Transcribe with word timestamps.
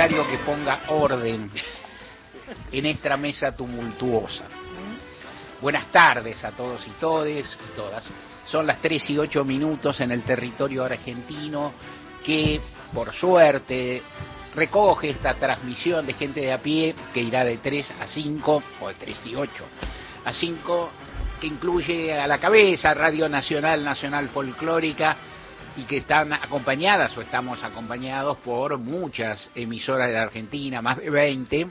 Necesario 0.00 0.30
que 0.30 0.38
ponga 0.44 0.80
orden 0.88 1.50
en 2.72 2.86
esta 2.86 3.18
mesa 3.18 3.54
tumultuosa. 3.54 4.44
Buenas 5.60 5.92
tardes 5.92 6.42
a 6.42 6.52
todos 6.52 6.86
y 6.86 6.90
todes 6.92 7.58
y 7.68 7.76
todas. 7.76 8.04
Son 8.46 8.66
las 8.66 8.80
3 8.80 9.10
y 9.10 9.18
8 9.18 9.44
minutos 9.44 10.00
en 10.00 10.10
el 10.12 10.22
territorio 10.22 10.86
argentino 10.86 11.74
que, 12.24 12.62
por 12.94 13.12
suerte, 13.12 14.02
recoge 14.54 15.10
esta 15.10 15.34
transmisión 15.34 16.06
de 16.06 16.14
gente 16.14 16.40
de 16.40 16.52
a 16.54 16.62
pie 16.62 16.94
que 17.12 17.20
irá 17.20 17.44
de 17.44 17.58
3 17.58 17.90
a 18.00 18.06
5, 18.06 18.62
o 18.80 18.88
de 18.88 18.94
3 18.94 19.22
y 19.26 19.34
8 19.34 19.64
a 20.24 20.32
5, 20.32 20.90
que 21.42 21.46
incluye 21.46 22.18
a 22.18 22.26
la 22.26 22.38
cabeza 22.38 22.94
Radio 22.94 23.28
Nacional 23.28 23.84
Nacional 23.84 24.30
Folclórica 24.30 25.14
y 25.76 25.82
que 25.84 25.98
están 25.98 26.32
acompañadas 26.32 27.16
o 27.16 27.20
estamos 27.20 27.62
acompañados 27.62 28.38
por 28.38 28.78
muchas 28.78 29.50
emisoras 29.54 30.08
de 30.08 30.14
la 30.14 30.22
Argentina, 30.22 30.82
más 30.82 30.98
de 30.98 31.10
20. 31.10 31.68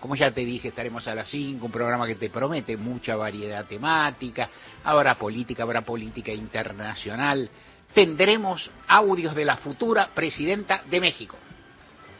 Como 0.00 0.14
ya 0.14 0.30
te 0.30 0.44
dije, 0.44 0.68
estaremos 0.68 1.06
a 1.08 1.14
las 1.14 1.28
5, 1.28 1.64
un 1.64 1.72
programa 1.72 2.06
que 2.06 2.14
te 2.14 2.30
promete 2.30 2.76
mucha 2.76 3.16
variedad 3.16 3.64
temática, 3.66 4.48
habrá 4.84 5.16
política, 5.16 5.64
habrá 5.64 5.82
política 5.82 6.32
internacional. 6.32 7.50
Tendremos 7.92 8.70
audios 8.86 9.34
de 9.34 9.44
la 9.44 9.56
futura 9.56 10.10
presidenta 10.14 10.82
de 10.88 11.00
México, 11.00 11.36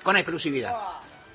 con 0.03 0.17
exclusividad. 0.17 0.75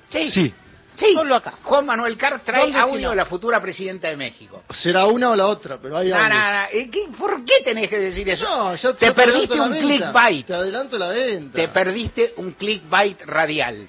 Sí, 0.08 0.30
Sí. 0.30 0.54
Sí. 0.96 1.12
Solo 1.14 1.36
acá. 1.36 1.54
Juan 1.62 1.86
Manuel 1.86 2.16
Carr 2.16 2.40
trae 2.44 2.62
¿Dónde 2.62 2.78
si 2.78 2.82
audio 2.82 3.02
no? 3.06 3.10
de 3.10 3.16
la 3.16 3.24
futura 3.24 3.60
presidenta 3.60 4.08
de 4.08 4.16
México. 4.16 4.62
Será 4.70 5.06
una 5.06 5.30
o 5.30 5.36
la 5.36 5.46
otra, 5.46 5.78
pero 5.80 5.96
hay 5.96 6.10
no, 6.10 6.16
¿eh? 6.72 6.88
¿qué- 6.90 7.08
¿Por 7.18 7.44
qué 7.44 7.54
tenés 7.64 7.88
que 7.88 7.98
decir 7.98 8.28
eso? 8.28 8.44
No, 8.44 8.74
yo 8.76 8.94
te 8.94 9.06
yo 9.06 9.14
perdiste 9.14 9.60
un 9.60 9.74
clickbait. 9.76 10.46
Te 10.46 10.54
adelanto 10.54 10.98
la 10.98 11.08
venta. 11.08 11.56
Te 11.56 11.68
perdiste 11.68 12.34
un 12.36 12.52
clickbait 12.52 13.20
radial. 13.26 13.88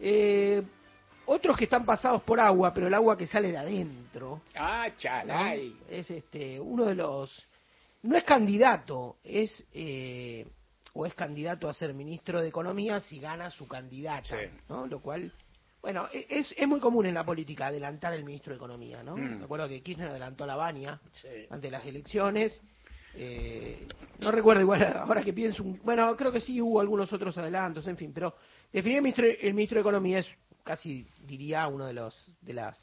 Eh, 0.00 0.60
otros 1.26 1.56
que 1.56 1.64
están 1.64 1.84
pasados 1.84 2.22
por 2.22 2.40
agua, 2.40 2.74
pero 2.74 2.88
el 2.88 2.94
agua 2.94 3.16
que 3.16 3.26
sale 3.26 3.52
de 3.52 3.58
adentro, 3.58 4.42
Ah, 4.56 4.86
¿no? 4.88 4.94
chalay. 4.98 5.76
es 5.88 6.10
este 6.10 6.58
uno 6.58 6.84
de 6.86 6.96
los... 6.96 7.30
No 8.02 8.16
es 8.16 8.24
candidato, 8.24 9.16
es... 9.22 9.64
eh, 9.72 10.46
o 10.92 11.06
es 11.06 11.14
candidato 11.14 11.68
a 11.68 11.72
ser 11.74 11.94
ministro 11.94 12.40
de 12.40 12.48
Economía 12.48 12.98
si 12.98 13.20
gana 13.20 13.48
su 13.50 13.68
candidata, 13.68 14.24
Sí. 14.24 14.50
¿no? 14.68 14.88
Lo 14.88 14.98
cual, 15.00 15.30
bueno, 15.82 16.06
e- 16.12 16.26
es, 16.28 16.52
es 16.56 16.68
muy 16.68 16.80
común 16.80 17.06
en 17.06 17.14
la 17.14 17.24
política 17.24 17.66
adelantar 17.68 18.12
el 18.14 18.24
ministro 18.24 18.52
de 18.52 18.56
Economía, 18.56 19.02
¿no? 19.02 19.16
Mm. 19.16 19.38
Me 19.38 19.44
acuerdo 19.44 19.68
que 19.68 19.82
Kirchner 19.82 20.08
adelantó 20.08 20.44
a 20.44 20.46
la 20.46 20.56
Baña 20.56 21.00
ante 21.50 21.70
las 21.70 21.84
elecciones. 21.86 22.60
eh, 23.14 23.86
no 24.20 24.30
recuerdo 24.30 24.60
igual 24.62 24.82
ahora 24.96 25.22
que 25.22 25.32
pienso, 25.32 25.62
un- 25.62 25.80
bueno, 25.82 26.16
creo 26.16 26.30
que 26.32 26.40
sí 26.40 26.60
hubo 26.60 26.80
algunos 26.80 27.12
otros 27.12 27.36
adelantos, 27.38 27.86
en 27.86 27.96
fin, 27.96 28.12
pero 28.12 28.34
definir 28.72 28.98
el 28.98 29.02
ministro, 29.02 29.26
el 29.26 29.54
ministro 29.54 29.76
de 29.76 29.80
Economía 29.80 30.18
es 30.18 30.28
casi, 30.62 31.06
diría, 31.26 31.66
uno 31.68 31.86
de 31.86 31.94
los 31.94 32.30
de 32.42 32.52
las 32.52 32.78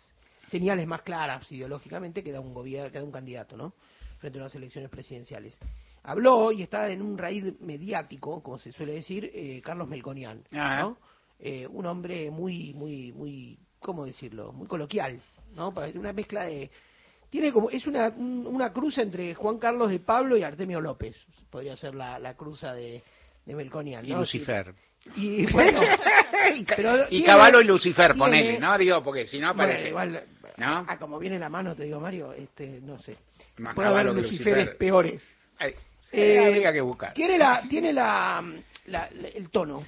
señales 0.49 0.87
más 0.87 1.01
claras 1.03 1.49
ideológicamente 1.51 2.23
que 2.23 2.31
da 2.31 2.39
un 2.39 2.53
gobierno, 2.53 2.91
que 2.91 2.97
da 2.97 3.03
un 3.03 3.11
candidato, 3.11 3.55
¿no? 3.57 3.73
Frente 4.19 4.39
a 4.39 4.41
unas 4.41 4.55
elecciones 4.55 4.89
presidenciales. 4.89 5.55
Habló 6.03 6.51
y 6.53 6.63
está 6.63 6.89
en 6.89 7.01
un 7.01 7.17
raíz 7.17 7.59
mediático, 7.59 8.41
como 8.41 8.57
se 8.57 8.71
suele 8.71 8.93
decir, 8.93 9.29
eh, 9.33 9.61
Carlos 9.63 9.87
Melconian. 9.87 10.41
¿no? 10.81 10.97
Eh, 11.39 11.67
un 11.69 11.85
hombre 11.85 12.31
muy, 12.31 12.73
muy, 12.73 13.11
muy, 13.13 13.59
¿cómo 13.79 14.05
decirlo? 14.05 14.51
Muy 14.53 14.67
coloquial, 14.67 15.19
¿no? 15.55 15.73
Una 15.95 16.11
mezcla 16.13 16.45
de, 16.45 16.69
tiene 17.29 17.51
como, 17.51 17.69
es 17.69 17.85
una, 17.85 18.09
un- 18.09 18.47
una 18.47 18.73
cruza 18.73 19.01
entre 19.03 19.35
Juan 19.35 19.57
Carlos 19.59 19.91
de 19.91 19.99
Pablo 19.99 20.35
y 20.35 20.43
Artemio 20.43 20.81
López, 20.81 21.15
podría 21.51 21.75
ser 21.75 21.93
la, 21.93 22.17
la 22.19 22.33
cruza 22.35 22.73
de, 22.73 23.03
de 23.45 23.55
Melconian, 23.55 24.03
Y. 24.05 24.09
Lucifer. 24.13 24.73
Y 25.15 25.45
bueno, 25.53 25.79
y 26.55 26.65
Pero 26.65 27.05
y 27.09 27.23
Caballo 27.23 27.61
y 27.61 27.65
Lucifer, 27.65 28.13
tiene- 28.13 28.19
ponele, 28.19 28.59
¿no? 28.59 28.77
Digo, 28.77 29.03
porque 29.03 29.27
si 29.27 29.39
no 29.39 29.53
bueno, 29.53 29.63
aparece. 29.63 29.89
igual, 29.89 30.23
¿No? 30.57 30.85
ah, 30.87 30.97
como 30.97 31.19
viene 31.19 31.37
la 31.39 31.49
mano, 31.49 31.75
te 31.75 31.83
digo, 31.83 31.99
Mario, 31.99 32.33
este, 32.33 32.81
no 32.81 32.97
sé. 32.99 33.15
Más 33.57 33.75
Puede 33.75 33.87
haber 33.89 34.07
Luciferes 34.07 34.55
Lucifer. 34.65 34.77
peores. 34.77 35.23
Ay, 35.59 35.73
Eh, 36.11 36.39
habría 36.45 36.73
que 36.73 36.81
buscar. 36.81 37.13
Tiene 37.13 37.37
la, 37.37 37.61
tiene 37.69 37.93
la, 37.93 38.43
la- 38.87 39.09
la- 39.13 39.27
el 39.27 39.49
tono. 39.49 39.83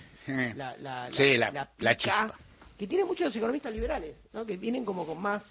La, 0.56 0.78
la, 0.78 1.10
Sí, 1.12 1.38
la- 1.38 1.52
la, 1.52 1.70
la 1.80 1.96
pica, 1.96 2.34
que 2.78 2.88
tiene 2.88 3.04
muchos 3.06 3.36
economistas 3.36 3.74
liberales, 3.74 4.16
¿no? 4.34 4.46
Que 4.46 4.58
vienen 4.58 4.86
como 4.86 5.06
con 5.06 5.22
más, 5.22 5.44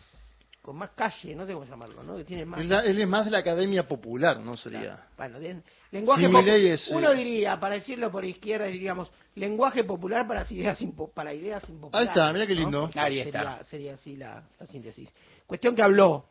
con 0.63 0.77
más 0.77 0.91
calle, 0.91 1.35
no 1.35 1.47
sé 1.47 1.53
cómo 1.53 1.65
llamarlo, 1.67 2.03
¿no? 2.03 2.17
Que 2.17 2.25
tienen 2.25 2.49
más. 2.49 2.61
Él, 2.61 2.73
él 2.73 3.01
es 3.01 3.09
más 3.09 3.25
de 3.27 3.31
la 3.31 3.39
academia 3.39 3.87
popular, 3.87 4.41
¿no 4.41 4.57
sería? 4.57 5.07
Bueno, 5.17 5.39
bien. 5.39 5.63
lenguaje 5.91 6.23
Sí, 6.23 6.29
popu- 6.29 6.39
Milei 6.43 6.67
es, 6.69 6.91
eh, 6.91 6.97
uno 6.97 7.13
diría, 7.13 7.59
para 7.61 7.75
decirlo 7.77 8.11
por 8.11 8.25
izquierda, 8.25 8.67
diríamos, 8.67 9.11
lenguaje 9.35 9.85
popular 9.85 10.27
para 10.27 10.47
ideas, 10.51 10.81
impo- 10.81 11.13
para 11.13 11.33
ideas 11.35 11.63
impopulares. 11.69 12.09
Ahí 12.09 12.13
está, 12.13 12.33
mirá 12.33 12.47
qué 12.47 12.55
¿no? 12.55 12.61
lindo. 12.61 12.91
Ahí 12.95 13.23
sería, 13.23 13.25
está. 13.41 13.65
Sería 13.65 13.95
así 13.95 14.17
la, 14.17 14.43
la 14.59 14.67
síntesis. 14.67 15.09
Cuestión 15.47 15.75
que 15.75 15.83
habló, 15.83 16.27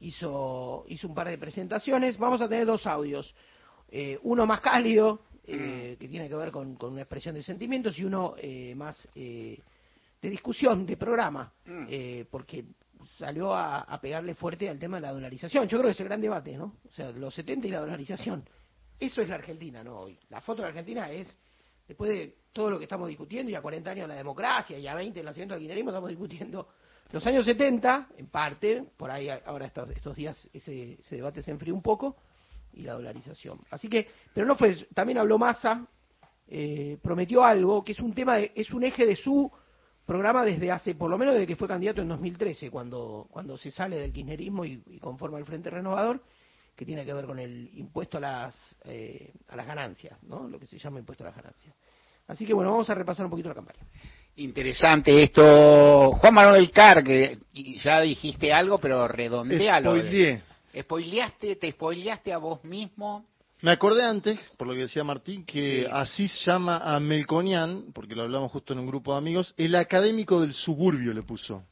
hizo, 0.00 0.84
hizo 0.88 1.08
un 1.08 1.14
par 1.14 1.28
de 1.28 1.38
presentaciones. 1.38 2.18
Vamos 2.18 2.40
a 2.42 2.48
tener 2.48 2.66
dos 2.66 2.86
audios. 2.86 3.34
Eh, 3.90 4.18
uno 4.22 4.46
más 4.46 4.60
cálido, 4.60 5.20
eh, 5.44 5.96
que 5.98 6.08
tiene 6.08 6.28
que 6.28 6.34
ver 6.36 6.50
con, 6.50 6.76
con 6.76 6.92
una 6.92 7.02
expresión 7.02 7.34
de 7.34 7.42
sentimientos, 7.42 7.98
y 7.98 8.04
uno 8.04 8.34
eh, 8.38 8.74
más 8.74 8.96
eh, 9.14 9.58
de 10.20 10.30
discusión, 10.30 10.86
de 10.86 10.96
programa, 10.96 11.52
Mm. 11.66 11.86
eh, 11.88 12.26
porque 12.30 12.64
salió 13.18 13.52
a, 13.54 13.80
a 13.80 14.00
pegarle 14.00 14.34
fuerte 14.34 14.68
al 14.68 14.78
tema 14.78 14.98
de 14.98 15.02
la 15.02 15.12
dolarización. 15.12 15.66
Yo 15.66 15.78
creo 15.78 15.88
que 15.88 15.92
es 15.92 16.00
el 16.00 16.06
gran 16.06 16.20
debate, 16.20 16.56
¿no? 16.56 16.76
O 16.88 16.92
sea, 16.92 17.10
los 17.10 17.34
70 17.34 17.66
y 17.66 17.70
la 17.70 17.80
dolarización. 17.80 18.44
eso 19.00 19.20
es 19.22 19.28
la 19.28 19.34
Argentina, 19.34 19.82
¿no? 19.82 19.98
Hoy. 20.02 20.16
La 20.30 20.40
foto 20.40 20.58
de 20.58 20.62
la 20.62 20.68
Argentina 20.68 21.10
es, 21.10 21.36
después 21.88 22.10
de 22.12 22.36
todo 22.52 22.70
lo 22.70 22.78
que 22.78 22.84
estamos 22.84 23.08
discutiendo, 23.08 23.50
y 23.50 23.56
a 23.56 23.60
40 23.60 23.90
años 23.90 24.04
de 24.04 24.08
la 24.08 24.14
democracia, 24.18 24.78
y 24.78 24.86
a 24.86 24.94
20 24.94 25.18
el 25.18 25.26
nacimiento 25.26 25.54
del 25.54 25.62
kirchnerismo, 25.62 25.90
estamos 25.90 26.10
discutiendo 26.10 26.68
los 27.10 27.26
años 27.26 27.44
70, 27.44 28.08
en 28.16 28.26
parte, 28.28 28.84
por 28.96 29.10
ahí 29.10 29.28
ahora 29.44 29.66
estos, 29.66 29.90
estos 29.90 30.14
días 30.16 30.48
ese, 30.52 30.94
ese 31.00 31.16
debate 31.16 31.42
se 31.42 31.50
enfrió 31.50 31.74
un 31.74 31.82
poco, 31.82 32.16
y 32.74 32.82
la 32.82 32.94
dolarización. 32.94 33.58
Así 33.70 33.88
que, 33.88 34.08
pero 34.34 34.46
no 34.46 34.56
fue, 34.56 34.74
también 34.94 35.18
habló 35.18 35.38
Massa, 35.38 35.86
eh, 36.48 36.98
prometió 37.02 37.44
algo, 37.44 37.82
que 37.84 37.92
es 37.92 38.00
un 38.00 38.12
tema, 38.14 38.36
de- 38.36 38.52
es 38.54 38.70
un 38.72 38.84
eje 38.84 39.06
de 39.06 39.16
su 39.16 39.50
programa 40.04 40.44
desde 40.44 40.70
hace, 40.70 40.94
por 40.94 41.08
lo 41.10 41.16
menos 41.16 41.34
desde 41.34 41.46
que 41.46 41.56
fue 41.56 41.68
candidato 41.68 42.02
en 42.02 42.08
2013, 42.08 42.70
cuando, 42.70 43.26
cuando 43.30 43.56
se 43.56 43.70
sale 43.70 43.98
del 43.98 44.12
kirchnerismo 44.12 44.64
y, 44.64 44.82
y 44.86 44.98
conforma 44.98 45.38
el 45.38 45.44
Frente 45.44 45.70
Renovador, 45.70 46.20
que 46.76 46.84
tiene 46.84 47.04
que 47.04 47.12
ver 47.14 47.26
con 47.26 47.38
el 47.38 47.70
impuesto 47.74 48.18
a 48.18 48.20
las, 48.20 48.76
eh, 48.84 49.32
a 49.48 49.56
las 49.56 49.66
ganancias, 49.66 50.20
¿no? 50.24 50.48
Lo 50.48 50.58
que 50.58 50.66
se 50.66 50.78
llama 50.78 50.98
impuesto 50.98 51.22
a 51.24 51.28
las 51.28 51.36
ganancias. 51.36 51.74
Así 52.26 52.46
que 52.46 52.54
bueno, 52.54 52.70
vamos 52.70 52.88
a 52.88 52.94
repasar 52.94 53.26
un 53.26 53.30
poquito 53.30 53.48
la 53.50 53.54
campaña. 53.54 53.80
Interesante 54.36 55.22
esto. 55.22 56.12
Juan 56.12 56.34
Manuel 56.34 56.70
Carr, 56.70 57.04
que 57.04 57.38
ya 57.82 58.00
dijiste 58.00 58.52
algo, 58.52 58.78
pero 58.78 59.06
redondealo. 59.06 59.90
Spoileé. 60.00 60.42
Spoileaste, 60.78 61.56
te 61.56 61.70
spoileaste 61.70 62.32
a 62.32 62.38
vos 62.38 62.62
mismo. 62.64 63.26
Me 63.60 63.70
acordé 63.70 64.02
antes, 64.04 64.38
por 64.56 64.66
lo 64.66 64.74
que 64.74 64.80
decía 64.80 65.04
Martín, 65.04 65.44
que 65.44 65.82
Sí. 65.84 65.88
Asís 65.90 66.44
llama 66.44 66.78
a 66.78 66.98
Melconian, 66.98 67.92
porque 67.92 68.14
lo 68.16 68.22
hablamos 68.22 68.50
justo 68.50 68.72
en 68.72 68.80
un 68.80 68.86
grupo 68.86 69.12
de 69.12 69.18
amigos, 69.18 69.54
el 69.56 69.74
académico 69.76 70.40
del 70.40 70.52
suburbio 70.54 71.12
le 71.12 71.22
puso. 71.22 71.64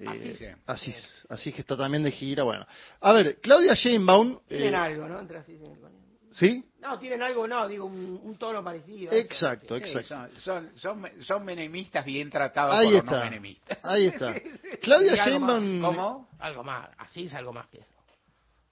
Eh, 0.00 0.06
Asís. 0.08 0.42
Asís, 0.66 1.26
Asís 1.28 1.54
que 1.54 1.60
está 1.60 1.76
también 1.76 2.02
de 2.02 2.10
gira, 2.10 2.42
bueno. 2.42 2.66
A 3.00 3.12
ver, 3.12 3.38
Claudia 3.40 3.74
Sheinbaum, 3.74 4.40
Tienen 4.48 4.74
eh, 4.74 4.76
algo, 4.76 5.08
¿no? 5.08 5.20
Entre 5.20 5.38
así 5.38 5.52
y 5.52 5.58
Melconian. 5.58 6.02
¿sí? 6.30 6.64
No, 6.80 6.98
tienen 6.98 7.22
algo, 7.22 7.46
no, 7.48 7.66
digo, 7.68 7.86
un, 7.86 8.20
un 8.22 8.36
tono 8.36 8.62
parecido. 8.62 9.12
Exacto, 9.12 9.76
Sí, 9.76 9.82
exacto. 9.84 10.40
son, 10.40 10.70
son, 10.76 11.02
son, 11.04 11.24
son 11.24 11.44
menemistas 11.44 12.04
bien 12.04 12.30
tratados 12.30 12.74
Ahí 12.74 12.86
por 12.86 12.94
los 12.94 13.04
está. 13.04 13.18
no 13.18 13.24
menemistas. 13.24 13.78
Ahí 13.84 14.06
está. 14.06 14.34
Claudia. 14.82 15.14
Sheinbaum, 15.24 15.80
¿Cómo? 15.82 16.28
Algo 16.40 16.64
más, 16.64 16.90
así 16.98 17.24
es 17.24 17.34
algo 17.34 17.52
más 17.52 17.66
que 17.68 17.78
eso. 17.78 17.97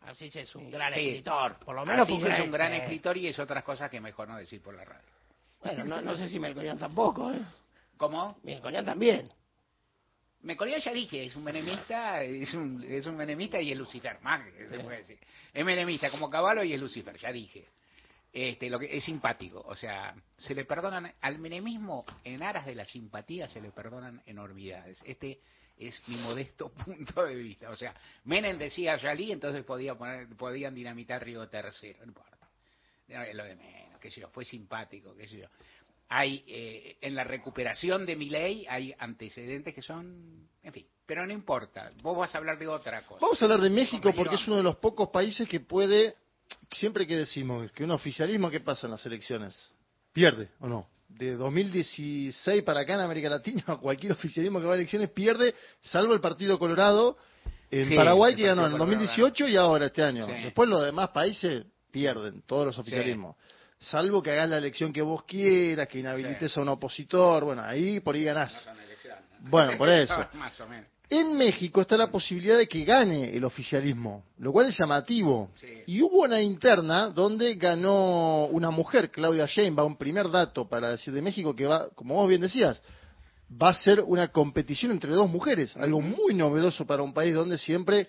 Así 0.07 0.31
es 0.33 0.55
un 0.55 0.71
gran 0.71 0.93
Sí. 0.95 1.01
escritor, 1.01 1.59
por 1.59 1.75
lo 1.75 1.85
menos 1.85 2.09
Asís 2.09 2.23
es 2.25 2.41
un 2.41 2.51
gran 2.51 2.71
sí. 2.73 2.79
escritor 2.79 3.17
y 3.17 3.27
es 3.27 3.39
otras 3.39 3.65
cosas 3.65 3.91
que 3.91 4.01
mejor 4.01 4.29
no 4.29 4.37
decir 4.37 4.63
por 4.63 4.75
la 4.75 4.85
radio. 4.85 5.11
Bueno, 5.63 5.85
no, 5.85 6.01
no 6.01 6.17
sé 6.17 6.29
si 6.29 6.39
Melconian 6.39 6.79
tampoco, 6.79 7.33
¿eh? 7.33 7.41
¿Cómo? 7.97 8.39
Melconian 8.45 8.85
también. 8.85 9.29
Mecolía 10.43 10.79
ya 10.79 10.93
dije, 10.93 11.25
es 11.25 11.35
un 11.35 11.43
menemista, 11.43 12.23
es 12.23 12.55
un, 12.55 12.85
es 12.89 13.05
un 13.07 13.17
menemista 13.17 13.61
y 13.61 13.73
es 13.73 13.79
Lucifer, 13.79 14.21
más 14.21 14.45
que 14.45 14.69
se 14.69 14.79
puede 14.79 14.99
decir. 14.99 15.19
Es 15.53 15.65
menemista 15.65 16.09
como 16.11 16.31
caballo 16.31 16.63
y 16.63 16.73
es 16.73 16.79
Lucifer, 16.81 17.17
ya 17.19 17.33
dije. 17.33 17.67
Este, 18.33 18.71
lo 18.71 18.79
que 18.79 18.95
es 18.97 19.03
simpático, 19.03 19.65
o 19.67 19.75
sea, 19.75 20.15
se 20.37 20.55
le 20.55 20.65
perdonan 20.67 21.11
al 21.21 21.39
menemismo 21.39 22.05
en 22.23 22.43
aras 22.43 22.67
de 22.67 22.75
la 22.75 22.85
simpatía 22.85 23.49
se 23.49 23.61
le 23.61 23.73
perdonan 23.73 24.23
enormidades. 24.27 25.01
Este 25.05 25.41
es 25.79 26.01
mi 26.09 26.17
modesto 26.17 26.69
punto 26.85 27.25
de 27.25 27.35
vista, 27.35 27.71
o 27.71 27.77
sea, 27.77 27.95
Menem 28.25 28.59
decía 28.59 28.97
Yalí, 28.97 29.33
entonces 29.33 29.65
podía 29.65 29.95
poner, 29.95 30.29
podían 30.37 30.75
dinamitar 30.75 31.25
Río 31.25 31.49
Tercero, 31.49 31.99
no 32.01 32.07
importa. 32.07 32.37
Lo 33.09 33.45
de 33.45 33.55
menos, 33.55 34.01
qué 34.01 34.11
sé 34.11 34.21
yo, 34.21 34.29
fue 34.31 34.45
simpático, 34.45 35.15
qué 35.15 35.29
sé 35.29 35.39
yo. 35.39 35.47
Hay, 36.09 36.45
eh, 36.47 36.97
en 37.01 37.15
la 37.15 37.25
recuperación 37.25 38.07
de 38.07 38.17
mi 38.17 38.31
ley 38.31 38.67
hay 38.69 38.95
antecedentes 38.99 39.75
que 39.75 39.83
son, 39.83 40.49
en 40.63 40.73
fin, 40.73 40.87
pero 41.05 41.27
no 41.27 41.33
importa, 41.33 41.93
vos 42.03 42.17
vas 42.17 42.35
a 42.35 42.39
hablar 42.39 42.59
de 42.59 42.67
otra 42.67 43.03
cosa. 43.03 43.21
Vamos 43.21 43.41
a 43.41 43.45
hablar 43.45 43.61
de 43.61 43.71
México 43.71 44.13
porque 44.15 44.35
es 44.35 44.47
uno 44.49 44.57
de 44.57 44.63
los 44.63 44.77
pocos 44.77 45.09
países 45.11 45.49
que 45.49 45.61
puede, 45.61 46.17
siempre 46.73 47.07
que 47.07 47.17
decimos 47.17 47.71
que 47.73 47.85
un 47.85 47.93
oficialismo, 47.93 48.51
¿qué 48.51 48.61
pasa 48.61 48.87
en 48.87 48.93
las 48.93 49.07
elecciones? 49.07 49.73
Pierde, 50.17 50.49
¿o 50.61 50.67
no? 50.67 50.89
De 51.11 51.37
2016 51.37 52.63
para 52.63 52.81
acá 52.81 52.95
en 52.95 53.01
América 53.01 53.29
Latina, 53.29 53.63
cualquier 53.83 54.13
oficialismo 54.13 54.61
que 54.61 54.65
va 54.67 54.73
a 54.73 54.77
elecciones 54.77 55.11
pierde, 55.11 55.55
salvo 55.83 56.15
el 56.15 56.23
Partido 56.23 56.59
Colorado 56.59 57.19
en 57.71 57.91
Sí, 57.91 57.95
Paraguay 57.95 58.35
que 58.35 58.47
ganó 58.47 58.63
en 58.67 58.73
el 58.73 58.79
Partido 58.79 58.87
Colorado 58.87 59.03
2018 59.03 59.49
y 59.49 59.57
ahora 59.57 59.87
este 59.87 60.03
año. 60.03 60.25
Sí. 60.25 60.33
Después 60.45 60.71
los 60.71 60.83
demás 60.83 61.11
países 61.11 61.67
pierden, 61.91 62.41
todos 62.47 62.65
los 62.65 62.79
oficialismos. 62.79 63.37
Salvo 63.79 64.23
que 64.23 64.31
hagas 64.31 64.49
la 64.49 64.57
elección 64.57 64.91
que 64.91 65.03
vos 65.03 65.25
quieras, 65.25 65.87
que 65.87 65.99
inhabilites 65.99 66.57
a 66.57 66.63
un 66.63 66.69
opositor, 66.71 67.45
bueno, 67.45 67.63
ahí 67.63 68.01
por 68.01 68.15
ahí 68.15 68.25
No 68.25 68.25
ganás. 68.25 68.67
Bueno, 69.41 69.77
por 69.77 69.91
eso. 69.91 70.29
Más 70.33 70.59
o 70.61 70.67
menos. 70.67 70.89
En 71.09 71.37
México 71.37 71.81
está 71.83 71.97
la 71.97 72.09
posibilidad 72.11 72.59
de 72.59 72.67
que 72.67 72.85
gane 72.85 73.31
el 73.37 73.45
oficialismo, 73.45 74.25
lo 74.39 74.51
cual 74.51 74.67
es 74.67 74.77
llamativo. 74.79 75.51
Sí. 75.55 75.67
Y 75.87 76.03
hubo 76.03 76.23
una 76.25 76.43
interna 76.43 77.11
donde 77.11 77.55
ganó 77.55 78.47
una 78.47 78.71
mujer, 78.73 79.11
Claudia 79.13 79.47
Sheinbaum, 79.47 79.97
primer 79.97 80.29
dato 80.31 80.69
para 80.69 80.91
decir 80.91 81.15
de 81.15 81.23
México 81.23 81.55
que 81.55 81.65
va, 81.67 81.89
como 81.95 82.15
vos 82.17 82.29
bien 82.29 82.41
decías, 82.41 82.83
va 83.51 83.69
a 83.69 83.75
ser 83.75 84.01
una 84.01 84.29
competición 84.29 84.91
entre 84.91 85.13
dos 85.13 85.31
mujeres, 85.31 85.77
algo 85.77 86.01
muy 86.01 86.35
novedoso 86.35 86.85
para 86.85 87.05
un 87.05 87.15
país 87.15 87.35
donde 87.35 87.57
siempre 87.59 88.09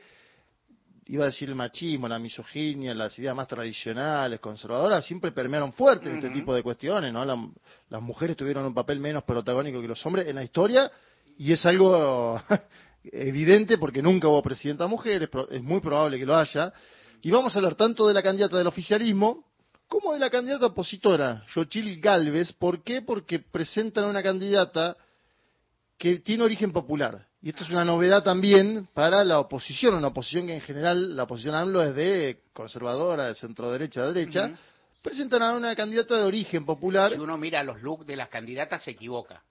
iba 1.05 1.23
a 1.23 1.27
decir 1.27 1.47
el 1.49 1.55
machismo, 1.55 2.07
la 2.07 2.17
misoginia, 2.17 2.95
las 2.95 3.17
ideas 3.19 3.35
más 3.35 3.47
tradicionales, 3.47 4.39
conservadoras, 4.39 5.05
siempre 5.05 5.31
permearon 5.31 5.71
fuerte 5.71 6.09
en 6.09 6.17
este 6.17 6.31
tipo 6.31 6.53
de 6.53 6.63
cuestiones, 6.63 7.13
¿no? 7.13 7.23
La- 7.23 7.47
las 7.89 8.01
mujeres 8.01 8.35
tuvieron 8.35 8.65
un 8.65 8.73
papel 8.73 8.99
menos 8.99 9.23
protagónico 9.23 9.79
que 9.81 9.87
los 9.87 10.03
hombres 10.05 10.27
en 10.27 10.35
la 10.35 10.43
historia 10.43 10.91
y 11.37 11.53
es 11.53 11.65
algo 11.67 12.41
evidente 13.11 13.77
porque 13.77 14.01
nunca 14.01 14.27
hubo 14.27 14.41
presidenta 14.41 14.87
mujer, 14.87 15.23
es, 15.23 15.29
pro- 15.29 15.49
es 15.49 15.61
muy 15.61 15.79
probable 15.79 16.17
que 16.19 16.25
lo 16.25 16.35
haya. 16.35 16.71
Y 17.21 17.31
vamos 17.31 17.55
a 17.55 17.59
hablar 17.59 17.75
tanto 17.75 18.07
de 18.07 18.13
la 18.13 18.21
candidata 18.21 18.57
del 18.57 18.67
oficialismo 18.67 19.45
como 19.87 20.13
de 20.13 20.19
la 20.19 20.29
candidata 20.29 20.65
opositora, 20.67 21.43
Xochil 21.53 21.99
Galvez. 22.01 22.51
¿Por 22.53 22.83
qué? 22.83 23.01
Porque 23.01 23.39
presentan 23.39 24.05
una 24.05 24.21
candidata 24.21 24.97
que 25.97 26.19
tiene 26.19 26.43
origen 26.43 26.71
popular. 26.71 27.25
Y 27.41 27.49
esto 27.49 27.63
es 27.63 27.69
una 27.69 27.85
novedad 27.85 28.23
también 28.23 28.87
para 28.93 29.23
la 29.23 29.39
oposición, 29.39 29.95
una 29.95 30.07
oposición 30.07 30.47
que 30.47 30.55
en 30.55 30.61
general, 30.61 31.15
la 31.15 31.23
oposición 31.23 31.55
AMLO 31.55 31.81
es 31.83 31.95
de 31.95 32.41
conservadora, 32.53 33.27
de 33.27 33.35
centro 33.35 33.71
derecha 33.71 34.01
a 34.03 34.11
derecha. 34.11 34.51
Presentan 35.01 35.41
a 35.43 35.53
una 35.53 35.75
candidata 35.75 36.17
de 36.17 36.23
origen 36.23 36.65
popular, 36.65 37.13
Si 37.13 37.19
uno 37.19 37.37
mira 37.37 37.63
los 37.63 37.81
looks 37.81 38.05
de 38.05 38.15
las 38.17 38.27
candidatas 38.29 38.83
se 38.83 38.91
equivoca. 38.91 39.41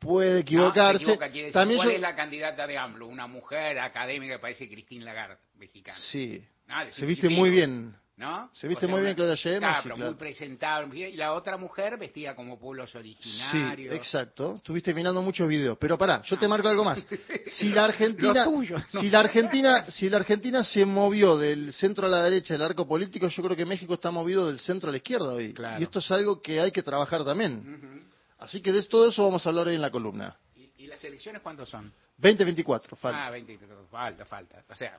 Puede 0.00 0.32
¿no? 0.32 0.38
equivocarse. 0.38 0.98
Se 1.04 1.10
equivoca, 1.12 1.26
decir, 1.28 1.52
También 1.52 1.78
¿Cuál 1.78 1.90
yo- 1.90 1.94
es 1.94 2.00
la 2.00 2.16
candidata 2.16 2.66
de 2.66 2.76
AMLO? 2.78 3.06
Una 3.06 3.26
mujer 3.28 3.78
académica 3.78 4.34
que 4.34 4.38
parece 4.40 4.68
Christine 4.68 5.04
Lagarde, 5.04 5.36
mexicana. 5.56 5.98
Sí, 6.02 6.42
Ah, 6.72 6.86
se 6.90 7.04
viste 7.06 7.28
muy 7.28 7.50
bien. 7.50 7.94
¿No? 8.16 8.50
Se 8.52 8.68
viste 8.68 8.86
muy 8.86 9.00
bien 9.00 9.14
Claudia 9.14 9.34
Sheinbaum, 9.34 9.74
sí, 9.76 9.80
pero 9.84 9.94
claro. 9.96 10.10
muy 10.10 10.18
presentable. 10.18 11.08
Y 11.08 11.16
la 11.16 11.32
otra 11.32 11.56
mujer 11.56 11.96
vestida 11.98 12.36
como 12.36 12.58
pueblos 12.60 12.90
Sí, 12.90 12.98
originarios. 12.98 13.94
exacto. 13.94 14.56
Estuviste 14.56 14.92
mirando 14.92 15.22
muchos 15.22 15.48
videos. 15.48 15.78
Pero 15.80 15.96
pará, 15.96 16.20
yo 16.26 16.36
te 16.38 16.46
marco 16.46 16.68
algo 16.68 16.84
más. 16.84 16.98
Si 17.46 17.70
la 17.70 17.86
Argentina, 17.86 18.44
tuyo, 18.44 18.76
no. 18.92 19.00
si 19.00 19.08
la 19.08 19.20
Argentina, 19.20 19.86
si 19.90 20.10
la 20.10 20.18
Argentina 20.18 20.62
se 20.64 20.84
movió 20.84 21.38
del 21.38 21.72
centro 21.72 22.06
a 22.06 22.10
la 22.10 22.22
derecha 22.22 22.52
del 22.54 22.62
arco 22.62 22.86
político, 22.86 23.26
yo 23.26 23.42
creo 23.42 23.56
que 23.56 23.64
México 23.64 23.94
está 23.94 24.10
movido 24.10 24.46
del 24.48 24.60
centro 24.60 24.90
a 24.90 24.92
la 24.92 24.98
izquierda 24.98 25.32
hoy. 25.32 25.54
Claro. 25.54 25.80
Y 25.80 25.84
esto 25.84 25.98
es 26.00 26.10
algo 26.10 26.42
que 26.42 26.60
hay 26.60 26.70
que 26.72 26.82
trabajar 26.82 27.24
también. 27.24 27.54
Ujú. 27.58 28.09
Así 28.40 28.60
que 28.62 28.72
de 28.72 28.82
todo 28.84 29.08
eso 29.08 29.22
vamos 29.24 29.44
a 29.46 29.48
hablar 29.50 29.68
hoy 29.68 29.74
en 29.76 29.82
la 29.82 29.90
columna. 29.90 30.36
¿Y, 30.56 30.70
y 30.78 30.86
las 30.86 31.02
elecciones 31.04 31.40
cuándo 31.42 31.64
son? 31.66 31.92
2024, 32.18 32.96
falta. 32.96 33.26
Ah, 33.26 33.30
20, 33.30 33.58
falta, 33.90 34.24
falta. 34.24 34.64
O 34.68 34.74
sea, 34.74 34.98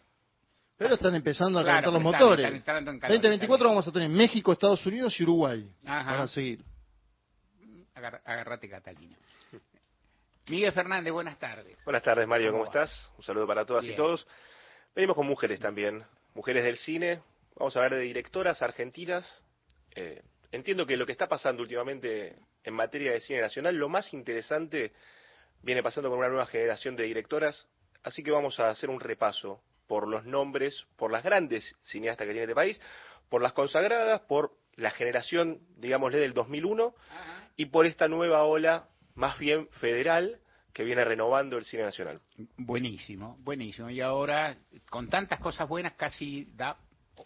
Pero 0.77 0.93
están 0.95 1.13
empezando 1.15 1.59
a 1.59 1.63
Claro, 1.63 1.91
calentar 1.91 1.93
los 1.93 2.13
están- 2.13 2.21
motores. 2.27 2.45
están 2.53 2.99
calor, 2.99 2.99
2024 3.17 3.55
está 3.55 3.63
bien. 3.65 3.69
vamos 3.71 3.87
a 3.87 3.91
tener 3.91 4.09
México, 4.09 4.51
Estados 4.51 4.85
Unidos 4.85 5.19
y 5.19 5.23
Uruguay. 5.23 5.71
Ajá. 5.85 6.09
Para 6.11 6.27
seguir. 6.27 6.63
agar- 7.93 8.21
agarrate 8.25 8.69
Catalina. 8.69 9.15
Miguel 10.47 10.71
Fernández, 10.71 11.13
buenas 11.13 11.37
tardes. 11.37 11.77
Buenas 11.85 12.01
tardes, 12.03 12.27
Mario, 12.27 12.51
¿Cómo 12.51 12.63
¿cómo 12.65 12.71
estás? 12.71 13.11
Un 13.17 13.23
saludo 13.23 13.45
para 13.47 13.65
todas 13.65 13.83
Bien. 13.83 13.93
y 13.93 13.97
todos. 13.97 14.25
Venimos 14.95 15.15
con 15.15 15.27
mujeres 15.27 15.59
también, 15.59 16.03
mujeres 16.33 16.63
del 16.63 16.77
cine. 16.77 17.21
Vamos 17.55 17.75
a 17.75 17.79
hablar 17.79 17.99
de 17.99 18.05
directoras 18.05 18.61
argentinas. 18.61 19.43
Eh, 19.95 20.21
entiendo 20.51 20.85
que 20.85 20.97
lo 20.97 21.05
que 21.05 21.11
está 21.11 21.27
pasando 21.27 21.61
últimamente 21.61 22.35
en 22.63 22.73
materia 22.73 23.11
de 23.11 23.21
cine 23.21 23.41
nacional, 23.41 23.75
lo 23.75 23.89
más 23.89 24.13
interesante 24.13 24.91
viene 25.61 25.83
pasando 25.83 26.09
con 26.09 26.19
una 26.19 26.29
nueva 26.29 26.45
generación 26.45 26.95
de 26.95 27.03
directoras. 27.03 27.67
Así 28.03 28.23
que 28.23 28.31
vamos 28.31 28.59
a 28.59 28.69
hacer 28.69 28.89
un 28.89 28.99
repaso 28.99 29.61
por 29.87 30.07
los 30.07 30.25
nombres, 30.25 30.85
por 30.95 31.11
las 31.11 31.23
grandes 31.23 31.75
cineastas 31.81 32.25
que 32.25 32.33
tiene 32.33 32.45
este 32.45 32.55
país, 32.55 32.81
por 33.29 33.41
las 33.41 33.53
consagradas, 33.53 34.21
por 34.21 34.53
la 34.75 34.91
generación, 34.91 35.59
digámosle, 35.77 36.19
del 36.19 36.33
2001 36.33 36.95
y 37.57 37.65
por 37.65 37.85
esta 37.85 38.07
nueva 38.07 38.43
ola 38.43 38.87
más 39.15 39.37
bien 39.37 39.67
federal 39.79 40.39
que 40.73 40.83
viene 40.83 41.03
renovando 41.03 41.57
el 41.57 41.65
cine 41.65 41.83
nacional. 41.83 42.21
Buenísimo, 42.57 43.37
buenísimo. 43.41 43.89
Y 43.89 44.01
ahora, 44.01 44.57
con 44.89 45.09
tantas 45.09 45.39
cosas 45.39 45.67
buenas, 45.67 45.93
casi 45.93 46.45
da, 46.55 46.77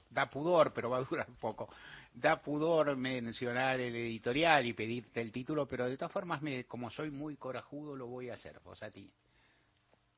da 0.09 0.29
pudor, 0.29 0.73
pero 0.73 0.89
va 0.89 0.97
a 0.97 1.03
durar 1.03 1.27
poco. 1.39 1.69
Da 2.15 2.41
pudor 2.41 2.95
mencionar 2.95 3.79
el 3.79 3.95
editorial 3.95 4.65
y 4.65 4.73
pedirte 4.73 5.21
el 5.21 5.31
título, 5.31 5.67
pero 5.67 5.87
de 5.87 5.97
todas 5.97 6.11
formas, 6.11 6.41
me, 6.41 6.63
como 6.63 6.89
soy 6.89 7.11
muy 7.11 7.35
corajudo, 7.35 7.95
lo 7.95 8.07
voy 8.07 8.29
a 8.29 8.33
hacer, 8.35 8.59
vos 8.63 8.81
a 8.81 8.89
ti. 8.89 9.11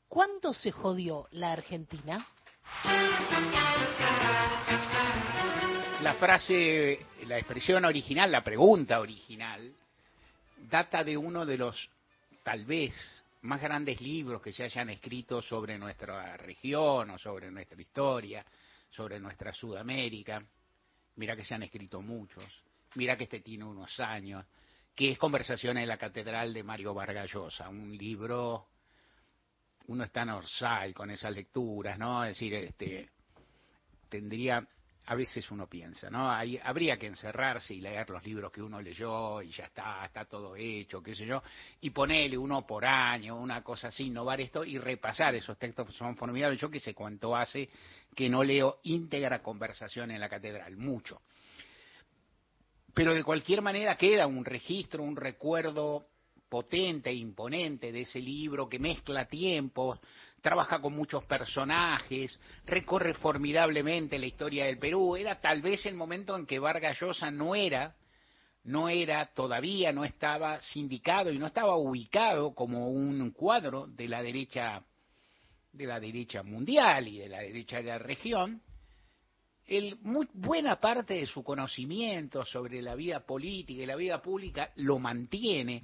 ¿Cuándo 0.08 0.54
se 0.54 0.72
jodió 0.72 1.28
la 1.32 1.52
Argentina? 1.52 2.26
la 6.08 6.14
frase, 6.14 7.06
la 7.26 7.38
expresión 7.38 7.84
original, 7.84 8.32
la 8.32 8.44
pregunta 8.44 9.00
original, 9.00 9.74
data 10.70 11.04
de 11.04 11.18
uno 11.18 11.46
de 11.46 11.58
los, 11.58 11.90
tal 12.44 12.66
vez, 12.66 12.94
más 13.42 13.60
grandes 13.60 14.00
libros 14.00 14.42
que 14.42 14.54
se 14.54 14.64
hayan 14.64 14.90
escrito 14.90 15.42
sobre 15.42 15.78
nuestra 15.78 16.38
región 16.38 17.10
o 17.10 17.18
sobre 17.18 17.52
nuestra 17.52 17.82
historia, 17.82 18.46
sobre 18.90 19.20
nuestra 19.20 19.52
Sudamérica. 19.52 20.42
Mira 21.18 21.36
que 21.36 21.44
se 21.44 21.54
han 21.54 21.64
escrito 21.64 22.02
muchos. 22.02 22.44
Mira 22.96 23.18
que 23.18 23.26
este 23.26 23.42
tiene 23.42 23.66
unos 23.66 24.00
años. 24.00 24.46
Que 24.96 25.12
es 25.12 25.18
Conversaciones 25.18 25.84
en 25.84 25.90
la 25.90 25.98
Catedral 25.98 26.54
de 26.54 26.64
Mario 26.64 26.94
Vargallosa, 26.94 27.70
un 27.70 27.96
libro. 27.96 28.68
Uno 29.88 30.04
está 30.04 30.24
en 30.24 30.30
Orsay 30.30 30.94
con 30.94 31.12
esas 31.12 31.34
lecturas, 31.34 31.98
¿no? 32.00 32.24
Es 32.24 32.32
decir, 32.32 32.54
este 32.56 33.10
tendría 34.10 34.68
a 35.10 35.16
veces 35.16 35.50
uno 35.52 35.68
piensa, 35.68 36.10
¿no? 36.10 36.30
Hay, 36.30 36.60
habría 36.62 36.98
que 36.98 37.08
encerrarse 37.08 37.74
y 37.74 37.80
leer 37.80 38.10
los 38.10 38.26
libros 38.26 38.52
que 38.52 38.62
uno 38.62 38.82
leyó 38.82 39.42
y 39.42 39.52
ya 39.52 39.64
está, 39.64 40.06
está 40.06 40.26
todo 40.26 40.54
hecho, 40.58 41.02
qué 41.02 41.16
sé 41.16 41.26
yo, 41.26 41.42
y 41.80 41.92
ponerle 41.92 42.38
uno 42.38 42.68
por 42.68 42.84
año, 42.84 43.38
una 43.38 43.64
cosa 43.64 43.88
así, 43.88 44.08
innovar 44.08 44.42
esto 44.42 44.66
y 44.66 44.78
repasar 44.78 45.34
esos 45.34 45.58
textos 45.58 45.96
son 45.96 46.18
formidables. 46.18 46.60
Yo 46.60 46.70
que 46.70 46.82
sé 46.82 46.94
cuánto 46.94 47.38
hace 47.38 47.70
que 48.14 48.28
no 48.28 48.44
leo 48.44 48.80
íntegra 48.84 49.42
conversación 49.42 50.12
en 50.12 50.20
la 50.20 50.28
catedral, 50.28 50.76
mucho. 50.76 51.22
Pero 52.94 53.14
de 53.14 53.24
cualquier 53.24 53.62
manera 53.62 53.96
queda 53.96 54.28
un 54.28 54.44
registro, 54.44 55.04
un 55.04 55.16
recuerdo 55.16 56.08
potente 56.50 57.10
e 57.10 57.14
imponente 57.14 57.94
de 57.94 58.02
ese 58.02 58.20
libro 58.20 58.68
que 58.68 58.80
mezcla 58.80 59.26
tiempos, 59.26 60.00
trabaja 60.48 60.80
con 60.80 60.96
muchos 60.96 61.26
personajes, 61.26 62.40
recorre 62.66 63.14
formidablemente 63.16 64.18
la 64.18 64.28
historia 64.28 64.64
del 64.64 64.80
Perú. 64.80 65.18
Era 65.18 65.42
tal 65.42 65.62
vez 65.62 65.86
el 65.86 65.96
momento 65.96 66.38
en 66.38 66.46
que 66.46 66.58
Vargas 66.58 66.98
Llosa 67.02 67.30
no 67.30 67.54
era, 67.54 67.94
no 68.64 68.88
era 68.88 69.26
todavía, 69.34 69.92
no 69.92 70.06
estaba 70.06 70.62
sindicado 70.62 71.34
y 71.34 71.38
no 71.38 71.48
estaba 71.48 71.76
ubicado 71.76 72.56
como 72.56 72.88
un 72.88 73.32
cuadro 73.32 73.88
de 73.88 74.08
la 74.08 74.24
derecha, 74.24 74.82
de 75.74 75.86
la 75.86 76.00
derecha 76.00 76.44
mundial 76.44 77.10
y 77.10 77.18
de 77.18 77.28
la 77.28 77.40
derecha 77.40 77.78
de 77.80 77.84
la 77.84 77.98
región. 77.98 78.62
El, 79.66 79.98
muy, 80.00 80.30
buena 80.32 80.80
parte 80.80 81.16
de 81.16 81.28
su 81.28 81.44
conocimiento 81.44 82.46
sobre 82.46 82.82
la 82.82 82.96
vida 82.96 83.20
política 83.20 83.84
y 83.84 83.86
la 83.86 83.98
vida 83.98 84.22
pública 84.22 84.72
lo 84.78 84.98
mantiene 84.98 85.84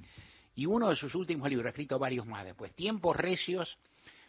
y 0.54 0.64
uno 0.64 0.88
de 0.88 0.96
sus 0.96 1.14
últimos 1.14 1.50
libros, 1.50 1.68
escrito 1.68 1.98
varios 1.98 2.24
más 2.24 2.46
después, 2.46 2.74
Tiempos 2.74 3.14
Recios, 3.14 3.76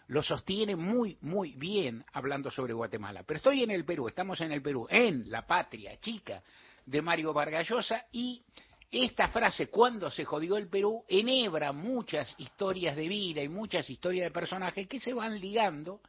lo 0.08 0.22
sostiene 0.22 0.76
muy, 0.76 1.18
muy 1.22 1.54
bien 1.54 2.06
hablando 2.14 2.52
sobre 2.52 2.74
Guatemala. 2.74 3.24
Pero 3.24 3.38
estoy 3.38 3.64
en 3.64 3.72
el 3.72 3.86
Perú, 3.86 4.08
estamos 4.08 4.40
en 4.42 4.52
el 4.52 4.62
Perú, 4.62 4.88
en 4.90 5.30
la 5.30 5.46
patria 5.46 6.00
chica 6.00 6.44
de 6.86 7.02
Mario 7.02 7.34
Vargallosa 7.34 8.06
y 8.12 8.44
esta 8.92 9.28
frase, 9.30 9.68
cuando 9.68 10.12
se 10.12 10.24
jodió 10.24 10.58
el 10.58 10.70
Perú, 10.70 11.04
enhebra 11.08 11.72
muchas 11.72 12.34
historias 12.38 12.96
de 12.96 13.08
vida 13.08 13.42
y 13.42 13.50
muchas 13.50 13.90
historias 13.90 14.28
de 14.28 14.32
personajes 14.32 14.88
que 14.88 15.00
se 15.00 15.14
van 15.14 15.40
ligando 15.40 16.00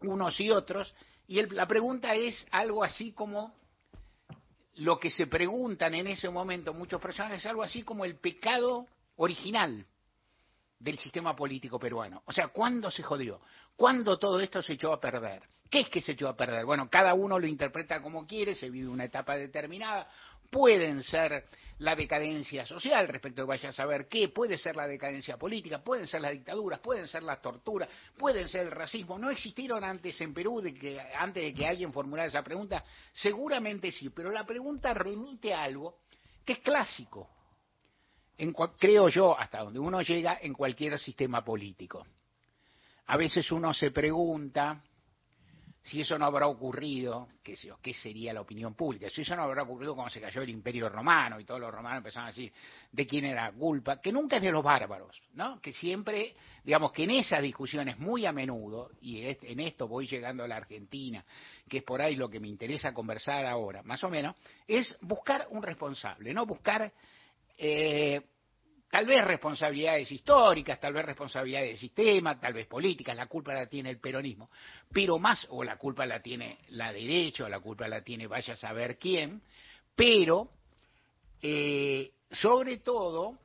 unos 0.00 0.38
y 0.40 0.50
otros. 0.50 0.94
Y 1.26 1.42
la 1.46 1.66
pregunta 1.66 2.14
es 2.14 2.46
algo 2.50 2.84
así 2.84 3.12
como 3.12 3.54
lo 4.74 5.00
que 5.00 5.10
se 5.10 5.26
preguntan 5.26 5.94
en 5.94 6.06
ese 6.06 6.28
momento 6.28 6.74
muchos 6.74 7.00
personajes, 7.00 7.38
es 7.38 7.46
algo 7.46 7.62
así 7.62 7.82
como 7.82 8.04
el 8.04 8.16
pecado 8.16 8.86
original 9.16 9.86
del 10.78 10.98
sistema 10.98 11.34
político 11.34 11.78
peruano. 11.78 12.22
O 12.26 12.32
sea, 12.32 12.48
¿cuándo 12.48 12.90
se 12.90 13.02
jodió? 13.02 13.40
¿Cuándo 13.76 14.18
todo 14.18 14.40
esto 14.40 14.62
se 14.62 14.74
echó 14.74 14.92
a 14.92 15.00
perder? 15.00 15.42
¿Qué 15.70 15.80
es 15.80 15.88
que 15.88 16.00
se 16.00 16.12
echó 16.12 16.28
a 16.28 16.36
perder? 16.36 16.64
Bueno, 16.64 16.88
cada 16.88 17.14
uno 17.14 17.38
lo 17.38 17.46
interpreta 17.46 18.00
como 18.00 18.26
quiere, 18.26 18.54
se 18.54 18.70
vive 18.70 18.88
una 18.88 19.04
etapa 19.04 19.36
determinada, 19.36 20.08
pueden 20.50 21.02
ser 21.02 21.46
la 21.78 21.94
decadencia 21.94 22.64
social 22.64 23.08
respecto 23.08 23.42
de 23.42 23.46
vaya 23.46 23.68
a 23.68 23.72
saber 23.72 24.08
qué, 24.08 24.28
puede 24.28 24.56
ser 24.56 24.76
la 24.76 24.86
decadencia 24.86 25.36
política, 25.36 25.82
pueden 25.82 26.06
ser 26.06 26.22
las 26.22 26.32
dictaduras, 26.32 26.80
pueden 26.80 27.08
ser 27.08 27.22
las 27.22 27.42
torturas, 27.42 27.88
pueden 28.16 28.48
ser 28.48 28.66
el 28.66 28.72
racismo. 28.72 29.18
¿No 29.18 29.30
existieron 29.30 29.84
antes 29.84 30.18
en 30.20 30.32
Perú, 30.32 30.60
de 30.60 30.72
que, 30.72 31.00
antes 31.00 31.42
de 31.42 31.52
que 31.52 31.66
alguien 31.66 31.92
formulara 31.92 32.28
esa 32.28 32.42
pregunta? 32.42 32.82
Seguramente 33.12 33.92
sí, 33.92 34.10
pero 34.10 34.30
la 34.30 34.44
pregunta 34.44 34.94
remite 34.94 35.52
a 35.52 35.64
algo 35.64 35.98
que 36.44 36.54
es 36.54 36.58
clásico, 36.60 37.28
creo 38.78 39.08
yo, 39.08 39.38
hasta 39.38 39.60
donde 39.60 39.78
uno 39.78 40.02
llega 40.02 40.38
en 40.40 40.52
cualquier 40.52 40.98
sistema 40.98 41.44
político. 41.44 42.06
A 43.06 43.16
veces 43.16 43.50
uno 43.52 43.72
se 43.72 43.90
pregunta 43.90 44.82
si 45.86 46.00
eso 46.00 46.18
no 46.18 46.26
habrá 46.26 46.48
ocurrido, 46.48 47.28
qué, 47.44 47.54
qué 47.80 47.94
sería 47.94 48.32
la 48.32 48.40
opinión 48.40 48.74
pública, 48.74 49.08
si 49.08 49.22
eso 49.22 49.36
no 49.36 49.42
habrá 49.42 49.62
ocurrido 49.62 49.94
cuando 49.94 50.12
se 50.12 50.20
cayó 50.20 50.42
el 50.42 50.50
imperio 50.50 50.88
romano 50.88 51.38
y 51.38 51.44
todos 51.44 51.60
los 51.60 51.70
romanos 51.70 51.98
empezaron 51.98 52.26
a 52.26 52.32
decir 52.32 52.52
de 52.90 53.06
quién 53.06 53.24
era 53.24 53.44
la 53.44 53.52
culpa, 53.52 54.00
que 54.00 54.10
nunca 54.10 54.36
es 54.36 54.42
de 54.42 54.50
los 54.50 54.64
bárbaros, 54.64 55.16
¿no? 55.34 55.60
Que 55.60 55.72
siempre, 55.72 56.34
digamos 56.64 56.90
que 56.90 57.04
en 57.04 57.12
esas 57.12 57.40
discusiones 57.40 58.00
muy 58.00 58.26
a 58.26 58.32
menudo, 58.32 58.90
y 59.00 59.20
en 59.22 59.60
esto 59.60 59.86
voy 59.86 60.08
llegando 60.08 60.42
a 60.42 60.48
la 60.48 60.56
Argentina, 60.56 61.24
que 61.68 61.78
es 61.78 61.84
por 61.84 62.02
ahí 62.02 62.16
lo 62.16 62.28
que 62.28 62.40
me 62.40 62.48
interesa 62.48 62.92
conversar 62.92 63.46
ahora, 63.46 63.84
más 63.84 64.02
o 64.02 64.10
menos, 64.10 64.34
es 64.66 64.98
buscar 65.02 65.46
un 65.50 65.62
responsable, 65.62 66.34
no 66.34 66.46
buscar 66.46 66.92
eh, 67.56 68.20
tal 68.90 69.06
vez 69.06 69.24
responsabilidades 69.24 70.10
históricas, 70.10 70.80
tal 70.80 70.92
vez 70.92 71.04
responsabilidades 71.04 71.68
del 71.68 71.76
sistema, 71.76 72.38
tal 72.38 72.54
vez 72.54 72.66
políticas, 72.66 73.16
la 73.16 73.26
culpa 73.26 73.54
la 73.54 73.66
tiene 73.66 73.90
el 73.90 74.00
peronismo, 74.00 74.50
pero 74.92 75.18
más, 75.18 75.46
o 75.50 75.64
la 75.64 75.76
culpa 75.76 76.06
la 76.06 76.20
tiene 76.20 76.58
la 76.68 76.92
derecha, 76.92 77.44
o 77.44 77.48
la 77.48 77.60
culpa 77.60 77.88
la 77.88 78.02
tiene 78.02 78.26
vaya 78.26 78.54
a 78.54 78.56
saber 78.56 78.98
quién, 78.98 79.42
pero 79.94 80.50
eh, 81.42 82.12
sobre 82.30 82.78
todo 82.78 83.38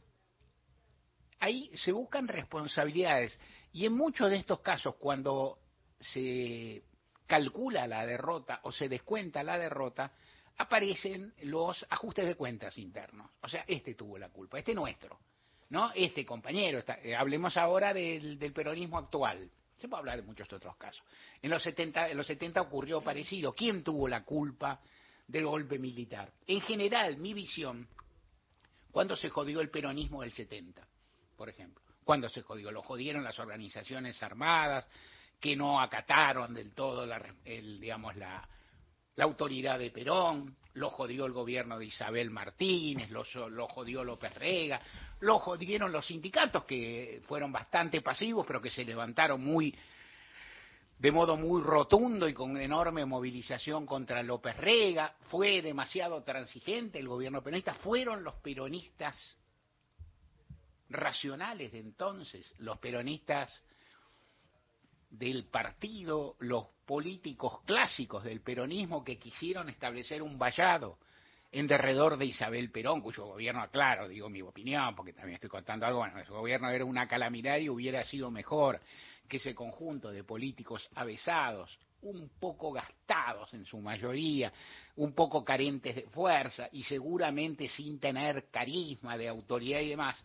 ahí 1.40 1.70
se 1.74 1.92
buscan 1.92 2.28
responsabilidades. 2.28 3.38
Y 3.74 3.86
en 3.86 3.94
muchos 3.94 4.30
de 4.30 4.38
estos 4.38 4.62
casos 4.62 4.96
cuando 4.96 5.60
se 6.00 6.84
calcula 7.28 7.88
la 7.88 8.06
derrota 8.06 8.60
o 8.64 8.72
se 8.72 8.90
descuenta 8.90 9.44
la 9.44 9.58
derrota, 9.58 10.12
aparecen 10.58 11.34
los 11.44 11.86
ajustes 11.90 12.26
de 12.26 12.36
cuentas 12.36 12.78
internos. 12.78 13.30
O 13.42 13.48
sea, 13.48 13.64
este 13.68 13.96
tuvo 13.96 14.18
la 14.18 14.30
culpa, 14.30 14.60
este 14.60 14.74
nuestro, 14.74 15.20
¿no? 15.70 15.92
Este 15.96 16.26
compañero. 16.26 16.84
Eh, 17.04 17.16
hablemos 17.16 17.58
ahora 17.58 17.94
del, 17.94 18.38
peronismo 18.54 18.98
actual. 18.98 19.50
Se 19.78 19.88
puede 19.88 20.00
hablar 20.00 20.18
de 20.18 20.24
muchos 20.24 20.52
otros 20.54 20.76
casos. 20.78 21.04
En 21.42 21.50
los 21.50 21.64
70, 21.64 22.10
en 22.10 22.18
los 22.18 22.28
70 22.28 22.62
ocurrió 22.62 23.02
parecido. 23.02 23.54
¿Quién 23.54 23.84
tuvo 23.84 24.08
la 24.08 24.24
culpa 24.24 24.80
del 25.28 25.46
golpe 25.46 25.80
militar? 25.80 26.32
En 26.46 26.62
general, 26.62 27.18
mi 27.18 27.34
visión, 27.34 27.88
¿cuándo 28.92 29.16
se 29.16 29.30
jodió 29.30 29.62
el 29.62 29.70
peronismo 29.70 30.22
del 30.22 30.32
70, 30.32 30.88
por 31.36 31.50
ejemplo? 31.50 31.82
¿Cuándo 32.04 32.30
se 32.30 32.42
jodió? 32.42 32.72
Lo 32.72 32.84
jodieron 32.84 33.24
las 33.24 33.40
organizaciones 33.40 34.22
armadas 34.22 34.88
que 35.40 35.56
no 35.56 35.82
acataron 35.82 36.54
del 36.54 36.74
todo 36.74 37.08
la, 37.08 37.20
el, 37.46 37.80
digamos, 37.80 38.16
la, 38.16 38.48
la 39.22 39.26
autoridad 39.26 39.78
de 39.78 39.92
Perón, 39.92 40.58
lo 40.74 40.90
jodió 40.90 41.28
el 41.28 41.32
gobierno 41.32 41.78
de 41.78 41.86
Isabel 41.86 42.32
Martínez, 42.32 43.12
lo, 43.12 43.68
jodió 43.68 44.04
López 44.04 44.34
Rega, 44.34 44.82
lo 45.20 45.38
jodieron 45.38 45.92
los 45.92 46.08
sindicatos 46.08 46.64
que 46.64 47.22
fueron 47.28 47.52
bastante 47.52 48.02
pasivos, 48.02 48.48
pero 48.48 48.60
que 48.60 48.72
se 48.72 48.84
levantaron 48.84 49.44
muy 49.44 49.78
de 50.98 51.12
modo 51.12 51.38
muy 51.38 51.62
rotundo 51.62 52.28
y 52.28 52.34
con 52.34 52.58
enorme 52.58 53.06
movilización 53.06 53.86
contra 53.86 54.24
López 54.24 54.58
Rega, 54.58 55.14
fue 55.26 55.62
demasiado 55.62 56.24
transigente 56.24 56.98
el 56.98 57.08
gobierno 57.08 57.44
peronista, 57.44 57.76
fueron 57.76 58.24
los 58.24 58.34
peronistas 58.38 59.38
racionales 60.90 61.72
de 61.74 61.78
entonces, 61.78 62.56
los 62.58 62.80
peronistas 62.80 63.64
del 65.12 65.46
partido, 65.46 66.36
los 66.40 66.68
políticos 66.86 67.60
clásicos 67.66 68.24
del 68.24 68.42
peronismo 68.42 69.04
que 69.04 69.18
quisieron 69.18 69.70
establecer 69.70 70.22
un 70.22 70.40
vallado 70.40 70.98
en 71.52 71.68
derredor 71.68 72.18
de 72.18 72.26
Isabel 72.26 72.72
Perón, 72.72 73.02
cuyo 73.02 73.26
gobierno, 73.26 73.70
claro, 73.70 74.08
digo 74.08 74.30
mi 74.30 74.42
opinión, 74.42 74.96
porque 74.96 75.12
también 75.12 75.36
estoy 75.36 75.50
contando 75.50 75.86
algo, 75.86 76.00
bueno, 76.00 76.24
su 76.26 76.34
gobierno 76.34 76.70
era 76.70 76.86
una 76.86 77.08
calamidad 77.08 77.58
y 77.58 77.70
hubiera 77.70 78.04
sido 78.06 78.32
mejor 78.32 78.80
que 79.28 79.38
ese 79.38 79.54
conjunto 79.54 80.12
de 80.12 80.24
políticos 80.24 80.90
avesados, 80.96 81.78
un 82.04 82.32
poco 82.40 82.72
gastados 82.72 83.54
en 83.54 83.66
su 83.66 83.80
mayoría, 83.80 84.52
un 84.96 85.14
poco 85.14 85.44
carentes 85.44 85.96
de 85.96 86.04
fuerza 86.04 86.70
y 86.72 86.84
seguramente 86.84 87.68
sin 87.68 88.00
tener 88.00 88.50
carisma 88.50 89.18
de 89.18 89.28
autoridad 89.28 89.82
y 89.82 89.90
demás, 89.90 90.24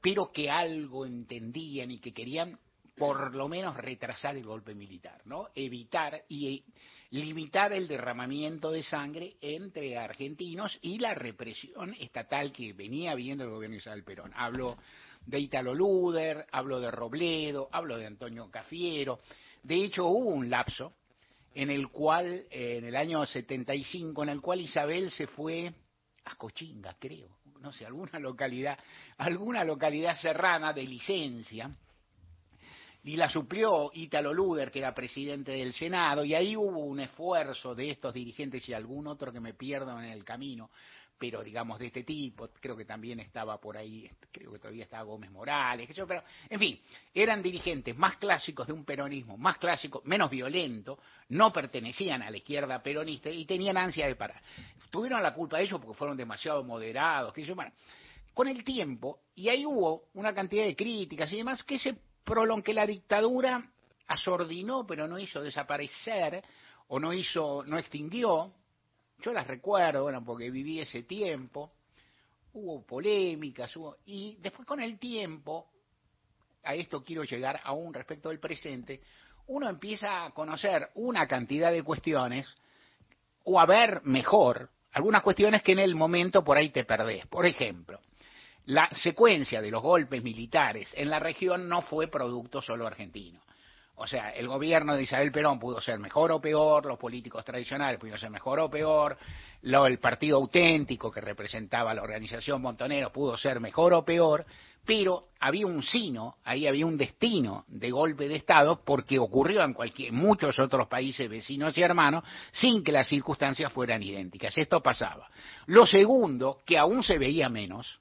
pero 0.00 0.32
que 0.32 0.50
algo 0.50 1.06
entendían 1.06 1.90
y 1.90 1.98
que 1.98 2.12
querían 2.12 2.58
por 2.96 3.34
lo 3.34 3.48
menos 3.48 3.76
retrasar 3.76 4.36
el 4.36 4.44
golpe 4.44 4.74
militar, 4.74 5.20
¿no? 5.24 5.48
Evitar 5.54 6.24
y 6.28 6.64
limitar 7.10 7.72
el 7.72 7.88
derramamiento 7.88 8.70
de 8.70 8.82
sangre 8.82 9.36
entre 9.40 9.98
argentinos 9.98 10.78
y 10.82 10.98
la 10.98 11.14
represión 11.14 11.94
estatal 11.98 12.52
que 12.52 12.72
venía 12.72 13.14
viendo 13.14 13.44
el 13.44 13.50
gobierno 13.50 13.74
de 13.74 13.80
Isabel 13.80 14.04
Perón. 14.04 14.32
Hablo 14.34 14.76
de 15.26 15.38
Italo 15.40 15.74
Luder, 15.74 16.46
hablo 16.52 16.80
de 16.80 16.90
Robledo, 16.90 17.68
hablo 17.72 17.96
de 17.96 18.06
Antonio 18.06 18.50
Cafiero. 18.50 19.18
De 19.62 19.76
hecho, 19.76 20.06
hubo 20.06 20.30
un 20.30 20.48
lapso 20.48 20.92
en 21.54 21.70
el 21.70 21.88
cual, 21.88 22.46
eh, 22.50 22.78
en 22.78 22.84
el 22.84 22.96
año 22.96 23.24
75, 23.24 24.22
en 24.22 24.28
el 24.28 24.40
cual 24.40 24.60
Isabel 24.60 25.10
se 25.10 25.26
fue 25.26 25.72
a 26.24 26.34
Cochinga, 26.36 26.96
creo, 26.98 27.38
no 27.60 27.72
sé, 27.72 27.86
alguna 27.86 28.18
localidad, 28.18 28.78
alguna 29.18 29.64
localidad 29.64 30.16
serrana 30.16 30.72
de 30.72 30.82
licencia, 30.84 31.70
y 33.04 33.16
la 33.16 33.28
suplió 33.28 33.90
Ítalo 33.92 34.32
Luder, 34.32 34.70
que 34.70 34.78
era 34.78 34.94
presidente 34.94 35.52
del 35.52 35.74
Senado, 35.74 36.24
y 36.24 36.34
ahí 36.34 36.56
hubo 36.56 36.78
un 36.78 37.00
esfuerzo 37.00 37.74
de 37.74 37.90
estos 37.90 38.14
dirigentes 38.14 38.66
y 38.68 38.72
algún 38.72 39.06
otro 39.06 39.30
que 39.30 39.40
me 39.40 39.52
pierdo 39.52 39.98
en 40.00 40.06
el 40.06 40.24
camino, 40.24 40.70
pero 41.18 41.44
digamos 41.44 41.78
de 41.78 41.86
este 41.86 42.02
tipo, 42.02 42.48
creo 42.60 42.74
que 42.74 42.86
también 42.86 43.20
estaba 43.20 43.60
por 43.60 43.76
ahí, 43.76 44.10
creo 44.32 44.52
que 44.52 44.58
todavía 44.58 44.84
estaba 44.84 45.04
Gómez 45.04 45.30
Morales, 45.30 45.86
sé 45.86 45.94
yo, 45.94 46.06
pero 46.06 46.22
en 46.48 46.58
fin, 46.58 46.80
eran 47.12 47.42
dirigentes 47.42 47.94
más 47.94 48.16
clásicos 48.16 48.66
de 48.66 48.72
un 48.72 48.86
peronismo, 48.86 49.36
más 49.36 49.58
clásico, 49.58 50.00
menos 50.06 50.30
violento, 50.30 50.98
no 51.28 51.52
pertenecían 51.52 52.22
a 52.22 52.30
la 52.30 52.38
izquierda 52.38 52.82
peronista 52.82 53.28
y 53.28 53.44
tenían 53.44 53.76
ansia 53.76 54.06
de 54.06 54.16
parar. 54.16 54.42
Tuvieron 54.90 55.22
la 55.22 55.34
culpa 55.34 55.58
de 55.58 55.64
ellos 55.64 55.78
porque 55.78 55.96
fueron 55.96 56.16
demasiado 56.16 56.64
moderados, 56.64 57.34
sé 57.34 57.44
yo, 57.44 57.54
bueno, 57.54 57.72
con 58.32 58.48
el 58.48 58.64
tiempo, 58.64 59.20
y 59.34 59.50
ahí 59.50 59.66
hubo 59.66 60.08
una 60.14 60.34
cantidad 60.34 60.64
de 60.64 60.74
críticas 60.74 61.30
y 61.32 61.36
demás, 61.36 61.62
que 61.62 61.78
se 61.78 61.96
prolongó, 62.24 62.62
que 62.62 62.74
la 62.74 62.86
dictadura 62.86 63.70
asordinó, 64.06 64.86
pero 64.86 65.06
no 65.06 65.18
hizo 65.18 65.42
desaparecer, 65.42 66.42
o 66.88 67.00
no 67.00 67.12
hizo, 67.12 67.64
no 67.66 67.78
extinguió, 67.78 68.52
yo 69.18 69.32
las 69.32 69.46
recuerdo, 69.46 70.02
bueno, 70.02 70.24
porque 70.24 70.50
viví 70.50 70.80
ese 70.80 71.04
tiempo, 71.04 71.72
hubo 72.52 72.84
polémicas, 72.84 73.74
hubo, 73.76 73.96
y 74.06 74.36
después 74.40 74.66
con 74.66 74.80
el 74.80 74.98
tiempo, 74.98 75.70
a 76.62 76.74
esto 76.74 77.02
quiero 77.02 77.24
llegar 77.24 77.60
aún 77.64 77.94
respecto 77.94 78.28
del 78.28 78.40
presente, 78.40 79.00
uno 79.46 79.68
empieza 79.68 80.24
a 80.24 80.30
conocer 80.30 80.90
una 80.94 81.26
cantidad 81.26 81.70
de 81.70 81.82
cuestiones, 81.82 82.54
o 83.44 83.60
a 83.60 83.66
ver 83.66 84.00
mejor, 84.04 84.70
algunas 84.92 85.22
cuestiones 85.22 85.62
que 85.62 85.72
en 85.72 85.80
el 85.80 85.94
momento 85.94 86.44
por 86.44 86.56
ahí 86.56 86.70
te 86.70 86.84
perdés. 86.84 87.26
Por 87.26 87.44
ejemplo, 87.46 88.00
la 88.66 88.88
secuencia 88.92 89.60
de 89.60 89.70
los 89.70 89.82
golpes 89.82 90.22
militares 90.22 90.90
en 90.94 91.10
la 91.10 91.18
región 91.18 91.68
no 91.68 91.82
fue 91.82 92.08
producto 92.08 92.62
solo 92.62 92.86
argentino. 92.86 93.40
O 93.96 94.08
sea, 94.08 94.30
el 94.30 94.48
gobierno 94.48 94.96
de 94.96 95.04
Isabel 95.04 95.30
Perón 95.30 95.60
pudo 95.60 95.80
ser 95.80 96.00
mejor 96.00 96.32
o 96.32 96.40
peor, 96.40 96.84
los 96.84 96.98
políticos 96.98 97.44
tradicionales 97.44 98.00
pudieron 98.00 98.18
ser 98.18 98.30
mejor 98.30 98.58
o 98.58 98.68
peor, 98.68 99.16
lo, 99.62 99.86
el 99.86 99.98
partido 99.98 100.38
auténtico 100.38 101.12
que 101.12 101.20
representaba 101.20 101.94
la 101.94 102.02
organización 102.02 102.60
Montonero 102.60 103.12
pudo 103.12 103.36
ser 103.36 103.60
mejor 103.60 103.92
o 103.94 104.04
peor, 104.04 104.44
pero 104.84 105.28
había 105.38 105.66
un 105.66 105.82
sino, 105.84 106.38
ahí 106.42 106.66
había 106.66 106.86
un 106.86 106.96
destino 106.96 107.64
de 107.68 107.92
golpe 107.92 108.26
de 108.26 108.34
Estado 108.34 108.82
porque 108.84 109.18
ocurrió 109.18 109.62
en 109.62 109.74
cualquier, 109.74 110.12
muchos 110.12 110.58
otros 110.58 110.88
países 110.88 111.28
vecinos 111.30 111.78
y 111.78 111.82
hermanos 111.82 112.24
sin 112.50 112.82
que 112.82 112.90
las 112.90 113.06
circunstancias 113.06 113.72
fueran 113.72 114.02
idénticas. 114.02 114.58
Esto 114.58 114.82
pasaba. 114.82 115.28
Lo 115.66 115.86
segundo, 115.86 116.58
que 116.66 116.76
aún 116.78 117.04
se 117.04 117.16
veía 117.16 117.48
menos, 117.48 118.00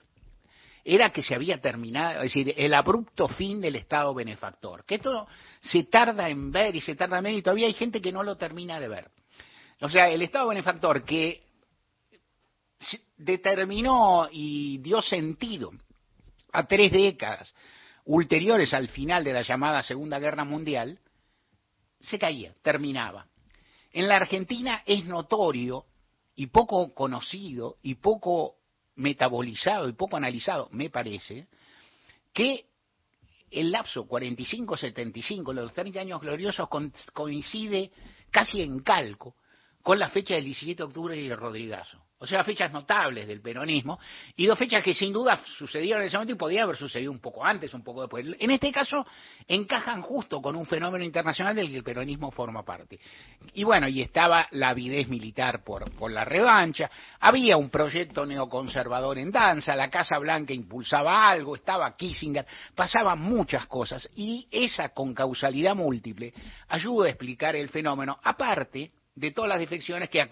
era 0.86 1.12
que 1.12 1.24
se 1.24 1.36
había 1.36 1.62
terminado, 1.62 2.22
es 2.22 2.34
decir, 2.34 2.54
el 2.58 2.74
abrupto 2.74 3.28
fin 3.30 3.62
del 3.62 3.78
Estado 3.78 4.14
benefactor. 4.14 4.84
Que 4.86 4.96
esto 4.96 5.28
se 5.62 5.84
tarda 5.86 6.30
en 6.30 6.52
ver 6.52 6.76
y 6.76 6.82
se 6.82 6.96
tarda 6.96 7.20
en 7.20 7.24
ver 7.24 7.34
y 7.34 7.42
todavía 7.42 7.68
hay 7.68 7.74
gente 7.74 8.02
que 8.02 8.12
no 8.12 8.24
lo 8.24 8.36
termina 8.36 8.80
de 8.80 8.88
ver. 8.90 9.12
O 9.82 9.90
sea, 9.90 10.10
el 10.10 10.22
Estado 10.22 10.48
benefactor 10.48 11.04
que 11.04 11.42
determinó 13.18 14.28
y 14.32 14.80
dio 14.80 15.02
sentido 15.02 15.72
a 16.52 16.68
tres 16.68 16.92
décadas 16.92 17.54
ulteriores 18.06 18.74
al 18.74 18.90
final 18.90 19.24
de 19.24 19.34
la 19.34 19.42
llamada 19.44 19.82
Segunda 19.82 20.20
Guerra 20.20 20.44
Mundial, 20.44 21.00
se 22.02 22.20
caía, 22.20 22.54
terminaba. 22.62 23.28
En 23.92 24.08
la 24.08 24.18
Argentina 24.18 24.84
es 24.86 25.06
notorio 25.06 25.86
y 26.36 26.48
poco 26.48 26.94
conocido 26.94 27.78
y 27.82 27.96
poco 27.96 28.56
metabolizado 28.96 29.90
y 29.90 29.94
poco 29.94 30.18
analizado, 30.18 30.70
me 30.72 30.90
parece, 30.90 31.48
que 32.34 32.66
el 33.52 33.72
lapso 33.72 34.08
45-75, 34.08 35.54
los 35.54 35.74
30 35.74 36.00
años 36.00 36.22
gloriosos, 36.22 36.68
coincide 37.14 37.92
casi 38.32 38.62
en 38.62 38.80
calco 38.80 39.36
con 39.82 40.00
la 40.00 40.10
fecha 40.10 40.36
del 40.36 40.46
17 40.46 40.78
de 40.78 40.84
octubre 40.84 41.20
y 41.20 41.28
el 41.28 41.38
Rodrigazo 41.38 42.04
o 42.24 42.26
sea, 42.26 42.42
fechas 42.46 42.72
notables 42.72 43.28
del 43.28 43.42
peronismo, 43.42 44.00
y 44.38 44.46
dos 44.46 44.58
fechas 44.58 44.82
que 44.82 44.94
sin 44.94 45.12
duda 45.12 45.42
sucedieron 45.58 46.02
en 46.02 46.08
ese 46.08 46.16
momento 46.16 46.36
y 46.36 46.38
podía 46.38 46.64
haber 46.64 46.78
sucedido 46.78 47.12
un 47.12 47.20
poco 47.20 47.44
antes, 47.44 47.74
un 47.74 47.84
poco 47.84 48.00
después. 48.00 48.26
En 48.40 48.50
este 48.50 48.72
caso, 48.72 49.06
encajan 49.46 50.02
justo 50.02 50.42
con 50.42 50.56
un 50.56 50.66
fenómeno 50.66 51.04
internacional 51.04 51.54
del 51.54 51.68
que 51.68 51.76
el 51.76 51.84
peronismo 51.84 52.32
forma 52.32 52.64
parte. 52.64 52.98
Y 53.56 53.66
bueno, 53.66 53.90
y 53.90 54.02
estaba 54.02 54.48
la 54.52 54.70
avidez 54.70 55.10
militar 55.10 55.66
por, 55.66 55.92
por 55.92 56.12
la 56.12 56.24
revancha, 56.24 56.90
había 57.20 57.58
un 57.58 57.70
proyecto 57.70 58.26
neoconservador 58.26 59.18
en 59.18 59.30
danza, 59.30 59.76
la 59.76 59.90
Casa 59.90 60.18
Blanca 60.18 60.54
impulsaba 60.54 61.28
algo, 61.28 61.56
estaba 61.56 61.94
Kissinger, 61.98 62.46
pasaban 62.74 63.20
muchas 63.20 63.66
cosas, 63.66 64.10
y 64.16 64.48
esa 64.50 64.94
concausalidad 64.94 65.76
múltiple 65.76 66.34
ayuda 66.70 67.08
a 67.08 67.10
explicar 67.10 67.58
el 67.58 67.68
fenómeno, 67.68 68.18
aparte 68.24 68.94
de 69.16 69.32
todas 69.32 69.50
las 69.50 69.60
defecciones 69.60 70.10
que, 70.10 70.28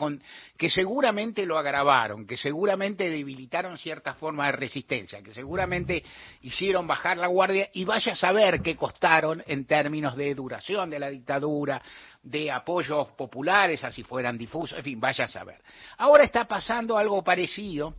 que 0.58 0.70
seguramente 0.70 1.46
lo 1.46 1.58
agravaron, 1.58 2.26
que 2.26 2.36
seguramente 2.36 3.10
debilitaron 3.10 3.78
ciertas 3.78 4.18
formas 4.18 4.48
de 4.48 4.58
resistencia, 4.58 5.22
que 5.22 5.34
seguramente 5.34 6.04
hicieron 6.42 6.88
bajar 6.88 7.18
la 7.18 7.28
guardia 7.28 7.70
y 7.74 7.86
vaya 7.86 8.14
a 8.14 8.16
saber 8.16 8.62
qué 8.62 8.76
costaron 8.76 9.44
en 9.46 9.66
términos 9.66 10.16
de 10.16 10.34
duración 10.34 10.90
de 10.90 11.00
la 11.00 11.10
dictadura, 11.10 11.82
de 12.24 12.52
apoyos 12.52 13.10
populares, 13.10 13.84
así 13.84 14.04
fueran 14.04 14.38
difusos, 14.38 14.78
en 14.78 14.84
fin, 14.84 15.00
vaya 15.00 15.26
a 15.26 15.28
saber. 15.28 15.62
Ahora 15.98 16.24
está 16.24 16.46
pasando 16.46 16.98
algo 16.98 17.24
parecido 17.24 17.96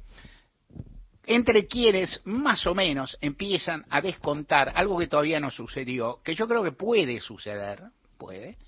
entre 1.25 1.67
quienes 1.67 2.21
más 2.25 2.67
o 2.67 2.75
menos 2.75 3.17
empiezan 3.21 3.85
a 3.89 4.01
descontar 4.01 4.73
algo 4.75 4.99
que 4.99 5.07
todavía 5.07 5.39
no 5.39 5.51
sucedió, 5.51 6.21
que 6.25 6.35
yo 6.35 6.49
creo 6.49 6.65
que 6.65 6.73
puede 6.73 7.21
suceder, 7.21 7.83
puede, 8.19 8.59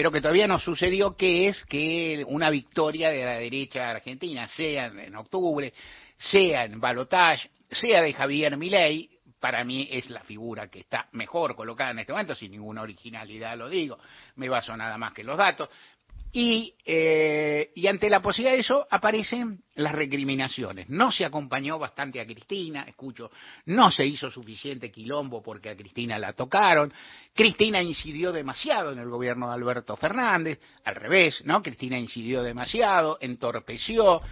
pero 0.00 0.10
que 0.10 0.22
todavía 0.22 0.46
no 0.46 0.58
sucedió, 0.58 1.14
que 1.14 1.48
es 1.48 1.62
que 1.66 2.24
una 2.26 2.48
victoria 2.48 3.10
de 3.10 3.22
la 3.22 3.34
derecha 3.34 3.90
argentina, 3.90 4.48
sea 4.48 4.86
en 4.86 5.14
octubre, 5.14 5.74
sea 6.16 6.64
en 6.64 6.80
Balotage, 6.80 7.50
sea 7.70 8.00
de 8.00 8.14
Javier 8.14 8.56
Milei, 8.56 9.10
para 9.38 9.62
mí 9.62 9.90
es 9.92 10.08
la 10.08 10.22
figura 10.22 10.70
que 10.70 10.80
está 10.80 11.06
mejor 11.12 11.54
colocada 11.54 11.90
en 11.90 11.98
este 11.98 12.12
momento, 12.12 12.34
sin 12.34 12.50
ninguna 12.50 12.80
originalidad 12.80 13.58
lo 13.58 13.68
digo, 13.68 13.98
me 14.36 14.48
baso 14.48 14.74
nada 14.74 14.96
más 14.96 15.12
que 15.12 15.20
en 15.20 15.26
los 15.26 15.36
datos, 15.36 15.68
y, 16.32 16.74
eh, 16.84 17.72
y, 17.74 17.88
ante 17.88 18.08
la 18.08 18.22
posibilidad 18.22 18.54
de 18.54 18.60
eso 18.60 18.86
aparecen 18.88 19.62
las 19.74 19.92
recriminaciones. 19.92 20.88
No 20.88 21.10
se 21.10 21.24
acompañó 21.24 21.76
bastante 21.76 22.20
a 22.20 22.26
Cristina, 22.26 22.84
escucho, 22.84 23.32
no 23.66 23.90
se 23.90 24.06
hizo 24.06 24.30
suficiente 24.30 24.92
quilombo 24.92 25.42
porque 25.42 25.70
a 25.70 25.76
Cristina 25.76 26.18
la 26.18 26.32
tocaron. 26.32 26.92
Cristina 27.34 27.82
incidió 27.82 28.30
demasiado 28.30 28.92
en 28.92 29.00
el 29.00 29.08
gobierno 29.08 29.48
de 29.48 29.54
Alberto 29.54 29.96
Fernández, 29.96 30.60
al 30.84 30.94
revés, 30.94 31.42
¿no? 31.46 31.62
Cristina 31.62 31.98
incidió 31.98 32.44
demasiado, 32.44 33.18
entorpeció. 33.20 34.22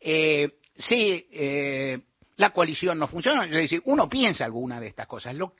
Eh, 0.00 0.58
sí, 0.76 1.28
eh, 1.30 2.00
la 2.36 2.50
coalición 2.50 2.98
no 2.98 3.06
funcionó. 3.06 3.44
Es 3.44 3.50
decir, 3.50 3.80
uno 3.84 4.08
piensa 4.08 4.44
alguna 4.44 4.80
de 4.80 4.88
estas 4.88 5.06
cosas. 5.06 5.36
Lo, 5.36 5.54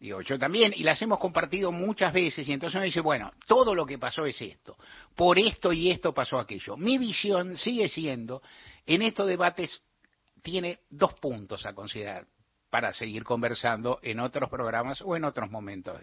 Digo, 0.00 0.22
yo 0.22 0.38
también, 0.38 0.72
y 0.74 0.82
las 0.82 1.00
hemos 1.02 1.18
compartido 1.18 1.70
muchas 1.70 2.10
veces, 2.10 2.48
y 2.48 2.54
entonces 2.54 2.76
uno 2.76 2.84
dice, 2.84 3.02
bueno, 3.02 3.32
todo 3.46 3.74
lo 3.74 3.84
que 3.84 3.98
pasó 3.98 4.24
es 4.24 4.40
esto, 4.40 4.78
por 5.14 5.38
esto 5.38 5.74
y 5.74 5.90
esto 5.90 6.14
pasó 6.14 6.38
aquello. 6.38 6.74
Mi 6.78 6.96
visión 6.96 7.58
sigue 7.58 7.86
siendo, 7.90 8.40
en 8.86 9.02
estos 9.02 9.28
debates 9.28 9.82
tiene 10.42 10.78
dos 10.88 11.12
puntos 11.20 11.66
a 11.66 11.74
considerar 11.74 12.26
para 12.70 12.94
seguir 12.94 13.24
conversando 13.24 13.98
en 14.02 14.20
otros 14.20 14.48
programas 14.48 15.02
o 15.02 15.16
en 15.16 15.24
otros 15.24 15.50
momentos. 15.50 16.00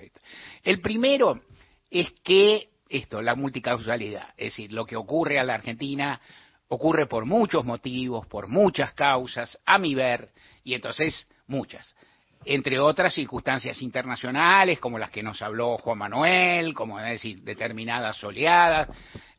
El 0.62 0.80
primero 0.80 1.42
es 1.90 2.12
que 2.24 2.70
esto, 2.90 3.20
la 3.20 3.34
multicausalidad, 3.34 4.30
es 4.38 4.54
decir, 4.54 4.74
lo 4.74 4.86
que 4.86 4.96
ocurre 4.96 5.40
a 5.40 5.44
la 5.44 5.56
Argentina 5.56 6.22
ocurre 6.68 7.08
por 7.08 7.26
muchos 7.26 7.66
motivos, 7.66 8.28
por 8.28 8.48
muchas 8.48 8.94
causas, 8.94 9.58
a 9.66 9.80
mi 9.80 9.96
ver, 9.96 10.30
y 10.64 10.76
entonces 10.76 11.28
muchas 11.48 11.96
entre 12.46 12.80
otras 12.80 13.14
circunstancias 13.14 13.82
internacionales, 13.82 14.80
como 14.80 14.98
las 14.98 15.10
que 15.10 15.24
nos 15.24 15.42
habló 15.42 15.78
Juan 15.78 15.98
Manuel, 15.98 16.74
como 16.74 17.00
decir, 17.00 17.42
determinadas 17.42 18.24
oleadas, 18.24 18.90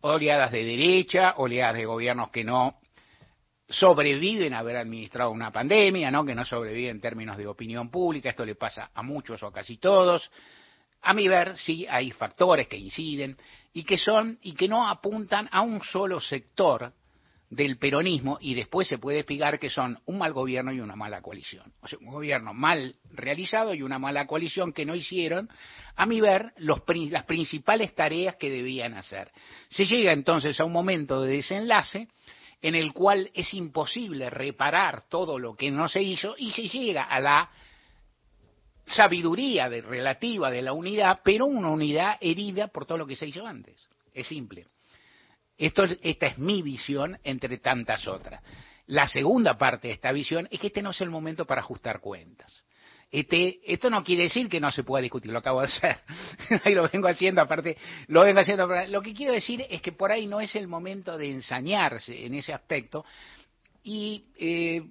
oleadas 0.03 0.53
de 0.53 0.65
derecha, 0.65 1.35
oleadas 1.37 1.77
de 1.77 1.87
gobiernos 1.87 2.31
que 2.31 2.45
no 2.45 2.79
sobreviven 3.69 4.55
a 4.55 4.61
haber 4.61 4.77
administrado 4.77 5.31
una 5.31 5.53
pandemia, 5.53 6.11
¿no? 6.11 6.25
que 6.25 6.35
no 6.35 6.45
sobreviven 6.45 6.97
en 6.97 7.01
términos 7.01 7.37
de 7.37 7.47
opinión 7.47 7.91
pública, 7.91 8.31
esto 8.31 8.45
le 8.45 8.55
pasa 8.55 8.91
a 8.95 9.03
muchos 9.03 9.43
o 9.43 9.47
a 9.47 9.53
casi 9.53 9.77
todos. 9.77 10.31
A 11.03 11.15
mi 11.15 11.29
ver, 11.29 11.57
sí 11.59 11.87
hay 11.89 12.11
factores 12.11 12.67
que 12.67 12.77
inciden 12.77 13.37
y 13.73 13.85
que 13.85 13.99
son 13.99 14.39
y 14.43 14.55
que 14.55 14.69
no 14.69 14.89
apuntan 14.89 15.49
a 15.53 15.63
un 15.63 15.83
solo 15.83 16.21
sector 16.21 16.93
del 17.51 17.79
peronismo 17.79 18.39
y 18.41 18.55
después 18.55 18.89
se 18.89 18.99
puede 18.99 19.21
explicar 19.21 19.59
que 19.59 19.71
son 19.71 19.99
un 20.05 20.19
mal 20.19 20.33
gobierno 20.33 20.73
y 20.73 20.81
una 20.81 20.97
mala 20.97 21.23
coalición. 21.23 21.73
O 21.81 21.89
sea, 21.89 21.99
un 21.99 22.13
gobierno 22.13 22.53
mal 22.53 22.97
realizado 23.11 23.75
y 23.75 23.83
una 23.83 23.99
mala 23.99 24.27
coalición 24.27 24.73
que 24.73 24.85
no 24.85 24.95
hicieron, 24.95 25.49
a 25.97 26.05
mi 26.05 26.21
ver, 26.21 26.53
los, 26.59 26.83
las 27.11 27.25
principales 27.25 27.95
tareas 27.95 28.37
que 28.37 28.51
debían 28.51 28.95
hacer. 28.95 29.31
Se 29.71 29.87
llega 29.87 30.13
entonces 30.13 30.61
a 30.61 30.65
un 30.65 30.73
momento 30.73 31.23
de 31.23 31.37
desenlace 31.37 32.09
en 32.61 32.75
el 32.75 32.93
cual 32.93 33.31
es 33.35 33.55
imposible 33.55 34.31
reparar 34.31 35.09
todo 35.09 35.39
lo 35.39 35.55
que 35.55 35.71
no 35.71 35.89
se 35.89 36.03
hizo 36.03 36.35
y 36.37 36.51
se 36.51 36.69
llega 36.69 37.05
a 37.05 37.21
la 37.21 37.51
sabiduría 38.85 39.69
de, 39.69 39.81
relativa 39.81 40.51
de 40.51 40.63
la 40.63 40.73
unidad, 40.73 41.21
pero 41.23 41.47
una 41.47 41.69
unidad 41.69 42.17
herida 42.21 42.69
por 42.69 42.85
todo 42.85 42.99
lo 42.99 43.07
que 43.07 43.17
se 43.17 43.27
hizo 43.27 43.47
antes. 43.47 43.81
Es 44.13 44.27
simple. 44.27 44.67
Esto, 45.59 45.85
esta 46.03 46.27
es 46.29 46.39
mi 46.39 46.63
visión 46.63 47.19
entre 47.25 47.59
tantas 47.59 48.07
otras. 48.07 48.43
La 48.87 49.09
segunda 49.09 49.59
parte 49.59 49.89
de 49.89 49.95
esta 49.95 50.13
visión 50.13 50.49
es 50.51 50.61
que 50.61 50.69
este 50.69 50.83
no 50.83 50.91
es 50.91 51.01
el 51.01 51.11
momento 51.11 51.45
para 51.45 51.61
ajustar 51.61 52.01
cuentas. 52.01 52.65
Este, 53.11 53.61
esto 53.65 53.89
no 53.89 54.05
quiere 54.05 54.25
decir 54.25 54.49
que 54.49 54.61
no 54.61 54.71
se 54.71 54.85
pueda 54.85 55.03
discutir, 55.03 55.33
lo 55.33 55.39
acabo 55.39 55.61
de 55.61 55.67
hacer. 55.67 55.99
ahí 56.65 56.75
lo 56.75 56.89
vengo 56.89 57.09
haciendo, 57.09 57.41
aparte, 57.41 57.77
lo 58.07 58.23
vengo 58.23 58.41
haciendo. 58.41 58.69
Lo 58.89 59.03
que 59.03 59.15
quiero 59.15 59.33
decir 59.33 59.65
es 59.69 59.83
que 59.83 59.93
por 59.93 60.13
ahí 60.13 60.27
no 60.27 60.41
es 60.41 60.55
el 60.55 60.69
momento 60.69 61.19
de 61.19 61.31
ensañarse 61.31 62.25
en 62.25 62.35
ese 62.35 62.53
aspecto 62.53 63.05
y 63.83 64.27
eh, 64.39 64.83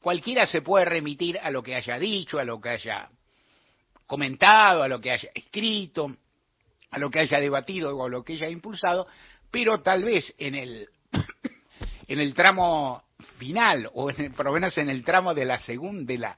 cualquiera 0.00 0.46
se 0.46 0.62
puede 0.62 0.86
remitir 0.86 1.38
a 1.38 1.50
lo 1.50 1.62
que 1.62 1.74
haya 1.74 1.98
dicho, 1.98 2.38
a 2.38 2.44
lo 2.44 2.60
que 2.60 2.70
haya 2.70 3.08
comentado, 4.06 4.82
a 4.82 4.88
lo 4.88 5.00
que 5.00 5.10
haya 5.10 5.28
escrito, 5.34 6.06
a 6.90 6.98
lo 6.98 7.10
que 7.10 7.20
haya 7.20 7.40
debatido 7.40 7.94
o 7.94 8.06
a 8.06 8.08
lo 8.08 8.24
que 8.24 8.34
haya 8.34 8.48
impulsado, 8.48 9.06
pero 9.56 9.78
tal 9.80 10.04
vez 10.04 10.34
en 10.36 10.54
el, 10.54 10.86
en 12.08 12.20
el 12.20 12.34
tramo 12.34 13.02
final, 13.38 13.88
o 13.94 14.10
en, 14.10 14.34
por 14.34 14.44
lo 14.44 14.52
menos 14.52 14.76
en 14.76 14.90
el 14.90 15.02
tramo 15.02 15.32
de 15.32 15.46
la, 15.46 15.58
segunda 15.60 16.12
de, 16.12 16.18
la, 16.18 16.36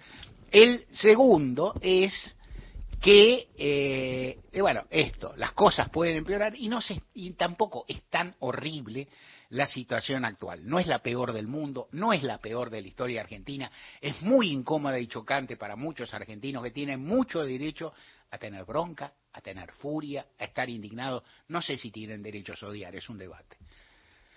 El 0.51 0.85
segundo 0.91 1.75
es 1.81 2.37
que, 3.01 3.49
eh, 3.57 4.39
bueno, 4.61 4.87
esto, 4.91 5.35
las 5.37 5.53
cosas 5.53 5.89
pueden 5.91 6.19
empeorar 6.19 6.55
y, 6.57 6.69
no 6.69 6.81
se, 6.81 7.01
y 7.15 7.31
tampoco 7.33 7.85
es 7.89 8.03
tan 8.11 8.35
horrible 8.41 9.09
la 9.51 9.67
situación 9.67 10.25
actual. 10.25 10.67
No 10.67 10.79
es 10.79 10.87
la 10.87 11.01
peor 11.01 11.33
del 11.33 11.47
mundo, 11.47 11.89
no 11.93 12.13
es 12.13 12.23
la 12.23 12.39
peor 12.39 12.71
de 12.71 12.83
la 12.83 12.89
historia 12.89 13.21
argentina, 13.21 13.71
es 14.01 14.21
muy 14.23 14.51
incómoda 14.51 14.99
y 14.99 15.07
chocante 15.07 15.57
para 15.57 15.77
muchos 15.77 16.13
argentinos 16.15 16.63
que 16.63 16.71
tienen 16.71 17.05
mucho 17.05 17.45
derecho 17.45 17.93
a 18.31 18.39
tener 18.39 18.65
bronca, 18.65 19.13
a 19.33 19.41
tener 19.41 19.71
furia, 19.73 20.27
a 20.39 20.45
estar 20.45 20.69
indignados. 20.69 21.23
No 21.49 21.63
sé 21.63 21.79
si 21.79 21.91
tienen 21.91 22.23
derecho 22.23 22.55
a 22.61 22.67
odiar, 22.67 22.95
es 22.97 23.09
un 23.09 23.19
debate. 23.19 23.57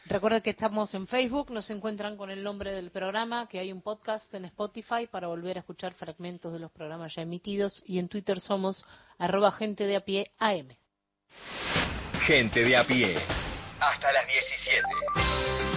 Recuerden 0.10 0.41
que 0.41 0.50
estamos 0.50 0.93
en 0.95 1.06
Facebook, 1.06 1.52
nos 1.52 1.69
encuentran 1.69 2.17
con 2.17 2.32
el 2.32 2.43
nombre 2.43 2.72
del 2.72 2.89
programa, 2.89 3.48
que 3.48 3.60
hay 3.60 3.72
un 3.72 3.84
podcast 3.84 4.34
en 4.34 4.45
Spotify 4.45 5.06
para 5.06 5.28
volver 5.28 5.58
a 5.58 5.60
escuchar 5.60 5.93
fragmentos 5.93 6.52
de 6.52 6.58
los 6.58 6.72
programas 6.72 7.13
ya 7.13 7.22
emitidos 7.22 7.84
y 7.86 8.00
en 8.00 8.10
Twitter 8.10 8.39
somos 8.39 8.84
arroba 9.19 9.52
gente 9.52 9.86
de 9.86 9.98
a 9.98 10.00
pie 10.00 10.32
AM. 10.39 10.69
Gente 12.26 12.63
de 12.63 12.76
a 12.76 12.88
pie. 12.88 13.17
Hasta 13.80 14.12
las 14.12 14.28
17. 14.28 14.82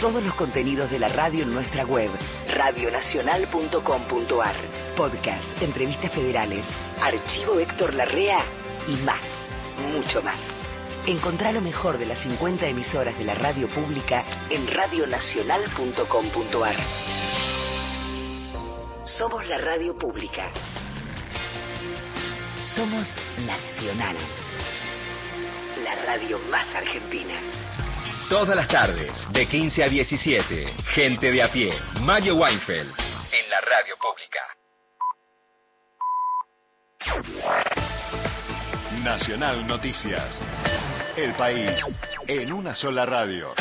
Todos 0.01 0.25
los 0.25 0.35
contenidos 0.35 0.91
de 0.91 0.99
la 0.99 1.09
radio 1.09 1.43
en 1.43 1.53
nuestra 1.53 1.85
web, 1.85 2.09
radionacional.com.ar. 2.49 4.57
Podcast, 4.97 5.61
entrevistas 5.61 6.11
federales, 6.11 6.65
archivo 7.03 7.61
Héctor 7.61 7.93
Larrea 7.93 8.47
y 8.89 8.97
más, 8.97 9.21
mucho 9.93 10.23
más. 10.23 10.72
Encontrá 11.07 11.51
lo 11.51 11.61
mejor 11.61 11.99
de 11.99 12.07
las 12.07 12.21
50 12.21 12.65
emisoras 12.67 13.19
de 13.19 13.25
la 13.25 13.35
radio 13.35 13.67
pública 13.67 14.25
en 14.51 14.69
radionacional.com.ar. 14.69 16.77
Somos 19.05 19.45
la 19.49 19.59
radio 19.59 19.99
pública. 19.99 20.53
Somos 22.63 23.19
Nacional. 23.45 24.17
La 25.83 25.97
radio 26.07 26.39
más 26.49 26.73
argentina. 26.73 27.35
Todas 28.29 28.55
las 28.55 28.69
tardes, 28.69 29.11
de 29.33 29.49
15 29.49 29.83
a 29.83 29.89
17, 29.89 30.73
gente 30.95 31.33
de 31.33 31.43
a 31.43 31.51
pie, 31.51 31.77
Mario 32.03 32.37
Weinfeld, 32.37 32.95
en 33.33 33.51
la 33.51 33.61
radio 33.61 33.97
pública. 33.99 34.39
Nacional 39.01 39.67
Noticias. 39.67 40.39
El 41.17 41.33
país 41.33 41.71
en 42.27 42.53
una 42.53 42.75
sola 42.75 43.07
radio. 43.07 43.55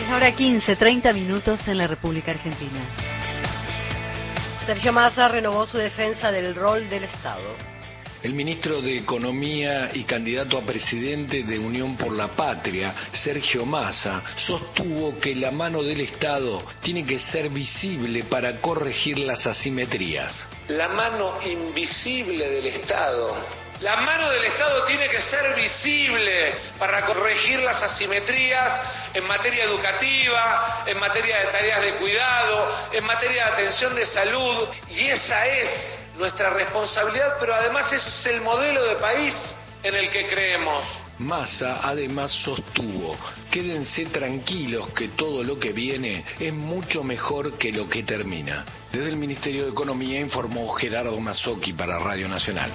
Es 0.00 0.08
ahora 0.10 0.34
15, 0.34 0.76
30 0.76 1.12
minutos 1.12 1.66
en 1.68 1.78
la 1.78 1.86
República 1.86 2.30
Argentina. 2.30 2.80
Sergio 4.66 4.92
Massa 4.92 5.28
renovó 5.28 5.66
su 5.66 5.78
defensa 5.78 6.30
del 6.30 6.54
rol 6.54 6.88
del 6.88 7.04
Estado. 7.04 7.56
El 8.22 8.34
ministro 8.34 8.82
de 8.82 8.98
Economía 8.98 9.90
y 9.94 10.04
candidato 10.04 10.58
a 10.58 10.62
presidente 10.62 11.44
de 11.44 11.58
Unión 11.58 11.96
por 11.96 12.12
la 12.12 12.28
Patria, 12.28 12.94
Sergio 13.12 13.64
Massa, 13.64 14.22
sostuvo 14.36 15.18
que 15.20 15.36
la 15.36 15.50
mano 15.52 15.82
del 15.82 16.00
Estado 16.00 16.64
tiene 16.82 17.04
que 17.04 17.18
ser 17.18 17.48
visible 17.48 18.24
para 18.24 18.60
corregir 18.60 19.18
las 19.18 19.46
asimetrías. 19.46 20.57
La 20.68 20.88
mano 20.88 21.38
invisible 21.42 22.48
del 22.48 22.66
Estado 22.66 23.36
la 23.80 23.94
mano 23.94 24.28
del 24.30 24.44
Estado 24.44 24.84
tiene 24.86 25.08
que 25.08 25.20
ser 25.20 25.54
visible 25.54 26.52
para 26.80 27.06
corregir 27.06 27.60
las 27.60 27.80
asimetrías 27.80 28.72
en 29.14 29.24
materia 29.24 29.64
educativa, 29.64 30.82
en 30.84 30.98
materia 30.98 31.38
de 31.38 31.46
tareas 31.46 31.82
de 31.82 31.92
cuidado, 31.94 32.88
en 32.90 33.04
materia 33.04 33.44
de 33.44 33.52
atención 33.52 33.94
de 33.94 34.04
salud. 34.04 34.68
Y 34.88 35.06
esa 35.06 35.46
es 35.46 36.00
nuestra 36.16 36.50
responsabilidad, 36.50 37.36
pero 37.38 37.54
además 37.54 37.92
ese 37.92 38.08
es 38.08 38.26
el 38.26 38.40
modelo 38.40 38.82
de 38.82 38.96
país 38.96 39.34
en 39.84 39.94
el 39.94 40.10
que 40.10 40.26
creemos. 40.26 40.84
Massa 41.18 41.80
además 41.82 42.30
sostuvo, 42.30 43.16
quédense 43.50 44.06
tranquilos 44.06 44.88
que 44.90 45.08
todo 45.08 45.42
lo 45.42 45.58
que 45.58 45.72
viene 45.72 46.24
es 46.38 46.52
mucho 46.52 47.02
mejor 47.02 47.58
que 47.58 47.72
lo 47.72 47.88
que 47.88 48.04
termina. 48.04 48.64
Desde 48.92 49.08
el 49.08 49.16
Ministerio 49.16 49.64
de 49.64 49.70
Economía 49.70 50.20
informó 50.20 50.68
Gerardo 50.74 51.18
Mazzocchi 51.18 51.72
para 51.72 51.98
Radio 51.98 52.28
Nacional. 52.28 52.70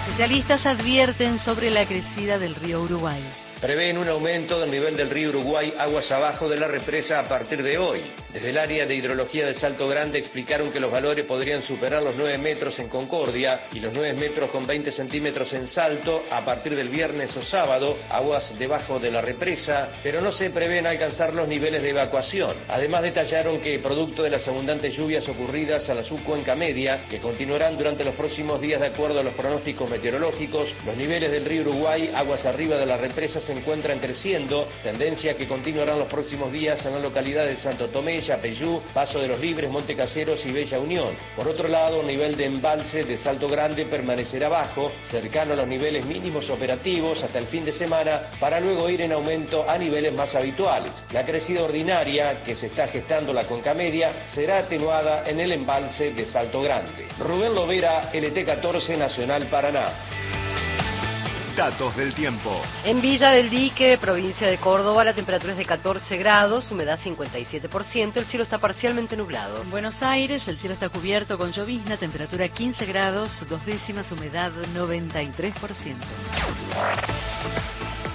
Especialistas 0.00 0.66
advierten 0.66 1.38
sobre 1.38 1.70
la 1.70 1.86
crecida 1.86 2.38
del 2.38 2.54
río 2.54 2.82
Uruguay. 2.82 3.43
Prevén 3.64 3.96
un 3.96 4.06
aumento 4.10 4.60
del 4.60 4.70
nivel 4.70 4.94
del 4.94 5.08
río 5.08 5.30
Uruguay 5.30 5.72
aguas 5.78 6.12
abajo 6.12 6.50
de 6.50 6.58
la 6.58 6.68
represa 6.68 7.18
a 7.18 7.26
partir 7.26 7.62
de 7.62 7.78
hoy. 7.78 8.02
Desde 8.30 8.50
el 8.50 8.58
área 8.58 8.84
de 8.84 8.94
hidrología 8.94 9.46
de 9.46 9.54
Salto 9.54 9.88
Grande 9.88 10.18
explicaron 10.18 10.70
que 10.70 10.78
los 10.78 10.92
valores 10.92 11.24
podrían 11.24 11.62
superar 11.62 12.02
los 12.02 12.14
9 12.14 12.36
metros 12.36 12.78
en 12.78 12.90
Concordia 12.90 13.68
y 13.72 13.80
los 13.80 13.94
9 13.94 14.12
metros 14.12 14.50
con 14.50 14.66
20 14.66 14.92
centímetros 14.92 15.50
en 15.54 15.66
Salto 15.66 16.24
a 16.30 16.44
partir 16.44 16.76
del 16.76 16.90
viernes 16.90 17.34
o 17.38 17.42
sábado, 17.42 17.96
aguas 18.10 18.54
debajo 18.58 18.98
de 18.98 19.10
la 19.10 19.22
represa, 19.22 19.92
pero 20.02 20.20
no 20.20 20.30
se 20.30 20.50
prevén 20.50 20.86
alcanzar 20.86 21.32
los 21.32 21.48
niveles 21.48 21.82
de 21.82 21.88
evacuación. 21.88 22.54
Además 22.68 23.02
detallaron 23.02 23.62
que 23.62 23.78
producto 23.78 24.24
de 24.24 24.30
las 24.30 24.46
abundantes 24.46 24.94
lluvias 24.94 25.26
ocurridas 25.26 25.88
a 25.88 25.94
la 25.94 26.04
subcuenca 26.04 26.54
media, 26.54 27.06
que 27.08 27.18
continuarán 27.18 27.78
durante 27.78 28.04
los 28.04 28.14
próximos 28.14 28.60
días 28.60 28.82
de 28.82 28.88
acuerdo 28.88 29.20
a 29.20 29.24
los 29.24 29.32
pronósticos 29.32 29.88
meteorológicos, 29.88 30.74
los 30.84 30.96
niveles 30.98 31.32
del 31.32 31.46
río 31.46 31.62
Uruguay, 31.62 32.12
aguas 32.14 32.44
arriba 32.44 32.76
de 32.76 32.84
la 32.84 32.98
represa, 32.98 33.40
se 33.40 33.53
encuentran 33.56 33.98
creciendo, 33.98 34.68
tendencia 34.82 35.36
que 35.36 35.48
continuarán 35.48 35.98
los 35.98 36.08
próximos 36.08 36.52
días 36.52 36.84
en 36.84 36.92
la 36.92 36.98
localidad 36.98 37.46
de 37.46 37.56
Santo 37.56 37.88
Tomé, 37.88 38.20
Yapeyú, 38.20 38.80
Paso 38.92 39.18
de 39.20 39.28
los 39.28 39.40
Libres, 39.40 39.70
Monte 39.70 39.94
Caseros 39.94 40.44
y 40.46 40.52
Bella 40.52 40.78
Unión. 40.78 41.14
Por 41.36 41.48
otro 41.48 41.68
lado, 41.68 42.00
el 42.00 42.06
nivel 42.06 42.36
de 42.36 42.46
embalse 42.46 43.04
de 43.04 43.16
Salto 43.16 43.48
Grande 43.48 43.86
permanecerá 43.86 44.48
bajo, 44.48 44.92
cercano 45.10 45.54
a 45.54 45.56
los 45.56 45.68
niveles 45.68 46.04
mínimos 46.04 46.48
operativos 46.50 47.22
hasta 47.22 47.38
el 47.38 47.46
fin 47.46 47.64
de 47.64 47.72
semana, 47.72 48.30
para 48.40 48.60
luego 48.60 48.88
ir 48.88 49.00
en 49.00 49.12
aumento 49.12 49.68
a 49.68 49.78
niveles 49.78 50.12
más 50.12 50.34
habituales. 50.34 50.92
La 51.12 51.24
crecida 51.24 51.62
ordinaria 51.62 52.42
que 52.44 52.56
se 52.56 52.66
está 52.66 52.88
gestando 52.88 53.32
la 53.32 53.44
conca 53.44 53.74
media 53.74 54.26
será 54.34 54.58
atenuada 54.58 55.28
en 55.28 55.40
el 55.40 55.52
embalse 55.52 56.12
de 56.12 56.26
Salto 56.26 56.60
Grande. 56.62 57.08
Rubén 57.18 57.54
Lovera, 57.54 58.12
LT14 58.12 58.96
Nacional 58.96 59.46
Paraná. 59.46 60.43
Datos 61.56 61.96
del 61.96 62.14
tiempo. 62.14 62.50
En 62.84 63.00
Villa 63.00 63.30
del 63.30 63.48
Dique, 63.48 63.96
provincia 63.98 64.48
de 64.48 64.58
Córdoba, 64.58 65.04
la 65.04 65.14
temperatura 65.14 65.52
es 65.52 65.58
de 65.58 65.64
14 65.64 66.16
grados, 66.16 66.68
humedad 66.72 66.98
57%, 66.98 68.16
el 68.16 68.26
cielo 68.26 68.42
está 68.42 68.58
parcialmente 68.58 69.16
nublado. 69.16 69.62
En 69.62 69.70
Buenos 69.70 70.02
Aires, 70.02 70.48
el 70.48 70.58
cielo 70.58 70.74
está 70.74 70.88
cubierto 70.88 71.38
con 71.38 71.52
llovizna, 71.52 71.96
temperatura 71.96 72.48
15 72.48 72.84
grados, 72.86 73.40
dos 73.48 73.64
décimas, 73.64 74.10
humedad 74.10 74.50
93%. 74.74 75.94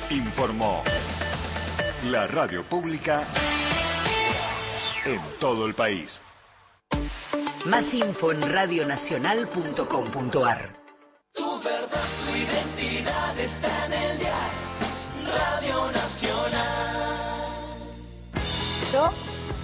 Informó 0.10 0.84
la 2.04 2.28
radio 2.28 2.64
pública 2.64 3.26
en 5.06 5.22
todo 5.40 5.66
el 5.66 5.76
país. 5.76 6.20
Más 7.66 7.94
info 7.94 8.32
en 8.32 8.42
radionacional.com.ar. 8.42 10.79
Tu 11.34 11.60
verdad, 11.64 12.08
tu 12.26 12.36
identidad 12.36 13.40
está 13.40 13.86
en 13.86 13.94
el 13.94 14.18
diario 14.18 14.60
Radio 15.28 15.92
Nacional. 15.92 17.50
Yo 18.92 19.10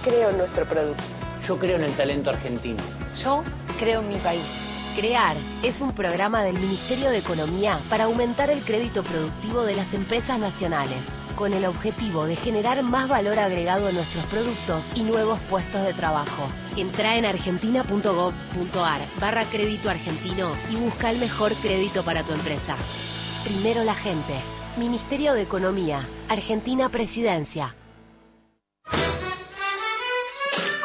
creo 0.04 0.30
en 0.30 0.38
nuestro 0.38 0.64
producto. 0.66 1.02
Yo 1.46 1.58
creo 1.58 1.76
en 1.76 1.84
el 1.84 1.96
talento 1.96 2.30
argentino. 2.30 2.82
Yo 3.22 3.42
creo 3.78 4.00
en 4.00 4.08
mi 4.08 4.18
país. 4.18 4.46
CREAR 4.96 5.36
es 5.62 5.78
un 5.82 5.92
programa 5.92 6.42
del 6.42 6.58
Ministerio 6.58 7.10
de 7.10 7.18
Economía 7.18 7.82
para 7.90 8.04
aumentar 8.04 8.48
el 8.48 8.64
crédito 8.64 9.02
productivo 9.02 9.62
de 9.62 9.74
las 9.74 9.92
empresas 9.92 10.38
nacionales, 10.38 11.02
con 11.36 11.52
el 11.52 11.66
objetivo 11.66 12.24
de 12.24 12.34
generar 12.36 12.82
más 12.82 13.06
valor 13.06 13.38
agregado 13.38 13.88
a 13.88 13.92
nuestros 13.92 14.24
productos 14.26 14.86
y 14.94 15.02
nuevos 15.02 15.38
puestos 15.50 15.84
de 15.84 15.92
trabajo. 15.92 16.48
Entra 16.78 17.14
en 17.18 17.26
argentina.gov.ar 17.26 19.00
barra 19.20 19.44
crédito 19.50 19.90
argentino 19.90 20.56
y 20.70 20.76
busca 20.76 21.10
el 21.10 21.18
mejor 21.18 21.52
crédito 21.56 22.02
para 22.02 22.22
tu 22.22 22.32
empresa. 22.32 22.76
Primero 23.44 23.84
la 23.84 23.96
gente. 23.96 24.40
Ministerio 24.78 25.34
de 25.34 25.42
Economía. 25.42 26.08
Argentina 26.30 26.88
Presidencia. 26.88 27.74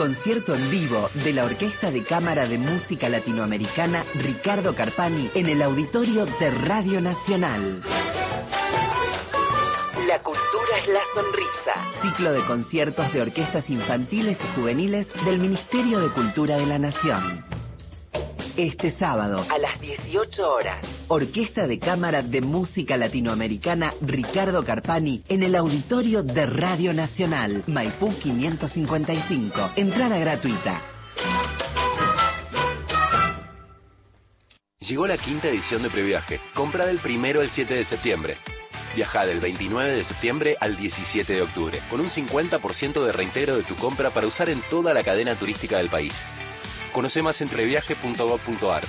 Concierto 0.01 0.55
en 0.55 0.71
vivo 0.71 1.11
de 1.13 1.31
la 1.31 1.45
Orquesta 1.45 1.91
de 1.91 2.03
Cámara 2.03 2.47
de 2.47 2.57
Música 2.57 3.07
Latinoamericana 3.07 4.03
Ricardo 4.15 4.73
Carpani 4.73 5.29
en 5.35 5.45
el 5.47 5.61
auditorio 5.61 6.25
de 6.25 6.49
Radio 6.49 6.99
Nacional. 7.01 7.83
La 10.07 10.23
cultura 10.23 10.79
es 10.81 10.87
la 10.87 11.01
sonrisa. 11.13 12.01
Ciclo 12.01 12.31
de 12.31 12.43
conciertos 12.47 13.13
de 13.13 13.21
orquestas 13.21 13.69
infantiles 13.69 14.39
y 14.43 14.55
juveniles 14.55 15.07
del 15.23 15.37
Ministerio 15.37 15.99
de 15.99 16.09
Cultura 16.09 16.57
de 16.57 16.65
la 16.65 16.79
Nación. 16.79 17.60
Este 18.57 18.91
sábado 18.91 19.45
a 19.49 19.57
las 19.57 19.79
18 19.79 20.51
horas, 20.51 20.85
Orquesta 21.07 21.67
de 21.67 21.79
Cámara 21.79 22.21
de 22.21 22.41
Música 22.41 22.97
Latinoamericana 22.97 23.93
Ricardo 24.01 24.65
Carpani 24.65 25.23
en 25.29 25.43
el 25.43 25.55
auditorio 25.55 26.21
de 26.21 26.45
Radio 26.47 26.93
Nacional, 26.93 27.63
Maipú 27.67 28.13
555. 28.21 29.71
Entrada 29.77 30.19
gratuita. 30.19 30.81
Llegó 34.79 35.07
la 35.07 35.17
quinta 35.17 35.47
edición 35.47 35.83
de 35.83 35.89
Previaje. 35.89 36.41
Compra 36.53 36.85
del 36.85 36.99
primero 36.99 37.39
al 37.39 37.51
7 37.51 37.73
de 37.73 37.85
septiembre. 37.85 38.35
Viaja 38.95 39.25
del 39.25 39.39
29 39.39 39.95
de 39.95 40.03
septiembre 40.03 40.57
al 40.59 40.75
17 40.75 41.31
de 41.31 41.41
octubre, 41.41 41.81
con 41.89 42.01
un 42.01 42.09
50% 42.09 43.05
de 43.05 43.11
reintegro 43.13 43.55
de 43.55 43.63
tu 43.63 43.77
compra 43.77 44.09
para 44.09 44.27
usar 44.27 44.49
en 44.49 44.61
toda 44.69 44.93
la 44.93 45.05
cadena 45.05 45.39
turística 45.39 45.77
del 45.77 45.89
país. 45.89 46.13
Conoce 46.93 47.21
más 47.21 47.39
en 47.39 47.47
previaje.gov.ar. 47.47 48.83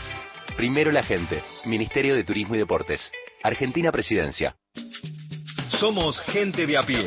Primero 0.57 0.91
la 0.91 1.05
gente. 1.05 1.43
Ministerio 1.65 2.17
de 2.17 2.25
Turismo 2.25 2.57
y 2.57 2.59
Deportes. 2.59 3.13
Argentina 3.45 3.93
Presidencia. 3.93 4.57
Somos 5.69 6.21
gente 6.23 6.67
de 6.67 6.77
a 6.77 6.83
pie. 6.85 7.07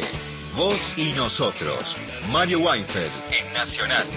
Vos 0.55 0.79
y 0.95 1.12
nosotros. 1.12 1.97
Mario 2.29 2.60
Weinfeld 2.60 3.12
en 3.31 3.53
Nacional. 3.53 4.08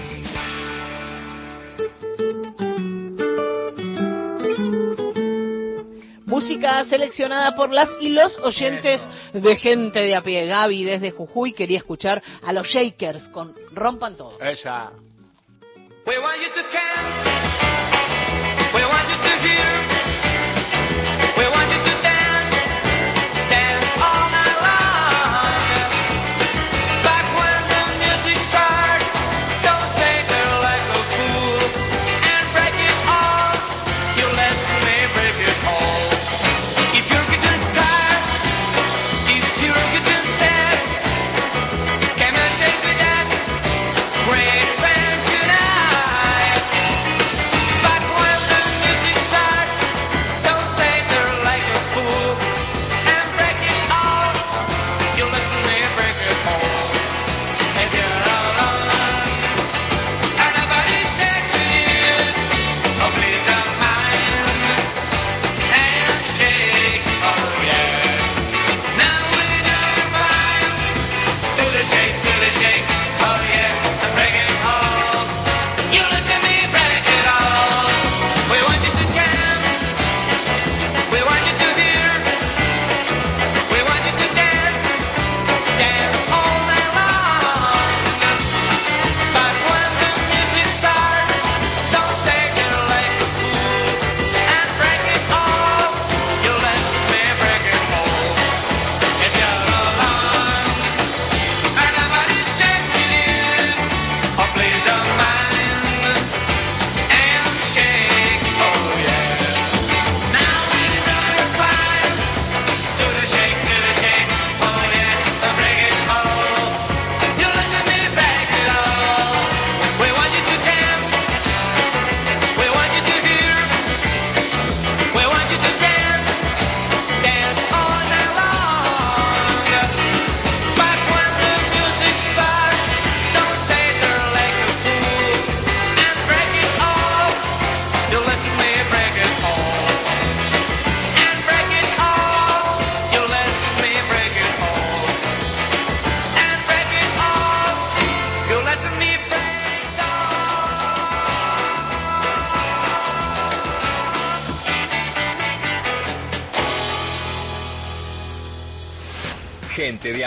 Música 6.25 6.85
seleccionada 6.85 7.55
por 7.55 7.73
las 7.73 7.89
y 7.99 8.09
los 8.09 8.37
oyentes 8.39 9.05
de 9.33 9.57
gente 9.57 9.99
de 9.99 10.15
a 10.15 10.21
pie. 10.21 10.45
Gaby 10.45 10.85
desde 10.85 11.11
Jujuy 11.11 11.51
quería 11.51 11.79
escuchar 11.79 12.23
a 12.41 12.53
los 12.53 12.67
Shakers 12.67 13.27
con 13.29 13.53
Rompan 13.73 14.15
Todo. 14.15 14.39
Esa. 14.39 14.93
We 16.07 16.17
want 16.17 16.41
you 16.41 16.47
to 16.47 16.63
camp. 16.71 18.73
We 18.73 18.81
want 18.81 19.09
you 19.09 19.17
to 19.17 19.47
hear. 19.47 19.88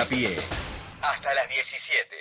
A 0.02 0.08
pie. 0.08 0.36
Hasta 1.00 1.34
las 1.34 1.48
17. 1.48 2.16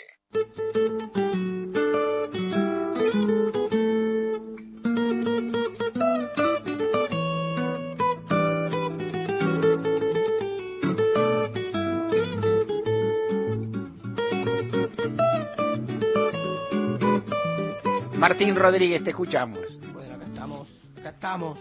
Martín 18.18 18.56
Rodríguez, 18.56 19.04
te 19.04 19.10
escuchamos. 19.10 19.80
Bueno, 19.94 20.16
acá 20.16 20.26
estamos, 20.26 20.70
acá 21.00 21.10
estamos. 21.10 21.58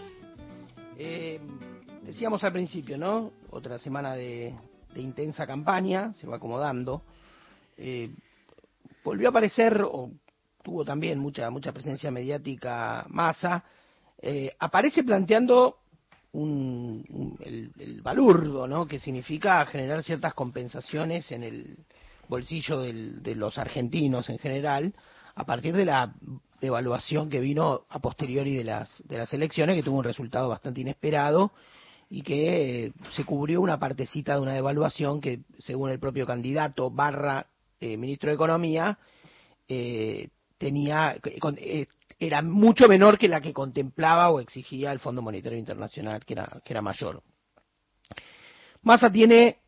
Eh, 0.97 1.39
decíamos 2.03 2.43
al 2.43 2.53
principio, 2.53 2.99
¿no? 2.99 3.31
Otra 3.49 3.79
semana 3.79 4.13
de, 4.13 4.53
de 4.93 5.01
intensa 5.01 5.45
campaña, 5.47 6.13
se 6.13 6.27
va 6.27 6.37
acomodando. 6.37 7.03
Eh, 7.77 8.09
volvió 9.03 9.27
a 9.27 9.31
aparecer, 9.31 9.81
o 9.83 10.11
tuvo 10.63 10.85
también 10.85 11.19
mucha, 11.19 11.49
mucha 11.49 11.71
presencia 11.71 12.11
mediática 12.11 13.05
Massa, 13.09 13.63
eh, 14.21 14.55
aparece 14.59 15.03
planteando 15.03 15.77
un, 16.33 17.37
el, 17.41 17.71
el 17.79 18.01
balurdo, 18.01 18.67
¿no? 18.67 18.87
Que 18.87 18.99
significa 18.99 19.65
generar 19.65 20.03
ciertas 20.03 20.33
compensaciones 20.33 21.31
en 21.31 21.43
el 21.43 21.77
bolsillo 22.27 22.79
de 22.79 23.35
los 23.35 23.57
argentinos 23.57 24.29
en 24.29 24.37
general, 24.37 24.93
a 25.35 25.45
partir 25.45 25.75
de 25.75 25.85
la 25.85 26.13
devaluación 26.61 27.29
que 27.29 27.41
vino 27.41 27.85
a 27.89 27.99
posteriori 27.99 28.55
de 28.55 28.63
las, 28.63 29.03
de 29.05 29.17
las 29.17 29.33
elecciones, 29.33 29.75
que 29.75 29.83
tuvo 29.83 29.97
un 29.97 30.05
resultado 30.05 30.47
bastante 30.47 30.79
inesperado 30.79 31.51
y 32.13 32.23
que 32.23 32.91
se 33.15 33.23
cubrió 33.23 33.61
una 33.61 33.79
partecita 33.79 34.35
de 34.35 34.41
una 34.41 34.53
devaluación 34.53 35.21
que, 35.21 35.39
según 35.59 35.91
el 35.91 35.99
propio 35.99 36.27
candidato 36.27 36.91
barra 36.91 37.47
eh, 37.79 37.95
ministro 37.95 38.27
de 38.29 38.35
Economía, 38.35 38.99
eh, 39.65 40.27
tenía 40.57 41.15
eh, 41.23 41.87
era 42.19 42.41
mucho 42.41 42.89
menor 42.89 43.17
que 43.17 43.29
la 43.29 43.39
que 43.39 43.53
contemplaba 43.53 44.29
o 44.29 44.41
exigía 44.41 44.91
el 44.91 44.99
Fondo 44.99 45.21
Monetario 45.21 45.57
Internacional, 45.57 46.25
que 46.25 46.33
era, 46.33 46.61
que 46.65 46.73
era 46.73 46.81
mayor. 46.81 47.23
Massa 48.81 49.09
tiene, 49.09 49.59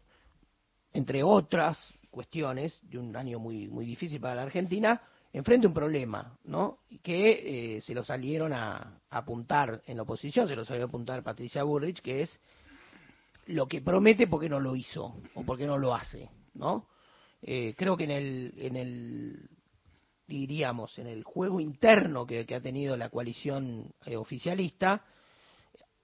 entre 0.92 1.24
otras 1.24 1.94
cuestiones, 2.12 2.78
de 2.82 3.00
un 3.00 3.16
año 3.16 3.40
muy, 3.40 3.70
muy 3.70 3.86
difícil 3.86 4.20
para 4.20 4.36
la 4.36 4.44
Argentina, 4.44 5.02
enfrente 5.34 5.66
un 5.66 5.74
problema, 5.74 6.38
¿no? 6.46 6.78
Que 7.02 7.78
eh, 7.78 7.82
se 7.82 7.96
lo 7.96 8.06
salieron 8.06 8.54
a, 8.54 9.02
apuntar 9.10 9.82
en 9.88 9.98
la 9.98 10.04
oposición, 10.04 10.48
se 10.48 10.56
lo 10.56 10.64
salió 10.64 10.84
a 10.84 10.88
apuntar 10.88 11.24
Patricia 11.24 11.64
Bullrich, 11.64 12.02
que 12.02 12.22
es 12.22 12.40
lo 13.48 13.68
que 13.68 13.82
promete 13.82 14.28
porque 14.28 14.48
no 14.48 14.60
lo 14.60 14.76
hizo 14.76 15.16
o 15.34 15.44
porque 15.44 15.66
no 15.66 15.78
lo 15.78 15.94
hace, 15.94 16.30
¿no? 16.54 16.88
Eh, 17.42 17.74
creo 17.76 17.98
que 17.98 18.06
en 18.06 18.12
el, 18.12 18.54
en 18.58 18.76
el 18.76 19.50
diríamos, 20.28 20.98
en 21.00 21.08
el 21.08 21.24
juego 21.24 21.60
interno 21.60 22.26
que, 22.26 22.46
que 22.46 22.56
ha 22.56 22.62
tenido 22.62 22.96
la 22.96 23.10
coalición 23.10 23.92
eh, 24.06 24.16
oficialista, 24.16 25.04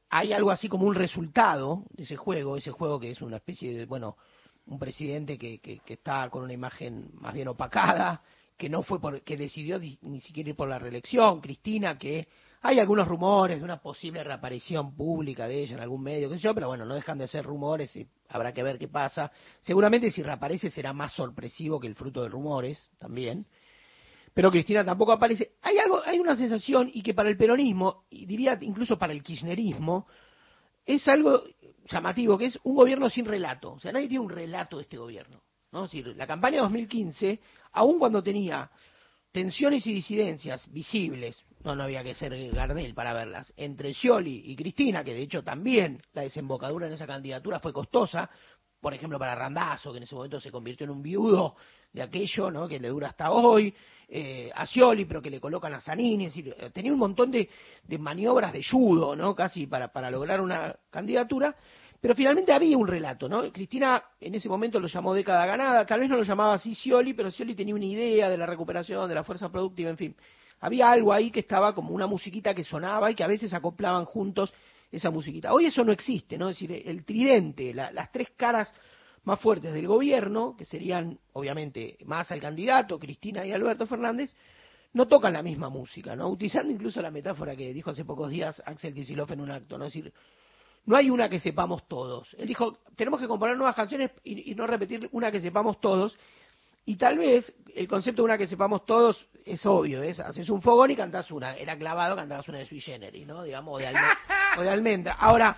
hay 0.09 0.33
algo 0.33 0.51
así 0.51 0.67
como 0.67 0.85
un 0.85 0.95
resultado 0.95 1.85
de 1.91 2.03
ese 2.03 2.17
juego, 2.17 2.57
ese 2.57 2.71
juego 2.71 2.99
que 2.99 3.11
es 3.11 3.21
una 3.21 3.37
especie 3.37 3.77
de, 3.77 3.85
bueno, 3.85 4.17
un 4.65 4.79
presidente 4.79 5.37
que, 5.37 5.59
que, 5.59 5.79
que 5.79 5.93
está 5.93 6.29
con 6.29 6.43
una 6.43 6.53
imagen 6.53 7.11
más 7.13 7.33
bien 7.33 7.47
opacada, 7.47 8.21
que 8.59 8.69
no 8.69 8.83
fue 8.83 8.99
por, 8.99 9.21
que 9.21 9.37
decidió 9.37 9.79
di- 9.79 9.97
ni 10.01 10.19
siquiera 10.19 10.49
ir 10.49 10.55
por 10.57 10.67
la 10.67 10.77
reelección, 10.77 11.39
Cristina, 11.39 11.97
que 11.97 12.27
hay 12.61 12.77
algunos 12.77 13.07
rumores 13.07 13.59
de 13.59 13.63
una 13.63 13.81
posible 13.81 14.21
reaparición 14.21 14.97
pública 14.97 15.47
de 15.47 15.63
ella 15.63 15.75
en 15.75 15.81
algún 15.81 16.03
medio, 16.03 16.29
qué 16.29 16.37
sé 16.37 16.53
pero 16.53 16.67
bueno, 16.67 16.83
no 16.85 16.93
dejan 16.93 17.17
de 17.17 17.29
ser 17.29 17.45
rumores 17.45 17.95
y 17.95 18.05
habrá 18.27 18.53
que 18.53 18.61
ver 18.61 18.77
qué 18.77 18.89
pasa. 18.89 19.31
Seguramente 19.61 20.11
si 20.11 20.21
reaparece 20.21 20.69
será 20.69 20.91
más 20.91 21.13
sorpresivo 21.13 21.79
que 21.79 21.87
el 21.87 21.95
fruto 21.95 22.21
de 22.21 22.27
rumores 22.27 22.89
también. 22.99 23.45
Pero 24.33 24.51
Cristina 24.51 24.83
tampoco 24.83 25.13
aparece. 25.13 25.53
Hay 25.61 25.77
algo, 25.77 26.01
hay 26.05 26.19
una 26.19 26.35
sensación 26.35 26.91
y 26.93 27.01
que 27.01 27.13
para 27.13 27.29
el 27.29 27.37
peronismo, 27.37 28.03
y 28.09 28.25
diría 28.25 28.57
incluso 28.61 28.99
para 28.99 29.13
el 29.13 29.23
kirchnerismo, 29.23 30.05
es 30.85 31.07
algo 31.07 31.43
llamativo, 31.89 32.37
que 32.37 32.45
es 32.47 32.59
un 32.63 32.75
gobierno 32.75 33.09
sin 33.09 33.25
relato. 33.25 33.71
O 33.71 33.79
sea, 33.79 33.93
nadie 33.93 34.09
tiene 34.09 34.25
un 34.25 34.29
relato 34.29 34.75
de 34.77 34.83
este 34.83 34.97
gobierno. 34.97 35.41
¿No? 35.71 35.85
Es 35.85 35.93
la 35.93 36.27
campaña 36.27 36.61
2015, 36.61 37.39
aun 37.73 37.99
cuando 37.99 38.23
tenía 38.23 38.69
tensiones 39.31 39.85
y 39.85 39.93
disidencias 39.93 40.71
visibles, 40.71 41.43
no, 41.63 41.75
no 41.75 41.83
había 41.83 42.03
que 42.03 42.15
ser 42.15 42.35
Gardel 42.51 42.93
para 42.93 43.13
verlas, 43.13 43.53
entre 43.57 43.93
Scioli 43.93 44.43
y 44.45 44.55
Cristina, 44.55 45.03
que 45.03 45.13
de 45.13 45.21
hecho 45.21 45.43
también 45.43 46.01
la 46.13 46.23
desembocadura 46.23 46.87
en 46.87 46.93
esa 46.93 47.05
candidatura 47.05 47.59
fue 47.59 47.73
costosa, 47.73 48.29
por 48.79 48.93
ejemplo 48.93 49.19
para 49.19 49.35
Randazzo, 49.35 49.91
que 49.91 49.97
en 49.97 50.03
ese 50.03 50.15
momento 50.15 50.39
se 50.39 50.51
convirtió 50.51 50.85
en 50.85 50.91
un 50.91 51.03
viudo 51.03 51.55
de 51.91 52.01
aquello, 52.01 52.49
¿no? 52.49 52.67
que 52.67 52.79
le 52.79 52.87
dura 52.87 53.09
hasta 53.09 53.31
hoy, 53.31 53.73
eh, 54.07 54.49
a 54.53 54.65
Scioli, 54.65 55.05
pero 55.05 55.21
que 55.21 55.29
le 55.29 55.39
colocan 55.39 55.73
a 55.73 55.81
Zanini, 55.81 56.27
eh, 56.27 56.71
tenía 56.73 56.91
un 56.91 56.99
montón 56.99 57.29
de, 57.29 57.49
de 57.83 57.97
maniobras 57.97 58.53
de 58.53 58.63
judo, 58.63 59.15
¿no? 59.15 59.35
casi 59.35 59.67
para, 59.67 59.91
para 59.91 60.09
lograr 60.09 60.41
una 60.41 60.75
candidatura, 60.89 61.55
pero 62.01 62.15
finalmente 62.15 62.53
había 62.53 62.77
un 62.77 62.87
relato, 62.87 63.27
¿no? 63.27 63.51
Cristina 63.51 64.03
en 64.21 64.35
ese 64.35 64.47
momento 64.47 64.79
lo 64.79 64.87
llamó 64.87 65.13
década 65.13 65.45
ganada, 65.45 65.85
tal 65.85 65.99
vez 65.99 66.09
no 66.09 66.17
lo 66.17 66.23
llamaba 66.23 66.53
así 66.53 66.73
Scioli, 66.73 67.13
pero 67.13 67.29
Scioli 67.29 67.55
tenía 67.55 67.75
una 67.75 67.85
idea 67.85 68.29
de 68.29 68.37
la 68.37 68.45
recuperación, 68.45 69.07
de 69.09 69.15
la 69.15 69.23
fuerza 69.23 69.49
productiva, 69.51 69.89
en 69.89 69.97
fin. 69.97 70.15
Había 70.61 70.91
algo 70.91 71.13
ahí 71.13 71.31
que 71.31 71.41
estaba 71.41 71.73
como 71.73 71.93
una 71.93 72.07
musiquita 72.07 72.53
que 72.53 72.63
sonaba 72.63 73.11
y 73.11 73.15
que 73.15 73.23
a 73.23 73.27
veces 73.27 73.53
acoplaban 73.53 74.05
juntos 74.05 74.53
esa 74.91 75.09
musiquita. 75.09 75.53
Hoy 75.53 75.65
eso 75.65 75.83
no 75.83 75.91
existe, 75.91 76.37
¿no? 76.37 76.49
Es 76.49 76.55
decir, 76.59 76.83
el 76.85 77.05
tridente, 77.05 77.73
la- 77.73 77.91
las 77.91 78.11
tres 78.11 78.29
caras 78.35 78.73
más 79.23 79.39
fuertes 79.39 79.73
del 79.73 79.87
gobierno, 79.87 80.55
que 80.57 80.65
serían 80.65 81.19
obviamente 81.33 81.97
más 82.05 82.31
al 82.31 82.39
candidato, 82.39 82.97
Cristina 82.97 83.45
y 83.45 83.51
Alberto 83.51 83.85
Fernández, 83.85 84.33
no 84.93 85.07
tocan 85.07 85.33
la 85.33 85.43
misma 85.43 85.69
música, 85.69 86.15
¿no? 86.15 86.29
Utilizando 86.29 86.73
incluso 86.73 87.01
la 87.01 87.11
metáfora 87.11 87.55
que 87.55 87.73
dijo 87.73 87.91
hace 87.91 88.05
pocos 88.05 88.29
días 88.31 88.61
Axel 88.65 88.93
Kicillof 88.93 89.29
en 89.31 89.41
un 89.41 89.51
acto, 89.51 89.77
¿no? 89.77 89.85
Es 89.85 89.93
decir, 89.93 90.11
no 90.85 90.95
hay 90.95 91.09
una 91.09 91.29
que 91.29 91.39
sepamos 91.39 91.87
todos. 91.87 92.33
Él 92.37 92.47
dijo, 92.47 92.77
tenemos 92.95 93.19
que 93.19 93.27
componer 93.27 93.55
nuevas 93.57 93.75
canciones 93.75 94.11
y, 94.23 94.51
y 94.51 94.55
no 94.55 94.65
repetir 94.67 95.07
una 95.11 95.31
que 95.31 95.41
sepamos 95.41 95.79
todos. 95.79 96.17
Y 96.85 96.95
tal 96.95 97.17
vez 97.19 97.53
el 97.75 97.87
concepto 97.87 98.21
de 98.23 98.25
una 98.25 98.37
que 98.37 98.47
sepamos 98.47 98.85
todos 98.85 99.27
es 99.45 99.63
obvio, 99.65 100.01
es 100.01 100.19
haces 100.19 100.49
un 100.49 100.61
fogón 100.61 100.89
y 100.91 100.95
cantás 100.95 101.29
una. 101.31 101.55
Era 101.55 101.77
clavado, 101.77 102.15
cantabas 102.15 102.47
una 102.47 102.57
de 102.59 102.65
sui 102.65 102.81
generis, 102.81 103.27
¿no? 103.27 103.43
Digamos, 103.43 103.75
o 103.75 103.77
de, 103.77 103.87
alme- 103.87 104.17
o 104.57 104.61
de 104.61 104.69
almendra. 104.69 105.13
Ahora, 105.13 105.55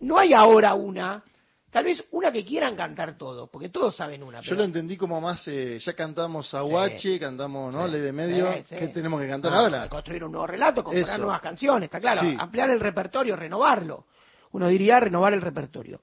no 0.00 0.18
hay 0.18 0.34
ahora 0.34 0.74
una, 0.74 1.22
tal 1.70 1.84
vez 1.84 2.04
una 2.10 2.30
que 2.30 2.44
quieran 2.44 2.76
cantar 2.76 3.16
todos, 3.16 3.48
porque 3.48 3.70
todos 3.70 3.96
saben 3.96 4.22
una. 4.22 4.40
Yo 4.42 4.54
lo 4.54 4.64
entendí 4.64 4.98
como 4.98 5.18
más, 5.20 5.46
eh, 5.48 5.78
ya 5.78 5.94
cantamos 5.94 6.52
Aguache, 6.52 7.18
cantamos 7.18 7.72
¿no? 7.72 7.86
Sí. 7.86 7.92
Ley 7.92 8.00
de 8.02 8.12
Medio, 8.12 8.52
Sí, 8.52 8.64
sí. 8.68 8.76
¿qué 8.76 8.88
tenemos 8.88 9.18
que 9.20 9.28
cantar 9.28 9.52
No, 9.52 9.58
ahora? 9.60 9.88
Construir 9.88 10.24
un 10.24 10.32
nuevo 10.32 10.46
relato, 10.46 10.84
Eso. 10.92 11.18
nuevas 11.18 11.40
canciones, 11.40 11.86
está 11.86 12.00
claro. 12.00 12.20
Sí. 12.20 12.36
Ampliar 12.38 12.68
el 12.68 12.80
repertorio, 12.80 13.34
renovarlo. 13.34 14.04
Uno 14.52 14.68
diría 14.68 15.00
renovar 15.00 15.32
el 15.32 15.42
repertorio. 15.42 16.02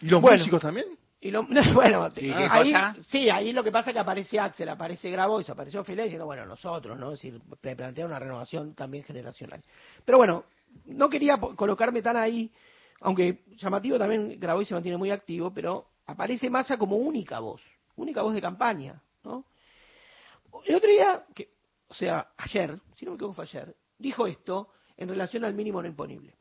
¿Y 0.00 0.08
los 0.08 0.20
Bueno. 0.20 0.38
músicos 0.38 0.60
también? 0.60 0.86
Y 1.20 1.30
lo, 1.30 1.42
bueno, 1.74 2.08
¿Y 2.14 2.20
qué 2.20 2.32
ahí, 2.32 2.72
sí, 3.08 3.28
ahí 3.28 3.52
lo 3.52 3.64
que 3.64 3.72
pasa 3.72 3.90
es 3.90 3.94
que 3.94 4.00
aparece 4.00 4.38
Axel, 4.38 4.68
aparece 4.68 5.10
Grabois, 5.10 5.50
apareció 5.50 5.82
Fidel 5.82 6.04
diciendo, 6.04 6.26
bueno, 6.26 6.46
nosotros, 6.46 6.96
¿no? 6.98 7.12
Es 7.12 7.20
decir, 7.20 7.40
plantea 7.60 8.06
una 8.06 8.18
renovación 8.20 8.74
también 8.74 9.02
generacional. 9.02 9.60
Pero 10.04 10.18
bueno, 10.18 10.44
no 10.86 11.08
quería 11.08 11.36
colocarme 11.38 12.02
tan 12.02 12.16
ahí, 12.16 12.52
aunque 13.00 13.42
llamativo 13.56 13.98
también 13.98 14.38
Grabois 14.38 14.68
se 14.68 14.74
mantiene 14.74 14.96
muy 14.96 15.10
activo, 15.10 15.52
pero 15.52 15.88
aparece 16.06 16.48
Massa 16.50 16.78
como 16.78 16.96
única 16.96 17.40
voz, 17.40 17.62
única 17.96 18.22
voz 18.22 18.34
de 18.34 18.40
campaña, 18.40 19.02
¿no? 19.24 19.44
El 20.64 20.76
otro 20.76 20.88
día, 20.88 21.24
que, 21.34 21.50
o 21.88 21.94
sea, 21.94 22.28
ayer, 22.36 22.78
si 22.94 23.04
no 23.04 23.12
me 23.12 23.14
equivoco 23.16 23.34
fue 23.34 23.44
ayer, 23.44 23.74
dijo 23.98 24.26
esto 24.26 24.68
en 24.96 25.08
relación 25.08 25.44
al 25.44 25.54
mínimo 25.54 25.82
no 25.82 25.88
imponible. 25.88 26.37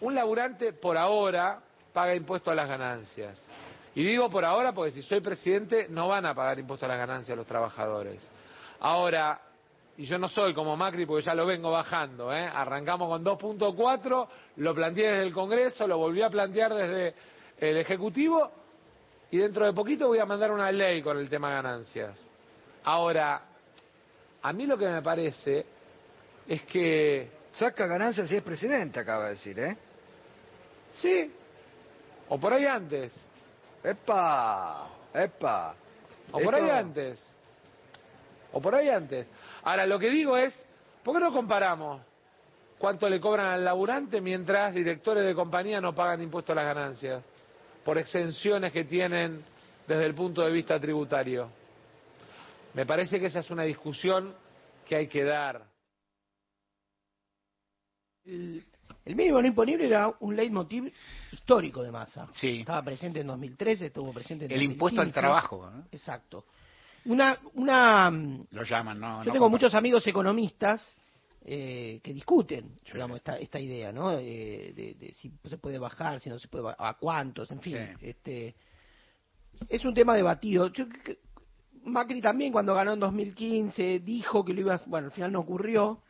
Un 0.00 0.14
laburante 0.14 0.72
por 0.72 0.96
ahora 0.96 1.60
paga 1.92 2.14
impuesto 2.14 2.50
a 2.50 2.54
las 2.54 2.68
ganancias. 2.68 3.48
Y 3.94 4.04
digo 4.04 4.28
por 4.28 4.44
ahora 4.44 4.72
porque 4.72 4.90
si 4.90 5.02
soy 5.02 5.20
presidente 5.20 5.86
no 5.88 6.08
van 6.08 6.26
a 6.26 6.34
pagar 6.34 6.58
impuesto 6.58 6.86
a 6.86 6.88
las 6.88 6.98
ganancias 6.98 7.36
los 7.36 7.46
trabajadores. 7.46 8.28
Ahora, 8.80 9.40
y 9.96 10.04
yo 10.04 10.18
no 10.18 10.28
soy 10.28 10.52
como 10.52 10.76
Macri 10.76 11.06
porque 11.06 11.24
ya 11.24 11.34
lo 11.34 11.46
vengo 11.46 11.70
bajando, 11.70 12.32
¿eh? 12.32 12.50
arrancamos 12.52 13.08
con 13.08 13.24
2.4, 13.24 14.28
lo 14.56 14.74
planteé 14.74 15.06
desde 15.06 15.22
el 15.22 15.32
Congreso, 15.32 15.86
lo 15.86 15.98
volví 15.98 16.22
a 16.22 16.30
plantear 16.30 16.74
desde 16.74 17.14
el 17.58 17.76
Ejecutivo 17.76 18.50
y 19.30 19.38
dentro 19.38 19.64
de 19.64 19.72
poquito 19.72 20.08
voy 20.08 20.18
a 20.18 20.26
mandar 20.26 20.50
una 20.50 20.72
ley 20.72 21.00
con 21.00 21.16
el 21.18 21.28
tema 21.28 21.50
ganancias. 21.50 22.28
Ahora, 22.82 23.42
a 24.42 24.52
mí 24.52 24.66
lo 24.66 24.76
que 24.76 24.88
me 24.88 25.02
parece 25.02 25.64
es 26.48 26.62
que... 26.64 27.43
Saca 27.56 27.86
ganancias 27.86 28.28
si 28.28 28.36
es 28.36 28.42
presidente, 28.42 29.00
acaba 29.00 29.24
de 29.24 29.30
decir, 29.30 29.58
¿eh? 29.58 29.76
Sí. 30.92 31.32
O 32.28 32.38
por 32.38 32.52
ahí 32.52 32.66
antes. 32.66 33.14
¡Epa! 33.82 34.88
¡Epa! 35.12 35.74
O 36.32 36.40
por 36.40 36.54
ahí 36.54 36.70
antes. 36.70 37.36
O 38.52 38.60
por 38.60 38.74
ahí 38.74 38.88
antes. 38.88 39.28
Ahora, 39.62 39.86
lo 39.86 39.98
que 39.98 40.10
digo 40.10 40.36
es, 40.36 40.66
¿por 41.02 41.14
qué 41.14 41.20
no 41.20 41.32
comparamos 41.32 42.00
cuánto 42.78 43.08
le 43.08 43.20
cobran 43.20 43.46
al 43.46 43.64
laburante 43.64 44.20
mientras 44.20 44.74
directores 44.74 45.24
de 45.24 45.34
compañía 45.34 45.80
no 45.80 45.94
pagan 45.94 46.22
impuesto 46.22 46.52
a 46.52 46.56
las 46.56 46.64
ganancias 46.64 47.22
por 47.84 47.98
exenciones 47.98 48.72
que 48.72 48.84
tienen 48.84 49.44
desde 49.86 50.06
el 50.06 50.14
punto 50.14 50.42
de 50.42 50.50
vista 50.50 50.78
tributario. 50.80 51.50
Me 52.72 52.86
parece 52.86 53.20
que 53.20 53.26
esa 53.26 53.40
es 53.40 53.50
una 53.50 53.62
discusión 53.62 54.34
que 54.86 54.96
hay 54.96 55.06
que 55.06 55.24
dar. 55.24 55.62
El, 58.26 58.64
el 59.04 59.16
mínimo 59.16 59.40
no 59.40 59.48
imponible 59.48 59.86
era 59.86 60.12
un 60.20 60.34
leitmotiv 60.34 60.92
histórico 61.32 61.82
de 61.82 61.90
masa. 61.90 62.28
Sí. 62.32 62.60
Estaba 62.60 62.82
presente 62.82 63.20
en 63.20 63.26
2013, 63.26 63.86
estuvo 63.86 64.12
presente 64.12 64.46
en 64.46 64.52
El 64.52 64.62
impuesto 64.62 65.00
al 65.00 65.08
2015. 65.08 65.20
trabajo, 65.20 65.70
¿no? 65.70 65.86
Exacto. 65.92 66.46
Una, 67.06 67.38
una, 67.54 68.10
Lo 68.50 68.62
llaman, 68.62 68.98
¿no? 68.98 69.20
yo 69.20 69.26
no 69.26 69.32
tengo 69.32 69.50
muchos 69.50 69.74
amigos 69.74 70.06
economistas 70.06 70.94
eh, 71.44 72.00
que 72.02 72.14
discuten, 72.14 72.76
digamos, 72.90 73.18
esta, 73.18 73.36
esta 73.36 73.60
idea, 73.60 73.92
¿no? 73.92 74.12
Eh, 74.12 74.72
de, 74.74 74.94
de 74.94 75.12
si 75.12 75.30
se 75.46 75.58
puede 75.58 75.78
bajar, 75.78 76.20
si 76.20 76.30
no 76.30 76.38
se 76.38 76.48
puede, 76.48 76.74
a 76.78 76.94
cuántos, 76.94 77.50
en 77.50 77.60
fin. 77.60 77.76
Sí. 78.00 78.06
Este, 78.06 78.54
es 79.68 79.84
un 79.84 79.92
tema 79.92 80.14
debatido. 80.14 80.68
Yo 80.68 80.86
Macri 81.84 82.22
también 82.22 82.52
cuando 82.52 82.74
ganó 82.74 82.94
en 82.94 83.00
2015 83.00 84.00
dijo 84.00 84.42
que 84.42 84.54
lo 84.54 84.60
iba 84.60 84.74
a, 84.76 84.80
bueno, 84.86 85.08
al 85.08 85.12
final 85.12 85.32
no 85.32 85.40
ocurrió. 85.40 86.00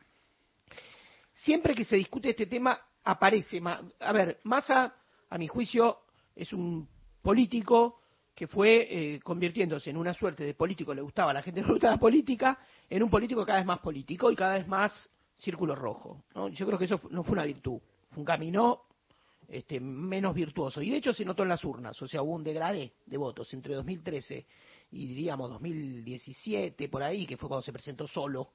Siempre 1.35 1.75
que 1.75 1.85
se 1.85 1.97
discute 1.97 2.31
este 2.31 2.47
tema 2.47 2.79
aparece, 3.05 3.61
a 4.01 4.13
ver, 4.13 4.41
Massa, 4.45 4.95
a 5.29 5.39
mi 5.39 5.49
juicio, 5.49 5.99
es 6.35 6.53
un 6.53 6.89
político 7.23 8.01
que 8.35 8.47
fue 8.47 8.87
eh, 8.91 9.21
convirtiéndose 9.21 9.91
en 9.91 9.97
una 9.97 10.13
suerte 10.13 10.45
de 10.45 10.55
político, 10.55 10.93
le 10.95 11.03
gustaba 11.03 11.31
a 11.31 11.35
la 11.35 11.43
gente, 11.43 11.63
le 11.67 11.73
gustaba 11.73 11.95
la 11.95 12.01
política, 12.01 12.59
en 12.89 13.03
un 13.03 13.11
político 13.11 13.45
cada 13.45 13.59
vez 13.59 13.67
más 13.67 13.79
político 13.81 14.31
y 14.31 14.37
cada 14.37 14.55
vez 14.55 14.67
más 14.67 15.11
círculo 15.37 15.75
rojo. 15.75 16.25
¿no? 16.35 16.49
Yo 16.49 16.67
creo 16.67 16.79
que 16.79 16.87
eso 16.87 17.01
no 17.11 17.23
fue 17.23 17.35
una 17.35 17.45
virtud, 17.45 17.81
fue 18.11 18.21
un 18.21 18.25
camino 18.25 18.83
este, 19.49 19.81
menos 19.81 20.35
virtuoso. 20.35 20.83
Y 20.83 20.91
de 20.91 20.97
hecho 20.97 21.13
se 21.13 21.25
notó 21.25 21.43
en 21.43 21.51
las 21.51 21.65
urnas, 21.65 22.01
o 22.01 22.07
sea, 22.09 22.23
hubo 22.23 22.33
un 22.33 22.45
degradé 22.45 22.95
de 23.07 23.17
votos 23.17 23.53
entre 23.53 23.75
2013 23.75 24.47
y 24.93 25.07
diríamos 25.09 25.51
2017, 25.51 26.89
por 26.89 27.03
ahí, 27.03 27.27
que 27.27 27.37
fue 27.37 27.49
cuando 27.49 27.63
se 27.63 27.73
presentó 27.73 28.07
solo, 28.07 28.53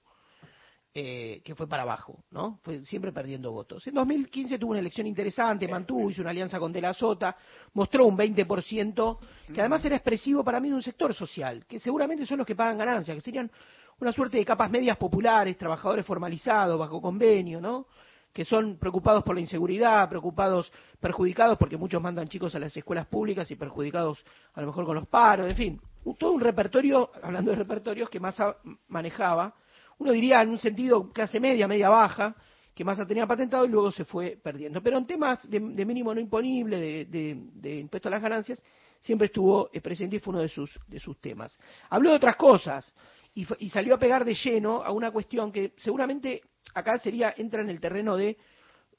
eh, 0.94 1.42
que 1.44 1.54
fue 1.54 1.68
para 1.68 1.84
abajo, 1.84 2.24
¿no? 2.32 2.60
Fue 2.64 2.84
siempre 2.84 3.12
perdiendo 3.12 3.52
votos. 3.52 3.86
En 3.86 3.94
2015 3.94 4.58
tuvo 4.58 4.72
una 4.72 4.80
elección 4.80 5.06
interesante, 5.06 5.68
mantuvo, 5.68 6.10
hizo 6.10 6.22
una 6.22 6.32
alianza 6.32 6.60
con 6.60 6.74
De 6.74 6.82
la 6.82 6.94
Sota, 6.94 7.38
mostró 7.74 8.06
un 8.06 8.18
20%, 8.18 9.18
que 9.54 9.60
además 9.62 9.86
era 9.86 9.96
expresivo 9.96 10.44
para 10.44 10.60
mí 10.60 10.70
de 10.70 10.76
un 10.76 10.82
sector 10.82 11.14
social, 11.14 11.66
que 11.68 11.80
seguramente 11.80 12.26
son 12.26 12.40
los 12.40 12.48
que 12.48 12.56
pagan 12.56 12.80
ganancias, 12.80 13.16
que 13.16 13.22
serían 13.22 13.52
una 14.00 14.12
suerte 14.12 14.38
de 14.38 14.46
capas 14.46 14.72
medias 14.72 14.98
populares, 14.98 15.58
trabajadores 15.58 16.06
formalizados, 16.06 16.80
bajo 16.80 17.00
convenio, 17.00 17.62
¿no? 17.62 17.86
que 18.34 18.46
son 18.46 18.78
preocupados 18.78 19.24
por 19.24 19.36
la 19.36 19.42
inseguridad, 19.42 20.08
preocupados, 20.08 20.72
perjudicados 21.00 21.58
porque 21.58 21.78
muchos 21.78 22.02
mandan 22.02 22.28
chicos 22.28 22.56
a 22.56 22.60
las 22.60 22.76
escuelas 22.76 23.08
públicas 23.08 23.50
y 23.52 23.56
perjudicados 23.56 24.24
a 24.54 24.62
lo 24.62 24.68
mejor 24.68 24.86
con 24.86 24.96
los 24.96 25.08
paros, 25.08 25.50
en 25.50 25.56
fin, 25.56 25.82
todo 26.18 26.32
un 26.32 26.42
repertorio, 26.42 27.12
hablando 27.22 27.52
de 27.52 27.58
repertorios 27.58 28.10
que 28.10 28.20
Massa 28.20 28.58
manejaba, 28.88 29.54
uno 30.00 30.12
diría 30.12 30.42
en 30.42 30.50
un 30.50 30.58
sentido 30.58 31.12
clase 31.12 31.40
media, 31.40 31.68
media 31.68 31.90
baja, 31.90 32.36
que 32.74 32.84
Massa 32.84 33.06
tenía 33.06 33.28
patentado 33.28 33.66
y 33.66 33.70
luego 33.70 33.92
se 33.92 34.06
fue 34.06 34.38
perdiendo. 34.42 34.82
Pero 34.82 34.98
en 34.98 35.06
temas 35.06 35.48
de, 35.50 35.60
mínimo 35.60 36.14
no 36.14 36.22
imponible, 36.22 36.80
de, 36.80 37.06
de- 37.06 37.38
de 37.54 37.80
impuesto 37.80 38.08
a 38.08 38.12
las 38.12 38.22
ganancias, 38.22 38.62
siempre 39.02 39.28
estuvo 39.28 39.70
eh, 39.74 39.82
presente 39.82 40.16
y 40.16 40.20
fue 40.20 40.32
uno 40.34 40.42
de 40.42 40.50
sus, 40.50 40.80
de 40.88 41.00
sus 41.00 41.20
temas. 41.20 41.58
Habló 41.90 42.10
de 42.12 42.16
otras 42.18 42.36
cosas 42.38 42.94
y 43.36 43.70
salió 43.70 43.96
a 43.96 44.00
pegar 44.00 44.26
de 44.26 44.34
lleno 44.34 44.84
a 44.84 44.92
una 44.92 45.12
cuestión 45.12 45.52
que 45.52 45.74
seguramente 45.78 46.42
acá 46.74 47.00
sería, 47.00 47.34
entra 47.38 47.62
en 47.62 47.70
el 47.70 47.80
terreno 47.80 48.18
de 48.18 48.38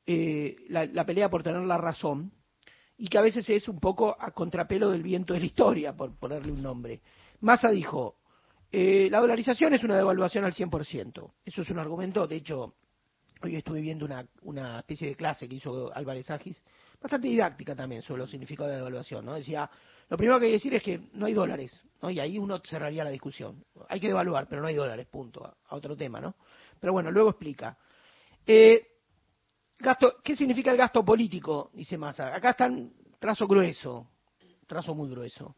eh, 0.06 0.56
la, 0.68 0.86
la 0.86 1.04
pelea 1.04 1.28
por 1.28 1.42
tener 1.42 1.60
la 1.62 1.76
razón 1.76 2.32
y 2.96 3.08
que 3.08 3.18
a 3.18 3.22
veces 3.22 3.48
es 3.50 3.68
un 3.68 3.80
poco 3.80 4.16
a 4.18 4.30
contrapelo 4.30 4.90
del 4.90 5.02
viento 5.02 5.34
de 5.34 5.40
la 5.40 5.46
historia, 5.46 5.92
por 5.94 6.14
ponerle 6.18 6.52
un 6.52 6.62
nombre. 6.62 7.00
Massa 7.40 7.70
dijo, 7.70 8.16
eh, 8.72 9.08
la 9.10 9.20
dolarización 9.20 9.74
es 9.74 9.82
una 9.82 9.96
devaluación 9.96 10.44
al 10.44 10.54
100%. 10.54 11.32
Eso 11.44 11.62
es 11.62 11.70
un 11.70 11.78
argumento, 11.78 12.26
de 12.26 12.36
hecho, 12.36 12.74
hoy 13.42 13.56
estuve 13.56 13.80
viendo 13.80 14.04
una, 14.04 14.26
una 14.42 14.80
especie 14.80 15.08
de 15.08 15.16
clase 15.16 15.48
que 15.48 15.56
hizo 15.56 15.92
Álvarez 15.94 16.30
Agis, 16.30 16.62
bastante 17.00 17.28
didáctica 17.28 17.74
también 17.74 18.02
sobre 18.02 18.20
los 18.20 18.30
significados 18.30 18.70
de 18.72 18.76
devaluación, 18.76 19.24
¿no? 19.24 19.34
Decía, 19.34 19.70
lo 20.08 20.16
primero 20.16 20.38
que 20.38 20.46
hay 20.46 20.50
que 20.50 20.56
decir 20.56 20.74
es 20.74 20.82
que 20.82 21.00
no 21.14 21.26
hay 21.26 21.32
dólares, 21.32 21.80
¿no? 22.02 22.10
Y 22.10 22.20
ahí 22.20 22.38
uno 22.38 22.60
cerraría 22.64 23.04
la 23.04 23.10
discusión. 23.10 23.64
Hay 23.88 24.00
que 24.00 24.08
devaluar, 24.08 24.48
pero 24.48 24.60
no 24.60 24.66
hay 24.66 24.74
dólares, 24.74 25.06
punto. 25.06 25.44
A, 25.44 25.76
otro 25.76 25.96
tema, 25.96 26.20
¿no? 26.20 26.34
Pero 26.78 26.92
bueno, 26.92 27.10
luego 27.10 27.30
explica. 27.30 27.78
Eh, 28.44 28.86
gasto, 29.78 30.16
¿Qué 30.22 30.34
significa 30.34 30.72
el 30.72 30.76
gasto 30.76 31.04
político? 31.04 31.70
Dice 31.72 31.96
Massa. 31.96 32.34
Acá 32.34 32.50
está 32.50 32.66
en 32.66 32.92
trazo 33.18 33.46
grueso, 33.46 34.08
trazo 34.66 34.94
muy 34.94 35.08
grueso. 35.08 35.54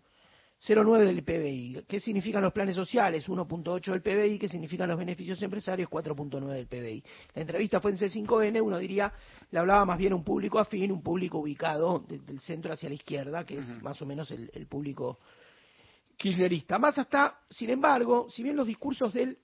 0,9 0.66 1.04
del 1.04 1.24
PBI. 1.24 1.84
¿Qué 1.88 1.98
significan 1.98 2.40
los 2.42 2.52
planes 2.52 2.76
sociales? 2.76 3.28
1.8 3.28 3.90
del 3.90 4.00
PBI. 4.02 4.38
¿Qué 4.38 4.48
significan 4.48 4.88
los 4.88 4.96
beneficios 4.98 5.42
empresarios? 5.42 5.88
4.9 5.90 6.46
del 6.52 6.66
PBI. 6.68 7.02
La 7.34 7.42
entrevista 7.42 7.80
fue 7.80 7.90
en 7.90 7.96
C5N. 7.98 8.60
Uno 8.62 8.78
diría, 8.78 9.12
le 9.50 9.58
hablaba 9.58 9.84
más 9.84 9.98
bien 9.98 10.12
un 10.14 10.22
público 10.22 10.60
afín, 10.60 10.92
un 10.92 11.02
público 11.02 11.38
ubicado 11.38 12.04
de- 12.06 12.20
del 12.20 12.38
centro 12.40 12.72
hacia 12.72 12.88
la 12.88 12.94
izquierda, 12.94 13.44
que 13.44 13.58
es 13.58 13.82
más 13.82 14.00
o 14.02 14.06
menos 14.06 14.30
el, 14.30 14.50
el 14.54 14.66
público 14.68 15.18
kirchnerista. 16.16 16.78
Más 16.78 16.96
hasta, 16.98 17.40
sin 17.50 17.70
embargo, 17.70 18.28
si 18.30 18.42
bien 18.42 18.54
los 18.56 18.66
discursos 18.66 19.12
de 19.14 19.22
él 19.22 19.38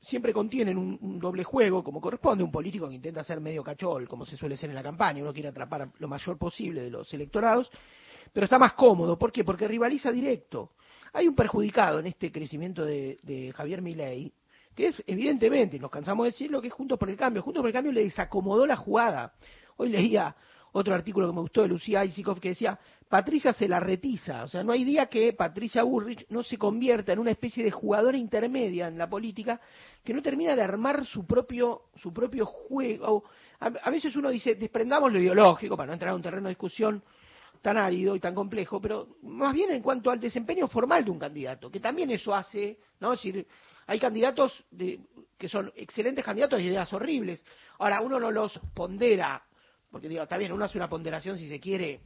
siempre 0.00 0.32
contienen 0.32 0.78
un, 0.78 0.98
un 1.00 1.18
doble 1.18 1.44
juego, 1.44 1.84
como 1.84 2.00
corresponde 2.00 2.42
a 2.42 2.46
un 2.46 2.50
político 2.52 2.88
que 2.88 2.94
intenta 2.94 3.22
ser 3.22 3.40
medio 3.40 3.62
cachol, 3.62 4.08
como 4.08 4.24
se 4.26 4.36
suele 4.36 4.56
ser 4.56 4.70
en 4.70 4.76
la 4.76 4.82
campaña, 4.82 5.22
uno 5.22 5.32
quiere 5.32 5.50
atrapar 5.50 5.90
lo 5.98 6.08
mayor 6.08 6.38
posible 6.38 6.82
de 6.82 6.90
los 6.90 7.12
electorados, 7.14 7.70
pero 8.32 8.44
está 8.44 8.58
más 8.58 8.72
cómodo. 8.74 9.18
¿Por 9.18 9.32
qué? 9.32 9.44
Porque 9.44 9.68
rivaliza 9.68 10.10
directo. 10.10 10.72
Hay 11.12 11.28
un 11.28 11.34
perjudicado 11.34 11.98
en 12.00 12.06
este 12.06 12.32
crecimiento 12.32 12.84
de, 12.84 13.18
de 13.22 13.52
Javier 13.52 13.82
Milei, 13.82 14.32
que 14.74 14.88
es 14.88 15.02
evidentemente, 15.06 15.78
nos 15.78 15.90
cansamos 15.90 16.24
de 16.24 16.30
decirlo, 16.30 16.60
que 16.62 16.68
es 16.68 16.74
Juntos 16.74 16.98
por 16.98 17.10
el 17.10 17.16
Cambio. 17.16 17.42
Juntos 17.42 17.60
por 17.60 17.68
el 17.68 17.74
Cambio 17.74 17.92
le 17.92 18.04
desacomodó 18.04 18.66
la 18.66 18.76
jugada. 18.76 19.34
Hoy 19.76 19.90
leía 19.90 20.34
otro 20.72 20.94
artículo 20.94 21.28
que 21.28 21.34
me 21.34 21.40
gustó 21.40 21.62
de 21.62 21.68
Lucía 21.68 22.04
Isikoff 22.04 22.40
que 22.40 22.48
decía, 22.50 22.78
Patricia 23.08 23.52
se 23.52 23.68
la 23.68 23.78
retiza, 23.78 24.44
o 24.44 24.48
sea, 24.48 24.64
no 24.64 24.72
hay 24.72 24.84
día 24.84 25.06
que 25.06 25.34
Patricia 25.34 25.82
Burrich 25.82 26.26
no 26.30 26.42
se 26.42 26.56
convierta 26.56 27.12
en 27.12 27.18
una 27.18 27.30
especie 27.30 27.62
de 27.62 27.70
jugadora 27.70 28.16
intermedia 28.16 28.88
en 28.88 28.96
la 28.96 29.08
política 29.08 29.60
que 30.02 30.14
no 30.14 30.22
termina 30.22 30.56
de 30.56 30.62
armar 30.62 31.04
su 31.04 31.26
propio, 31.26 31.82
su 31.96 32.12
propio 32.12 32.46
juego. 32.46 33.24
A, 33.60 33.66
a 33.66 33.90
veces 33.90 34.16
uno 34.16 34.30
dice, 34.30 34.54
desprendamos 34.54 35.12
lo 35.12 35.20
ideológico 35.20 35.76
para 35.76 35.88
no 35.88 35.92
entrar 35.92 36.12
a 36.12 36.16
un 36.16 36.22
terreno 36.22 36.44
de 36.44 36.52
discusión 36.52 37.02
tan 37.62 37.76
árido 37.78 38.16
y 38.16 38.20
tan 38.20 38.34
complejo, 38.34 38.80
pero 38.80 39.16
más 39.22 39.54
bien 39.54 39.70
en 39.70 39.82
cuanto 39.82 40.10
al 40.10 40.18
desempeño 40.18 40.66
formal 40.66 41.04
de 41.04 41.10
un 41.12 41.18
candidato, 41.18 41.70
que 41.70 41.78
también 41.80 42.10
eso 42.10 42.34
hace, 42.34 42.78
¿no? 43.00 43.12
Es 43.12 43.20
decir, 43.20 43.46
hay 43.86 43.98
candidatos 44.00 44.64
de- 44.70 45.00
que 45.38 45.48
son 45.48 45.72
excelentes 45.76 46.24
candidatos 46.24 46.60
y 46.60 46.64
ideas 46.64 46.92
horribles. 46.92 47.44
Ahora, 47.78 48.00
uno 48.00 48.18
no 48.18 48.30
los 48.30 48.58
pondera, 48.74 49.42
porque 49.90 50.08
digo, 50.08 50.22
está 50.24 50.36
bien, 50.36 50.52
uno 50.52 50.64
hace 50.64 50.76
una 50.76 50.88
ponderación 50.88 51.38
si 51.38 51.48
se 51.48 51.60
quiere 51.60 52.00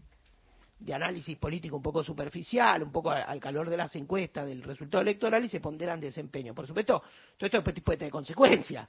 de 0.79 0.93
análisis 0.93 1.39
político 1.39 1.77
un 1.77 1.83
poco 1.83 2.05
superficial, 2.05 2.83
un 2.83 2.93
poco 2.93 3.11
al 3.11 3.41
calor 3.41 3.71
de 3.71 3.79
las 3.79 3.97
encuestas, 3.97 4.47
del 4.47 4.63
resultado 4.63 5.01
electoral 5.01 5.43
y 5.43 5.49
se 5.49 5.61
ponderan 5.61 5.99
desempeño. 6.01 6.55
Por 6.55 6.67
supuesto, 6.67 7.03
todo 7.39 7.47
esto 7.47 7.65
puede 7.83 7.97
tener 7.97 8.13
consecuencias, 8.13 8.87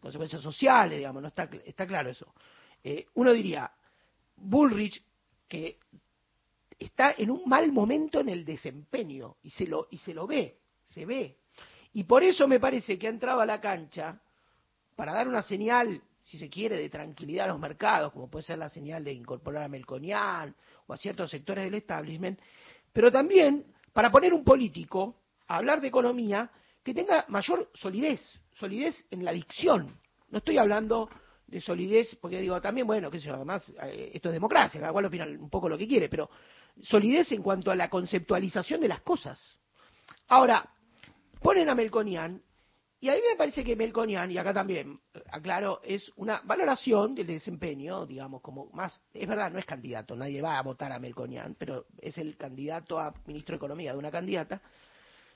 consecuencias 0.00 0.40
sociales, 0.40 0.98
digamos, 0.98 1.22
no 1.22 1.28
está, 1.28 1.48
está 1.64 1.86
claro 1.88 2.10
eso. 2.10 2.32
Eh, 2.84 3.06
uno 3.14 3.32
diría, 3.32 3.68
Bullrich, 4.36 5.02
que 5.48 5.78
está 6.84 7.14
en 7.16 7.30
un 7.30 7.42
mal 7.46 7.72
momento 7.72 8.20
en 8.20 8.28
el 8.28 8.44
desempeño 8.44 9.36
y 9.42 9.50
se 9.50 9.66
lo, 9.66 9.88
y 9.90 9.98
se 9.98 10.14
lo 10.14 10.26
ve, 10.26 10.58
se 10.92 11.04
ve. 11.04 11.38
Y 11.92 12.04
por 12.04 12.22
eso 12.22 12.48
me 12.48 12.60
parece 12.60 12.98
que 12.98 13.06
ha 13.06 13.10
entrado 13.10 13.40
a 13.40 13.46
la 13.46 13.60
cancha 13.60 14.20
para 14.96 15.12
dar 15.12 15.28
una 15.28 15.42
señal, 15.42 16.02
si 16.24 16.38
se 16.38 16.48
quiere, 16.48 16.76
de 16.76 16.88
tranquilidad 16.88 17.46
a 17.46 17.52
los 17.52 17.60
mercados, 17.60 18.12
como 18.12 18.28
puede 18.28 18.44
ser 18.44 18.58
la 18.58 18.68
señal 18.68 19.04
de 19.04 19.12
incorporar 19.12 19.64
a 19.64 19.68
Melconian 19.68 20.54
o 20.86 20.92
a 20.92 20.96
ciertos 20.96 21.30
sectores 21.30 21.64
del 21.64 21.74
establishment, 21.74 22.38
pero 22.92 23.10
también 23.10 23.64
para 23.92 24.10
poner 24.10 24.32
un 24.34 24.44
político 24.44 25.16
a 25.46 25.56
hablar 25.56 25.80
de 25.80 25.88
economía 25.88 26.50
que 26.82 26.94
tenga 26.94 27.24
mayor 27.28 27.70
solidez, 27.74 28.20
solidez 28.58 29.06
en 29.10 29.24
la 29.24 29.32
dicción. 29.32 29.98
No 30.30 30.38
estoy 30.38 30.58
hablando 30.58 31.08
de 31.46 31.60
solidez, 31.60 32.16
porque 32.20 32.40
digo, 32.40 32.60
también, 32.60 32.86
bueno, 32.86 33.10
qué 33.10 33.20
sé 33.20 33.30
además, 33.30 33.72
eh, 33.82 34.10
esto 34.14 34.28
es 34.28 34.34
democracia, 34.34 34.80
cada 34.80 34.92
cual 34.92 35.06
opina 35.06 35.24
un 35.24 35.50
poco 35.50 35.68
lo 35.68 35.78
que 35.78 35.86
quiere, 35.86 36.08
pero 36.08 36.28
solidez 36.82 37.32
en 37.32 37.42
cuanto 37.42 37.70
a 37.70 37.76
la 37.76 37.88
conceptualización 37.88 38.80
de 38.80 38.88
las 38.88 39.02
cosas. 39.02 39.58
Ahora, 40.28 40.68
ponen 41.40 41.68
a 41.68 41.74
Melconian, 41.74 42.42
y 43.00 43.10
a 43.10 43.14
mí 43.14 43.20
me 43.28 43.36
parece 43.36 43.62
que 43.62 43.76
Melconian, 43.76 44.30
y 44.30 44.38
acá 44.38 44.54
también, 44.54 44.98
eh, 45.12 45.22
aclaro, 45.30 45.80
es 45.84 46.10
una 46.16 46.40
valoración 46.44 47.14
del 47.14 47.26
desempeño, 47.26 48.06
digamos, 48.06 48.40
como 48.40 48.70
más, 48.72 48.98
es 49.12 49.28
verdad, 49.28 49.52
no 49.52 49.58
es 49.58 49.66
candidato, 49.66 50.16
nadie 50.16 50.40
va 50.40 50.58
a 50.58 50.62
votar 50.62 50.90
a 50.90 50.98
Melconian, 50.98 51.54
pero 51.58 51.84
es 52.00 52.16
el 52.16 52.36
candidato 52.36 52.98
a 52.98 53.12
ministro 53.26 53.54
de 53.54 53.56
Economía 53.58 53.92
de 53.92 53.98
una 53.98 54.10
candidata. 54.10 54.62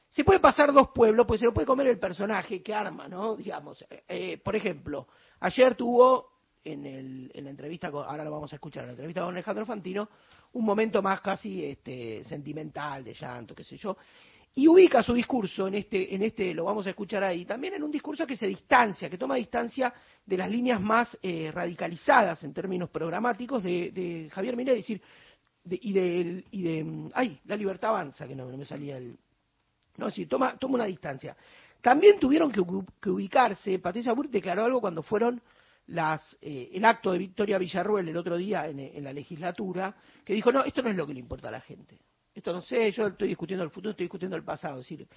Se 0.08 0.24
puede 0.24 0.40
pasar 0.40 0.72
dos 0.72 0.88
pueblos, 0.94 1.26
pues 1.26 1.40
se 1.40 1.46
lo 1.46 1.52
puede 1.52 1.66
comer 1.66 1.88
el 1.88 1.98
personaje 1.98 2.62
que 2.62 2.72
arma, 2.72 3.06
¿no? 3.06 3.36
Digamos, 3.36 3.82
eh, 3.90 4.04
eh, 4.08 4.38
por 4.38 4.56
ejemplo, 4.56 5.06
ayer 5.40 5.74
tuvo 5.74 6.37
en, 6.72 6.86
el, 6.86 7.30
en 7.34 7.44
la 7.44 7.50
entrevista, 7.50 7.90
con, 7.90 8.04
ahora 8.04 8.24
lo 8.24 8.30
vamos 8.30 8.52
a 8.52 8.56
escuchar, 8.56 8.82
en 8.84 8.88
la 8.88 8.92
entrevista 8.92 9.22
con 9.22 9.34
Alejandro 9.34 9.66
Fantino, 9.66 10.08
un 10.52 10.64
momento 10.64 11.02
más 11.02 11.20
casi 11.20 11.64
este, 11.64 12.24
sentimental, 12.24 13.04
de 13.04 13.14
llanto, 13.14 13.54
qué 13.54 13.64
sé 13.64 13.76
yo, 13.76 13.96
y 14.54 14.66
ubica 14.66 15.02
su 15.02 15.14
discurso 15.14 15.68
en 15.68 15.74
este, 15.74 16.14
en 16.14 16.22
este, 16.22 16.52
lo 16.52 16.64
vamos 16.64 16.86
a 16.86 16.90
escuchar 16.90 17.22
ahí, 17.22 17.44
también 17.44 17.74
en 17.74 17.82
un 17.82 17.90
discurso 17.92 18.26
que 18.26 18.36
se 18.36 18.46
distancia, 18.46 19.08
que 19.08 19.18
toma 19.18 19.36
distancia 19.36 19.92
de 20.26 20.36
las 20.36 20.50
líneas 20.50 20.80
más 20.80 21.16
eh, 21.22 21.50
radicalizadas 21.52 22.42
en 22.42 22.52
términos 22.52 22.90
programáticos 22.90 23.62
de, 23.62 23.90
de 23.92 24.28
Javier 24.32 24.56
Milei, 24.56 24.78
es 24.78 24.84
decir, 24.84 25.00
de- 25.62 25.78
y 25.80 25.92
de, 25.92 26.44
y 26.50 26.62
de, 26.62 27.08
ay, 27.14 27.38
la 27.44 27.56
libertad 27.56 27.90
avanza, 27.90 28.26
que 28.26 28.34
no, 28.34 28.46
me 28.48 28.64
salía 28.64 28.96
el, 28.96 29.16
no, 29.96 30.10
sí, 30.10 30.26
toma, 30.26 30.56
toma 30.56 30.74
una 30.74 30.86
distancia. 30.86 31.36
También 31.80 32.18
tuvieron 32.18 32.50
que, 32.50 32.60
que 33.00 33.10
ubicarse, 33.10 33.78
Patricia 33.78 34.12
Burr 34.12 34.28
declaró 34.28 34.64
algo 34.64 34.80
cuando 34.80 35.02
fueron 35.02 35.40
las, 35.88 36.36
eh, 36.40 36.70
el 36.72 36.84
acto 36.84 37.12
de 37.12 37.18
Victoria 37.18 37.58
Villarruel 37.58 38.08
el 38.08 38.16
otro 38.16 38.36
día 38.36 38.66
en, 38.68 39.02
la 39.02 39.12
legislatura, 39.12 39.94
que 40.24 40.34
dijo, 40.34 40.52
no, 40.52 40.62
esto 40.62 40.82
no 40.82 40.90
es 40.90 40.96
lo 40.96 41.06
que 41.06 41.14
le 41.14 41.20
importa 41.20 41.48
a 41.48 41.52
la 41.52 41.60
gente. 41.60 41.98
Esto 42.34 42.52
no 42.52 42.60
sé, 42.60 42.90
yo 42.92 43.08
estoy 43.08 43.28
discutiendo 43.28 43.64
el 43.64 43.70
futuro, 43.70 43.90
estoy 43.90 44.04
discutiendo 44.04 44.36
el 44.36 44.44
pasado. 44.44 44.80
Es 44.80 44.88
decir, 44.88 45.08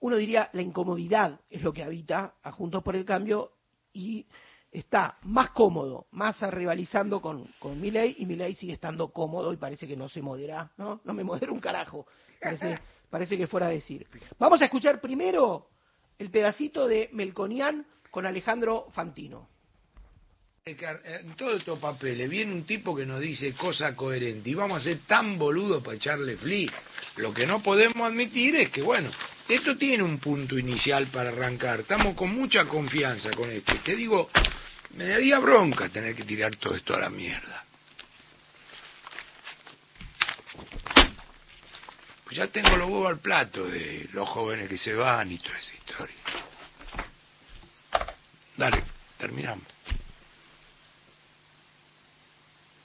uno 0.00 0.16
diría 0.16 0.50
la 0.52 0.62
incomodidad 0.62 1.40
es 1.48 1.62
lo 1.62 1.72
que 1.72 1.82
habita 1.82 2.34
a 2.42 2.52
Juntos 2.52 2.82
por 2.82 2.94
el 2.94 3.04
Cambio 3.04 3.52
y 3.92 4.26
está 4.70 5.18
más 5.22 5.50
cómodo, 5.50 6.06
más 6.12 6.40
rivalizando 6.52 7.20
con, 7.20 7.46
con 7.58 7.80
Milei 7.80 8.16
y 8.18 8.26
Milei 8.26 8.54
sigue 8.54 8.74
estando 8.74 9.08
cómodo 9.08 9.52
y 9.52 9.56
parece 9.56 9.88
que 9.88 9.96
no 9.96 10.08
se 10.08 10.22
modera, 10.22 10.70
¿no? 10.76 11.00
No 11.04 11.14
me 11.14 11.24
modera 11.24 11.50
un 11.50 11.58
carajo, 11.58 12.06
parece, 12.40 12.78
parece 13.08 13.36
que 13.36 13.46
fuera 13.46 13.66
a 13.66 13.70
decir. 13.70 14.06
Vamos 14.38 14.60
a 14.62 14.66
escuchar 14.66 15.00
primero 15.00 15.68
el 16.18 16.30
pedacito 16.30 16.86
de 16.86 17.08
Melconian 17.12 17.86
con 18.10 18.26
Alejandro 18.26 18.86
Fantino. 18.90 19.48
Que 20.62 20.76
En 21.04 21.36
todos 21.36 21.56
estos 21.56 21.78
papeles 21.78 22.28
viene 22.28 22.52
un 22.52 22.64
tipo 22.64 22.94
que 22.94 23.06
nos 23.06 23.18
dice 23.18 23.54
cosa 23.54 23.96
coherente 23.96 24.50
y 24.50 24.54
vamos 24.54 24.82
a 24.82 24.84
ser 24.84 24.98
tan 25.06 25.38
boludos 25.38 25.82
para 25.82 25.96
echarle 25.96 26.36
fli. 26.36 26.70
Lo 27.16 27.32
que 27.32 27.46
no 27.46 27.62
podemos 27.62 28.06
admitir 28.06 28.54
es 28.56 28.70
que, 28.70 28.82
bueno, 28.82 29.10
esto 29.48 29.78
tiene 29.78 30.02
un 30.02 30.18
punto 30.18 30.58
inicial 30.58 31.06
para 31.06 31.30
arrancar. 31.30 31.80
Estamos 31.80 32.14
con 32.14 32.34
mucha 32.34 32.66
confianza 32.66 33.30
con 33.30 33.50
esto. 33.50 33.74
Te 33.82 33.96
digo, 33.96 34.28
me 34.96 35.06
daría 35.06 35.38
bronca 35.38 35.88
tener 35.88 36.14
que 36.14 36.24
tirar 36.24 36.54
todo 36.56 36.74
esto 36.76 36.94
a 36.94 37.00
la 37.00 37.08
mierda. 37.08 37.64
Pues 42.24 42.36
ya 42.36 42.48
tengo 42.48 42.76
los 42.76 42.86
huevos 42.86 43.08
al 43.08 43.18
plato 43.18 43.66
de 43.66 44.10
los 44.12 44.28
jóvenes 44.28 44.68
que 44.68 44.76
se 44.76 44.92
van 44.92 45.32
y 45.32 45.38
toda 45.38 45.58
esa 45.58 45.74
historia. 45.74 46.16
Dale, 48.58 48.82
terminamos. 49.16 49.64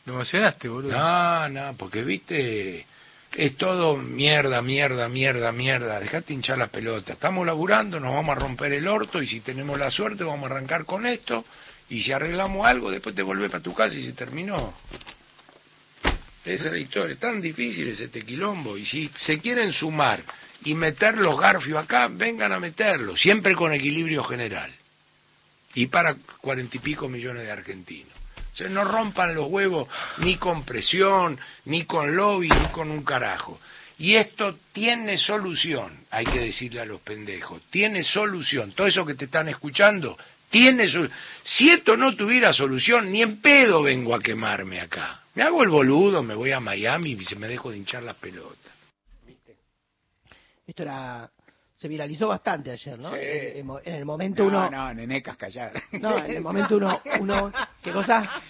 ¿Lo 0.05 0.13
emocionaste, 0.13 0.67
boludo? 0.67 0.91
No, 0.91 1.49
no, 1.49 1.75
porque 1.77 2.03
viste, 2.03 2.85
es 3.33 3.57
todo 3.57 3.97
mierda, 3.97 4.61
mierda, 4.61 5.09
mierda, 5.09 5.51
mierda. 5.51 5.99
Dejate 5.99 6.33
hinchar 6.33 6.57
la 6.57 6.67
pelota. 6.67 7.13
Estamos 7.13 7.45
laburando, 7.45 7.99
nos 7.99 8.13
vamos 8.13 8.37
a 8.37 8.39
romper 8.39 8.73
el 8.73 8.87
orto 8.87 9.21
y 9.21 9.27
si 9.27 9.41
tenemos 9.41 9.77
la 9.79 9.89
suerte 9.89 10.23
vamos 10.23 10.49
a 10.49 10.53
arrancar 10.53 10.85
con 10.85 11.05
esto 11.05 11.43
y 11.89 12.03
si 12.03 12.11
arreglamos 12.11 12.65
algo 12.65 12.91
después 12.91 13.15
te 13.15 13.21
volvés 13.23 13.51
para 13.51 13.63
tu 13.63 13.73
casa 13.73 13.95
y 13.95 14.03
se 14.03 14.13
terminó. 14.13 14.73
Esa 16.45 16.65
es 16.67 16.71
la 16.71 16.77
historia. 16.77 17.13
Es 17.13 17.19
tan 17.19 17.41
difícil 17.41 17.87
ese 17.87 18.07
tequilombo. 18.07 18.77
Y 18.77 18.85
si 18.85 19.09
se 19.15 19.39
quieren 19.39 19.73
sumar 19.73 20.21
y 20.63 20.75
meter 20.75 21.17
los 21.17 21.39
garfios 21.39 21.83
acá, 21.83 22.07
vengan 22.07 22.51
a 22.51 22.59
meterlos, 22.59 23.19
siempre 23.19 23.55
con 23.55 23.73
equilibrio 23.73 24.23
general. 24.23 24.71
Y 25.73 25.87
para 25.87 26.15
cuarenta 26.39 26.77
y 26.77 26.79
pico 26.79 27.09
millones 27.09 27.43
de 27.43 27.51
argentinos. 27.51 28.13
O 28.55 28.57
sea, 28.57 28.69
no 28.69 28.85
rompan 28.85 29.35
los 29.35 29.49
huevos 29.49 29.89
ni 30.19 30.37
con 30.37 30.63
presión, 30.63 31.37
ni 31.65 31.83
con 31.83 32.15
lobby, 32.15 32.47
ni 32.47 32.67
con 32.67 32.89
un 32.89 33.03
carajo. 33.03 33.59
Y 33.97 34.15
esto 34.15 34.59
tiene 34.71 35.17
solución, 35.17 36.05
hay 36.09 36.23
que 36.23 36.39
decirle 36.39 36.79
a 36.79 36.85
los 36.85 37.01
pendejos, 37.01 37.63
tiene 37.69 38.01
solución. 38.01 38.71
Todo 38.71 38.87
eso 38.87 39.05
que 39.05 39.15
te 39.15 39.25
están 39.25 39.49
escuchando, 39.49 40.17
tiene 40.49 40.87
solución. 40.87 41.17
Si 41.43 41.69
esto 41.69 41.97
no 41.97 42.15
tuviera 42.15 42.53
solución, 42.53 43.11
ni 43.11 43.21
en 43.21 43.41
pedo 43.41 43.83
vengo 43.83 44.15
a 44.15 44.21
quemarme 44.21 44.79
acá. 44.79 45.21
Me 45.33 45.43
hago 45.43 45.61
el 45.61 45.69
boludo, 45.69 46.23
me 46.23 46.33
voy 46.33 46.53
a 46.53 46.61
Miami 46.61 47.11
y 47.11 47.25
se 47.25 47.35
me 47.35 47.49
dejo 47.49 47.71
de 47.71 47.77
hinchar 47.77 48.03
las 48.03 48.15
pelotas. 48.15 48.71
Esto 50.65 50.83
era 50.83 51.29
se 51.77 51.87
viralizó 51.87 52.27
bastante 52.29 52.71
ayer, 52.71 52.97
¿no? 52.97 53.09
Sí. 53.11 53.17
En, 53.19 53.69
en- 53.69 53.77
en 53.83 53.95
el 53.95 54.05
momento 54.05 54.43
No, 54.43 54.49
uno 54.49 54.71
no, 54.71 54.93
Nené 54.93 55.21
Cascallar. 55.21 55.73
No, 56.01 56.17
en 56.17 56.31
el 56.37 56.41
momento 56.41 56.77
uno, 56.77 56.99
uno 57.19 57.51
¿qué 57.83 57.91
cosa? 57.91 58.41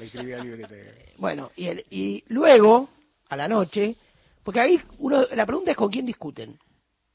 Le 0.00 0.04
escribí 0.04 0.32
al 0.32 0.42
librete. 0.42 0.94
Bueno, 1.18 1.50
y, 1.56 1.66
el, 1.66 1.84
y 1.90 2.24
luego, 2.28 2.88
a 3.28 3.36
la 3.36 3.48
noche, 3.48 3.96
porque 4.42 4.60
ahí 4.60 4.80
uno, 4.98 5.24
la 5.32 5.44
pregunta 5.46 5.70
es 5.72 5.76
con 5.76 5.90
quién 5.90 6.06
discuten, 6.06 6.58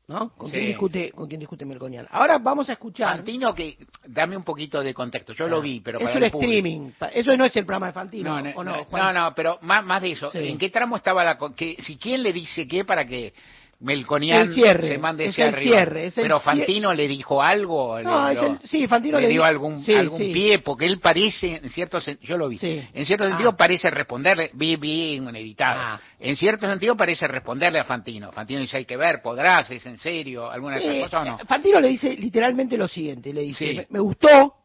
¿no? 0.08 0.30
¿Con 0.36 0.48
Sí. 0.50 0.54
quién 0.58 0.68
discute, 0.68 1.12
con 1.12 1.28
quién 1.28 1.40
discute 1.40 1.66
Melconian? 1.66 2.08
Ahora 2.12 2.38
vamos 2.38 2.70
a 2.70 2.74
escuchar. 2.74 3.16
Fantino, 3.18 3.54
que 3.54 3.76
dame 4.08 4.38
un 4.38 4.44
poquito 4.44 4.82
de 4.82 4.94
contexto. 4.94 5.34
Yo 5.34 5.48
lo 5.48 5.62
vi, 5.62 5.80
pero 5.82 6.00
es 6.00 6.06
para 6.06 6.18
un 6.18 6.24
el 6.24 6.30
streaming. 6.30 6.92
Eso 7.12 7.36
no 7.36 7.46
es 7.46 7.56
el 7.56 7.66
programa 7.66 7.88
de 7.88 7.94
Fantino, 7.94 8.36
No, 8.36 8.42
no, 8.42 8.50
¿o 8.56 8.64
no? 8.64 9.14
no, 9.14 9.34
pero 9.36 9.58
más, 9.62 9.84
más 9.84 10.02
de 10.02 10.12
eso. 10.12 10.32
Sí. 10.32 10.40
¿En 10.48 10.58
qué 10.60 10.70
tramo 10.70 10.96
estaba 10.96 11.24
la... 11.24 11.38
Que, 11.56 11.76
si 11.82 11.98
quién 11.98 12.22
le 12.24 12.34
dice 12.34 12.68
qué 12.68 12.86
para 12.86 13.06
que 13.06 13.34
Melconian 13.82 14.52
se 14.54 14.98
mande 14.98 15.26
es 15.26 15.40
el 15.40 15.48
arriba? 15.48 15.62
cierre, 15.78 16.06
es 16.08 16.18
el 16.18 16.24
pero 16.24 16.42
Fantino 16.42 16.94
le 16.94 17.08
dijo 17.08 17.42
algo. 17.42 18.00
No, 18.02 18.30
le, 18.34 18.40
el- 18.40 18.60
sí, 18.66 18.86
Fantino 18.88 19.18
le 19.18 19.28
le 19.28 19.30
dio 19.34 19.42
di- 19.42 19.48
algún, 19.48 19.82
sí, 19.84 19.94
algún 19.94 20.18
sí. 20.18 20.32
pie, 20.34 20.60
porque 20.60 20.86
él 20.86 21.00
parece, 21.00 21.56
en 21.64 21.70
cierto 21.70 22.02
sentido, 22.02 22.28
yo 22.28 22.38
lo 22.38 22.50
vi, 22.50 22.60
en 22.62 23.06
cierto 23.06 23.26
sentido 23.28 23.52
Ah. 23.52 23.58
parece 23.58 23.90
responderle, 23.90 24.52
vi, 24.54 24.76
vi 24.76 25.18
un 25.20 25.34
editado, 25.34 25.80
Ah. 25.82 26.02
en 26.20 26.36
cierto 26.36 26.68
sentido 26.70 26.98
parece 26.98 27.26
responderle 27.28 27.80
a 27.80 27.86
Fantino. 27.86 28.32
Fantino 28.34 28.60
dice, 28.60 28.76
hay 28.78 28.86
que 28.86 28.98
ver, 28.98 29.22
podrás, 29.22 29.72
es 29.72 29.86
en 29.86 29.98
serio, 29.98 30.52
alguna 30.52 30.76
de 30.76 30.82
esas 30.82 31.10
cosas 31.10 31.22
o 31.22 31.32
no. 31.32 31.42
eh, 31.42 31.46
Fantino 31.48 31.80
le 31.80 31.88
dice 31.88 32.14
literalmente 32.18 32.78
lo 32.78 32.88
siguiente, 32.88 33.32
le 33.32 33.42
dice, 33.44 33.74
me, 33.74 33.88
me 33.92 34.00
gustó, 34.00 34.56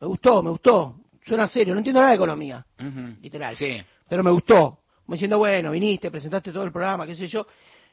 me 0.00 0.06
gustó, 0.06 0.42
me 0.44 0.50
gustó, 0.50 0.94
suena 1.26 1.48
serio, 1.48 1.74
no 1.74 1.78
entiendo 1.80 1.98
nada 2.00 2.10
de 2.12 2.16
economía, 2.16 2.64
Ujú. 2.78 3.16
literal, 3.20 3.56
Sí. 3.56 3.82
pero 4.08 4.22
me 4.22 4.30
gustó, 4.30 4.78
como 5.04 5.14
diciendo, 5.16 5.38
bueno, 5.38 5.72
viniste, 5.72 6.08
presentaste 6.10 6.52
todo 6.52 6.62
el 6.62 6.70
programa, 6.70 7.04
qué 7.04 7.16
sé 7.16 7.26
yo, 7.26 7.44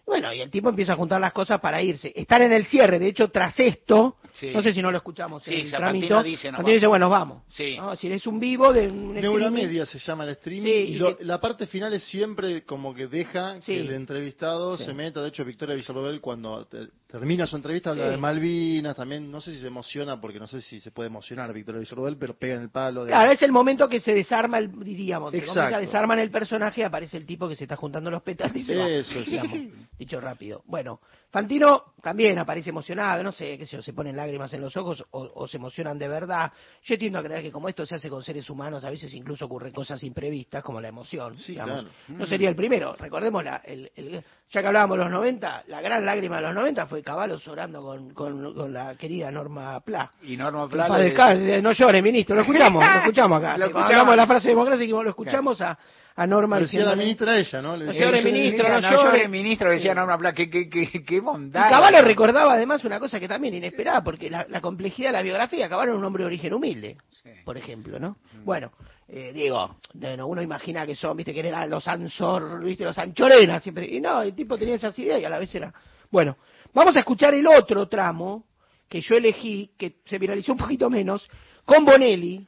bueno, 0.06 0.34
y 0.34 0.42
el 0.42 0.50
tipo 0.50 0.70
empieza 0.70 0.94
a 0.94 0.96
juntar 0.96 1.22
las 1.22 1.34
cosas 1.34 1.60
para 1.60 1.82
irse. 1.82 2.12
Están 2.16 2.42
en 2.42 2.52
el 2.52 2.66
cierre, 2.66 3.00
de 3.00 3.08
hecho, 3.08 3.30
tras 3.30 3.60
esto, 3.60 4.18
Sí. 4.34 4.52
no 4.54 4.62
sé 4.62 4.74
si 4.74 4.82
no 4.82 4.92
lo 4.92 4.98
escuchamos 4.98 5.44
Sí, 5.44 5.52
en 5.52 5.84
el 5.84 6.24
dice, 6.24 6.52
nos 6.52 6.64
dice, 6.66 6.88
bueno, 6.88 7.10
vamos. 7.10 7.44
Sí. 7.48 7.76
¿no? 7.78 7.96
Si 7.98 8.12
es 8.12 8.26
un 8.28 8.40
vivo 8.40 8.72
de 8.72 8.88
un 8.88 9.14
Neura 9.14 9.46
streaming, 9.46 9.64
Media 9.68 9.86
se 9.86 10.00
llama 10.00 10.24
el 10.24 10.30
streaming 10.32 10.64
Sí, 10.64 10.70
y 10.72 10.92
y 10.94 10.96
lo- 10.96 11.18
que- 11.18 11.26
la 11.26 11.42
parte 11.42 11.68
final 11.68 11.94
es 11.94 12.04
siempre 12.04 12.64
como 12.64 12.94
que 12.94 13.08
deja 13.08 13.56
Sí. 13.62 13.74
que 13.74 13.82
el 13.82 13.92
entrevistado 13.92 14.78
Sí. 14.78 14.86
se 14.86 14.94
meta. 14.94 15.22
De 15.22 15.30
hecho, 15.30 15.44
Victoria 15.44 15.76
Villarroel 15.76 16.22
cuando 16.22 16.66
termina 17.12 17.46
su 17.46 17.56
entrevista 17.58 17.90
habla 17.92 18.06
Sí. 18.06 18.10
de 18.12 18.18
Malvinas 18.18 18.96
también. 18.96 19.30
No 19.30 19.42
sé 19.42 19.52
si 19.54 19.60
se 19.60 19.68
emociona 19.68 20.20
porque 20.20 20.40
no 20.40 20.48
sé 20.48 20.62
si 20.62 20.80
se 20.80 20.92
puede 20.92 21.08
emocionar 21.08 21.52
Victoria 21.54 21.80
Villarroel, 21.82 22.18
pero 22.18 22.34
pega 22.38 22.56
en 22.56 22.62
el 22.62 22.70
palo. 22.70 23.04
de- 23.04 23.10
Claro, 23.10 23.32
es 23.32 23.42
el 23.42 23.52
momento 23.52 23.88
que 23.90 24.00
se 24.00 24.14
desarma, 24.14 24.58
el, 24.58 24.72
diríamos, 24.84 25.32
se 25.32 25.40
Exacto. 25.40 25.76
a 25.76 25.80
desarman 25.80 26.20
el 26.20 26.32
personaje, 26.32 26.84
aparece 26.86 27.18
el 27.18 27.26
tipo 27.26 27.48
que 27.50 27.56
se 27.56 27.66
está 27.66 27.76
juntando 27.76 28.10
los 28.10 28.24
petas 28.24 28.56
y 28.56 28.64
se 28.64 28.76
va, 28.76 28.88
Eso 28.88 29.20
es. 29.20 29.26
digamos, 29.26 29.60
dicho 30.00 30.20
rápido. 30.22 30.64
Bueno, 30.66 31.00
Fantino 31.32 31.94
también 32.02 32.38
aparece 32.40 32.72
emocionado, 32.72 33.24
no 33.24 33.32
sé, 33.32 33.58
qué 33.58 33.66
sé 33.66 33.78
yo, 33.78 33.82
se 33.82 33.94
ponen 33.94 34.18
lágrimas 34.18 34.52
en 34.54 34.60
los 34.60 34.76
ojos 34.76 35.02
o, 35.12 35.30
o 35.34 35.48
se 35.48 35.56
emocionan 35.58 35.98
de 35.98 36.10
verdad. 36.10 36.52
Yo 36.84 36.98
tiendo 36.98 37.20
a 37.20 37.24
creer 37.24 37.42
que 37.42 37.52
como 37.52 37.70
esto 37.70 37.86
se 37.86 37.96
hace 37.96 38.10
con 38.10 38.22
seres 38.22 38.50
humanos, 38.50 38.84
a 38.84 38.90
veces 38.90 39.14
incluso 39.14 39.46
ocurren 39.46 39.72
cosas 39.72 40.04
imprevistas, 40.04 40.62
como 40.62 40.82
la 40.82 40.90
emoción. 40.90 41.36
digamos. 41.48 41.84
claro. 41.84 41.90
No 42.10 42.26
sería 42.26 42.50
el 42.50 42.56
primero. 42.56 42.96
Recordemos, 42.98 43.44
la, 43.46 43.58
el, 43.58 43.90
el- 43.96 44.22
ya 44.50 44.60
que 44.62 44.68
hablábamos 44.68 44.98
de 44.98 45.04
los 45.06 45.14
90, 45.14 45.64
la 45.68 45.80
gran 45.80 46.06
lágrima 46.06 46.36
de 46.38 46.42
los 46.42 46.54
90 46.56 46.86
fue 46.88 47.02
Caballos 47.02 47.42
llorando 47.46 47.82
con, 47.82 48.14
con, 48.14 48.54
con 48.54 48.74
la 48.74 48.96
querida 48.96 49.32
Norma 49.32 49.80
Pla. 49.80 50.12
Y 50.24 50.36
Norma 50.36 50.68
Pla 50.68 50.90
le- 50.98 51.04
descanse, 51.06 51.62
no 51.62 51.72
llore, 51.72 52.02
ministro, 52.02 52.36
lo 52.36 52.42
escuchamos, 52.42 52.84
lo 52.84 53.00
escuchamos 53.00 53.38
acá. 53.38 53.58
Lo 53.58 53.66
Sí, 53.66 53.70
escuchamos. 53.70 53.90
hablamos 53.92 54.12
de 54.12 54.18
la 54.18 54.28
frase 54.28 54.50
democrática, 54.50 54.84
y 54.84 54.90
lo 54.90 55.10
escuchamos 55.10 55.62
a, 55.62 55.78
a 56.16 56.28
Norma 56.28 56.60
decía 56.60 56.84
la 56.86 56.96
ministra 56.96 57.38
ella, 57.38 57.62
¿no? 57.62 57.78
Le 57.78 57.86
No 57.86 57.92
decía, 57.92 58.06
llore, 58.08 58.20
"Yo 58.20 58.24
le 58.26 58.32
ministro, 58.32 58.64
decía, 58.66 58.82
no 58.82 58.82
no 58.82 59.04
llore". 59.04 59.18
llore, 59.20 59.28
ministro, 59.30 59.72
decía 59.72 59.96
Norma 59.96 60.18
Pla, 60.18 60.34
qué, 60.34 60.50
qué, 60.50 60.70
qué, 60.70 61.04
qué 61.06 61.20
bondad. 61.20 61.70
Caballo 61.70 62.02
recordaba 62.02 62.54
además 62.54 62.84
una 62.84 63.00
cosa 63.00 63.20
que 63.20 63.28
también 63.28 63.54
inesperada, 63.56 64.04
porque 64.04 64.30
la, 64.30 64.46
la 64.50 64.62
complejidad 64.62 65.10
de 65.10 65.14
la 65.14 65.22
biografía, 65.24 65.70
Caballo 65.70 65.92
era 65.92 66.00
un 66.00 66.06
hombre 66.06 66.24
de 66.24 66.28
origen 66.28 66.54
humilde, 66.54 66.98
por 67.46 67.58
ejemplo, 67.58 67.98
¿no? 68.00 68.18
Bueno, 68.44 68.72
eh, 69.08 69.32
digo, 69.34 69.78
bueno, 69.94 70.28
uno 70.28 70.42
imagina 70.42 70.86
que 70.86 70.96
son, 70.96 71.16
viste, 71.18 71.34
que 71.34 71.40
eran 71.42 71.70
los 71.70 71.88
Ansor, 71.88 72.64
viste, 72.64 72.84
los 72.84 72.98
Anchorena 72.98 73.60
siempre, 73.60 73.86
y 73.88 74.00
no, 74.02 74.22
el 74.22 74.36
tipo 74.36 74.58
tenía 74.58 74.76
esas 74.76 74.98
ideas 75.00 75.22
y 75.22 75.26
a 75.26 75.30
la 75.30 75.40
vez 75.40 75.54
era... 75.56 75.74
Bueno, 76.10 76.38
vamos 76.74 76.96
a 76.98 77.00
escuchar 77.00 77.34
el 77.34 77.48
otro 77.48 77.88
tramo 77.88 78.46
que 78.90 79.00
yo 79.02 79.16
elegí, 79.16 79.72
que 79.78 79.96
se 80.06 80.18
viralizó 80.18 80.52
un 80.52 80.58
poquito 80.58 80.90
menos, 80.90 81.26
con 81.64 81.86
Bonelli, 81.86 82.46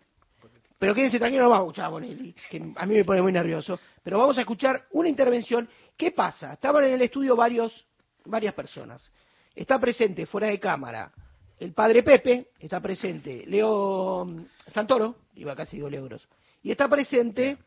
pero 0.77 0.93
quédense 0.93 1.19
tranquilos, 1.19 1.45
no 1.45 1.49
vamos 1.49 1.65
a 1.65 1.69
escuchar 1.69 1.85
a 1.85 1.89
Bonelli, 1.89 2.35
que 2.49 2.73
a 2.75 2.85
mí 2.85 2.95
me 2.95 3.05
pone 3.05 3.21
muy 3.21 3.31
nervioso. 3.31 3.79
Pero 4.03 4.17
vamos 4.17 4.37
a 4.37 4.41
escuchar 4.41 4.85
una 4.91 5.09
intervención. 5.09 5.67
¿Qué 5.95 6.11
pasa? 6.11 6.53
Estaban 6.53 6.83
en 6.85 6.93
el 6.93 7.01
estudio 7.01 7.35
varios, 7.35 7.85
varias 8.25 8.53
personas. 8.53 9.09
Está 9.55 9.79
presente 9.79 10.25
fuera 10.25 10.47
de 10.47 10.59
cámara 10.59 11.11
el 11.63 11.73
padre 11.73 12.03
Pepe, 12.03 12.49
está 12.59 12.81
presente 12.81 13.45
Leo 13.47 14.25
mm, 14.25 14.45
Santoro, 14.73 15.15
iba 15.35 15.55
casi 15.55 15.77
digo 15.77 15.89
Leo 15.89 16.03
Grosso, 16.05 16.27
y 16.61 16.71
está 16.71 16.89
presente 16.89 17.57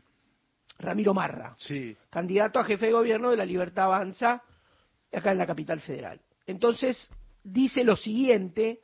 Ramiro 0.78 1.14
Marra, 1.14 1.54
Sí. 1.56 1.96
candidato 2.10 2.58
a 2.58 2.64
jefe 2.64 2.86
de 2.86 2.92
gobierno 2.92 3.30
de 3.30 3.36
la 3.36 3.46
Libertad 3.46 3.86
Avanza 3.86 4.42
acá 5.12 5.30
en 5.30 5.38
la 5.38 5.46
capital 5.46 5.80
federal. 5.80 6.20
Entonces, 6.46 7.08
dice 7.42 7.84
lo 7.84 7.96
siguiente, 7.96 8.80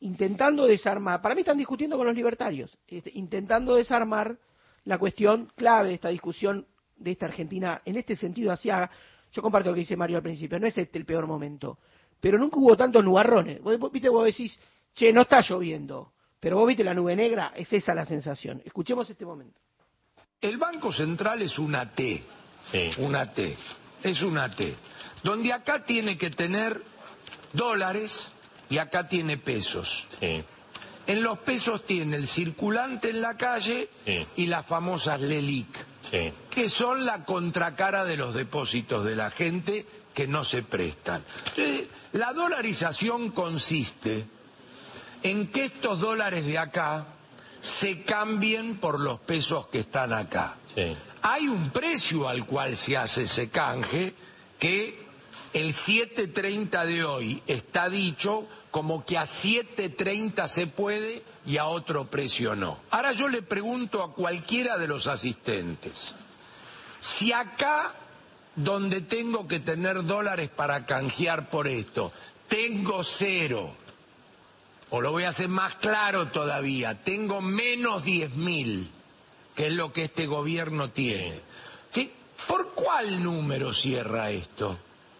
intentando 0.00 0.66
desarmar, 0.66 1.20
para 1.20 1.34
mí 1.34 1.40
están 1.40 1.58
discutiendo 1.58 1.96
con 1.96 2.06
los 2.06 2.14
libertarios, 2.16 2.76
este, 2.86 3.10
intentando 3.14 3.74
desarmar 3.74 4.36
la 4.84 4.98
cuestión 4.98 5.50
clave 5.56 5.88
de 5.88 5.94
esta 5.94 6.08
discusión 6.08 6.66
de 6.96 7.10
esta 7.12 7.26
Argentina, 7.26 7.80
en 7.84 7.96
este 7.96 8.16
sentido 8.16 8.52
hacia, 8.52 8.90
yo 9.32 9.42
comparto 9.42 9.70
lo 9.70 9.74
que 9.74 9.80
dice 9.80 9.96
Mario 9.96 10.16
al 10.16 10.22
principio, 10.22 10.58
no 10.58 10.66
es 10.66 10.76
este 10.78 10.98
el 10.98 11.04
peor 11.04 11.26
momento, 11.26 11.78
pero 12.20 12.38
nunca 12.38 12.58
hubo 12.58 12.76
tantos 12.76 13.04
nubarrones. 13.04 13.60
Vos, 13.62 13.78
vos- 13.78 13.92
viste, 13.92 14.08
vos 14.08 14.24
decís, 14.24 14.58
che, 14.94 15.12
no 15.12 15.22
está 15.22 15.40
lloviendo, 15.40 16.12
pero 16.40 16.56
vos 16.56 16.66
viste 16.66 16.82
la 16.84 16.94
nube 16.94 17.14
negra, 17.14 17.52
es 17.54 17.72
esa 17.72 17.94
la 17.94 18.04
sensación. 18.04 18.62
Escuchemos 18.64 19.08
este 19.10 19.24
momento. 19.24 19.60
El 20.40 20.56
Banco 20.56 20.92
Central 20.92 21.42
es 21.42 21.58
una 21.58 21.92
T. 21.94 22.22
Una 22.98 23.32
T. 23.32 23.56
Es 24.02 24.22
una 24.22 24.48
T. 24.54 24.74
Donde 25.24 25.52
acá 25.52 25.84
tiene 25.84 26.16
que 26.16 26.30
tener 26.30 26.80
dólares 27.52 28.12
y 28.70 28.78
acá 28.78 29.06
tiene 29.08 29.38
pesos. 29.38 30.06
En 30.20 31.22
los 31.22 31.38
pesos 31.38 31.86
tiene 31.86 32.16
el 32.16 32.28
circulante 32.28 33.10
en 33.10 33.22
la 33.22 33.36
calle 33.36 33.88
y 34.36 34.46
las 34.46 34.66
famosas 34.66 35.20
LELIC, 35.20 35.68
que 36.50 36.68
son 36.68 37.04
la 37.04 37.24
contracara 37.24 38.04
de 38.04 38.16
los 38.16 38.34
depósitos 38.34 39.04
de 39.04 39.16
la 39.16 39.30
gente 39.30 39.86
que 40.12 40.26
no 40.26 40.44
se 40.44 40.64
prestan. 40.64 41.24
Entonces, 41.46 41.88
la 42.12 42.32
dolarización 42.32 43.30
consiste 43.30 44.26
en 45.22 45.48
que 45.48 45.66
estos 45.66 45.98
dólares 46.00 46.44
de 46.44 46.58
acá 46.58 47.06
se 47.60 48.02
cambien 48.02 48.78
por 48.78 49.00
los 49.00 49.20
pesos 49.20 49.66
que 49.68 49.80
están 49.80 50.12
acá. 50.12 50.56
Hay 51.22 51.48
un 51.48 51.70
precio 51.70 52.28
al 52.28 52.46
cual 52.46 52.76
se 52.76 52.96
hace 52.96 53.22
ese 53.22 53.48
canje 53.48 54.14
que 54.58 55.07
el 55.52 55.74
7.30 55.74 56.86
de 56.86 57.04
hoy 57.04 57.42
está 57.46 57.88
dicho 57.88 58.46
como 58.70 59.04
que 59.04 59.16
a 59.16 59.26
7.30 59.26 60.48
se 60.48 60.66
puede 60.68 61.22
y 61.46 61.56
a 61.56 61.66
otro 61.66 62.08
precio 62.10 62.54
no. 62.54 62.80
Ahora 62.90 63.12
yo 63.12 63.28
le 63.28 63.42
pregunto 63.42 64.02
a 64.02 64.12
cualquiera 64.12 64.76
de 64.76 64.86
los 64.86 65.06
asistentes, 65.06 66.14
si 67.00 67.32
acá 67.32 67.94
donde 68.54 69.02
tengo 69.02 69.46
que 69.46 69.60
tener 69.60 70.04
dólares 70.04 70.50
para 70.54 70.84
canjear 70.84 71.48
por 71.48 71.68
esto, 71.68 72.12
tengo 72.48 73.02
cero, 73.04 73.72
o 74.90 75.00
lo 75.00 75.12
voy 75.12 75.24
a 75.24 75.30
hacer 75.30 75.48
más 75.48 75.76
claro 75.76 76.28
todavía, 76.28 77.02
tengo 77.04 77.40
menos 77.40 78.04
10 78.04 78.34
mil, 78.34 78.90
que 79.54 79.68
es 79.68 79.72
lo 79.72 79.92
que 79.92 80.02
este 80.02 80.26
gobierno 80.26 80.90
tiene. 80.90 81.40
¿Sí? 81.90 82.12
¿Por 82.46 82.74
cuál 82.74 83.22
número 83.22 83.72
cierra 83.72 84.30
esto? 84.30 84.78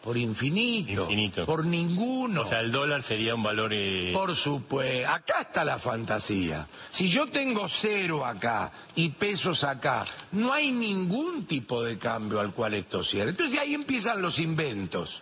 Por 0.08 0.16
infinito, 0.16 1.44
por 1.44 1.66
ninguno. 1.66 2.40
O 2.42 2.48
sea, 2.48 2.60
el 2.60 2.72
dólar 2.72 3.02
sería 3.02 3.34
un 3.34 3.42
valor... 3.42 3.72
eh, 3.74 4.10
Por 4.14 4.34
supuesto, 4.34 5.06
acá 5.10 5.42
está 5.42 5.64
la 5.64 5.78
fantasía. 5.78 6.66
Si 6.92 7.10
yo 7.10 7.26
tengo 7.28 7.68
cero 7.68 8.24
acá 8.24 8.72
y 8.94 9.10
pesos 9.10 9.62
acá, 9.64 10.06
no 10.32 10.50
hay 10.50 10.72
ningún 10.72 11.44
tipo 11.46 11.82
de 11.82 11.98
cambio 11.98 12.40
al 12.40 12.54
cual 12.54 12.72
esto 12.72 13.04
cierre. 13.04 13.30
Entonces 13.30 13.58
ahí 13.58 13.74
empiezan 13.74 14.22
los 14.22 14.38
inventos. 14.38 15.20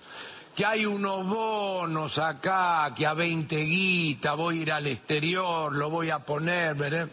Que 0.54 0.64
hay 0.64 0.86
unos 0.86 1.26
bonos 1.26 2.16
acá, 2.16 2.94
que 2.96 3.04
a 3.04 3.12
20 3.12 3.56
guita 3.56 4.34
voy 4.34 4.60
a 4.60 4.62
ir 4.62 4.72
al 4.72 4.86
exterior, 4.86 5.74
lo 5.74 5.90
voy 5.90 6.10
a 6.10 6.20
poner. 6.20 6.76
¿verdad? 6.76 7.08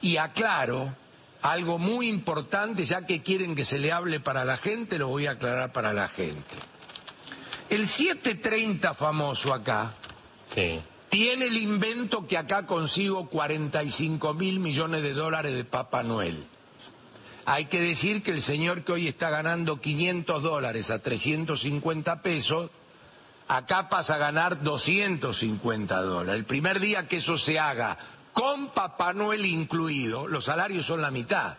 Y 0.00 0.16
aclaro 0.16 0.94
algo 1.42 1.78
muy 1.78 2.08
importante, 2.08 2.84
ya 2.84 3.06
que 3.06 3.22
quieren 3.22 3.54
que 3.54 3.64
se 3.64 3.78
le 3.78 3.92
hable 3.92 4.20
para 4.20 4.44
la 4.44 4.56
gente, 4.56 4.98
lo 4.98 5.08
voy 5.08 5.26
a 5.26 5.32
aclarar 5.32 5.72
para 5.72 5.92
la 5.92 6.08
gente. 6.08 6.56
El 7.68 7.88
730 7.88 8.94
famoso 8.94 9.52
acá 9.52 9.94
tiene 11.08 11.46
el 11.46 11.56
invento 11.56 12.26
que 12.26 12.38
acá 12.38 12.64
consigo 12.64 13.28
45 13.28 14.34
mil 14.34 14.60
millones 14.60 15.02
de 15.02 15.12
dólares 15.12 15.54
de 15.54 15.64
Papá 15.64 16.02
Noel. 16.02 16.44
Hay 17.44 17.66
que 17.66 17.80
decir 17.80 18.22
que 18.22 18.32
el 18.32 18.42
señor 18.42 18.84
que 18.84 18.92
hoy 18.92 19.08
está 19.08 19.30
ganando 19.30 19.80
500 19.80 20.42
dólares 20.42 20.90
a 20.90 21.00
350 21.00 22.22
pesos, 22.22 22.70
acá 23.48 23.88
pasa 23.88 24.14
a 24.14 24.18
ganar 24.18 24.62
250 24.62 26.02
dólares. 26.02 26.40
El 26.40 26.46
primer 26.46 26.80
día 26.80 27.06
que 27.06 27.18
eso 27.18 27.38
se 27.38 27.58
haga 27.58 27.96
con 28.32 28.68
Papá 28.70 29.12
Noel 29.12 29.44
incluido, 29.46 30.26
los 30.26 30.44
salarios 30.44 30.86
son 30.86 31.02
la 31.02 31.10
mitad. 31.10 31.56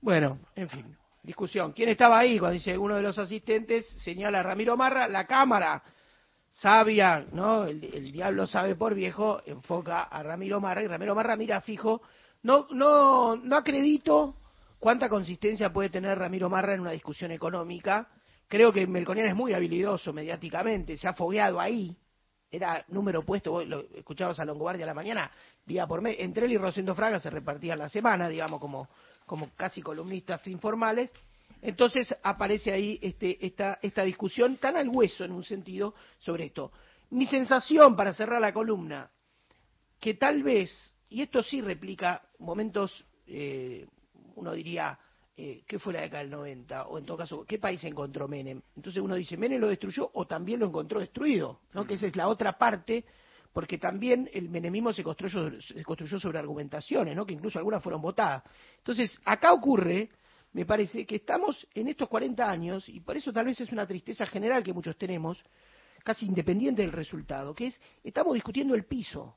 Bueno, 0.00 0.38
en 0.54 0.68
fin, 0.68 0.97
discusión. 1.28 1.72
¿Quién 1.72 1.90
estaba 1.90 2.18
ahí 2.18 2.38
cuando 2.38 2.54
dice 2.54 2.76
uno 2.76 2.96
de 2.96 3.02
los 3.02 3.18
asistentes? 3.18 3.86
Señala 4.02 4.40
a 4.40 4.42
Ramiro 4.42 4.78
Marra, 4.78 5.06
la 5.06 5.26
cámara 5.26 5.82
sabia, 6.52 7.26
¿no? 7.32 7.66
El, 7.66 8.10
diablo 8.10 8.46
sabe 8.46 8.74
por 8.74 8.94
viejo, 8.94 9.42
enfoca 9.44 10.04
a 10.04 10.22
Ramiro 10.22 10.58
Marra 10.58 10.82
y 10.82 10.86
Ramiro 10.86 11.14
Marra 11.14 11.36
mira 11.36 11.60
fijo. 11.60 12.00
No, 12.42 12.66
no, 12.70 13.36
no 13.36 13.56
acredito 13.56 14.36
cuánta 14.78 15.10
consistencia 15.10 15.70
puede 15.70 15.90
tener 15.90 16.18
Ramiro 16.18 16.48
Marra 16.48 16.72
en 16.72 16.80
una 16.80 16.92
discusión 16.92 17.30
económica. 17.30 18.08
Creo 18.48 18.72
que 18.72 18.86
Melconian 18.86 19.28
es 19.28 19.36
muy 19.36 19.52
habilidoso 19.52 20.14
mediáticamente, 20.14 20.96
se 20.96 21.06
ha 21.08 21.12
fogueado 21.12 21.60
ahí. 21.60 21.94
Era 22.50 22.82
número 22.88 23.22
puesto, 23.22 23.50
vos 23.50 23.66
lo 23.66 23.80
escuchabas 23.94 24.40
a 24.40 24.46
Longobardi 24.46 24.82
a 24.82 24.86
la 24.86 24.94
mañana, 24.94 25.30
día 25.66 25.86
por 25.86 26.00
mes. 26.00 26.16
Entre 26.18 26.46
él 26.46 26.52
y 26.52 26.56
Rosendo 26.56 26.94
Fraga 26.94 27.20
se 27.20 27.28
repartían 27.28 27.78
la 27.78 27.90
semana, 27.90 28.30
digamos, 28.30 28.58
como, 28.58 28.88
como 29.28 29.50
casi 29.54 29.80
columnistas 29.80 30.44
informales. 30.48 31.12
Entonces 31.62 32.12
aparece 32.22 32.72
ahí 32.72 32.98
este, 33.00 33.44
esta, 33.46 33.78
esta 33.82 34.02
discusión 34.02 34.56
tan 34.56 34.76
al 34.76 34.88
hueso 34.88 35.24
en 35.24 35.30
un 35.30 35.44
sentido 35.44 35.94
sobre 36.18 36.46
esto. 36.46 36.72
Mi 37.10 37.26
sensación 37.26 37.94
para 37.94 38.12
cerrar 38.12 38.40
la 38.40 38.52
columna, 38.52 39.10
que 40.00 40.14
tal 40.14 40.42
vez, 40.42 40.70
y 41.08 41.22
esto 41.22 41.42
sí 41.42 41.60
replica 41.60 42.22
momentos, 42.38 43.04
eh, 43.26 43.86
uno 44.36 44.52
diría, 44.52 44.98
eh, 45.36 45.62
¿qué 45.66 45.78
fue 45.78 45.92
la 45.92 46.00
década 46.00 46.22
del 46.22 46.30
90? 46.30 46.86
O 46.86 46.98
en 46.98 47.04
todo 47.04 47.16
caso, 47.16 47.44
¿qué 47.46 47.58
país 47.58 47.82
encontró 47.84 48.28
Menem? 48.28 48.60
Entonces 48.76 49.02
uno 49.02 49.14
dice, 49.14 49.36
¿Menem 49.36 49.60
lo 49.60 49.68
destruyó 49.68 50.10
o 50.14 50.26
también 50.26 50.60
lo 50.60 50.66
encontró 50.66 51.00
destruido? 51.00 51.60
¿no? 51.74 51.86
Que 51.86 51.94
esa 51.94 52.06
es 52.06 52.16
la 52.16 52.28
otra 52.28 52.56
parte, 52.56 53.04
porque 53.52 53.78
también 53.78 54.28
el 54.32 54.48
menemismo 54.48 54.92
se 54.92 55.02
construyó, 55.02 55.60
se 55.60 55.82
construyó 55.82 56.18
sobre 56.18 56.38
argumentaciones, 56.38 57.16
¿no? 57.16 57.26
que 57.26 57.34
incluso 57.34 57.58
algunas 57.58 57.82
fueron 57.82 58.00
votadas. 58.00 58.42
Entonces, 58.78 59.18
acá 59.24 59.52
ocurre, 59.52 60.10
me 60.52 60.64
parece, 60.64 61.06
que 61.06 61.16
estamos 61.16 61.66
en 61.74 61.88
estos 61.88 62.08
40 62.08 62.48
años, 62.48 62.88
y 62.88 63.00
por 63.00 63.16
eso 63.16 63.32
tal 63.32 63.46
vez 63.46 63.60
es 63.60 63.72
una 63.72 63.86
tristeza 63.86 64.26
general 64.26 64.62
que 64.62 64.72
muchos 64.72 64.96
tenemos, 64.96 65.42
casi 66.04 66.26
independiente 66.26 66.82
del 66.82 66.92
resultado, 66.92 67.54
que 67.54 67.66
es, 67.66 67.80
estamos 68.02 68.34
discutiendo 68.34 68.74
el 68.74 68.84
piso, 68.84 69.36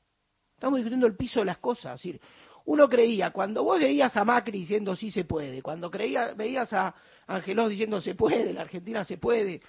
estamos 0.54 0.78
discutiendo 0.78 1.06
el 1.06 1.16
piso 1.16 1.40
de 1.40 1.46
las 1.46 1.58
cosas, 1.58 1.94
es 1.96 2.02
decir, 2.02 2.20
uno 2.64 2.88
creía, 2.88 3.30
cuando 3.30 3.64
vos 3.64 3.80
veías 3.80 4.16
a 4.16 4.24
Macri 4.24 4.60
diciendo 4.60 4.94
sí 4.94 5.10
se 5.10 5.24
puede, 5.24 5.62
cuando 5.62 5.90
creía, 5.90 6.34
veías 6.34 6.72
a 6.72 6.94
Angelos 7.26 7.70
diciendo 7.70 8.00
se 8.00 8.14
puede, 8.14 8.52
la 8.52 8.62
Argentina 8.62 9.04
se 9.04 9.18
puede, 9.18 9.60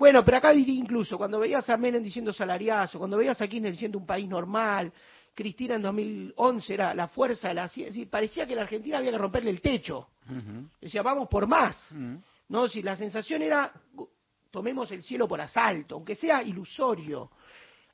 bueno, 0.00 0.24
pero 0.24 0.38
acá 0.38 0.50
diría 0.50 0.74
incluso, 0.74 1.16
cuando 1.18 1.38
veías 1.38 1.68
a 1.70 1.76
Menem 1.76 2.02
diciendo 2.02 2.32
salariazo, 2.32 2.98
cuando 2.98 3.18
veías 3.18 3.40
a 3.40 3.46
Kirchner 3.46 3.70
diciendo 3.72 3.98
un 3.98 4.06
país 4.06 4.26
normal, 4.28 4.90
Cristina 5.34 5.76
en 5.76 5.82
2011 5.82 6.74
era 6.74 6.94
la 6.94 7.06
fuerza 7.08 7.48
de 7.48 7.54
la 7.54 7.68
ciencia, 7.68 8.04
parecía 8.10 8.46
que 8.46 8.56
la 8.56 8.62
Argentina 8.62 8.98
había 8.98 9.12
que 9.12 9.18
romperle 9.18 9.50
el 9.50 9.60
techo, 9.60 10.08
decía 10.80 11.02
vamos 11.02 11.28
por 11.28 11.46
más, 11.46 11.76
no, 12.48 12.66
si 12.66 12.82
la 12.82 12.96
sensación 12.96 13.42
era 13.42 13.72
tomemos 14.50 14.90
el 14.90 15.02
cielo 15.04 15.28
por 15.28 15.40
asalto, 15.40 15.94
aunque 15.94 16.16
sea 16.16 16.42
ilusorio. 16.42 17.30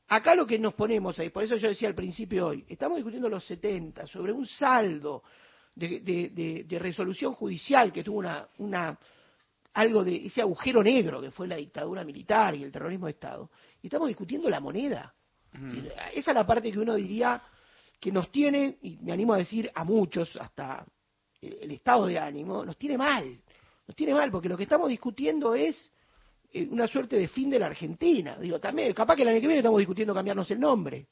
Acá 0.09 0.35
lo 0.37 0.47
que 0.47 0.59
nos 0.59 0.73
ponemos 0.75 1.19
ahí, 1.19 1.31
por 1.31 1.43
eso 1.43 1.57
yo 1.57 1.69
decía 1.69 1.89
al 1.89 1.95
principio 1.95 2.47
hoy, 2.47 2.65
estamos 2.69 2.97
discutiendo 2.97 3.29
los 3.29 3.45
70 3.45 4.07
sobre 4.07 4.33
un 4.33 4.47
saldo 4.47 5.23
de, 5.75 6.01
de- 6.01 6.29
de- 6.31 6.65
de 6.65 6.79
resolución 6.79 7.35
judicial 7.35 7.93
que 7.93 8.03
tuvo 8.05 8.19
una, 8.21 8.47
una 8.59 8.97
algo 9.77 10.03
de 10.03 10.27
ese 10.27 10.41
agujero 10.41 10.83
negro 10.83 11.21
que 11.21 11.31
fue 11.31 11.47
la 11.47 11.57
dictadura 11.57 12.03
militar 12.03 12.55
y 12.55 12.65
el 12.65 12.73
terrorismo 12.73 13.07
de 13.07 13.13
Estado. 13.13 13.51
Y 13.83 13.89
estamos 13.89 14.09
discutiendo 14.09 14.49
la 14.49 14.59
moneda. 14.59 15.15
Esa 16.15 16.31
es 16.31 16.35
la 16.35 16.47
parte 16.47 16.73
que 16.73 16.79
uno 16.79 16.95
diría 16.95 17.43
que 18.01 18.11
nos 18.11 18.33
tiene, 18.33 18.79
y 18.81 18.97
me 19.03 19.13
animo 19.13 19.35
a 19.35 19.39
decir 19.39 19.71
a 19.75 19.85
muchos, 19.85 20.35
hasta 20.37 20.87
el 21.43 21.59
el 21.61 21.71
estado 21.73 22.07
de 22.07 22.19
ánimo, 22.19 22.65
nos 22.65 22.79
tiene 22.79 22.97
mal. 22.97 23.43
Nos 23.87 23.95
tiene 23.95 24.15
mal, 24.15 24.31
porque 24.31 24.49
lo 24.49 24.57
que 24.57 24.63
estamos 24.63 24.89
discutiendo 24.89 25.55
es 25.55 25.91
eh, 26.53 26.67
una 26.71 26.87
suerte 26.89 27.17
de 27.17 27.29
fin 27.29 27.51
de 27.51 27.59
la 27.59 27.67
Argentina. 27.67 28.39
Digo, 28.41 28.59
también, 28.59 28.95
capaz 28.95 29.15
que 29.15 29.23
el 29.23 29.29
año 29.29 29.41
que 29.41 29.47
viene 29.47 29.59
estamos 29.59 29.79
discutiendo 29.79 30.15
cambiarnos 30.15 30.51
el 30.51 30.59
nombre. 30.59 31.09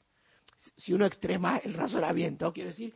Si 0.75 0.91
uno 0.91 1.05
extrema 1.05 1.59
el 1.59 1.75
razonamiento, 1.75 2.51
quiero 2.51 2.71
decir. 2.71 2.95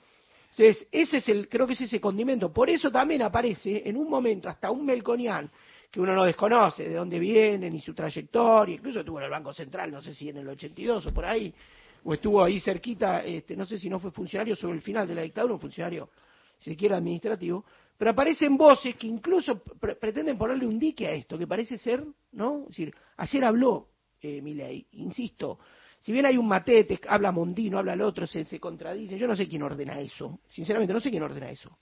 Entonces, 0.51 0.87
ese 0.91 1.17
es 1.17 1.29
el, 1.29 1.47
creo 1.47 1.65
que 1.67 1.73
es 1.73 1.81
ese 1.81 2.01
condimento. 2.01 2.51
Por 2.51 2.69
eso 2.69 2.91
también 2.91 3.21
aparece 3.21 3.83
en 3.85 3.95
un 3.97 4.09
momento 4.09 4.49
hasta 4.49 4.71
un 4.71 4.85
Melconian 4.85 5.49
que 5.91 5.99
uno 5.99 6.13
no 6.13 6.23
desconoce, 6.23 6.87
de 6.87 6.95
dónde 6.95 7.17
vienen 7.17 7.73
y 7.73 7.81
su 7.81 7.93
trayectoria, 7.93 8.75
incluso 8.75 8.99
estuvo 8.99 9.17
en 9.19 9.25
el 9.25 9.31
Banco 9.31 9.53
Central, 9.53 9.89
no 9.91 10.01
sé 10.01 10.13
si 10.13 10.29
en 10.29 10.37
el 10.37 10.47
82 10.47 11.07
o 11.07 11.13
por 11.13 11.25
ahí, 11.25 11.51
o 12.03 12.13
estuvo 12.13 12.43
ahí 12.43 12.59
cerquita, 12.59 13.23
este, 13.25 13.55
no 13.55 13.65
sé 13.65 13.79
si 13.79 13.89
no 13.89 13.99
fue 13.99 14.11
funcionario 14.11 14.55
sobre 14.55 14.75
el 14.75 14.81
final 14.83 15.07
de 15.07 15.15
la 15.15 15.21
dictadura, 15.23 15.55
un 15.55 15.59
funcionario, 15.59 16.09
si 16.59 16.75
quiere, 16.75 16.93
administrativo, 16.95 17.65
pero 17.97 18.11
aparecen 18.11 18.55
voces 18.55 18.95
que 18.95 19.07
incluso 19.07 19.57
pre- 19.63 19.95
pretenden 19.95 20.37
ponerle 20.37 20.67
un 20.67 20.77
dique 20.77 21.07
a 21.07 21.11
esto, 21.11 21.37
que 21.37 21.47
parece 21.47 21.77
ser, 21.77 22.03
¿no? 22.33 22.61
Es 22.63 22.67
decir, 22.69 22.93
ayer 23.17 23.43
habló 23.43 23.87
eh, 24.21 24.41
Milei, 24.41 24.85
insisto, 24.91 25.57
si 25.99 26.11
bien 26.11 26.25
hay 26.25 26.37
un 26.37 26.47
matete, 26.47 26.99
habla 27.07 27.31
Mondino, 27.31 27.77
habla 27.77 27.93
el 27.93 28.01
otro, 28.01 28.25
se, 28.25 28.45
se 28.45 28.59
contradicen, 28.59 29.17
yo 29.17 29.27
no 29.27 29.35
sé 29.35 29.47
quién 29.47 29.63
ordena 29.63 29.99
eso, 29.99 30.39
sinceramente 30.49 30.93
no 30.93 30.99
sé 30.99 31.09
quién 31.09 31.23
ordena 31.23 31.49
eso, 31.49 31.77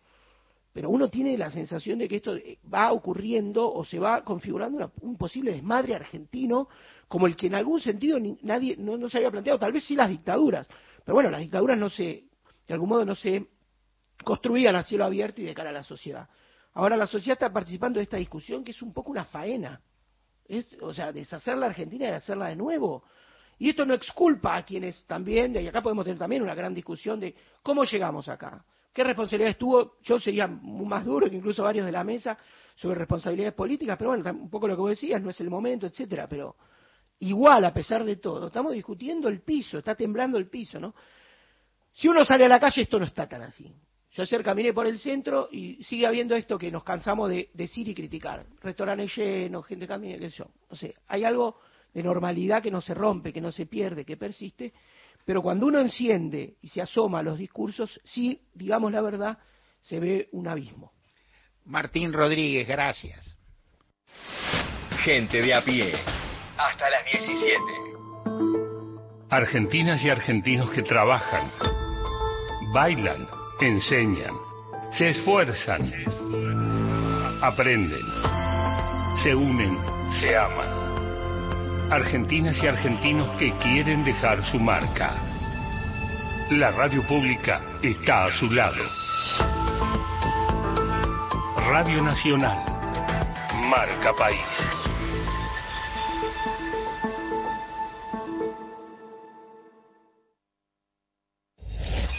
pero 0.74 0.90
uno 0.90 1.10
tiene 1.10 1.38
la 1.38 1.50
sensación 1.50 2.00
de 2.00 2.08
que 2.08 2.18
esto 2.18 2.36
eh, 2.36 2.60
va 2.72 2.92
ocurriendo 2.92 3.72
o 3.72 3.84
se 3.86 4.00
va 4.00 4.24
configurando 4.24 4.78
una- 4.78 4.92
un 5.02 5.18
posible 5.18 5.52
desmadre 5.52 5.96
argentino 5.96 6.68
como 7.08 7.26
el 7.28 7.36
que 7.36 7.48
en 7.48 7.56
algún 7.56 7.80
sentido 7.80 8.20
nadie 8.42 8.76
no, 8.78 8.98
no 8.98 9.10
se 9.10 9.18
había 9.18 9.32
planteado, 9.32 9.60
tal 9.60 9.72
vez 9.72 9.84
sí 9.86 9.96
las 9.96 10.10
dictaduras, 10.10 10.68
pero 11.04 11.16
bueno, 11.16 11.30
las 11.30 11.40
dictaduras 11.42 11.78
no 11.78 11.90
se, 11.90 12.26
de 12.68 12.74
algún 12.74 12.90
modo 12.90 13.06
no 13.06 13.16
se 13.16 13.48
construían 14.24 14.76
a 14.76 14.84
cielo 14.84 15.06
abierto 15.06 15.42
y 15.42 15.46
de 15.46 15.54
cara 15.54 15.70
a 15.70 15.74
la 15.74 15.84
sociedad. 15.84 16.28
Ahora 16.74 16.98
la 16.98 17.08
sociedad 17.08 17.34
está 17.34 17.52
participando 17.52 17.98
de 18.00 18.04
esta 18.04 18.18
discusión 18.18 18.64
que 18.64 18.72
es 18.72 18.82
un 18.82 18.94
poco 18.94 19.10
una 19.12 19.26
faena. 19.26 19.82
Es, 20.48 20.76
o 20.82 20.94
sea, 20.94 21.12
deshacer 21.12 21.58
la 21.58 21.68
Argentina 21.68 22.06
y 22.06 22.12
hacerla 22.12 22.50
de 22.50 22.56
nuevo. 22.56 23.04
Y 23.60 23.70
esto 23.70 23.86
no 23.86 23.94
exculpa 23.94 24.56
a 24.56 24.64
quienes 24.64 25.04
también, 25.06 25.56
y 25.56 25.68
acá 25.68 25.82
podemos 25.82 26.06
tener 26.06 26.20
también 26.20 26.42
una 26.42 26.54
gran 26.54 26.74
discusión 26.74 27.20
de 27.20 27.36
cómo 27.64 27.84
llegamos 27.84 28.28
acá. 28.30 28.64
¿Qué 28.94 29.04
responsabilidades 29.04 29.58
tuvo? 29.58 29.98
Yo 30.04 30.20
sería 30.20 30.48
más 30.48 31.06
duro 31.06 31.30
que 31.30 31.36
incluso 31.36 31.64
varios 31.64 31.86
de 31.86 31.92
la 31.92 32.04
mesa 32.04 32.38
sobre 32.76 33.00
responsabilidades 33.00 33.54
políticas, 33.54 33.98
pero 33.98 34.12
bueno, 34.12 34.30
un 34.32 34.50
poco 34.50 34.68
lo 34.68 34.76
que 34.76 34.82
vos 34.82 34.90
decías, 34.92 35.22
no 35.22 35.30
es 35.30 35.40
el 35.42 35.50
momento, 35.50 35.88
etcétera, 35.88 36.28
pero 36.28 36.56
igual, 37.20 37.66
a 37.66 37.74
pesar 37.74 38.04
de 38.04 38.18
todo, 38.18 38.48
estamos 38.48 38.74
discutiendo 38.74 39.28
el 39.28 39.42
piso, 39.42 39.80
está 39.80 39.96
temblando 39.96 40.38
el 40.38 40.48
piso, 40.48 40.80
¿no? 40.80 40.94
Si 41.94 42.08
uno 42.08 42.24
sale 42.26 42.46
a 42.46 42.48
la 42.48 42.60
calle, 42.60 42.84
esto 42.84 43.00
no 43.00 43.06
está 43.06 43.28
tan 43.28 43.42
así. 43.42 43.74
Yo 44.12 44.24
ayer 44.24 44.44
caminé 44.44 44.74
por 44.74 44.88
el 44.88 44.98
centro 44.98 45.48
y 45.52 45.84
sigue 45.84 46.08
habiendo 46.08 46.36
esto 46.36 46.58
que 46.58 46.72
nos 46.72 46.84
cansamos 46.84 47.30
de 47.30 47.50
decir 47.54 47.88
y 47.88 47.94
criticar. 47.94 48.46
Restaurantes 48.62 49.16
llenos, 49.16 49.66
gente 49.66 49.88
camina, 49.88 50.18
qué 50.18 50.30
sé 50.30 50.38
yo. 50.38 50.46
No 50.70 50.76
sé, 50.76 50.96
hay 51.08 51.24
algo 51.24 51.60
de 51.94 52.04
normalidad 52.04 52.62
que 52.62 52.72
no 52.72 52.82
se 52.82 52.94
rompe, 52.94 53.34
que 53.34 53.42
no 53.42 53.52
se 53.52 53.66
pierde, 53.66 54.06
que 54.06 54.18
persiste. 54.18 54.74
Pero 55.26 55.42
cuando 55.42 55.68
uno 55.68 55.80
enciende 55.80 56.56
y 56.62 56.70
se 56.70 56.82
asoma 56.82 57.20
a 57.20 57.24
los 57.24 57.38
discursos, 57.38 58.00
sí, 58.04 58.42
digamos 58.54 58.92
la 58.92 59.02
verdad, 59.02 59.38
se 59.82 60.00
ve 60.00 60.30
un 60.32 60.48
abismo. 60.48 60.94
Martín 61.66 62.14
Rodríguez, 62.14 62.68
gracias. 62.68 63.38
Gente 65.04 65.42
de 65.42 65.54
a 65.54 65.64
pie. 65.64 65.94
Hasta 66.58 66.90
las 66.90 67.06
17. 67.06 67.62
Argentinas 69.30 70.04
y 70.04 70.10
argentinos 70.10 70.70
que 70.72 70.82
trabajan, 70.82 71.52
bailan, 72.74 73.28
enseñan, 73.60 74.34
se 74.98 75.10
esfuerzan, 75.10 75.82
aprenden, 77.42 78.06
se 79.22 79.36
unen, 79.36 79.78
se 80.22 80.38
aman. 80.38 80.77
Argentinas 81.90 82.62
y 82.62 82.68
argentinos 82.68 83.30
que 83.38 83.54
quieren 83.60 84.04
dejar 84.04 84.44
su 84.52 84.60
marca. 84.60 85.14
La 86.52 86.70
radio 86.72 87.02
pública 87.08 87.62
está 87.82 88.26
a 88.26 88.32
su 88.32 88.50
lado. 88.52 88.84
Radio 91.70 92.02
Nacional. 92.02 92.60
Marca 93.70 94.12
País. 94.14 94.87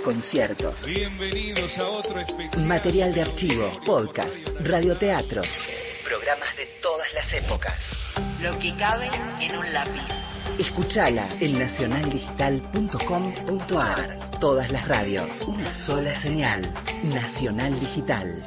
conciertos, 0.00 0.84
Bienvenidos 0.84 1.76
a 1.78 1.88
otro 1.88 2.18
especial. 2.20 2.64
material 2.66 3.14
de 3.14 3.22
archivo, 3.22 3.70
podcast, 3.84 4.34
radioteatros, 4.60 5.46
programas 6.04 6.56
de 6.56 6.66
todas 6.80 7.12
las 7.14 7.32
épocas. 7.32 7.78
Lo 8.40 8.56
que 8.58 8.74
cabe 8.76 9.08
en 9.40 9.56
un 9.56 9.72
lápiz. 9.72 10.02
Escuchala 10.58 11.28
en 11.40 11.58
nacionaldigital.com.ar. 11.58 14.38
Todas 14.40 14.70
las 14.70 14.86
radios, 14.88 15.40
una 15.46 15.72
sola 15.86 16.20
señal. 16.20 16.72
Nacional 17.04 17.78
Digital. 17.80 18.44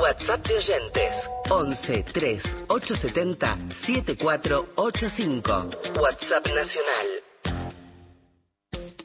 WhatsApp 0.00 0.44
de 0.46 0.54
oyentes 0.56 1.14
11 1.50 2.04
3 2.12 2.42
870 2.68 3.58
7485. 3.86 5.70
WhatsApp 6.00 6.46
Nacional. 6.46 7.06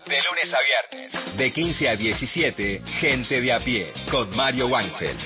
De 0.08 0.22
lunes 0.22 0.54
a 0.54 0.60
viernes. 0.62 1.38
De 1.38 1.52
15 1.52 1.90
a 1.90 1.96
17, 1.98 2.82
Gente 3.02 3.42
de 3.42 3.52
a 3.52 3.60
pie. 3.60 3.92
Con 4.10 4.34
Mario 4.34 4.68
Weinfeld. 4.68 5.20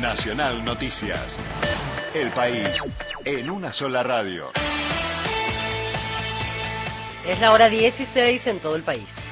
Nacional 0.00 0.64
Noticias. 0.64 1.38
El 2.12 2.32
país 2.32 2.68
en 3.24 3.48
una 3.48 3.72
sola 3.72 4.02
radio. 4.02 4.50
Es 7.24 7.38
la 7.38 7.52
hora 7.52 7.68
16 7.68 8.44
en 8.48 8.58
todo 8.58 8.74
el 8.74 8.82
país. 8.82 9.25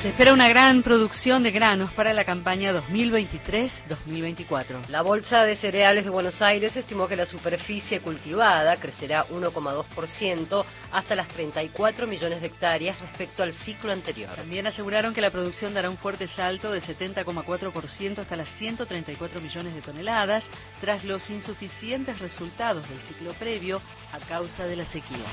Se 0.00 0.08
espera 0.08 0.32
una 0.32 0.48
gran 0.48 0.82
producción 0.82 1.42
de 1.42 1.50
granos 1.50 1.92
para 1.92 2.14
la 2.14 2.24
campaña 2.24 2.72
2023-2024. 2.72 4.86
La 4.88 5.02
Bolsa 5.02 5.44
de 5.44 5.56
Cereales 5.56 6.04
de 6.04 6.10
Buenos 6.10 6.40
Aires 6.40 6.74
estimó 6.74 7.06
que 7.06 7.16
la 7.16 7.26
superficie 7.26 8.00
cultivada 8.00 8.78
crecerá 8.78 9.26
1,2% 9.26 10.64
hasta 10.90 11.14
las 11.14 11.28
34 11.28 12.06
millones 12.06 12.40
de 12.40 12.46
hectáreas 12.46 12.98
respecto 12.98 13.42
al 13.42 13.52
ciclo 13.52 13.92
anterior. 13.92 14.36
También 14.36 14.66
aseguraron 14.66 15.12
que 15.12 15.20
la 15.20 15.30
producción 15.30 15.74
dará 15.74 15.90
un 15.90 15.98
fuerte 15.98 16.28
salto 16.28 16.72
de 16.72 16.80
70,4% 16.80 18.20
hasta 18.20 18.36
las 18.36 18.48
134 18.56 19.38
millones 19.42 19.74
de 19.74 19.82
toneladas, 19.82 20.44
tras 20.80 21.04
los 21.04 21.28
insuficientes 21.28 22.18
resultados 22.20 22.88
del 22.88 23.00
ciclo 23.00 23.34
previo 23.34 23.82
a 24.14 24.18
causa 24.26 24.64
de 24.64 24.76
la 24.76 24.86
sequía. 24.86 25.26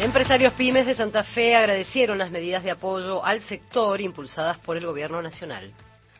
Empresarios 0.00 0.54
pymes 0.54 0.86
de 0.86 0.94
Santa 0.94 1.22
Fe 1.22 1.54
agradecieron 1.54 2.16
las 2.16 2.30
medidas 2.30 2.64
de 2.64 2.70
apoyo 2.70 3.22
al 3.22 3.42
sector 3.42 4.00
impulsadas 4.00 4.56
por 4.56 4.78
el 4.78 4.86
gobierno 4.86 5.20
nacional. 5.20 5.74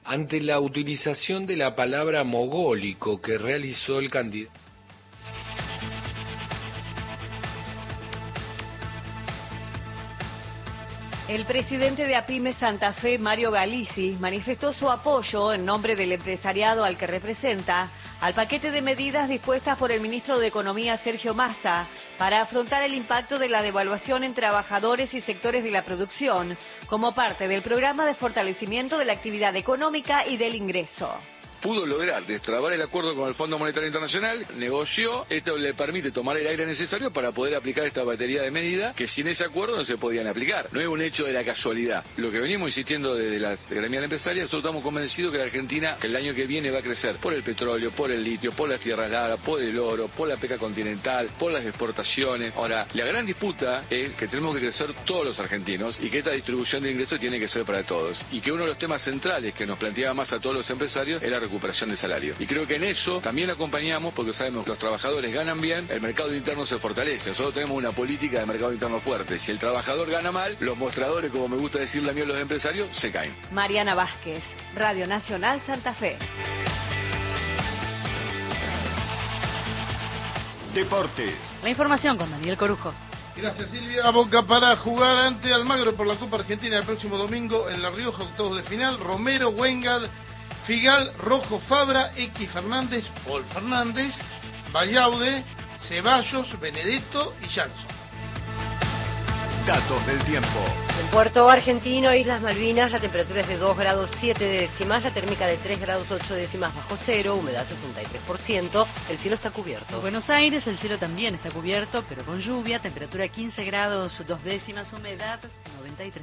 Ante 0.05 0.39
la 0.43 0.61
utilización 0.61 1.47
de 1.47 1.57
la 1.57 1.75
palabra 1.75 2.23
mogólico 2.23 3.23
que 3.23 3.39
realizó 3.39 3.99
el 3.99 4.11
candidato. 4.11 4.53
El 11.27 11.47
presidente 11.47 12.07
de 12.07 12.17
APIME 12.17 12.53
Santa 12.53 12.93
Fe, 12.93 13.19
Mario 13.19 13.51
Galici, 13.51 14.15
manifestó 14.21 14.75
su 14.75 14.91
apoyo 14.91 15.55
en 15.55 15.65
nombre 15.65 15.97
del 15.97 16.13
empresariado 16.13 16.85
al 16.85 16.99
que 16.99 17.07
representa 17.07 17.89
al 18.21 18.35
paquete 18.35 18.71
de 18.71 18.83
medidas 18.83 19.29
dispuestas 19.29 19.79
por 19.79 19.91
el 19.91 20.01
ministro 20.01 20.39
de 20.39 20.47
Economía, 20.47 20.99
Sergio 20.99 21.35
Massa, 21.35 21.87
para 22.19 22.43
afrontar 22.43 22.83
el 22.83 22.95
impacto 22.95 23.39
de 23.39 23.49
la 23.49 23.63
devaluación 23.63 24.25
en 24.25 24.35
trabajadores 24.35 25.13
y 25.15 25.23
sectores 25.23 25.65
de 25.65 25.71
la 25.71 25.85
producción, 25.85 26.57
como 26.87 27.15
parte 27.15 27.49
del 27.49 27.63
programa 27.63 28.05
de 28.05 28.15
fortalecimiento 28.15 28.99
de 28.99 29.07
la 29.07 29.15
actividad 29.15 29.57
económica 29.57 30.27
y 30.27 30.37
del 30.37 30.55
ingreso. 30.55 31.11
Pudo 31.61 31.87
lograr 31.87 32.27
destrabar 32.27 32.73
el 32.73 32.83
acuerdo 32.83 33.15
con 33.15 33.29
el 33.29 33.35
Fondo 33.35 33.59
Monetario 33.59 33.87
Internacional, 33.87 34.47
negoció, 34.57 35.27
esto 35.29 35.57
le 35.57 35.75
permite 35.75 36.11
tomar 36.11 36.37
el 36.37 36.47
aire 36.47 36.67
necesario 36.67 37.13
para 37.13 37.33
poder 37.33 37.55
aplicar 37.55 37.85
esta 37.85 38.03
batería 38.03 38.43
de 38.43 38.51
medidas 38.51 38.95
que 38.97 39.07
sin 39.07 39.29
ese 39.29 39.45
acuerdo 39.45 39.77
no 39.77 39.85
se 39.85 39.99
podían 39.99 40.27
aplicar. 40.27 40.69
No 40.73 40.81
es 40.81 40.87
un 40.87 41.03
hecho 41.03 41.25
de 41.25 41.33
la 41.33 41.45
casualidad. 41.45 42.05
Lo 42.17 42.31
que 42.31 42.41
venimos 42.41 42.69
insistiendo 42.69 43.15
desde 43.15 43.39
la 43.39 43.57
gremial 43.69 44.05
empresaria, 44.05 44.43
nosotros 44.43 44.65
estamos 44.65 44.83
convencidos 44.83 45.33
que 45.33 45.39
la 45.39 45.45
Argentina 45.45 45.99
el 46.03 46.17
año 46.17 46.35
que 46.35 46.47
viene 46.47 46.71
va 46.71 46.79
a 46.79 46.83
crecer 46.83 47.17
por 47.17 47.35
el 47.35 47.43
petróleo, 47.43 47.91
por 47.91 48.11
el 48.11 48.23
litio, 48.23 48.53
por 48.53 48.69
las 48.69 48.81
tierras 48.81 49.11
largas, 49.11 49.41
por 49.41 49.61
el 49.61 49.79
oro, 49.79 50.09
por 50.09 50.29
la 50.29 50.37
pesca 50.37 50.59
continental, 50.59 51.31
por 51.39 51.53
las 51.53 51.65
exportaciones. 51.65 52.55
Ahora, 52.57 52.87
la 52.95 53.05
gran 53.05 53.27
disputa 53.27 53.85
es 53.91 54.15
que 54.15 54.29
tenemos 54.29 54.55
que 54.55 54.63
crecer 54.63 54.93
todos 55.05 55.25
los 55.25 55.41
argentinos 55.41 55.99
y 56.01 56.09
que 56.09 56.19
esta 56.19 56.31
distribución 56.33 56.83
de 56.83 56.93
ingresos 56.93 57.19
tiene 57.19 57.39
que 57.39 57.49
ser 57.49 57.65
para 57.65 57.83
todos. 57.85 58.25
Y 58.33 58.41
que 58.41 58.53
uno 58.53 58.63
de 58.63 58.69
los 58.69 58.79
temas 58.79 59.03
centrales 59.03 59.55
que 59.55 59.67
nos 59.67 59.79
planteaba 59.79 60.15
más 60.15 60.33
a 60.33 60.41
todos 60.41 60.57
los 60.57 60.71
empresarios 60.71 61.23
es 61.23 61.31
la 61.31 61.41
recuperación 61.51 61.91
de 61.91 61.97
salario. 61.97 62.37
Y 62.39 62.47
creo 62.47 62.67
que 62.67 62.77
en 62.77 62.85
eso 62.85 63.21
también 63.21 63.51
acompañamos 63.51 64.15
porque 64.15 64.33
sabemos 64.33 64.63
que 64.65 64.71
los 64.71 64.79
trabajadores 64.79 65.35
ganan 65.35 65.61
bien, 65.61 65.87
el 65.91 66.01
mercado 66.01 66.33
interno 66.35 66.65
se 66.65 66.79
fortalece. 66.79 67.31
Nosotros 67.31 67.55
tenemos 67.55 67.77
una 67.77 67.91
política 67.91 68.39
de 68.39 68.47
mercado 68.47 68.73
interno 68.73 69.01
fuerte. 69.01 69.41
Si 69.41 69.51
el 69.51 69.59
trabajador 69.59 70.09
gana 70.09 70.31
mal, 70.31 70.57
los 70.61 70.79
mostradores, 70.79 71.33
como 71.33 71.49
me 71.49 71.57
gusta 71.57 71.81
decirle 71.81 72.11
a 72.11 72.15
mí 72.15 72.21
a 72.21 72.25
los 72.25 72.39
empresarios, 72.39 72.97
se 72.97 73.11
caen. 73.11 73.35
Mariana 73.51 73.95
Vázquez, 73.97 74.43
Radio 74.77 75.07
Nacional 75.09 75.61
Santa 75.67 75.93
Fe. 75.95 76.17
Deportes. 80.73 81.35
La 81.65 81.69
información 81.69 82.17
con 82.17 82.31
Daniel 82.31 82.57
Corujo. 82.57 82.95
Gracias 83.37 83.71
Silvia. 83.71 84.09
Boca 84.11 84.43
para 84.43 84.77
jugar 84.77 85.17
ante 85.17 85.53
Almagro 85.53 85.95
por 85.95 86.07
la 86.07 86.15
Copa 86.15 86.37
Argentina 86.37 86.79
el 86.79 86.85
próximo 86.85 87.17
domingo 87.17 87.69
en 87.69 87.83
La 87.83 87.91
Rioja, 87.91 88.23
octavos 88.23 88.57
de 88.57 88.63
final. 88.65 89.01
Romero, 89.01 89.51
Wengad, 89.51 90.03
Figal, 90.67 91.13
Rojo, 91.19 91.61
Fabra, 91.61 92.13
X 92.17 92.51
Fernández, 92.51 93.05
Paul 93.27 93.45
Fernández, 93.47 94.15
Vallaude, 94.73 95.43
Ceballos, 95.89 96.59
Benedetto 96.61 97.35
y 97.43 97.49
Jackson. 97.49 98.01
Datos 99.67 100.07
del 100.07 100.25
tiempo. 100.25 100.59
En 100.99 101.07
Puerto 101.09 101.49
Argentino, 101.49 102.15
Islas 102.15 102.41
Malvinas, 102.41 102.93
la 102.93 102.99
temperatura 102.99 103.43
es 103.43 103.49
de 103.49 103.57
2 103.59 103.77
grados 103.77 104.11
7 104.19 104.43
décimas, 104.43 105.03
la 105.03 105.13
térmica 105.13 105.47
de 105.47 105.59
3 105.59 105.81
grados 105.81 106.11
8 106.11 106.35
décimas 106.35 106.75
bajo 106.75 106.97
cero, 107.05 107.37
humedad 107.37 107.67
63%, 107.67 108.87
el 109.11 109.19
cielo 109.19 109.37
está 109.37 109.51
cubierto. 109.51 109.97
En 109.97 110.01
Buenos 110.01 110.31
Aires 110.31 110.67
el 110.67 110.79
cielo 110.79 110.99
también 110.99 111.35
está 111.35 111.51
cubierto, 111.51 112.05
pero 112.09 112.25
con 112.25 112.41
lluvia, 112.41 112.79
temperatura 112.79 113.29
15 113.29 113.65
grados 113.65 114.23
2 114.27 114.45
décimas, 114.45 114.93
humedad 114.93 115.39
93%. 115.85 116.21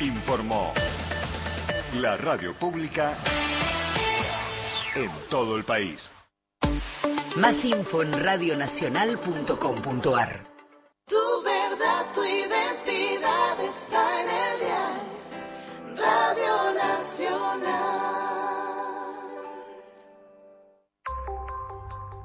Informó 0.00 0.72
la 1.94 2.16
radio 2.16 2.54
pública 2.54 3.18
en 4.94 5.10
todo 5.28 5.56
el 5.56 5.64
país. 5.64 6.08
Más 7.34 7.64
info 7.64 8.02
en 8.02 8.12
radionacional.com.ar. 8.12 10.46
Tu 11.04 11.42
verdad, 11.42 12.12
tu 12.14 12.22
identidad 12.22 13.60
está 13.60 14.22
en 14.22 14.28
el 14.28 14.60
diario 14.60 15.02
Radio 15.96 16.74
Nacional. 16.74 17.98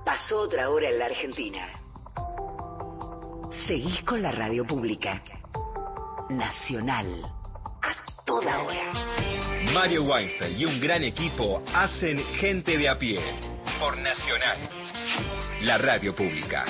Pasó 0.05 0.41
otra 0.41 0.69
hora 0.69 0.91
en 0.91 0.99
la 0.99 1.05
Argentina. 1.05 1.69
Seguís 3.65 4.03
con 4.03 4.21
la 4.21 4.29
radio 4.29 4.63
pública. 4.63 5.23
Nacional. 6.29 7.42
Toda 8.25 8.59
hora. 8.63 8.93
Mario 9.73 10.03
Weinfeld 10.03 10.59
y 10.59 10.65
un 10.65 10.79
gran 10.79 11.03
equipo 11.03 11.63
hacen 11.73 12.23
gente 12.35 12.77
de 12.77 12.89
a 12.89 12.97
pie. 12.97 13.19
Por 13.79 13.97
Nacional. 13.97 14.57
La 15.61 15.77
radio 15.77 16.15
pública. 16.15 16.65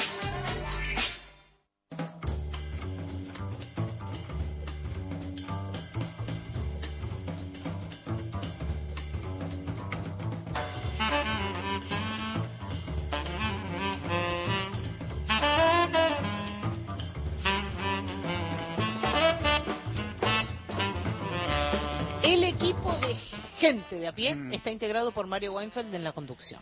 De 24.03 24.09
a 24.09 24.11
pie 24.13 24.35
está 24.51 24.69
integrado 24.69 25.11
por 25.13 25.27
Mario 25.27 25.53
Weinfeld 25.53 25.95
en 25.95 26.03
la 26.03 26.11
conducción. 26.11 26.59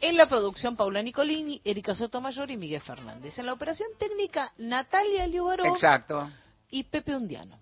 En 0.00 0.16
la 0.18 0.28
producción, 0.28 0.76
Paula 0.76 1.02
Nicolini, 1.02 1.60
Erika 1.64 1.94
Sotomayor 1.94 2.50
y 2.50 2.56
Miguel 2.58 2.82
Fernández. 2.82 3.38
En 3.38 3.46
la 3.46 3.54
operación 3.54 3.88
técnica, 3.98 4.52
Natalia 4.58 5.26
Liubaró 5.26 5.64
Exacto. 5.64 6.30
y 6.70 6.84
Pepe 6.84 7.16
Undiano. 7.16 7.58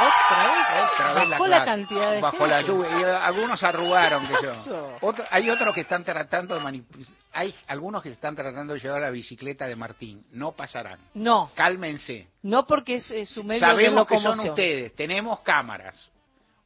Otra 0.00 0.52
vez, 0.52 0.92
Otra 0.92 1.14
vez 1.14 1.30
bajó 1.30 1.46
la, 1.46 1.64
cantidad 1.64 2.12
de 2.12 2.20
Bajo 2.20 2.46
la 2.46 2.60
lluvia. 2.62 2.88
Y 3.00 3.02
algunos 3.04 3.62
arrugaron. 3.62 4.26
Que 4.28 4.34
¿Qué 4.34 4.46
yo. 4.66 4.98
Otro- 5.00 5.24
hay 5.30 5.50
otros 5.50 5.74
que 5.74 5.80
están 5.80 6.04
tratando 6.04 6.54
de 6.54 6.60
manipular. 6.60 7.08
Hay 7.32 7.54
algunos 7.66 8.02
que 8.02 8.10
están 8.10 8.36
tratando 8.36 8.74
de 8.74 8.80
llevar 8.80 9.00
la 9.00 9.10
bicicleta 9.10 9.66
de 9.66 9.74
Martín. 9.76 10.24
No 10.32 10.52
pasarán. 10.52 11.00
No, 11.14 11.50
Cálmense. 11.54 12.28
no 12.42 12.66
porque 12.66 12.96
es, 12.96 13.10
es 13.10 13.28
su 13.30 13.42
medio 13.44 13.60
de 13.60 13.66
Sabemos 13.66 14.06
que 14.06 14.14
son 14.16 14.24
locomoción. 14.24 14.50
ustedes. 14.50 14.94
Tenemos 14.94 15.40
cámaras. 15.40 16.08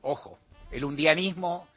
Ojo. 0.02 0.38
El 0.72 0.84
undianismo 0.84 1.68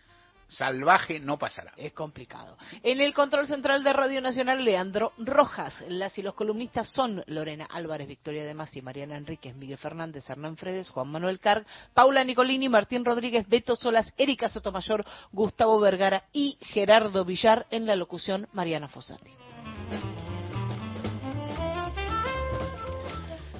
salvaje 0.47 1.19
no 1.19 1.37
pasará. 1.37 1.73
Es 1.75 1.91
complicado. 1.93 2.57
En 2.83 3.01
el 3.01 3.13
control 3.13 3.47
central 3.47 3.83
de 3.83 3.91
Radio 3.91 4.21
Nacional, 4.21 4.63
Leandro 4.63 5.11
Rojas. 5.17 5.83
Las 5.87 6.17
y 6.17 6.21
los 6.21 6.33
columnistas 6.33 6.87
son 6.89 7.23
Lorena 7.27 7.65
Álvarez, 7.65 8.07
Victoria 8.07 8.45
de 8.45 8.53
Masi, 8.53 8.81
Mariana 8.81 9.17
Enríquez, 9.17 9.55
Miguel 9.55 9.77
Fernández, 9.77 10.29
Hernán 10.29 10.55
Fredes, 10.55 10.89
Juan 10.89 11.09
Manuel 11.09 11.39
Carg, 11.39 11.65
Paula 11.93 12.23
Nicolini, 12.23 12.69
Martín 12.69 13.03
Rodríguez, 13.03 13.47
Beto 13.47 13.75
Solas, 13.75 14.13
Erika 14.17 14.47
Sotomayor, 14.47 15.03
Gustavo 15.31 15.79
Vergara 15.79 16.23
y 16.31 16.57
Gerardo 16.61 17.25
Villar. 17.25 17.65
En 17.69 17.85
la 17.85 17.95
locución, 17.95 18.47
Mariana 18.53 18.87
Fossati. 18.87 19.31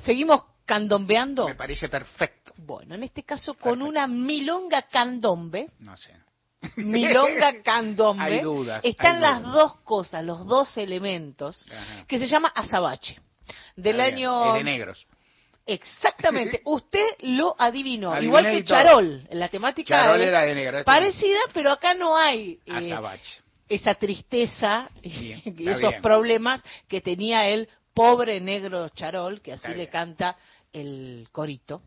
Seguimos 0.04 0.44
candombeando. 0.66 1.48
Me 1.48 1.56
parece 1.56 1.90
perfecto. 1.90 2.45
Bueno, 2.58 2.96
en 2.96 3.04
este 3.04 3.24
caso 3.24 3.54
con 3.56 3.82
una 3.82 4.08
milonga 4.08 4.84
candombe. 4.84 5.70
No 5.80 5.96
sé. 5.98 6.14
Milonga 6.78 7.62
candombe. 7.62 8.24
Hay 8.24 8.42
dudas, 8.42 8.84
Están 8.84 9.18
hay 9.18 9.22
las 9.22 9.42
dudas. 9.44 9.54
dos 9.54 9.78
cosas, 9.82 10.24
los 10.24 10.46
dos 10.48 10.78
elementos, 10.78 11.66
Ajá. 11.72 12.06
que 12.08 12.18
se 12.20 12.28
llama 12.28 12.50
azabache. 12.56 13.20
Del 13.76 14.00
año. 14.02 14.48
Es 14.48 14.54
de 14.56 14.64
negros. 14.64 15.08
Exactamente, 15.66 16.62
usted 16.66 17.06
lo 17.22 17.56
adivinó. 17.58 18.12
Adiviné 18.12 18.28
Igual 18.28 18.46
que. 18.46 18.64
Charol, 18.64 19.28
en 19.30 19.40
la 19.40 19.50
temática 19.50 19.98
Charol 19.98 20.22
es 20.22 20.28
era 20.28 20.42
de 20.42 20.56
negro. 20.56 20.78
este 20.80 20.86
parecida, 20.86 21.40
pero 21.54 21.72
acá 21.72 21.94
no 21.94 22.16
hay 22.18 22.60
eh, 22.66 23.20
esa 23.68 23.96
tristeza 23.96 24.90
y 25.02 25.20
Bien, 25.20 25.42
esos 25.70 25.90
bien. 25.92 26.02
problemas 26.02 26.64
que 26.88 27.02
tenía 27.02 27.48
el 27.48 27.68
pobre 27.94 28.40
negro 28.40 28.90
Charol, 28.90 29.42
que 29.42 29.54
así 29.54 29.62
Está 29.64 29.70
le 29.70 29.76
bien. 29.76 29.90
canta 29.92 30.38
el 30.72 31.28
corito. 31.32 31.82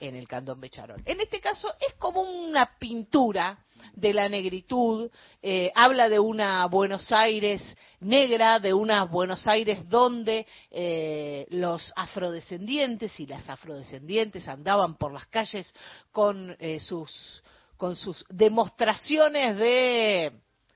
En 0.00 0.16
el 0.16 0.28
candombe 0.28 0.68
Charol. 0.70 1.02
En 1.04 1.20
este 1.20 1.40
caso 1.40 1.72
es 1.80 1.94
como 1.94 2.22
una 2.22 2.78
pintura 2.78 3.58
de 3.94 4.12
la 4.12 4.28
negritud, 4.28 5.10
eh, 5.42 5.70
habla 5.74 6.08
de 6.08 6.18
una 6.18 6.66
Buenos 6.66 7.10
Aires 7.12 7.62
negra, 8.00 8.58
de 8.58 8.74
una 8.74 9.04
Buenos 9.04 9.46
Aires 9.46 9.88
donde 9.88 10.46
eh, 10.70 11.46
los 11.50 11.92
afrodescendientes 11.96 13.18
y 13.20 13.26
las 13.26 13.48
afrodescendientes 13.48 14.48
andaban 14.48 14.96
por 14.96 15.12
las 15.12 15.26
calles 15.26 15.72
con 16.10 16.56
eh, 16.58 16.78
sus 16.78 17.42
con 17.76 17.96
sus 17.96 18.24
demostraciones 18.28 19.58
de 19.58 20.32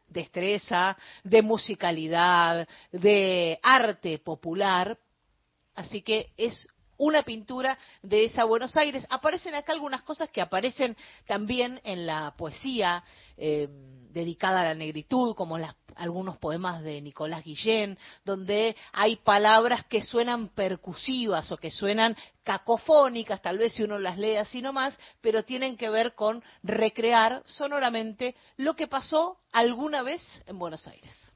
destreza, 0.08 0.96
de 1.22 1.42
musicalidad, 1.42 2.66
de 2.90 3.58
arte 3.62 4.18
popular, 4.18 4.98
Así 5.78 6.02
que 6.02 6.32
es 6.36 6.66
una 6.98 7.22
pintura 7.22 7.78
de 8.02 8.24
esa 8.24 8.44
Buenos 8.44 8.76
Aires. 8.76 9.06
Aparecen 9.08 9.54
acá 9.54 9.72
algunas 9.72 10.02
cosas 10.02 10.28
que 10.30 10.40
aparecen 10.42 10.96
también 11.26 11.80
en 11.84 12.06
la 12.06 12.34
poesía 12.36 13.02
eh, 13.36 13.68
dedicada 14.10 14.60
a 14.62 14.64
la 14.64 14.74
negritud, 14.74 15.34
como 15.36 15.58
las- 15.58 15.76
algunos 15.94 16.36
poemas 16.38 16.82
de 16.82 17.00
Nicolás 17.00 17.44
Guillén, 17.44 17.96
donde 18.24 18.74
hay 18.92 19.16
palabras 19.16 19.84
que 19.84 20.02
suenan 20.02 20.48
percusivas 20.48 21.50
o 21.52 21.56
que 21.56 21.70
suenan 21.70 22.16
cacofónicas, 22.42 23.40
tal 23.42 23.58
vez 23.58 23.74
si 23.74 23.82
uno 23.84 23.98
las 23.98 24.18
lee 24.18 24.36
así 24.36 24.60
nomás, 24.62 24.98
pero 25.20 25.44
tienen 25.44 25.76
que 25.76 25.90
ver 25.90 26.14
con 26.14 26.42
recrear 26.62 27.42
sonoramente 27.46 28.34
lo 28.56 28.74
que 28.74 28.88
pasó 28.88 29.38
alguna 29.52 30.02
vez 30.02 30.22
en 30.46 30.58
Buenos 30.58 30.86
Aires. 30.88 31.34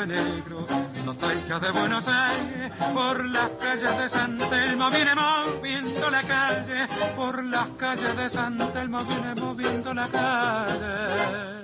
Candombe 0.00 0.06
negro, 0.06 0.66
nostalgia 1.04 1.58
de 1.58 1.70
Buenos 1.70 2.06
Aires, 2.06 2.72
por 2.94 3.24
las 3.26 3.50
calles 3.52 3.98
de 3.98 4.08
San 4.08 4.38
Telmo 4.38 4.90
viene 4.90 5.14
moviendo 5.14 6.10
la 6.10 6.22
calle, 6.22 6.88
por 7.16 7.44
las 7.44 7.68
calles 7.78 8.16
de 8.16 8.30
San 8.30 8.72
Telmo 8.72 9.04
viene 9.04 9.34
moviendo 9.34 9.92
la 9.92 10.08
calle. 10.08 11.60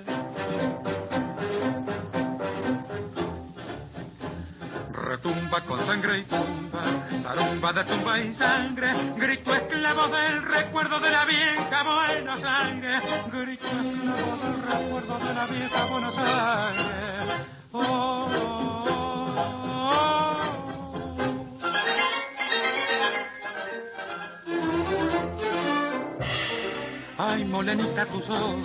Retumba 4.91 5.61
con 5.61 5.85
sangre 5.85 6.19
y 6.19 6.23
tumba, 6.23 6.83
tarumba 7.23 7.73
de 7.73 7.83
tumba 7.85 8.19
y 8.19 8.35
sangre, 8.35 9.13
grito 9.15 9.55
esclavo 9.55 10.07
del 10.09 10.43
recuerdo 10.43 10.99
de 10.99 11.09
la 11.09 11.25
vieja 11.25 11.83
Buenos 11.83 12.43
Aires, 12.43 13.01
grito 13.31 13.67
esclavo 13.67 14.37
del 14.43 14.61
recuerdo 14.63 15.17
de 15.19 15.33
la 15.33 15.45
vieja 15.45 15.85
Buenos 15.85 16.17
Aires. 16.17 16.86
Molenita, 27.57 28.05
tus 28.05 28.29
ojos 28.29 28.55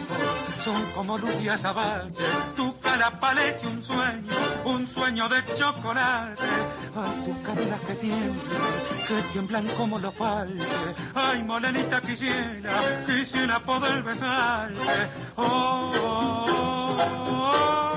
son 0.63 0.93
como 0.93 1.17
luz 1.17 1.35
y 1.43 1.49
azabache, 1.49 2.23
tu 2.55 2.79
cara 2.81 3.19
parece 3.19 3.67
un 3.67 3.83
sueño, 3.83 4.37
un 4.67 4.87
sueño 4.89 5.31
de 5.31 5.43
chocolate. 5.55 6.43
Ay, 6.95 7.25
tus 7.25 7.39
caderas 7.39 7.81
que 7.87 7.95
tiemblan, 7.95 8.73
que 9.09 9.23
tiemblan 9.33 9.69
como 9.79 9.99
los 9.99 10.15
falques. 10.15 10.95
Ay, 11.15 11.43
molenita, 11.43 12.03
quisiera, 12.03 13.03
quisiera 13.07 13.61
poder 13.61 14.03
besarte. 14.03 15.09
Oh, 15.37 15.93
oh, 15.95 16.47
oh, 16.51 17.29
oh. 17.31 17.92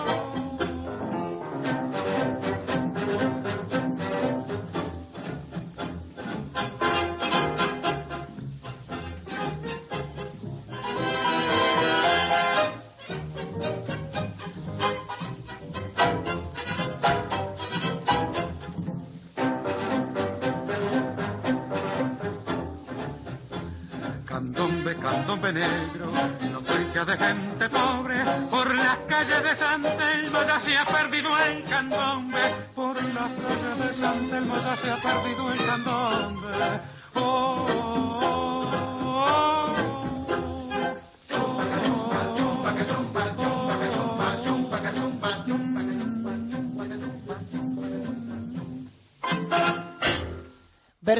Negro, 25.55 26.11
nostalgia 26.51 27.05
de 27.05 27.17
gente 27.17 27.69
pobre, 27.69 28.15
por 28.51 28.75
las 28.75 28.97
calles 29.07 29.41
de 29.41 29.55
San 29.55 29.81
Telmo 29.81 30.43
ya 30.43 30.59
se 30.59 30.77
ha 30.77 30.85
perdido 30.85 31.29
el 31.37 31.63
candombe, 31.63 32.55
por 32.75 33.01
las 33.01 33.31
calles 33.31 33.79
de 33.79 34.01
San 34.01 34.29
Telmo 34.29 34.57
ya 34.57 34.75
se 34.75 34.91
ha 34.91 34.97
perdido 34.97 35.53
el 35.53 35.65
candombe. 35.65 35.94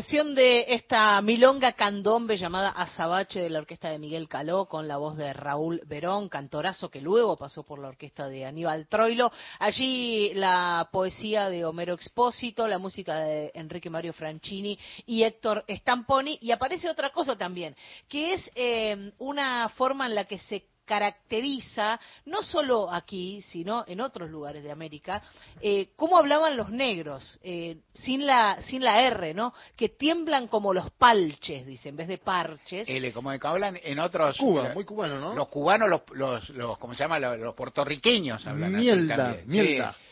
Versión 0.05 0.35
de 0.35 0.65
esta 0.75 1.19
milonga 1.23 1.73
candombe 1.73 2.37
llamada 2.37 2.69
Azabache 2.69 3.41
de 3.41 3.49
la 3.49 3.57
orquesta 3.57 3.89
de 3.89 3.97
Miguel 3.97 4.29
Caló 4.29 4.67
con 4.67 4.87
la 4.87 4.97
voz 4.97 5.17
de 5.17 5.33
Raúl 5.33 5.81
Verón, 5.87 6.29
cantorazo 6.29 6.91
que 6.91 7.01
luego 7.01 7.35
pasó 7.35 7.63
por 7.63 7.79
la 7.79 7.87
orquesta 7.87 8.27
de 8.27 8.45
Aníbal 8.45 8.87
Troilo. 8.87 9.31
Allí 9.57 10.31
la 10.35 10.89
poesía 10.91 11.49
de 11.49 11.65
Homero 11.65 11.95
Expósito, 11.95 12.67
la 12.67 12.77
música 12.77 13.21
de 13.21 13.49
Enrique 13.55 13.89
Mario 13.89 14.13
Franchini 14.13 14.77
y 15.07 15.23
Héctor 15.23 15.65
Stamponi. 15.67 16.37
Y 16.39 16.51
aparece 16.51 16.87
otra 16.87 17.09
cosa 17.09 17.35
también, 17.35 17.75
que 18.07 18.33
es 18.33 18.51
eh, 18.53 19.11
una 19.17 19.69
forma 19.69 20.05
en 20.05 20.13
la 20.13 20.25
que 20.25 20.37
se 20.37 20.67
caracteriza, 20.85 21.99
no 22.25 22.41
solo 22.43 22.91
aquí, 22.91 23.41
sino 23.49 23.83
en 23.87 24.01
otros 24.01 24.29
lugares 24.29 24.63
de 24.63 24.71
América, 24.71 25.21
eh, 25.61 25.89
cómo 25.95 26.17
hablaban 26.17 26.55
los 26.55 26.69
negros, 26.69 27.39
eh, 27.43 27.77
sin, 27.93 28.25
la, 28.25 28.61
sin 28.61 28.83
la 28.83 29.01
R, 29.01 29.33
¿no? 29.33 29.53
Que 29.75 29.89
tiemblan 29.89 30.47
como 30.47 30.73
los 30.73 30.91
palches, 30.91 31.65
dice, 31.65 31.89
en 31.89 31.97
vez 31.97 32.07
de 32.07 32.17
parches. 32.17 32.87
L, 32.87 33.11
como 33.11 33.31
de 33.31 33.39
que 33.39 33.47
hablan 33.47 33.77
en 33.83 33.99
otros... 33.99 34.37
Cuba, 34.37 34.71
muy 34.73 34.85
cubano, 34.85 35.19
¿no? 35.19 35.33
Los 35.33 35.47
cubanos, 35.49 35.89
los, 35.89 36.01
los, 36.11 36.49
los 36.49 36.77
¿cómo 36.77 36.93
se 36.93 37.03
llama? 37.03 37.19
Los, 37.19 37.39
los 37.39 37.55
puertorriqueños 37.55 38.45
hablan 38.45 38.75
así 38.75 38.85
Mielda, 38.85 39.15
también. 39.15 39.47
mielda. 39.47 39.93
Sí. 39.93 40.04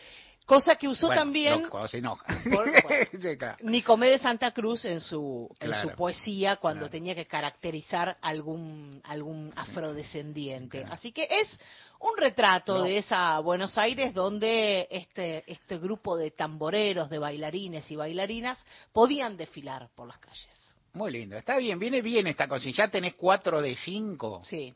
Cosa 0.46 0.76
que 0.76 0.88
usó 0.88 1.08
Bueno, 1.08 1.22
también 1.22 1.64
no, 2.02 2.18
Sí, 3.22 3.38
claro. 3.38 3.58
Nicomé 3.62 4.10
de 4.10 4.18
Santa 4.18 4.52
Cruz 4.52 4.84
en 4.86 5.00
su, 5.00 5.50
en 5.60 5.74
su 5.82 5.90
poesía 5.96 6.58
cuando 6.58 6.90
tenía 6.90 7.16
que 7.16 7.26
caracterizar 7.26 8.18
algún, 8.22 9.02
algún 9.06 9.54
afrodescendiente. 9.56 10.86
Así 10.90 11.12
que 11.12 11.28
es 11.30 11.60
un 12.00 12.18
retrato 12.18 12.80
No. 12.80 12.84
de 12.84 12.98
esa 12.98 13.40
Buenos 13.40 13.78
Aires 13.78 14.14
donde 14.14 14.88
este, 14.92 15.44
este 15.52 15.78
grupo 15.78 16.18
de 16.18 16.32
tamboreros, 16.32 17.10
de 17.10 17.20
bailarines 17.20 17.90
y 17.90 17.96
bailarinas 17.96 18.64
podían 18.92 19.38
desfilar 19.38 19.90
por 19.96 20.08
las 20.08 20.18
calles. 20.18 20.76
Muy 20.94 21.12
lindo. 21.12 21.38
Está 21.38 21.58
bien, 21.58 21.80
viene 21.80 22.02
bien 22.02 22.28
esta 22.28 22.48
cosa. 22.48 22.70
Ya 22.70 22.88
tenés 22.90 23.16
cuatro 23.16 23.62
de 23.62 23.76
cinco. 23.76 24.42
Sí. 24.46 24.74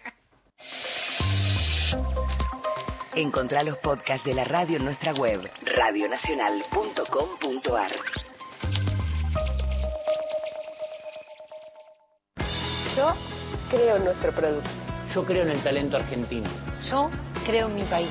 Encontrá 3.15 3.63
los 3.63 3.77
podcasts 3.79 4.25
de 4.25 4.33
la 4.33 4.45
radio 4.45 4.77
en 4.77 4.85
nuestra 4.85 5.13
web, 5.13 5.51
radionacional.com.ar. 5.75 7.91
Yo 12.95 13.13
creo 13.69 13.97
en 13.97 14.05
nuestro 14.05 14.31
producto. 14.31 14.69
Yo 15.13 15.25
creo 15.25 15.43
en 15.43 15.51
el 15.51 15.61
talento 15.61 15.97
argentino. 15.97 16.49
Yo 16.89 17.09
creo 17.45 17.67
en 17.67 17.75
mi 17.75 17.83
país. 17.83 18.09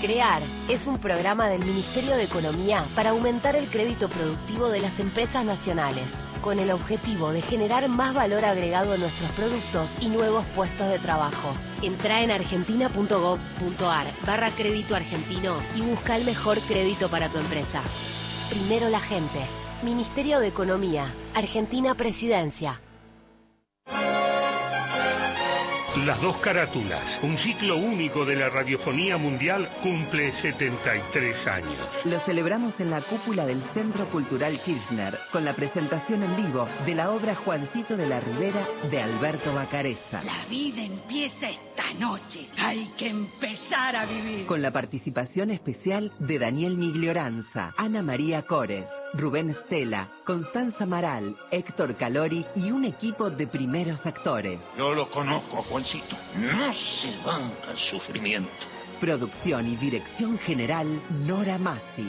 Crear 0.00 0.42
es 0.70 0.86
un 0.86 0.98
programa 0.98 1.50
del 1.50 1.62
Ministerio 1.62 2.16
de 2.16 2.24
Economía 2.24 2.86
para 2.94 3.10
aumentar 3.10 3.54
el 3.54 3.68
crédito 3.68 4.08
productivo 4.08 4.70
de 4.70 4.80
las 4.80 4.98
empresas 4.98 5.44
nacionales, 5.44 6.06
con 6.40 6.58
el 6.58 6.70
objetivo 6.70 7.32
de 7.32 7.42
generar 7.42 7.86
más 7.86 8.14
valor 8.14 8.42
agregado 8.46 8.94
a 8.94 8.96
nuestros 8.96 9.30
productos 9.32 9.90
y 10.00 10.08
nuevos 10.08 10.46
puestos 10.56 10.88
de 10.88 10.98
trabajo. 11.00 11.54
Entra 11.82 12.22
en 12.22 12.30
argentina.gov.ar 12.30 14.06
barra 14.26 14.50
crédito 14.52 14.94
argentino 14.94 15.60
y 15.76 15.82
busca 15.82 16.16
el 16.16 16.24
mejor 16.24 16.58
crédito 16.60 17.10
para 17.10 17.28
tu 17.28 17.36
empresa. 17.36 17.82
Primero 18.48 18.88
la 18.88 19.00
gente. 19.00 19.40
Ministerio 19.82 20.40
de 20.40 20.48
Economía. 20.48 21.12
Argentina 21.34 21.94
Presidencia. 21.94 22.80
Las 25.96 26.22
dos 26.22 26.36
carátulas, 26.36 27.02
un 27.20 27.36
ciclo 27.36 27.76
único 27.76 28.24
de 28.24 28.36
la 28.36 28.48
radiofonía 28.48 29.16
mundial, 29.16 29.68
cumple 29.82 30.30
73 30.40 31.46
años. 31.48 31.84
Lo 32.04 32.20
celebramos 32.20 32.78
en 32.78 32.90
la 32.90 33.00
cúpula 33.00 33.44
del 33.44 33.60
Centro 33.74 34.06
Cultural 34.06 34.60
Kirchner 34.62 35.18
con 35.32 35.44
la 35.44 35.52
presentación 35.54 36.22
en 36.22 36.36
vivo 36.36 36.68
de 36.86 36.94
la 36.94 37.10
obra 37.10 37.34
Juancito 37.34 37.96
de 37.96 38.06
la 38.06 38.20
Ribera 38.20 38.68
de 38.88 39.02
Alberto 39.02 39.52
Bacareza. 39.52 40.22
La 40.22 40.44
vida 40.48 40.80
empieza 40.80 41.50
esta 41.50 41.92
noche. 41.98 42.48
Hay 42.56 42.92
que 42.96 43.08
empezar 43.08 43.96
a 43.96 44.06
vivir. 44.06 44.46
Con 44.46 44.62
la 44.62 44.70
participación 44.70 45.50
especial 45.50 46.12
de 46.20 46.38
Daniel 46.38 46.76
Miglioranza, 46.76 47.72
Ana 47.76 48.00
María 48.00 48.42
Cores, 48.42 48.84
Rubén 49.14 49.56
Stella, 49.64 50.08
Constanza 50.24 50.86
Maral, 50.86 51.36
Héctor 51.50 51.96
Calori 51.96 52.46
y 52.54 52.70
un 52.70 52.84
equipo 52.84 53.28
de 53.28 53.48
primeros 53.48 54.06
actores. 54.06 54.60
Yo 54.78 54.94
lo 54.94 55.10
conozco, 55.10 55.64
Juancito. 55.80 56.16
No 56.36 56.72
se 56.74 57.16
banca 57.24 57.70
el 57.70 57.78
sufrimiento. 57.78 58.50
Producción 59.00 59.66
y 59.66 59.76
dirección 59.76 60.38
general 60.38 61.00
Nora 61.24 61.58
Massi. 61.58 62.06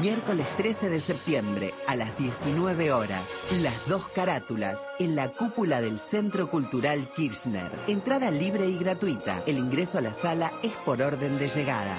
Miércoles 0.00 0.46
13 0.56 0.88
de 0.88 1.00
septiembre 1.02 1.74
a 1.86 1.94
las 1.94 2.16
19 2.16 2.92
horas. 2.92 3.26
Las 3.52 3.86
dos 3.86 4.08
carátulas 4.08 4.78
en 4.98 5.14
la 5.14 5.28
cúpula 5.32 5.82
del 5.82 6.00
Centro 6.10 6.50
Cultural 6.50 7.10
Kirchner. 7.14 7.70
Entrada 7.88 8.30
libre 8.30 8.66
y 8.66 8.78
gratuita. 8.78 9.42
El 9.46 9.58
ingreso 9.58 9.98
a 9.98 10.02
la 10.02 10.14
sala 10.14 10.52
es 10.62 10.72
por 10.84 11.02
orden 11.02 11.38
de 11.38 11.48
llegada. 11.48 11.98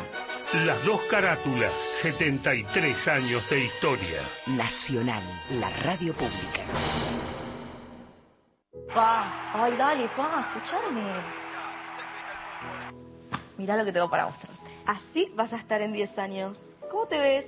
Las 0.65 0.83
dos 0.85 1.01
carátulas, 1.11 1.73
73 2.01 3.07
años 3.09 3.47
de 3.49 3.65
historia. 3.65 4.21
Nacional, 4.47 5.23
la 5.51 5.69
radio 5.69 6.13
pública. 6.13 7.36
Pa, 8.93 9.51
ay, 9.53 9.75
dale, 9.75 10.09
pa, 10.09 10.41
escuchame. 10.41 11.21
Mirá 13.57 13.75
lo 13.75 13.85
que 13.85 13.91
tengo 13.91 14.09
para 14.09 14.25
mostrarte. 14.25 14.57
Así 14.85 15.31
vas 15.35 15.51
a 15.53 15.57
estar 15.57 15.81
en 15.81 15.93
10 15.93 16.17
años. 16.17 16.57
¿Cómo 16.89 17.05
te 17.07 17.19
ves? 17.19 17.45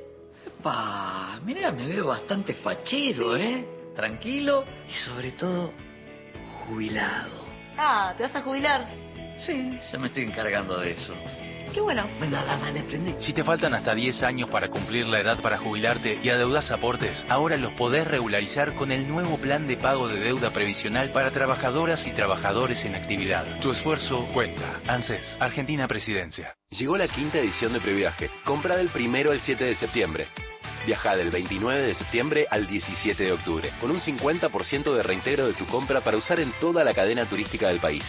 Pa, 0.61 1.39
mira, 1.43 1.71
me 1.71 1.87
veo 1.87 2.07
bastante 2.07 2.53
fachero, 2.55 3.35
¿eh? 3.37 3.65
Tranquilo 3.95 4.65
y 4.89 4.93
sobre 4.93 5.31
todo 5.33 5.71
jubilado. 6.67 7.45
Ah, 7.77 8.13
¿te 8.17 8.23
vas 8.23 8.35
a 8.35 8.41
jubilar? 8.41 8.87
Sí, 9.45 9.79
ya 9.91 9.99
me 9.99 10.07
estoy 10.07 10.23
encargando 10.23 10.79
de 10.79 10.91
eso. 10.91 11.13
Qué 11.73 11.81
bueno. 11.81 12.07
Venga, 12.19 12.43
dale, 12.43 12.81
prende. 12.81 13.21
Si 13.21 13.33
te 13.33 13.43
faltan 13.43 13.73
hasta 13.73 13.93
10 13.93 14.23
años 14.23 14.49
para 14.49 14.69
cumplir 14.69 15.07
la 15.07 15.19
edad 15.19 15.39
para 15.41 15.57
jubilarte 15.57 16.19
y 16.23 16.29
adeudas 16.29 16.71
aportes, 16.71 17.23
ahora 17.29 17.57
los 17.57 17.73
podés 17.73 18.07
regularizar 18.07 18.73
con 18.73 18.91
el 18.91 19.07
nuevo 19.07 19.37
plan 19.37 19.67
de 19.67 19.77
pago 19.77 20.07
de 20.07 20.19
deuda 20.19 20.51
previsional 20.51 21.11
para 21.11 21.31
trabajadoras 21.31 22.05
y 22.07 22.11
trabajadores 22.11 22.83
en 22.85 22.95
actividad. 22.95 23.59
Tu 23.61 23.71
esfuerzo 23.71 24.27
cuenta. 24.33 24.79
ANSES, 24.87 25.37
Argentina 25.39 25.87
Presidencia. 25.87 26.55
Llegó 26.71 26.97
la 26.97 27.07
quinta 27.07 27.37
edición 27.37 27.73
de 27.73 27.81
Previaje. 27.81 28.29
Compra 28.45 28.75
del 28.75 28.89
primero 28.89 29.31
al 29.31 29.41
7 29.41 29.63
de 29.63 29.75
septiembre. 29.75 30.27
Viaja 30.85 31.15
del 31.15 31.29
29 31.29 31.81
de 31.81 31.95
septiembre 31.95 32.47
al 32.49 32.67
17 32.67 33.23
de 33.23 33.31
octubre, 33.31 33.71
con 33.79 33.91
un 33.91 33.99
50% 33.99 34.93
de 34.93 35.03
reintegro 35.03 35.45
de 35.45 35.53
tu 35.53 35.65
compra 35.67 36.01
para 36.01 36.17
usar 36.17 36.39
en 36.39 36.51
toda 36.59 36.83
la 36.83 36.93
cadena 36.93 37.25
turística 37.25 37.67
del 37.67 37.79
país. 37.79 38.03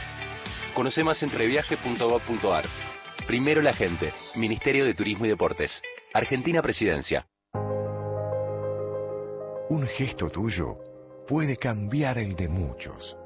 Conoce 0.74 1.02
más 1.04 1.22
en 1.22 1.30
previaje.gov.ar. 1.30 2.64
Primero 3.30 3.62
la 3.62 3.72
gente. 3.72 4.12
Ministerio 4.34 4.84
de 4.84 4.92
Turismo 4.92 5.24
y 5.24 5.28
Deportes. 5.28 5.80
Argentina 6.12 6.60
Presidencia. 6.62 7.28
Un 9.68 9.86
gesto 9.86 10.30
tuyo 10.30 10.78
puede 11.28 11.56
cambiar 11.56 12.18
el 12.18 12.34
de 12.34 12.48
muchos. 12.48 13.16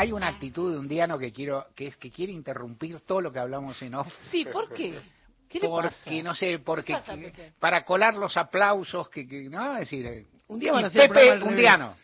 Hay 0.03 0.11
una 0.11 0.27
actitud 0.27 0.73
de 0.73 0.79
un 0.79 0.87
diano 0.87 1.17
que 1.17 1.31
quiero, 1.31 1.67
que 1.75 1.87
es 1.87 1.97
que 1.97 2.11
quiere 2.11 2.33
interrumpir 2.33 2.99
todo 3.01 3.21
lo 3.21 3.31
que 3.31 3.39
hablamos 3.39 3.81
en 3.81 3.95
off. 3.95 4.13
Sí, 4.29 4.43
¿por 4.45 4.73
qué? 4.73 4.99
¿Qué 5.47 5.59
le 5.59 5.67
porque 5.69 5.89
pasa? 5.89 6.11
no 6.23 6.35
sé, 6.35 6.59
porque 6.59 7.53
para 7.59 7.85
colar 7.85 8.15
los 8.15 8.35
aplausos 8.35 9.07
que, 9.09 9.27
que- 9.27 9.43
no, 9.49 9.73
es 9.75 9.81
decir, 9.81 10.05
eh, 10.05 10.25
Un 10.47 10.59
día 10.59 10.69
y 10.71 10.73
van 10.73 10.83
a 10.85 10.87
hacer 10.87 11.09
Pepe 11.09 11.41
un 11.43 11.55
diano. 11.55 11.95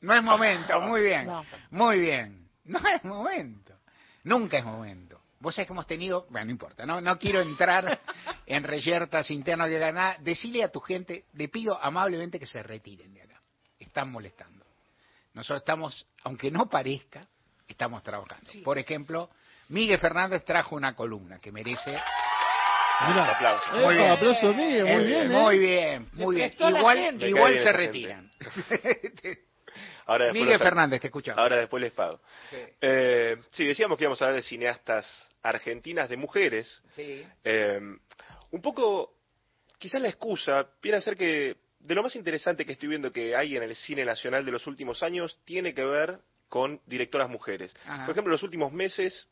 No 0.00 0.14
es 0.14 0.22
momento, 0.22 0.80
muy 0.80 1.00
bien, 1.02 1.26
No. 1.26 1.44
muy 1.70 2.00
bien. 2.00 2.48
No 2.64 2.78
es 2.88 3.04
momento, 3.04 3.74
nunca 4.24 4.58
es 4.58 4.64
momento. 4.64 5.20
Vos 5.40 5.54
sabés 5.54 5.66
que 5.66 5.72
hemos 5.72 5.86
tenido, 5.86 6.26
bueno, 6.30 6.46
no 6.46 6.50
importa, 6.52 6.86
no, 6.86 7.00
no 7.00 7.18
quiero 7.18 7.40
entrar 7.40 8.00
en 8.46 8.64
reyertas 8.64 9.30
internas 9.30 9.68
que 9.68 9.78
nada. 9.78 10.16
Decile 10.20 10.62
a 10.64 10.70
tu 10.70 10.80
gente, 10.80 11.24
le 11.34 11.48
pido 11.48 11.76
amablemente 11.82 12.38
que 12.38 12.46
se 12.46 12.62
retiren 12.62 13.12
de 13.14 13.22
acá. 13.22 13.40
Están 13.78 14.10
molestando. 14.10 14.61
Nosotros 15.34 15.60
estamos, 15.60 16.06
aunque 16.24 16.50
no 16.50 16.68
parezca, 16.68 17.26
estamos 17.66 18.02
trabajando. 18.02 18.50
Por 18.64 18.78
ejemplo, 18.78 19.30
Miguel 19.68 19.98
Fernández 19.98 20.44
trajo 20.44 20.76
una 20.76 20.94
columna 20.94 21.38
que 21.38 21.50
merece 21.50 21.90
Mirá. 23.08 23.32
aplauso. 23.32 23.72
muy 23.72 23.96
bien. 23.96 24.10
aplauso 24.10 24.54
mío, 24.54 24.86
muy 24.86 24.92
Eh, 24.92 24.98
bien, 25.04 25.28
Muy 25.30 25.54
¿eh? 25.56 25.58
bien, 25.58 26.08
muy 26.12 26.36
bien. 26.36 26.52
a 26.60 26.70
la 26.70 26.78
Igual, 27.28 27.54
se 27.54 27.62
bien 27.62 27.74
retiran. 27.74 28.30
Ahora 30.06 30.32
Miguel 30.32 30.50
los- 30.50 30.58
Fernández, 30.62 31.00
te 31.00 31.06
escuchamos. 31.06 31.38
Ahora 31.40 31.56
después 31.56 31.82
les 31.82 31.92
pago. 31.92 32.20
Sí. 32.50 32.58
Eh, 32.80 33.36
sí, 33.50 33.64
decíamos 33.66 33.96
que 33.96 34.04
íbamos 34.04 34.20
a 34.20 34.26
hablar 34.26 34.42
de 34.42 34.46
cineastas 34.46 35.06
argentinas 35.42 36.08
de 36.08 36.16
mujeres. 36.16 36.82
Sí. 36.90 37.24
Eh, 37.44 37.80
un 38.50 38.60
poco, 38.60 39.14
quizás 39.78 40.00
la 40.00 40.08
excusa 40.08 40.66
viene 40.82 40.98
a 40.98 41.00
ser 41.00 41.16
que 41.16 41.56
de 41.82 41.94
lo 41.94 42.02
más 42.02 42.14
interesante 42.16 42.64
que 42.64 42.72
estoy 42.72 42.88
viendo 42.88 43.12
que 43.12 43.34
hay 43.36 43.56
en 43.56 43.62
el 43.62 43.74
cine 43.76 44.04
nacional 44.04 44.44
de 44.44 44.52
los 44.52 44.66
últimos 44.66 45.02
años 45.02 45.38
tiene 45.44 45.74
que 45.74 45.84
ver 45.84 46.18
con 46.48 46.80
directoras 46.86 47.28
mujeres. 47.28 47.74
Ajá. 47.86 48.04
Por 48.06 48.12
ejemplo, 48.12 48.30
en 48.30 48.34
los 48.34 48.42
últimos 48.42 48.72
meses, 48.72 49.28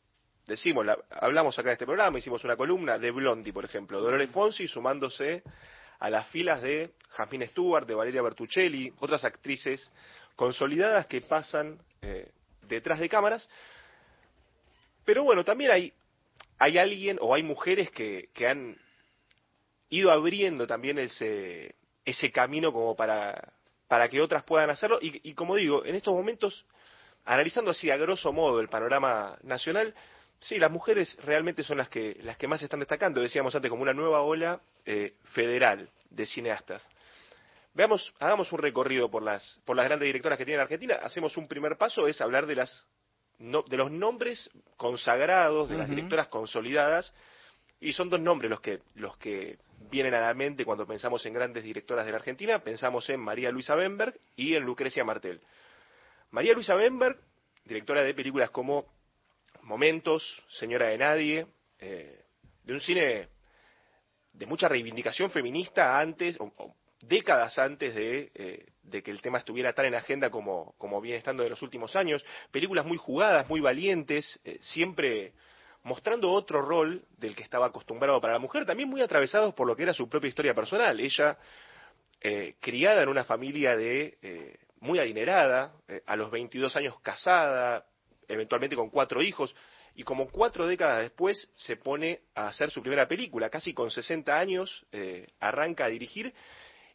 decimos, 0.47 0.85
la- 0.85 0.97
hablamos 1.11 1.57
acá 1.57 1.69
en 1.69 1.73
este 1.73 1.85
programa, 1.85 2.17
hicimos 2.19 2.43
una 2.43 2.55
columna 2.55 2.97
de 2.97 3.11
Blondie, 3.11 3.53
por 3.53 3.63
ejemplo, 3.65 4.01
Dolores 4.01 4.29
Fonsi 4.31 4.67
sumándose 4.67 5.43
a 5.99 6.09
las 6.09 6.27
filas 6.29 6.61
de 6.61 6.91
Jasmine 7.11 7.47
Stewart, 7.47 7.85
de 7.87 7.93
Valeria 7.95 8.21
Bertuccelli, 8.23 8.91
otras 8.99 9.23
actrices 9.23 9.91
consolidadas 10.35 11.05
que 11.05 11.21
pasan 11.21 11.79
eh, 12.01 12.31
detrás 12.67 12.99
de 12.99 13.07
cámaras. 13.07 13.47
Pero 15.05 15.23
bueno, 15.23 15.43
también 15.43 15.71
hay, 15.71 15.93
hay 16.57 16.77
alguien 16.77 17.17
o 17.21 17.33
hay 17.35 17.43
mujeres 17.43 17.91
que, 17.91 18.29
que 18.33 18.47
han 18.47 18.77
ido 19.89 20.09
abriendo 20.11 20.65
también 20.67 20.97
ese, 20.99 21.75
ese 22.05 22.31
camino 22.31 22.71
como 22.73 22.95
para, 22.95 23.53
para 23.87 24.09
que 24.09 24.21
otras 24.21 24.43
puedan 24.43 24.69
hacerlo. 24.69 24.99
Y, 25.01 25.29
y 25.29 25.33
como 25.33 25.55
digo, 25.55 25.85
en 25.85 25.95
estos 25.95 26.13
momentos, 26.13 26.65
analizando 27.25 27.71
así 27.71 27.89
a 27.91 27.97
grosso 27.97 28.31
modo 28.33 28.59
el 28.59 28.69
panorama 28.69 29.37
nacional, 29.43 29.93
sí, 30.39 30.57
las 30.57 30.71
mujeres 30.71 31.17
realmente 31.23 31.63
son 31.63 31.77
las 31.77 31.89
que, 31.89 32.17
las 32.23 32.37
que 32.37 32.47
más 32.47 32.59
se 32.59 32.65
están 32.65 32.79
destacando. 32.79 33.21
Decíamos 33.21 33.55
antes, 33.55 33.69
como 33.69 33.83
una 33.83 33.93
nueva 33.93 34.21
ola 34.21 34.59
eh, 34.85 35.13
federal 35.33 35.89
de 36.09 36.25
cineastas. 36.25 36.83
Veamos, 37.73 38.13
hagamos 38.19 38.51
un 38.51 38.59
recorrido 38.59 39.09
por 39.09 39.23
las, 39.23 39.59
por 39.65 39.77
las 39.77 39.85
grandes 39.85 40.07
directoras 40.07 40.37
que 40.37 40.43
tiene 40.45 40.57
la 40.57 40.63
Argentina. 40.63 40.95
Hacemos 41.03 41.37
un 41.37 41.47
primer 41.47 41.77
paso, 41.77 42.05
es 42.07 42.19
hablar 42.19 42.45
de 42.45 42.55
las 42.55 42.85
no- 43.39 43.63
de 43.63 43.77
los 43.77 43.89
nombres 43.89 44.49
consagrados, 44.77 45.69
de 45.69 45.77
las 45.77 45.89
directoras 45.89 46.27
consolidadas, 46.27 47.13
Y 47.79 47.93
son 47.93 48.09
dos 48.09 48.19
nombres 48.19 48.49
los 48.51 48.61
que, 48.61 48.81
los 48.95 49.17
que 49.17 49.57
vienen 49.89 50.13
a 50.13 50.21
la 50.21 50.33
mente 50.33 50.65
cuando 50.65 50.85
pensamos 50.85 51.25
en 51.25 51.33
grandes 51.33 51.63
directoras 51.63 52.05
de 52.05 52.11
la 52.11 52.17
Argentina. 52.17 52.59
Pensamos 52.59 53.09
en 53.09 53.19
María 53.19 53.51
Luisa 53.51 53.75
Benberg 53.75 54.19
y 54.35 54.55
en 54.55 54.63
Lucrecia 54.63 55.03
Martel. 55.03 55.41
María 56.31 56.53
Luisa 56.53 56.75
Benberg, 56.75 57.19
directora 57.65 58.03
de 58.03 58.13
películas 58.13 58.49
como 58.51 58.85
Momentos, 59.63 60.43
Señora 60.49 60.87
de 60.87 60.97
Nadie, 60.97 61.47
eh, 61.79 62.23
de 62.63 62.73
un 62.73 62.79
cine 62.79 63.29
de 64.33 64.45
mucha 64.45 64.67
reivindicación 64.67 65.29
feminista 65.29 65.99
antes, 65.99 66.37
o, 66.39 66.73
décadas 67.01 67.57
antes 67.59 67.93
de, 67.93 68.31
eh, 68.33 68.65
de, 68.83 69.03
que 69.03 69.11
el 69.11 69.21
tema 69.21 69.39
estuviera 69.39 69.73
tan 69.73 69.85
en 69.85 69.95
agenda 69.95 70.29
como, 70.29 70.73
como 70.77 71.01
viene 71.01 71.17
estando 71.17 71.43
de 71.43 71.49
los 71.49 71.61
últimos 71.61 71.95
años. 71.95 72.23
Películas 72.51 72.85
muy 72.85 72.97
jugadas, 72.97 73.49
muy 73.49 73.59
valientes, 73.59 74.39
eh, 74.43 74.57
siempre 74.61 75.33
mostrando 75.83 76.31
otro 76.31 76.61
rol 76.61 77.03
del 77.17 77.35
que 77.35 77.43
estaba 77.43 77.67
acostumbrado 77.67 78.21
para 78.21 78.33
la 78.33 78.39
mujer, 78.39 78.65
también 78.65 78.89
muy 78.89 79.01
atravesados 79.01 79.53
por 79.53 79.67
lo 79.67 79.75
que 79.75 79.83
era 79.83 79.93
su 79.93 80.07
propia 80.07 80.29
historia 80.29 80.53
personal. 80.53 80.99
Ella, 80.99 81.37
eh, 82.21 82.55
criada 82.59 83.01
en 83.01 83.09
una 83.09 83.23
familia 83.23 83.75
de 83.75 84.17
eh, 84.21 84.59
muy 84.79 84.99
adinerada, 84.99 85.73
eh, 85.87 86.01
a 86.05 86.15
los 86.15 86.31
22 86.31 86.75
años 86.75 86.99
casada, 87.01 87.85
eventualmente 88.27 88.75
con 88.75 88.89
cuatro 88.89 89.21
hijos, 89.21 89.55
y 89.93 90.03
como 90.03 90.29
cuatro 90.29 90.67
décadas 90.67 91.01
después 91.01 91.51
se 91.57 91.75
pone 91.75 92.21
a 92.35 92.47
hacer 92.47 92.71
su 92.71 92.81
primera 92.81 93.07
película, 93.07 93.49
casi 93.49 93.73
con 93.73 93.91
60 93.91 94.39
años, 94.39 94.85
arranca 95.41 95.83
a 95.83 95.89
dirigir 95.89 96.33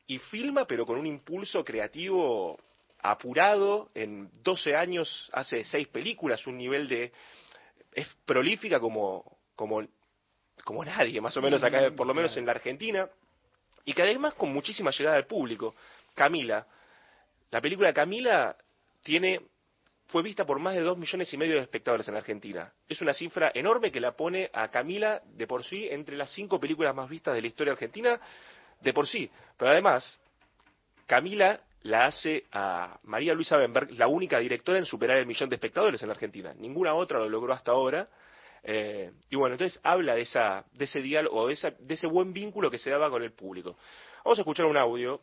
y 0.07 0.19
filma, 0.19 0.67
pero 0.67 0.87
con 0.87 0.99
un 0.99 1.07
impulso 1.07 1.63
creativo 1.63 2.59
apurado, 2.99 3.91
en 3.95 4.31
12 4.43 4.75
años 4.75 5.31
hace 5.33 5.65
seis 5.65 5.89
películas, 5.89 6.47
un 6.47 6.57
nivel 6.57 6.89
de 6.89 7.13
es 7.97 8.07
prolífica 8.27 8.79
como, 8.79 9.39
como, 9.57 9.83
como 10.63 10.85
nadie, 10.85 11.21
más 11.21 11.35
o 11.37 11.43
menos 11.43 11.65
acá, 11.65 11.91
por 11.97 12.07
lo 12.07 12.13
menos 12.13 12.37
en 12.37 12.45
la 12.45 12.53
Argentina, 12.53 13.09
y 13.87 13.95
que 13.95 14.03
además 14.03 14.35
con 14.35 14.53
muchísima 14.53 14.91
llegada 14.91 15.17
al 15.17 15.27
público. 15.27 15.75
Camila, 16.15 16.67
la 17.51 17.61
película 17.61 17.93
Camila 17.95 18.55
tiene 19.03 19.41
fue 20.09 20.23
vista 20.23 20.45
por 20.45 20.61
más 20.61 20.75
de 20.75 20.83
dos 20.83 20.97
millones 20.97 21.33
y 21.33 21.37
medio 21.37 21.57
de 21.57 21.63
espectadores 21.63 22.07
en 22.07 22.15
la 22.15 22.21
Argentina. 22.21 22.73
Es 22.89 23.01
una 23.01 23.13
cifra 23.13 23.51
enorme 23.55 23.91
que 23.91 23.99
la 23.99 24.13
pone 24.13 24.51
a 24.53 24.69
Camila 24.69 25.21
de 25.25 25.47
por 25.47 25.65
sí 25.65 25.89
entre 25.91 26.17
las 26.17 26.31
cinco 26.31 26.61
películas 26.61 26.95
más 26.95 27.09
vistas 27.09 27.35
de 27.35 27.41
la 27.41 27.47
historia 27.49 27.73
argentina 27.73 28.21
de 28.81 28.93
por 28.93 29.09
sí. 29.09 29.29
Pero 29.57 29.71
además, 29.71 30.21
Camila 31.07 31.61
la 31.87 32.07
hace 32.07 32.45
a 32.53 32.99
María 33.05 33.33
Luisa 33.33 33.57
Benberg, 33.57 33.93
la 33.93 34.09
única 34.09 34.39
directora 34.39 34.79
en 34.79 34.87
superar 34.87 35.19
el 35.19 35.27
millón 35.27 35.49
de 35.49 35.55
espectadores 35.55 36.03
en 36.03 36.09
la 36.09 36.15
Argentina. 36.15 36.53
Ninguna 36.55 36.95
otra 36.95 37.19
lo 37.19 37.29
logró 37.29 37.53
hasta 37.53 37.71
ahora. 37.71 38.09
Eh, 38.63 39.13
y 39.31 39.37
bueno, 39.37 39.55
entonces 39.55 39.81
habla 39.85 40.17
de, 40.17 40.23
esa, 40.23 40.65
de 40.73 40.85
ese 40.85 41.01
diálogo, 41.01 41.47
de, 41.47 41.53
esa, 41.53 41.71
de 41.71 41.95
ese 41.95 42.09
buen 42.09 42.33
vínculo 42.33 42.71
que 42.71 42.79
se 42.79 42.91
daba 42.91 43.09
con 43.09 43.23
el 43.23 43.33
público. 43.33 43.77
Vamos 44.25 44.39
a 44.39 44.43
escuchar 44.43 44.67
un 44.67 44.77
audio 44.77 45.21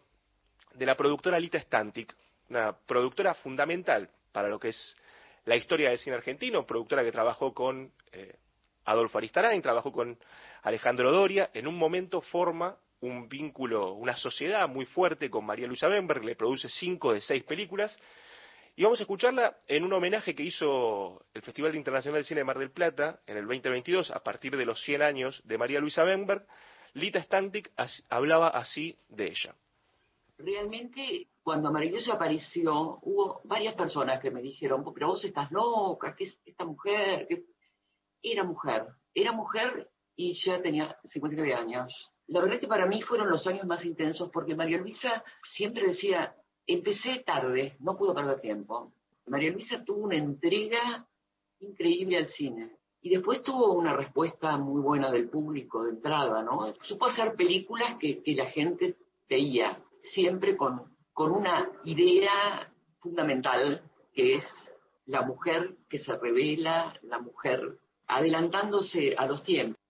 de 0.73 0.85
la 0.85 0.95
productora 0.95 1.38
Lita 1.38 1.60
Stantic, 1.60 2.15
una 2.49 2.72
productora 2.72 3.34
fundamental 3.34 4.10
para 4.31 4.48
lo 4.48 4.57
que 4.57 4.69
es 4.69 4.95
la 5.44 5.57
historia 5.57 5.90
del 5.90 5.99
cine 5.99 6.15
argentino, 6.15 6.65
productora 6.65 7.03
que 7.03 7.11
trabajó 7.11 7.53
con 7.53 7.91
eh, 8.14 8.38
Adolfo 8.85 9.18
Aristarain, 9.18 9.61
trabajó 9.61 9.91
con 9.91 10.18
Alejandro 10.61 11.11
Doria, 11.11 11.49
en 11.53 11.68
un 11.68 11.77
momento 11.77 12.22
forma 12.22 12.77
un 13.03 13.27
vínculo, 13.27 13.93
una 13.93 14.15
sociedad 14.15 14.67
muy 14.67 14.85
fuerte 14.85 15.30
con 15.30 15.45
María 15.45 15.67
Luisa 15.67 15.88
Benberg, 15.88 16.23
le 16.23 16.35
produce 16.35 16.69
cinco 16.69 17.13
de 17.13 17.21
seis 17.21 17.43
películas, 17.43 17.97
y 18.75 18.84
vamos 18.84 18.99
a 18.99 19.03
escucharla 19.03 19.57
en 19.67 19.84
un 19.84 19.93
homenaje 19.93 20.34
que 20.34 20.43
hizo 20.43 21.25
el 21.34 21.41
Festival 21.43 21.75
Internacional 21.75 22.21
de 22.21 22.23
Cine 22.23 22.39
de 22.39 22.45
Mar 22.45 22.57
del 22.57 22.71
Plata 22.71 23.19
en 23.27 23.38
el 23.38 23.45
2022, 23.45 24.09
a 24.11 24.23
partir 24.23 24.57
de 24.57 24.65
los 24.65 24.81
100 24.84 25.01
años 25.01 25.41
de 25.45 25.57
María 25.57 25.80
Luisa 25.80 26.03
Benberg, 26.03 26.47
Lita 26.93 27.21
Stantic 27.21 27.71
hablaba 28.09 28.47
así 28.49 28.97
de 29.09 29.27
ella. 29.27 29.55
Realmente, 30.38 31.27
cuando 31.43 31.71
María 31.71 31.91
Luisa 31.91 32.13
apareció, 32.13 32.99
hubo 33.01 33.41
varias 33.43 33.75
personas 33.75 34.19
que 34.19 34.31
me 34.31 34.41
dijeron, 34.41 34.84
pero 34.93 35.09
vos 35.09 35.23
estás 35.23 35.51
loca, 35.51 36.15
¿qué 36.15 36.23
es 36.25 36.39
esta 36.45 36.65
mujer? 36.65 37.27
¿Qué? 37.27 37.43
Era 38.23 38.43
mujer, 38.43 38.88
era 39.13 39.34
mujer 39.34 39.89
y 40.15 40.34
ya 40.43 40.61
tenía 40.61 40.97
59 41.03 41.53
años. 41.53 42.12
La 42.27 42.41
verdad 42.41 42.59
que 42.59 42.67
para 42.67 42.85
mí 42.85 43.01
fueron 43.01 43.29
los 43.29 43.45
años 43.47 43.65
más 43.65 43.83
intensos 43.85 44.29
porque 44.31 44.55
María 44.55 44.77
Luisa 44.77 45.23
siempre 45.43 45.87
decía, 45.87 46.35
empecé 46.65 47.23
tarde, 47.25 47.75
no 47.79 47.97
puedo 47.97 48.13
perder 48.13 48.39
tiempo. 48.39 48.93
María 49.27 49.51
Luisa 49.51 49.83
tuvo 49.83 50.03
una 50.03 50.17
entrega 50.17 51.05
increíble 51.59 52.17
al 52.17 52.27
cine 52.27 52.77
y 53.01 53.09
después 53.09 53.43
tuvo 53.43 53.73
una 53.73 53.93
respuesta 53.93 54.57
muy 54.57 54.81
buena 54.81 55.11
del 55.11 55.29
público 55.29 55.83
de 55.83 55.91
entrada, 55.91 56.41
¿no? 56.41 56.73
Supo 56.83 57.07
hacer 57.07 57.35
películas 57.35 57.97
que, 57.99 58.23
que 58.23 58.35
la 58.35 58.45
gente 58.45 58.95
veía, 59.29 59.81
siempre 60.01 60.55
con, 60.55 60.95
con 61.11 61.31
una 61.31 61.69
idea 61.83 62.71
fundamental 62.99 63.81
que 64.13 64.35
es 64.35 64.45
la 65.05 65.23
mujer 65.23 65.75
que 65.89 65.99
se 65.99 66.17
revela, 66.17 66.93
la 67.01 67.19
mujer 67.19 67.77
adelantándose 68.07 69.15
a 69.17 69.25
los 69.25 69.43
tiempos. 69.43 69.82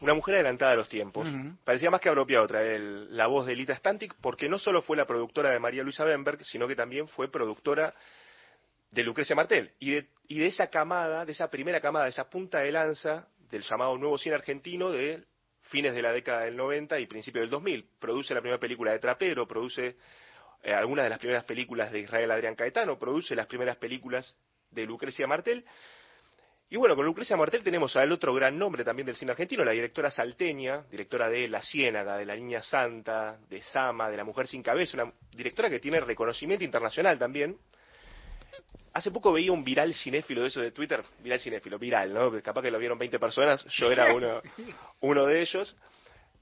Una 0.00 0.12
mujer 0.14 0.34
adelantada 0.36 0.72
a 0.72 0.76
los 0.76 0.88
tiempos. 0.88 1.26
Parecía 1.64 1.90
más 1.90 2.00
que 2.00 2.08
apropiado 2.10 2.46
traer 2.46 2.72
el- 2.72 3.16
la 3.16 3.26
voz 3.26 3.46
de 3.46 3.56
Lita 3.56 3.74
Stantic 3.74 4.14
porque 4.20 4.48
no 4.48 4.58
solo 4.58 4.82
fue 4.82 4.96
la 4.96 5.06
productora 5.06 5.50
de 5.50 5.58
María 5.58 5.82
Luisa 5.82 6.04
Benberg, 6.04 6.44
sino 6.44 6.68
que 6.68 6.76
también 6.76 7.08
fue 7.08 7.30
productora 7.30 7.94
de 8.90 9.02
Lucrecia 9.02 9.34
Martel 9.34 9.72
y 9.78 9.92
de, 9.92 10.06
y 10.28 10.38
de 10.38 10.46
esa 10.46 10.68
camada, 10.68 11.24
de 11.24 11.32
esa 11.32 11.50
primera 11.50 11.80
camada, 11.80 12.04
de 12.04 12.10
esa 12.10 12.28
punta 12.28 12.60
de 12.60 12.72
lanza 12.72 13.26
del 13.50 13.62
llamado 13.62 13.96
nuevo 13.96 14.18
cine 14.18 14.34
argentino 14.34 14.90
de 14.90 15.24
fines 15.62 15.94
de 15.94 16.02
la 16.02 16.12
década 16.12 16.42
del 16.42 16.56
90 16.56 16.98
y 17.00 17.06
principios 17.06 17.42
del 17.42 17.50
2000. 17.50 17.88
Produce 17.98 18.34
la 18.34 18.40
primera 18.40 18.60
película 18.60 18.92
de 18.92 18.98
Trapero, 18.98 19.46
produce 19.48 19.96
eh, 20.62 20.72
algunas 20.74 21.04
de 21.04 21.10
las 21.10 21.18
primeras 21.18 21.44
películas 21.44 21.90
de 21.90 22.00
Israel 22.00 22.30
Adrián 22.30 22.54
Caetano, 22.54 22.98
produce 22.98 23.34
las 23.34 23.46
primeras 23.46 23.76
películas 23.76 24.36
de 24.70 24.84
Lucrecia 24.86 25.26
Martel. 25.26 25.64
Y 26.68 26.76
bueno, 26.76 26.96
con 26.96 27.06
Lucrecia 27.06 27.36
Martel 27.36 27.62
tenemos 27.62 27.94
al 27.94 28.10
otro 28.10 28.34
gran 28.34 28.58
nombre 28.58 28.82
también 28.82 29.06
del 29.06 29.14
cine 29.14 29.30
argentino, 29.30 29.64
la 29.64 29.70
directora 29.70 30.10
salteña, 30.10 30.82
directora 30.90 31.28
de 31.28 31.46
La 31.46 31.62
Ciénaga, 31.62 32.16
de 32.16 32.24
La 32.24 32.34
Niña 32.34 32.60
Santa, 32.60 33.38
de 33.48 33.62
Sama, 33.62 34.10
de 34.10 34.16
La 34.16 34.24
Mujer 34.24 34.48
Sin 34.48 34.64
Cabeza, 34.64 35.00
una 35.00 35.12
directora 35.30 35.70
que 35.70 35.78
tiene 35.78 36.00
reconocimiento 36.00 36.64
internacional 36.64 37.20
también. 37.20 37.56
Hace 38.94 39.12
poco 39.12 39.32
veía 39.32 39.52
un 39.52 39.62
viral 39.62 39.94
cinéfilo 39.94 40.40
de 40.40 40.48
eso 40.48 40.60
de 40.60 40.72
Twitter, 40.72 41.04
viral 41.20 41.38
cinéfilo, 41.38 41.78
viral, 41.78 42.12
¿no? 42.12 42.42
Capaz 42.42 42.62
que 42.62 42.70
lo 42.72 42.80
vieron 42.80 42.98
20 42.98 43.16
personas, 43.20 43.64
yo 43.66 43.92
era 43.92 44.12
uno, 44.12 44.42
uno 45.00 45.26
de 45.26 45.42
ellos. 45.42 45.76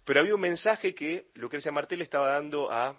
Pero 0.06 0.20
había 0.20 0.34
un 0.34 0.40
mensaje 0.40 0.94
que 0.94 1.26
Lucrecia 1.34 1.70
Martel 1.70 2.00
estaba 2.00 2.30
dando 2.30 2.70
a 2.70 2.96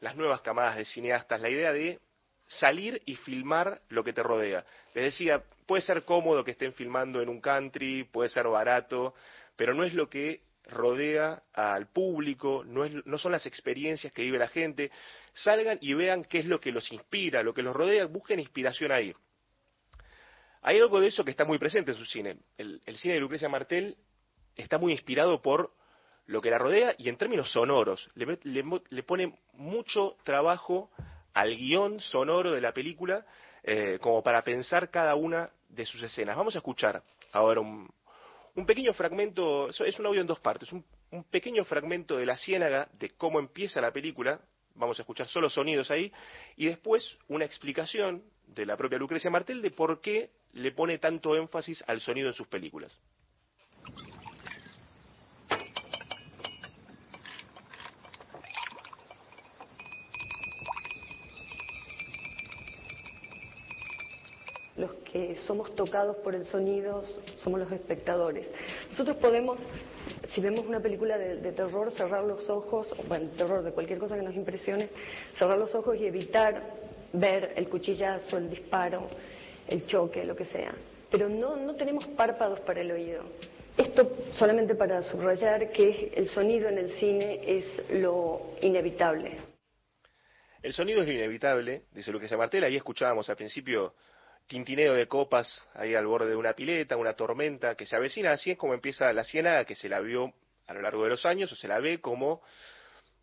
las 0.00 0.16
nuevas 0.16 0.40
camadas 0.40 0.76
de 0.76 0.86
cineastas, 0.86 1.38
la 1.38 1.50
idea 1.50 1.72
de 1.72 2.00
salir 2.46 3.02
y 3.06 3.16
filmar 3.16 3.80
lo 3.88 4.04
que 4.04 4.12
te 4.12 4.22
rodea. 4.22 4.64
Les 4.94 5.04
decía, 5.04 5.42
puede 5.66 5.82
ser 5.82 6.04
cómodo 6.04 6.44
que 6.44 6.52
estén 6.52 6.74
filmando 6.74 7.22
en 7.22 7.28
un 7.28 7.40
country, 7.40 8.04
puede 8.04 8.28
ser 8.28 8.46
barato, 8.48 9.14
pero 9.56 9.74
no 9.74 9.84
es 9.84 9.94
lo 9.94 10.08
que 10.08 10.42
rodea 10.64 11.42
al 11.52 11.88
público, 11.88 12.62
no, 12.64 12.84
es, 12.84 12.92
no 13.06 13.18
son 13.18 13.32
las 13.32 13.46
experiencias 13.46 14.12
que 14.12 14.22
vive 14.22 14.38
la 14.38 14.48
gente. 14.48 14.90
Salgan 15.32 15.78
y 15.80 15.94
vean 15.94 16.24
qué 16.24 16.38
es 16.38 16.46
lo 16.46 16.60
que 16.60 16.72
los 16.72 16.92
inspira, 16.92 17.42
lo 17.42 17.54
que 17.54 17.62
los 17.62 17.74
rodea, 17.74 18.06
busquen 18.06 18.40
inspiración 18.40 18.92
ahí. 18.92 19.14
Hay 20.62 20.78
algo 20.78 21.00
de 21.00 21.08
eso 21.08 21.24
que 21.24 21.32
está 21.32 21.44
muy 21.44 21.58
presente 21.58 21.90
en 21.90 21.96
su 21.96 22.04
cine. 22.04 22.36
El, 22.56 22.80
cine 22.96 23.14
de 23.14 23.20
Lucrecia 23.20 23.48
Martel 23.48 23.96
está 24.54 24.78
muy 24.78 24.92
inspirado 24.92 25.42
por 25.42 25.74
lo 26.26 26.40
que 26.40 26.50
la 26.50 26.58
rodea 26.58 26.94
y 26.98 27.08
en 27.08 27.16
términos 27.16 27.50
sonoros. 27.50 28.10
Le, 28.14 28.38
le 28.44 28.64
le 28.88 29.02
pone 29.02 29.36
mucho 29.54 30.16
trabajo 30.22 30.90
al 31.34 31.56
guion 31.56 32.00
sonoro 32.00 32.52
de 32.52 32.60
la 32.60 32.72
película 32.72 33.24
eh, 33.62 33.98
como 34.00 34.22
para 34.22 34.42
pensar 34.42 34.90
cada 34.90 35.14
una 35.14 35.50
de 35.68 35.86
sus 35.86 36.02
escenas. 36.02 36.36
Vamos 36.36 36.54
a 36.54 36.58
escuchar 36.58 37.02
ahora 37.32 37.60
un, 37.60 37.88
un 38.54 38.66
pequeño 38.66 38.92
fragmento, 38.92 39.70
es 39.70 39.98
un 39.98 40.06
audio 40.06 40.20
en 40.20 40.26
dos 40.26 40.40
partes, 40.40 40.72
un, 40.72 40.84
un 41.10 41.24
pequeño 41.24 41.64
fragmento 41.64 42.16
de 42.16 42.26
la 42.26 42.36
ciénaga 42.36 42.88
de 42.94 43.10
cómo 43.10 43.38
empieza 43.38 43.80
la 43.80 43.92
película, 43.92 44.40
vamos 44.74 44.98
a 44.98 45.02
escuchar 45.02 45.26
solo 45.26 45.48
sonidos 45.48 45.90
ahí, 45.90 46.12
y 46.56 46.66
después 46.66 47.16
una 47.28 47.44
explicación 47.44 48.22
de 48.46 48.66
la 48.66 48.76
propia 48.76 48.98
Lucrecia 48.98 49.30
Martel 49.30 49.62
de 49.62 49.70
por 49.70 50.00
qué 50.00 50.30
le 50.52 50.72
pone 50.72 50.98
tanto 50.98 51.36
énfasis 51.36 51.82
al 51.86 52.00
sonido 52.00 52.28
en 52.28 52.34
sus 52.34 52.48
películas. 52.48 52.96
Los 64.76 64.92
somos 65.46 65.74
tocados 65.74 66.16
por 66.16 66.34
el 66.34 66.44
sonido 66.46 67.04
somos 67.42 67.60
los 67.60 67.72
espectadores. 67.72 68.46
Nosotros 68.90 69.16
podemos, 69.18 69.58
si 70.30 70.40
vemos 70.40 70.64
una 70.66 70.80
película 70.80 71.18
de, 71.18 71.36
de 71.36 71.52
terror, 71.52 71.90
cerrar 71.92 72.24
los 72.24 72.48
ojos, 72.48 72.86
o 72.98 73.02
bueno, 73.04 73.30
terror 73.36 73.62
de 73.62 73.72
cualquier 73.72 73.98
cosa 73.98 74.16
que 74.16 74.22
nos 74.22 74.34
impresione, 74.34 74.88
cerrar 75.36 75.58
los 75.58 75.74
ojos 75.74 75.96
y 75.96 76.06
evitar 76.06 76.62
ver 77.12 77.52
el 77.56 77.68
cuchillazo, 77.68 78.38
el 78.38 78.48
disparo, 78.48 79.08
el 79.68 79.86
choque, 79.86 80.24
lo 80.24 80.34
que 80.34 80.46
sea. 80.46 80.74
Pero 81.10 81.28
no, 81.28 81.56
no 81.56 81.74
tenemos 81.74 82.06
párpados 82.08 82.60
para 82.60 82.80
el 82.80 82.90
oído. 82.90 83.24
Esto 83.76 84.10
solamente 84.32 84.74
para 84.74 85.02
subrayar 85.02 85.72
que 85.72 86.12
el 86.14 86.28
sonido 86.28 86.68
en 86.68 86.78
el 86.78 86.90
cine 86.92 87.40
es 87.44 87.64
lo 87.90 88.54
inevitable. 88.60 89.38
El 90.62 90.72
sonido 90.72 91.00
es 91.00 91.06
lo 91.06 91.12
inevitable, 91.12 91.82
dice 91.92 92.12
Lucrecia 92.12 92.36
Martel. 92.36 92.64
Ahí 92.64 92.76
escuchábamos 92.76 93.28
al 93.28 93.36
principio 93.36 93.94
tintineo 94.46 94.94
de 94.94 95.06
copas 95.06 95.68
ahí 95.74 95.94
al 95.94 96.06
borde 96.06 96.30
de 96.30 96.36
una 96.36 96.54
pileta, 96.54 96.96
una 96.96 97.14
tormenta 97.14 97.74
que 97.74 97.86
se 97.86 97.96
avecina. 97.96 98.32
Así 98.32 98.50
es 98.50 98.58
como 98.58 98.74
empieza 98.74 99.12
la 99.12 99.24
ciénaga 99.24 99.64
que 99.64 99.74
se 99.74 99.88
la 99.88 100.00
vio 100.00 100.32
a 100.66 100.74
lo 100.74 100.82
largo 100.82 101.04
de 101.04 101.10
los 101.10 101.26
años 101.26 101.52
o 101.52 101.56
se 101.56 101.68
la 101.68 101.78
ve 101.78 102.00
como 102.00 102.42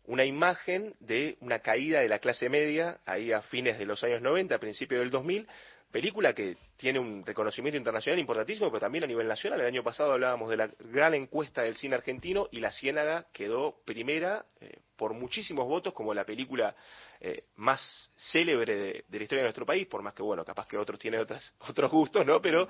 una 0.04 0.24
imagen 0.24 0.94
de 0.98 1.36
una 1.40 1.60
caída 1.60 2.00
de 2.00 2.08
la 2.08 2.18
clase 2.18 2.48
media 2.48 2.98
ahí 3.06 3.32
a 3.32 3.42
fines 3.42 3.78
de 3.78 3.86
los 3.86 4.02
años 4.02 4.22
90, 4.22 4.54
a 4.54 4.58
principios 4.58 5.00
del 5.00 5.10
2000, 5.10 5.46
película 5.90 6.32
que 6.34 6.56
tiene 6.76 6.98
un 6.98 7.24
reconocimiento 7.24 7.76
internacional 7.76 8.18
importantísimo, 8.18 8.68
pero 8.68 8.80
también 8.80 9.04
a 9.04 9.06
nivel 9.06 9.26
nacional. 9.26 9.60
El 9.60 9.66
año 9.66 9.82
pasado 9.82 10.12
hablábamos 10.12 10.48
de 10.48 10.56
la 10.56 10.70
gran 10.78 11.14
encuesta 11.14 11.62
del 11.62 11.76
cine 11.76 11.96
argentino 11.96 12.48
y 12.50 12.60
La 12.60 12.72
Ciénaga 12.72 13.26
quedó 13.32 13.80
primera 13.84 14.44
eh, 14.60 14.78
por 14.96 15.14
muchísimos 15.14 15.66
votos 15.66 15.92
como 15.92 16.14
la 16.14 16.24
película 16.24 16.74
eh, 17.20 17.44
más 17.56 18.12
célebre 18.16 18.76
de, 18.76 19.04
la 19.10 19.22
historia 19.22 19.42
de 19.42 19.48
nuestro 19.48 19.66
país, 19.66 19.86
por 19.86 20.02
más 20.02 20.14
que, 20.14 20.22
bueno, 20.22 20.44
capaz 20.44 20.66
que 20.66 20.76
otros 20.76 20.98
tienen 20.98 21.20
otras, 21.20 21.52
otros 21.68 21.90
gustos, 21.90 22.24
¿no? 22.24 22.40
Pero 22.40 22.68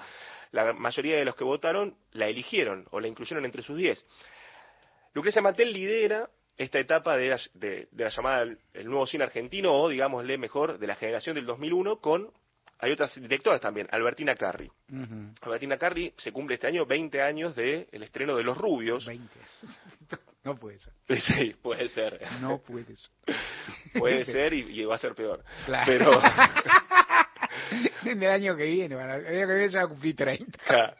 la 0.52 0.72
mayoría 0.72 1.16
de 1.16 1.24
los 1.24 1.36
que 1.36 1.44
votaron 1.44 1.96
la 2.12 2.26
eligieron 2.26 2.86
o 2.90 3.00
la 3.00 3.08
incluyeron 3.08 3.44
entre 3.44 3.62
sus 3.62 3.76
diez. 3.76 4.04
Lucrecia 5.12 5.42
Mantel 5.42 5.72
lidera 5.72 6.30
esta 6.56 6.78
etapa 6.78 7.16
de 7.16 7.28
la, 7.28 7.40
de 7.54 7.88
la 7.96 8.10
llamada 8.10 8.42
el 8.42 8.86
nuevo 8.86 9.06
cine 9.06 9.24
argentino 9.24 9.72
o, 9.72 9.88
digámosle 9.88 10.36
mejor, 10.36 10.78
de 10.78 10.86
la 10.86 10.94
generación 10.94 11.36
del 11.36 11.46
2001 11.46 12.00
con 12.00 12.30
hay 12.80 12.92
otras 12.92 13.14
directoras 13.14 13.60
también, 13.60 13.86
Albertina 13.90 14.34
Carri. 14.34 14.70
Albertina 15.42 15.76
Carri 15.76 16.14
se 16.16 16.32
cumple 16.32 16.54
este 16.54 16.66
año 16.66 16.86
20 16.86 17.20
años 17.20 17.54
del 17.54 17.86
estreno 17.92 18.36
de 18.36 18.42
Los 18.42 18.56
Rubios. 18.56 19.06
20. 19.06 19.28
No 20.42 20.56
puede 20.56 20.78
ser. 20.78 20.94
Sí, 21.20 21.54
puede 21.60 21.90
ser. 21.90 22.18
No 22.40 22.62
puede 22.62 22.96
ser. 22.96 23.10
Puede 23.98 24.24
ser 24.32 24.54
y, 24.54 24.80
y 24.80 24.84
va 24.86 24.94
a 24.94 24.98
ser 24.98 25.14
peor. 25.14 25.44
Claro. 25.66 25.84
Pero, 25.86 26.12
En 28.04 28.22
el 28.22 28.30
año 28.30 28.56
que 28.56 28.64
viene, 28.64 28.94
bueno, 28.94 29.14
el 29.16 29.26
año 29.26 29.46
que 29.46 29.54
viene 29.54 29.70
se 29.70 29.76
va 29.76 29.82
a 29.82 29.88
cumplir 29.88 30.16
30. 30.16 30.58
Ja. 30.64 30.94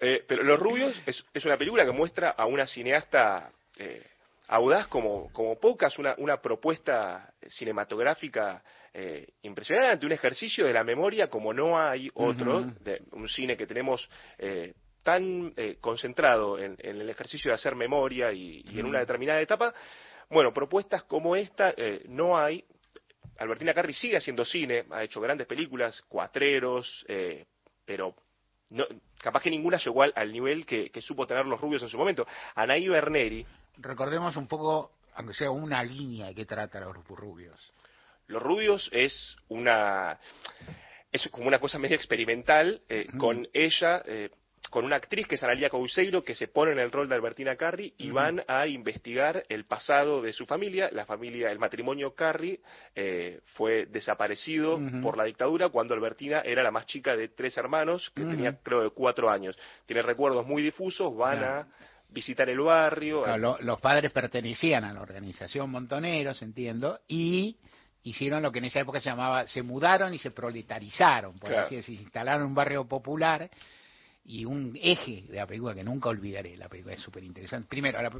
Eh, 0.00 0.24
pero 0.26 0.42
Los 0.42 0.58
Rubios 0.58 0.98
es, 1.04 1.22
es 1.34 1.44
una 1.44 1.58
película 1.58 1.84
que 1.84 1.92
muestra 1.92 2.30
a 2.30 2.46
una 2.46 2.66
cineasta 2.66 3.52
eh, 3.76 4.02
audaz 4.48 4.88
como, 4.88 5.30
como 5.32 5.60
pocas, 5.60 5.98
una, 5.98 6.14
una 6.16 6.40
propuesta 6.40 7.34
cinematográfica 7.48 8.62
eh, 8.92 9.26
impresionante, 9.42 10.06
un 10.06 10.12
ejercicio 10.12 10.66
de 10.66 10.72
la 10.72 10.84
memoria 10.84 11.28
como 11.28 11.52
no 11.52 11.78
hay 11.78 12.10
otro, 12.14 12.62
de 12.80 13.02
un 13.12 13.28
cine 13.28 13.56
que 13.56 13.66
tenemos 13.66 14.08
eh, 14.38 14.74
tan 15.02 15.52
eh, 15.56 15.78
concentrado 15.80 16.58
en, 16.58 16.76
en 16.78 17.00
el 17.00 17.08
ejercicio 17.08 17.50
de 17.50 17.54
hacer 17.54 17.74
memoria 17.74 18.32
y, 18.32 18.62
y 18.70 18.80
en 18.80 18.86
una 18.86 18.98
determinada 18.98 19.40
etapa. 19.40 19.72
Bueno, 20.28 20.52
propuestas 20.52 21.04
como 21.04 21.36
esta 21.36 21.74
eh, 21.76 22.04
no 22.08 22.38
hay. 22.38 22.64
Albertina 23.38 23.72
Carri 23.72 23.94
sigue 23.94 24.16
haciendo 24.16 24.44
cine, 24.44 24.84
ha 24.90 25.02
hecho 25.02 25.20
grandes 25.20 25.46
películas, 25.46 26.02
cuatreros, 26.08 27.04
eh, 27.08 27.46
pero 27.86 28.14
no, 28.68 28.84
capaz 29.18 29.42
que 29.42 29.50
ninguna 29.50 29.78
llegó 29.78 30.02
al, 30.02 30.12
al 30.14 30.30
nivel 30.30 30.66
que, 30.66 30.90
que 30.90 31.00
supo 31.00 31.26
tener 31.26 31.46
los 31.46 31.60
rubios 31.60 31.82
en 31.82 31.88
su 31.88 31.96
momento. 31.96 32.26
Anaí 32.54 32.86
Berneri, 32.86 33.46
Recordemos 33.82 34.36
un 34.36 34.46
poco, 34.46 34.92
aunque 35.14 35.34
sea 35.34 35.50
una 35.50 35.82
línea 35.82 36.34
que 36.34 36.44
trata 36.44 36.80
los 36.80 36.94
rubios. 37.06 37.72
Los 38.30 38.42
Rubios 38.42 38.88
es 38.92 39.36
una 39.48 40.18
es 41.12 41.26
como 41.28 41.48
una 41.48 41.58
cosa 41.58 41.78
medio 41.78 41.96
experimental 41.96 42.82
eh, 42.88 43.06
con 43.18 43.46
ella 43.52 44.02
eh, 44.06 44.30
con 44.68 44.84
una 44.84 44.96
actriz 44.96 45.26
que 45.26 45.34
es 45.34 45.42
Analia 45.42 45.68
Couseiro 45.70 46.22
que 46.22 46.34
se 46.36 46.46
pone 46.46 46.70
en 46.72 46.78
el 46.78 46.92
rol 46.92 47.08
de 47.08 47.14
Albertina 47.16 47.56
Carri 47.56 47.92
y 47.98 48.10
van 48.10 48.44
a 48.46 48.66
investigar 48.68 49.44
el 49.48 49.64
pasado 49.64 50.22
de 50.22 50.32
su 50.32 50.46
familia. 50.46 50.90
La 50.92 51.06
familia 51.06 51.50
el 51.50 51.58
matrimonio 51.58 52.14
Carri 52.14 52.60
eh, 52.94 53.40
fue 53.54 53.86
desaparecido 53.86 54.78
por 55.02 55.16
la 55.16 55.24
dictadura 55.24 55.70
cuando 55.70 55.94
Albertina 55.94 56.42
era 56.44 56.62
la 56.62 56.70
más 56.70 56.86
chica 56.86 57.16
de 57.16 57.28
tres 57.28 57.56
hermanos 57.56 58.12
que 58.14 58.22
tenía 58.22 58.58
creo 58.62 58.82
de 58.82 58.90
cuatro 58.90 59.28
años. 59.30 59.58
Tiene 59.86 60.02
recuerdos 60.02 60.46
muy 60.46 60.62
difusos 60.62 61.16
van 61.16 61.42
a 61.42 61.66
visitar 62.10 62.48
el 62.50 62.60
barrio 62.60 63.22
Claro, 63.24 63.38
lo- 63.40 63.58
los 63.60 63.80
padres 63.80 64.12
pertenecían 64.12 64.84
a 64.84 64.92
la 64.92 65.00
organización 65.00 65.70
Montoneros, 65.70 66.42
entiendo, 66.42 67.00
y 67.08 67.56
hicieron 68.02 68.42
lo 68.42 68.50
que 68.52 68.58
en 68.58 68.66
esa 68.66 68.80
época 68.80 69.00
se 69.00 69.10
llamaba, 69.10 69.46
se 69.46 69.62
mudaron 69.62 70.14
y 70.14 70.18
se 70.18 70.30
proletarizaron, 70.30 71.38
por 71.38 71.50
Claro. 71.50 71.66
así 71.66 71.76
decir, 71.76 71.96
se 71.96 72.02
instalaron 72.02 72.42
en 72.42 72.48
un 72.48 72.54
barrio 72.54 72.86
popular 72.86 73.50
y 74.24 74.44
un 74.44 74.78
eje 74.80 75.22
de 75.28 75.36
la 75.36 75.46
película 75.46 75.74
que 75.74 75.82
nunca 75.82 76.10
olvidaré, 76.10 76.56
la 76.56 76.68
película 76.68 76.94
es 76.94 77.00
súper 77.00 77.24
interesante. 77.24 77.66
Primero, 77.68 78.00
la- 78.00 78.12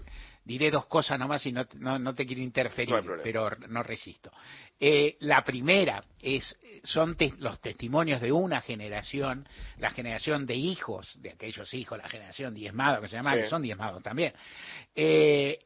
diré 0.44 0.70
dos 0.70 0.86
cosas 0.86 1.18
nomás 1.18 1.44
y 1.46 1.52
no, 1.52 1.64
no, 1.76 1.98
no 1.98 2.14
te 2.14 2.26
quiero 2.26 2.42
interferir, 2.42 2.90
No 3.04 3.14
pero 3.22 3.50
no 3.68 3.82
resisto. 3.82 4.32
Eh, 4.78 5.16
la 5.20 5.44
primera 5.44 6.02
es 6.20 6.56
son 6.84 7.16
te- 7.16 7.34
los 7.38 7.60
testimonios 7.60 8.20
de 8.22 8.32
una 8.32 8.62
generación, 8.62 9.46
la 9.76 9.90
generación 9.90 10.46
de 10.46 10.56
hijos, 10.56 11.06
de 11.20 11.30
aquellos 11.32 11.72
hijos, 11.74 11.98
la 11.98 12.08
generación 12.08 12.54
diezmado 12.54 13.02
que 13.02 13.08
se 13.08 13.16
llama, 13.16 13.34
Sí. 13.34 13.40
que 13.42 13.48
son 13.50 13.60
diezmados 13.62 14.02
también, 14.02 14.32
eh, 14.94 15.58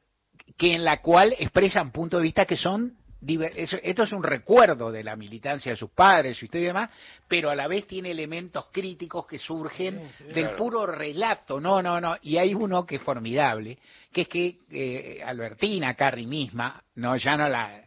que 0.58 0.74
en 0.74 0.84
la 0.84 1.00
cual 1.00 1.34
expresan 1.38 1.92
puntos 1.92 2.18
de 2.18 2.24
vista 2.24 2.44
que 2.44 2.56
son 2.56 2.96
esto 3.26 4.02
es 4.02 4.12
un 4.12 4.22
recuerdo 4.22 4.90
de 4.92 5.02
la 5.04 5.16
militancia 5.16 5.72
de 5.72 5.76
sus 5.76 5.90
padres, 5.90 6.36
su 6.36 6.44
historia 6.44 6.64
y 6.64 6.68
demás, 6.68 6.90
pero 7.28 7.50
a 7.50 7.54
la 7.54 7.66
vez 7.68 7.86
tiene 7.86 8.10
elementos 8.10 8.66
críticos 8.72 9.26
que 9.26 9.38
surgen 9.38 10.02
del 10.20 10.32
Claro. 10.44 10.56
puro 10.56 10.86
relato. 10.86 11.60
No, 11.60 11.80
no, 11.82 12.00
no. 12.00 12.16
Y 12.22 12.36
hay 12.36 12.54
uno 12.54 12.84
que 12.84 12.96
es 12.96 13.02
formidable, 13.02 13.78
que 14.12 14.22
es 14.22 14.28
que 14.28 14.58
eh, 14.70 15.22
Albertina 15.24 15.94
Carri 15.94 16.26
misma, 16.26 16.82
no, 16.96 17.16
ya 17.16 17.36
no 17.36 17.48
la 17.48 17.82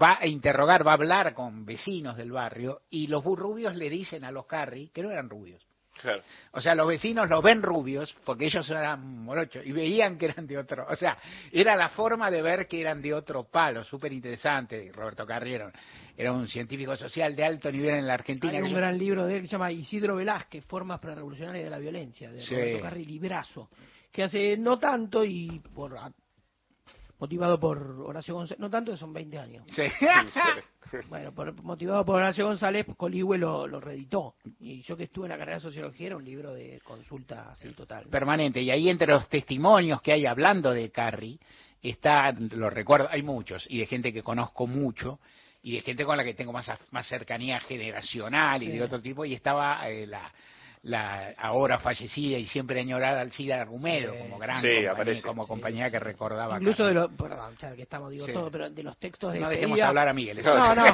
va 0.00 0.18
a 0.20 0.26
interrogar, 0.26 0.86
va 0.86 0.90
a 0.92 0.94
hablar 0.94 1.32
con 1.34 1.64
vecinos 1.64 2.16
del 2.16 2.32
barrio 2.32 2.82
y 2.90 3.06
los 3.06 3.24
bu- 3.24 3.36
rubios 3.36 3.74
le 3.76 3.88
dicen 3.88 4.24
a 4.24 4.30
los 4.30 4.46
Carri 4.46 4.88
que 4.92 5.02
no 5.02 5.10
eran 5.10 5.28
rubios. 5.30 5.66
Claro. 6.00 6.22
O 6.52 6.60
sea, 6.60 6.74
los 6.74 6.86
vecinos 6.88 7.28
los 7.28 7.42
ven 7.42 7.62
rubios 7.62 8.14
porque 8.24 8.46
ellos 8.46 8.68
eran 8.70 9.24
morochos 9.24 9.64
y 9.66 9.72
veían 9.72 10.16
que 10.18 10.26
eran 10.26 10.46
de 10.46 10.58
otro. 10.58 10.86
O 10.88 10.94
sea, 10.96 11.18
era 11.52 11.74
la 11.76 11.88
forma 11.90 12.30
de 12.30 12.40
ver 12.42 12.66
que 12.68 12.80
eran 12.80 13.02
de 13.02 13.12
otro 13.14 13.44
palo, 13.44 13.82
súper 13.84 14.12
interesante. 14.12 14.90
Roberto 14.92 15.26
Carriero 15.26 15.70
era 16.16 16.32
un 16.32 16.48
científico 16.48 16.96
social 16.96 17.34
de 17.36 17.44
alto 17.44 17.70
nivel 17.70 17.96
en 17.96 18.06
la 18.06 18.14
Argentina. 18.14 18.52
Hay 18.52 18.58
que 18.58 18.64
un 18.64 18.70
yo- 18.70 18.76
gran 18.76 18.98
libro 18.98 19.26
de 19.26 19.36
él 19.36 19.40
que 19.42 19.48
se 19.48 19.52
llama 19.52 19.70
Isidro 19.72 20.16
Velázquez, 20.16 20.64
Formas 20.66 21.00
Prerevolucionarias 21.00 21.64
de 21.64 21.70
la 21.70 21.78
Violencia, 21.78 22.30
de 22.30 22.40
Sí. 22.42 22.54
Roberto 22.54 22.82
Carri 22.82 23.04
Librazo, 23.04 23.68
que 24.12 24.22
hace 24.22 24.56
no 24.56 24.78
tanto 24.78 25.24
y 25.24 25.60
por 25.74 25.96
a- 25.98 26.10
motivado 27.18 27.58
por 27.58 27.78
Horacio 28.06 28.34
González, 28.34 28.60
no 28.60 28.70
tanto 28.70 28.92
que 28.92 28.98
son 28.98 29.12
20 29.12 29.38
años. 29.38 29.64
Sí. 29.70 29.82
Bueno, 31.10 31.32
por- 31.34 31.52
motivado 31.62 32.02
por 32.02 32.16
Horacio 32.16 32.46
González, 32.46 32.86
Coligüe 32.96 33.36
lo, 33.36 33.66
lo 33.66 33.78
reeditó. 33.78 34.36
Y 34.58 34.80
yo 34.82 34.96
que 34.96 35.04
estuve 35.04 35.26
en 35.26 35.32
la 35.32 35.36
carrera 35.36 35.58
de 35.58 35.62
sociología 35.62 36.06
era 36.06 36.16
un 36.16 36.24
libro 36.24 36.54
de 36.54 36.80
consulta 36.82 37.50
así 37.50 37.68
total. 37.74 38.06
permanente. 38.08 38.62
Y 38.62 38.70
ahí 38.70 38.88
entre 38.88 39.08
los 39.12 39.28
testimonios 39.28 40.00
que 40.00 40.12
hay 40.12 40.24
hablando 40.24 40.70
de 40.72 40.90
Carrie, 40.90 41.38
está, 41.82 42.32
lo 42.32 42.70
recuerdo, 42.70 43.06
hay 43.10 43.20
muchos, 43.22 43.66
y 43.68 43.80
de 43.80 43.86
gente 43.86 44.14
que 44.14 44.22
conozco 44.22 44.66
mucho, 44.66 45.20
y 45.62 45.74
de 45.74 45.82
gente 45.82 46.06
con 46.06 46.16
la 46.16 46.24
que 46.24 46.32
tengo 46.32 46.54
más, 46.54 46.70
más 46.90 47.06
cercanía 47.06 47.60
generacional 47.60 48.62
y 48.62 48.66
Sí. 48.66 48.72
de 48.72 48.82
otro 48.82 49.02
tipo, 49.02 49.26
y 49.26 49.34
estaba 49.34 49.86
eh, 49.90 50.06
la, 50.06 50.32
la 50.88 51.34
ahora 51.36 51.78
fallecida 51.78 52.38
y 52.38 52.46
siempre 52.46 52.80
añorada 52.80 53.20
Alcida 53.20 53.64
Rumero, 53.64 54.14
como 54.18 54.38
gran 54.38 54.60
Sí, 54.60 54.68
compañía, 54.68 54.92
aparece. 54.92 55.22
como 55.22 55.46
compañía 55.46 55.90
que 55.90 55.98
recordaba. 55.98 56.54
a 56.56 56.58
Incluso 56.58 56.86
de 56.86 56.94
los, 56.94 57.10
perdón, 57.12 57.56
ya 57.60 57.74
que 57.74 57.82
estamos, 57.82 58.10
digo 58.10 58.26
Sí. 58.26 58.32
todo, 58.32 58.50
pero 58.50 58.70
de 58.70 58.82
los 58.82 58.96
textos 58.98 59.32
de 59.32 59.40
No 59.40 59.48
despedida. 59.48 59.68
dejemos 59.68 59.88
hablar 59.88 60.08
a 60.08 60.12
Miguel. 60.12 60.42
No, 60.42 60.74
no, 60.74 60.84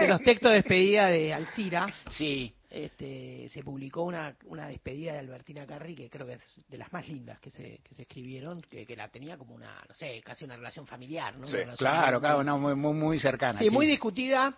de 0.00 0.08
los 0.08 0.20
textos 0.22 0.50
de 0.52 0.56
despedida 0.58 1.08
de 1.08 1.34
Alcira. 1.34 1.86
Sí. 2.10 2.54
Este, 2.70 3.48
se 3.50 3.62
publicó 3.62 4.02
una, 4.02 4.34
una 4.46 4.66
despedida 4.66 5.12
de 5.12 5.20
Albertina 5.20 5.64
Carri 5.64 5.94
que 5.94 6.10
creo 6.10 6.26
que 6.26 6.32
es 6.32 6.54
de 6.68 6.76
las 6.76 6.92
más 6.92 7.08
lindas 7.08 7.38
que 7.38 7.50
se, 7.50 7.78
que 7.84 7.94
se 7.94 8.02
escribieron, 8.02 8.62
que, 8.62 8.84
que 8.84 8.96
la 8.96 9.06
tenía 9.08 9.36
como 9.38 9.54
una, 9.54 9.80
no 9.88 9.94
sé, 9.94 10.20
casi 10.24 10.44
una 10.44 10.56
relación 10.56 10.84
familiar, 10.84 11.36
¿no? 11.36 11.46
Sí, 11.46 11.52
relación 11.52 11.76
claro, 11.76 12.18
claro, 12.20 12.42
no, 12.42 12.58
muy, 12.58 12.74
muy, 12.74 12.92
muy 12.92 13.20
cercana. 13.20 13.60
Sí, 13.60 13.66
sí. 13.68 13.70
muy 13.70 13.86
discutida 13.86 14.56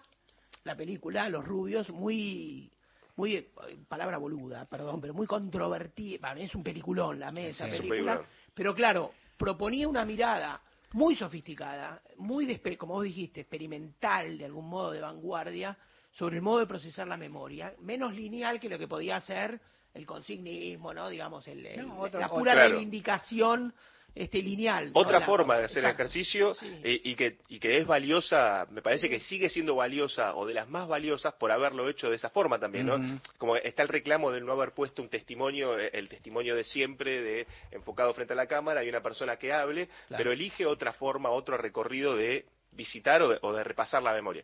la 0.65 0.75
película, 0.75 1.29
Los 1.29 1.45
Rubios, 1.45 1.91
muy, 1.91 2.73
muy, 3.17 3.37
eh, 3.37 3.49
palabra 3.89 4.19
boluda, 4.19 4.67
perdón, 4.67 5.01
pero 5.01 5.15
muy 5.15 5.27
controvertida. 5.27 6.21
Para 6.21 6.35
mí 6.35 6.43
es 6.43 6.55
un 6.55 6.63
peliculón 6.63 7.19
la 7.19 7.33
mesa, 7.33 7.69
Sí, 7.69 7.79
película. 7.79 8.21
Pero 8.55 8.75
claro, 8.75 9.13
proponía 9.37 9.89
una 9.89 10.05
mirada 10.05 10.61
muy 10.93 11.17
sofisticada, 11.17 12.01
muy, 12.19 12.47
de 12.47 12.77
como 12.79 12.95
vos 12.95 13.05
dijiste, 13.05 13.41
experimental, 13.41 14.39
de 14.39 14.45
algún 14.45 14.69
modo 14.69 14.93
de 14.93 15.01
vanguardia, 15.01 15.77
sobre 16.13 16.37
el 16.37 16.43
modo 16.43 16.61
de 16.61 16.67
procesar 16.67 17.07
la 17.07 17.17
memoria, 17.17 17.75
menos 17.81 18.15
lineal 18.15 18.59
que 18.61 18.69
lo 18.69 18.79
que 18.79 18.89
podía 18.89 19.21
ser 19.21 19.61
el 19.93 20.07
consignismo, 20.07 20.95
¿no? 20.95 21.09
Digamos, 21.09 21.47
el, 21.49 21.65
el- 21.67 21.87
No, 21.87 21.99
otro- 22.01 22.21
la 22.21 22.29
pura 22.29 22.53
claro. 22.53 22.71
reivindicación 22.71 23.75
este 24.17 24.43
lineal. 24.43 24.91
Otra 24.95 25.21
¿no? 25.21 25.27
forma 25.27 25.59
de 25.59 25.65
hacer 25.67 25.79
Exacto. 25.85 26.03
ejercicio 26.03 26.53
eh, 26.83 27.01
y, 27.05 27.15
que, 27.15 27.37
y 27.49 27.59
que 27.59 27.77
es 27.79 27.87
valiosa, 27.87 28.67
me 28.71 28.81
parece 28.83 29.09
que 29.09 29.21
sigue 29.21 29.49
siendo 29.51 29.77
valiosa 29.77 30.35
o 30.35 30.47
de 30.47 30.55
las 30.55 30.69
más 30.69 30.89
valiosas 30.89 31.35
por 31.35 31.53
haberlo 31.53 31.89
hecho 31.89 32.09
de 32.09 32.17
esa 32.17 32.31
forma 32.31 32.59
también, 32.59 32.87
¿no? 32.87 33.21
Como 33.37 33.57
está 33.57 33.83
el 33.83 33.89
reclamo 33.89 34.33
de 34.33 34.41
no 34.41 34.53
haber 34.53 34.73
puesto 34.73 35.03
un 35.03 35.09
testimonio, 35.11 35.79
eh, 35.79 35.91
el 35.93 36.09
testimonio 36.09 36.57
de 36.57 36.65
siempre, 36.65 37.21
de 37.23 37.47
enfocado 37.71 38.13
frente 38.15 38.33
a 38.33 38.37
la 38.37 38.47
cámara 38.47 38.83
y 38.83 38.89
una 38.89 39.03
persona 39.03 39.37
que 39.37 39.53
hable, 39.53 39.87
Claro. 40.09 40.17
pero 40.19 40.33
elige 40.33 40.65
otra 40.67 40.93
forma, 40.95 41.31
otro 41.31 41.57
recorrido 41.59 42.17
de 42.17 42.47
visitar 42.73 43.21
o 43.23 43.29
de, 43.29 43.39
o 43.43 43.53
de 43.53 43.63
repasar 43.65 44.03
la 44.03 44.13
memoria. 44.15 44.43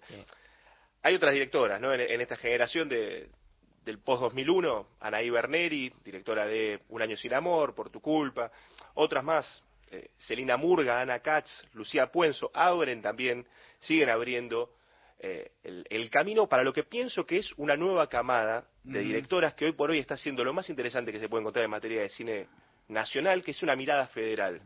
Hay 1.03 1.15
otras 1.15 1.33
directoras, 1.33 1.81
¿no? 1.81 1.93
En, 1.93 2.01
en 2.01 2.21
esta 2.21 2.37
generación 2.37 2.89
de, 2.89 3.29
del 3.85 3.99
post-2001, 3.99 4.87
Anaí 5.01 5.31
Berneri, 5.31 5.93
directora 6.05 6.47
de 6.47 6.81
Un 6.89 7.03
año 7.03 7.17
sin 7.17 7.35
amor, 7.35 7.75
Por 7.75 7.91
tu 7.91 8.01
culpa, 8.01 8.51
otras 8.95 9.25
más, 9.25 9.65
eh, 9.91 10.11
Celina 10.19 10.57
Murga, 10.57 11.01
Ana 11.01 11.21
Katz, 11.21 11.51
Lucía 11.75 12.07
Puenzo, 12.07 12.51
abren 12.55 13.03
también, 13.03 13.47
siguen 13.79 14.11
abriendo 14.11 14.71
eh, 15.19 15.53
el, 15.63 15.87
el 15.89 16.11
camino 16.11 16.49
para 16.49 16.65
lo 16.65 16.73
que 16.73 16.83
pienso 16.83 17.25
que 17.25 17.39
es 17.39 17.53
una 17.57 17.77
nueva 17.77 18.09
camada 18.09 18.67
de 18.83 19.01
directoras 19.01 19.55
que 19.55 19.67
hoy 19.67 19.73
por 19.73 19.91
hoy 19.91 19.99
está 19.99 20.17
siendo 20.17 20.43
lo 20.43 20.53
más 20.53 20.69
interesante 20.69 21.13
que 21.13 21.21
se 21.21 21.29
puede 21.29 21.43
encontrar 21.43 21.65
en 21.65 21.71
materia 21.71 22.03
de 22.03 22.09
cine 22.09 22.49
nacional, 22.89 23.43
que 23.43 23.53
es 23.53 23.63
una 23.63 23.77
mirada 23.77 24.07
federal. 24.09 24.61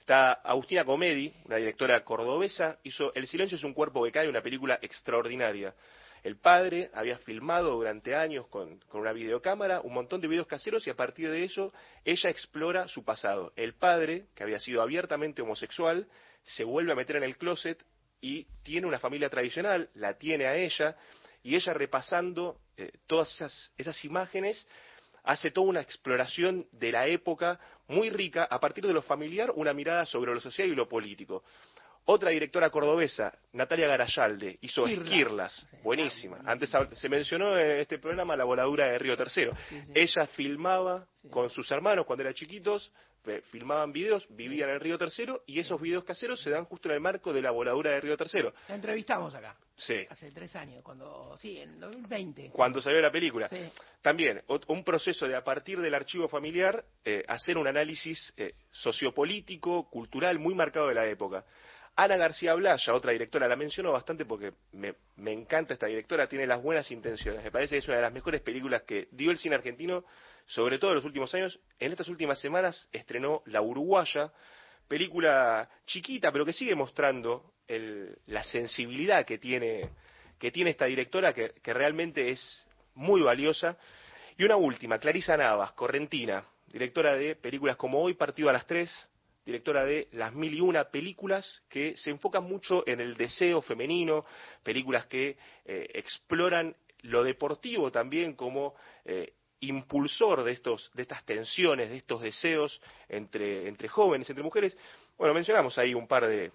Está 0.00 0.32
Agustina 0.32 0.84
Comedi, 0.84 1.34
una 1.44 1.56
directora 1.56 2.02
cordobesa, 2.02 2.78
hizo 2.82 3.12
El 3.14 3.26
silencio 3.26 3.56
es 3.56 3.64
un 3.64 3.74
cuerpo 3.74 4.02
que 4.02 4.12
cae, 4.12 4.28
una 4.28 4.40
película 4.40 4.78
extraordinaria. 4.80 5.74
El 6.22 6.36
padre 6.36 6.90
había 6.94 7.18
filmado 7.18 7.72
durante 7.72 8.14
años 8.14 8.46
con, 8.48 8.78
con 8.88 9.00
una 9.00 9.12
videocámara 9.12 9.80
un 9.80 9.94
montón 9.94 10.20
de 10.20 10.28
videos 10.28 10.46
caseros 10.46 10.86
y 10.86 10.90
a 10.90 10.96
partir 10.96 11.30
de 11.30 11.44
eso 11.44 11.72
ella 12.04 12.30
explora 12.30 12.88
su 12.88 13.04
pasado. 13.04 13.52
El 13.56 13.74
padre, 13.74 14.26
que 14.34 14.42
había 14.42 14.58
sido 14.58 14.82
abiertamente 14.82 15.42
homosexual, 15.42 16.08
se 16.42 16.64
vuelve 16.64 16.92
a 16.92 16.96
meter 16.96 17.16
en 17.16 17.24
el 17.24 17.36
closet 17.36 17.84
y 18.20 18.46
tiene 18.62 18.86
una 18.86 18.98
familia 18.98 19.28
tradicional, 19.28 19.90
la 19.94 20.18
tiene 20.18 20.46
a 20.46 20.56
ella, 20.56 20.96
y 21.42 21.54
ella 21.54 21.72
repasando 21.72 22.60
eh, 22.76 22.90
todas 23.06 23.32
esas, 23.34 23.72
esas 23.78 24.04
imágenes 24.04 24.66
hace 25.22 25.50
toda 25.50 25.66
una 25.66 25.80
exploración 25.80 26.66
de 26.72 26.92
la 26.92 27.06
época 27.06 27.60
muy 27.86 28.10
rica, 28.10 28.44
a 28.44 28.60
partir 28.60 28.86
de 28.86 28.92
lo 28.92 29.02
familiar, 29.02 29.52
una 29.54 29.72
mirada 29.72 30.04
sobre 30.04 30.32
lo 30.32 30.40
social 30.40 30.68
y 30.68 30.74
lo 30.74 30.88
político. 30.88 31.44
Otra 32.10 32.30
directora 32.30 32.70
cordobesa, 32.70 33.38
Natalia 33.52 33.86
Garayalde, 33.86 34.56
hizo 34.62 34.86
Esquirlas. 34.86 35.08
Esquirlas, 35.58 35.66
buenísima. 35.82 36.38
Antes 36.46 36.72
se 36.94 37.06
mencionó 37.10 37.58
en 37.58 37.80
este 37.80 37.98
programa 37.98 38.34
la 38.34 38.44
voladura 38.44 38.86
de 38.86 38.98
Río 38.98 39.14
Tercero. 39.14 39.52
Ella 39.94 40.26
filmaba 40.28 41.06
con 41.30 41.50
sus 41.50 41.70
hermanos 41.70 42.06
cuando 42.06 42.22
eran 42.22 42.32
chiquitos, 42.32 42.90
filmaban 43.50 43.92
videos, 43.92 44.26
vivían 44.30 44.70
en 44.70 44.80
Río 44.80 44.96
Tercero 44.96 45.42
y 45.46 45.58
esos 45.58 45.78
videos 45.78 46.02
caseros 46.02 46.40
se 46.42 46.48
dan 46.48 46.64
justo 46.64 46.88
en 46.88 46.94
el 46.94 47.00
marco 47.02 47.30
de 47.30 47.42
la 47.42 47.50
voladura 47.50 47.90
de 47.90 48.00
Río 48.00 48.16
Tercero. 48.16 48.54
La 48.68 48.76
entrevistamos 48.76 49.34
acá, 49.34 49.54
Sí. 49.76 50.06
hace 50.08 50.30
tres 50.32 50.56
años, 50.56 50.82
cuando, 50.82 51.36
sí, 51.36 51.58
en 51.58 51.78
2020. 51.78 52.52
cuando 52.54 52.80
salió 52.80 53.02
la 53.02 53.12
película. 53.12 53.50
Sí. 53.50 53.68
También 54.00 54.42
un 54.68 54.82
proceso 54.82 55.28
de 55.28 55.36
a 55.36 55.44
partir 55.44 55.78
del 55.78 55.94
archivo 55.94 56.26
familiar 56.26 56.82
eh, 57.04 57.22
hacer 57.28 57.58
un 57.58 57.66
análisis 57.66 58.32
eh, 58.38 58.54
sociopolítico, 58.70 59.90
cultural 59.90 60.38
muy 60.38 60.54
marcado 60.54 60.88
de 60.88 60.94
la 60.94 61.06
época. 61.06 61.44
Ana 62.00 62.16
García 62.16 62.54
Blaya, 62.54 62.94
otra 62.94 63.10
directora, 63.10 63.48
la 63.48 63.56
menciono 63.56 63.90
bastante 63.90 64.24
porque 64.24 64.52
me, 64.70 64.94
encanta 65.32 65.74
esta 65.74 65.86
directora, 65.86 66.28
tiene 66.28 66.46
las 66.46 66.62
buenas 66.62 66.88
intenciones. 66.92 67.42
Me 67.42 67.50
parece 67.50 67.74
que 67.74 67.78
es 67.78 67.88
una 67.88 67.96
de 67.96 68.02
las 68.02 68.12
mejores 68.12 68.40
películas 68.40 68.82
que 68.82 69.08
dio 69.10 69.32
el 69.32 69.38
cine 69.38 69.56
argentino, 69.56 70.04
sobre 70.46 70.78
todo 70.78 70.92
en 70.92 70.98
los 70.98 71.04
últimos 71.04 71.34
años. 71.34 71.58
En 71.80 71.90
estas 71.90 72.06
últimas 72.06 72.40
semanas 72.40 72.88
estrenó 72.92 73.42
La 73.46 73.62
Uruguaya, 73.62 74.32
película 74.86 75.68
chiquita, 75.86 76.30
pero 76.30 76.44
que 76.46 76.52
sigue 76.52 76.76
mostrando 76.76 77.54
el- 77.66 78.16
la 78.26 78.44
sensibilidad 78.44 79.26
que 79.26 79.38
tiene, 79.38 79.90
que 80.38 80.52
esta 80.54 80.84
directora, 80.84 81.34
que, 81.34 81.54
que 81.60 81.74
realmente 81.74 82.30
es 82.30 82.64
muy 82.94 83.22
valiosa. 83.22 83.76
Y 84.36 84.44
una 84.44 84.54
última, 84.54 85.00
Clarisa 85.00 85.36
Navas, 85.36 85.72
correntina, 85.72 86.44
directora 86.68 87.16
de 87.16 87.34
películas 87.34 87.74
como 87.74 88.00
Hoy, 88.00 88.14
Partido 88.14 88.50
a 88.50 88.52
las 88.52 88.68
Tres, 88.68 88.88
directora 89.48 89.86
de 89.86 90.08
Las 90.12 90.34
Mil 90.34 90.52
y 90.52 90.60
Una 90.60 90.84
películas 90.84 91.62
que 91.70 91.96
se 91.96 92.10
enfocan 92.10 92.44
mucho 92.44 92.86
en 92.86 93.00
el 93.00 93.16
deseo 93.16 93.62
femenino, 93.62 94.26
películas 94.62 95.06
que 95.06 95.38
eh, 95.64 95.88
exploran 95.94 96.76
lo 97.00 97.24
deportivo 97.24 97.90
también 97.90 98.34
como 98.34 98.74
eh, 99.06 99.32
impulsor 99.60 100.44
de 100.44 100.52
estos 100.52 100.90
de 100.92 101.00
estas 101.00 101.24
tensiones, 101.24 101.88
de 101.88 101.96
estos 101.96 102.20
deseos 102.20 102.78
entre 103.08 103.68
entre 103.68 103.88
jóvenes, 103.88 104.28
entre 104.28 104.44
mujeres. 104.44 104.76
Bueno, 105.16 105.32
mencionamos 105.32 105.78
ahí 105.78 105.94
un 105.94 106.06
par 106.06 106.26
de 106.26 106.52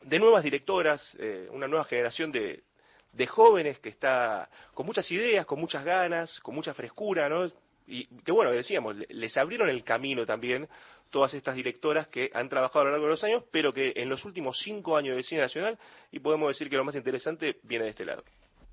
de 0.00 0.18
nuevas 0.18 0.42
directoras, 0.44 1.14
eh, 1.18 1.46
una 1.50 1.68
nueva 1.68 1.84
generación 1.84 2.32
de 2.32 2.64
de 3.12 3.26
jóvenes 3.26 3.78
que 3.80 3.90
está 3.90 4.48
con 4.72 4.86
muchas 4.86 5.10
ideas, 5.10 5.44
con 5.44 5.60
muchas 5.60 5.84
ganas, 5.84 6.40
con 6.40 6.54
mucha 6.54 6.72
frescura, 6.72 7.28
¿no? 7.28 7.52
Y 7.86 8.06
que 8.22 8.32
bueno, 8.32 8.50
decíamos, 8.52 8.96
le- 8.96 9.06
les 9.10 9.36
abrieron 9.36 9.68
el 9.68 9.84
camino 9.84 10.24
también 10.24 10.68
todas 11.10 11.34
estas 11.34 11.54
directoras 11.54 12.08
que 12.08 12.30
han 12.34 12.48
trabajado 12.48 12.80
a 12.80 12.84
lo 12.86 12.90
largo 12.92 13.06
de 13.06 13.10
los 13.10 13.24
años, 13.24 13.44
pero 13.52 13.72
que 13.72 13.92
en 13.96 14.08
los 14.08 14.24
últimos 14.24 14.58
cinco 14.62 14.96
años 14.96 15.16
de 15.16 15.22
cine 15.22 15.42
nacional, 15.42 15.78
y 16.10 16.18
podemos 16.18 16.48
decir 16.48 16.68
que 16.68 16.76
lo 16.76 16.84
más 16.84 16.94
interesante 16.96 17.56
viene 17.62 17.84
de 17.84 17.90
este 17.90 18.04
lado. 18.04 18.24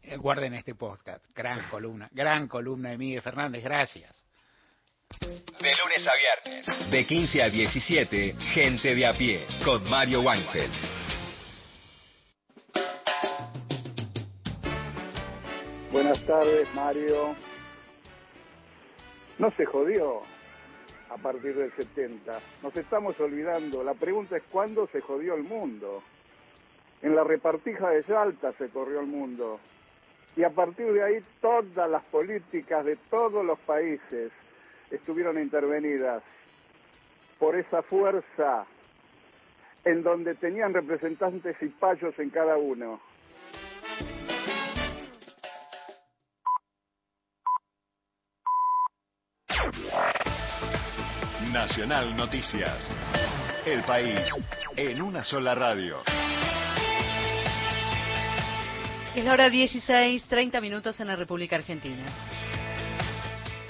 Eh, 0.02 0.18
Guarden 0.18 0.54
este 0.56 0.74
podcast. 0.74 1.24
Gran 1.36 1.70
columna, 1.70 2.10
gran 2.12 2.48
columna 2.48 2.90
de 2.90 2.98
Miguel 2.98 3.22
Fernández. 3.22 3.64
Gracias. 3.64 4.18
De 5.20 5.76
lunes 5.76 6.08
a 6.08 6.14
viernes. 6.16 6.90
De 6.90 7.06
15 7.06 7.44
a 7.44 7.50
17, 7.50 8.34
Gente 8.54 8.96
de 8.96 9.06
a 9.06 9.14
pie, 9.14 9.46
con 9.64 9.88
Mario 9.90 10.22
Weinfeld. 10.22 10.72
Buenas 15.92 16.26
tardes, 16.26 16.68
Mario. 16.74 17.36
No 19.42 19.50
se 19.58 19.66
jodió 19.66 20.22
a 21.10 21.18
partir 21.18 21.56
del 21.56 21.72
70. 21.72 22.40
Nos 22.62 22.78
estamos 22.78 23.20
olvidando. 23.20 23.84
La 23.84 23.96
pregunta 23.96 24.38
es 24.38 24.44
cuándo 24.52 24.88
se 24.92 25.02
jodió 25.02 25.34
el 25.34 25.42
mundo. 25.42 26.04
En 27.02 27.16
la 27.16 27.24
repartija 27.24 27.90
de 27.90 28.04
Salta 28.04 28.54
se 28.60 28.70
corrió 28.70 29.00
el 29.00 29.08
mundo. 29.08 29.60
Y 30.36 30.44
a 30.44 30.52
partir 30.52 30.94
de 30.94 31.02
ahí 31.02 31.26
todas 31.42 31.90
las 31.90 32.04
políticas 32.04 32.86
de 32.86 32.98
todos 33.10 33.44
los 33.44 33.58
países 33.62 34.32
estuvieron 34.92 35.40
intervenidas 35.42 36.22
por 37.40 37.56
esa 37.56 37.82
fuerza 37.82 38.68
en 39.86 40.04
donde 40.04 40.36
tenían 40.36 40.72
representantes 40.72 41.58
y 41.62 41.70
payos 41.70 42.14
en 42.20 42.30
cada 42.30 42.58
uno. 42.58 43.02
Nacional 51.62 52.16
Noticias. 52.18 52.90
El 53.68 53.84
país 53.84 54.18
en 54.76 55.00
una 55.00 55.24
sola 55.24 55.54
radio. 55.54 55.98
Es 59.14 59.24
la 59.24 59.34
hora 59.34 59.48
16, 59.48 60.24
30 60.24 60.60
minutos 60.60 61.00
en 61.00 61.06
la 61.06 61.16
República 61.16 61.58
Argentina. 61.58 62.04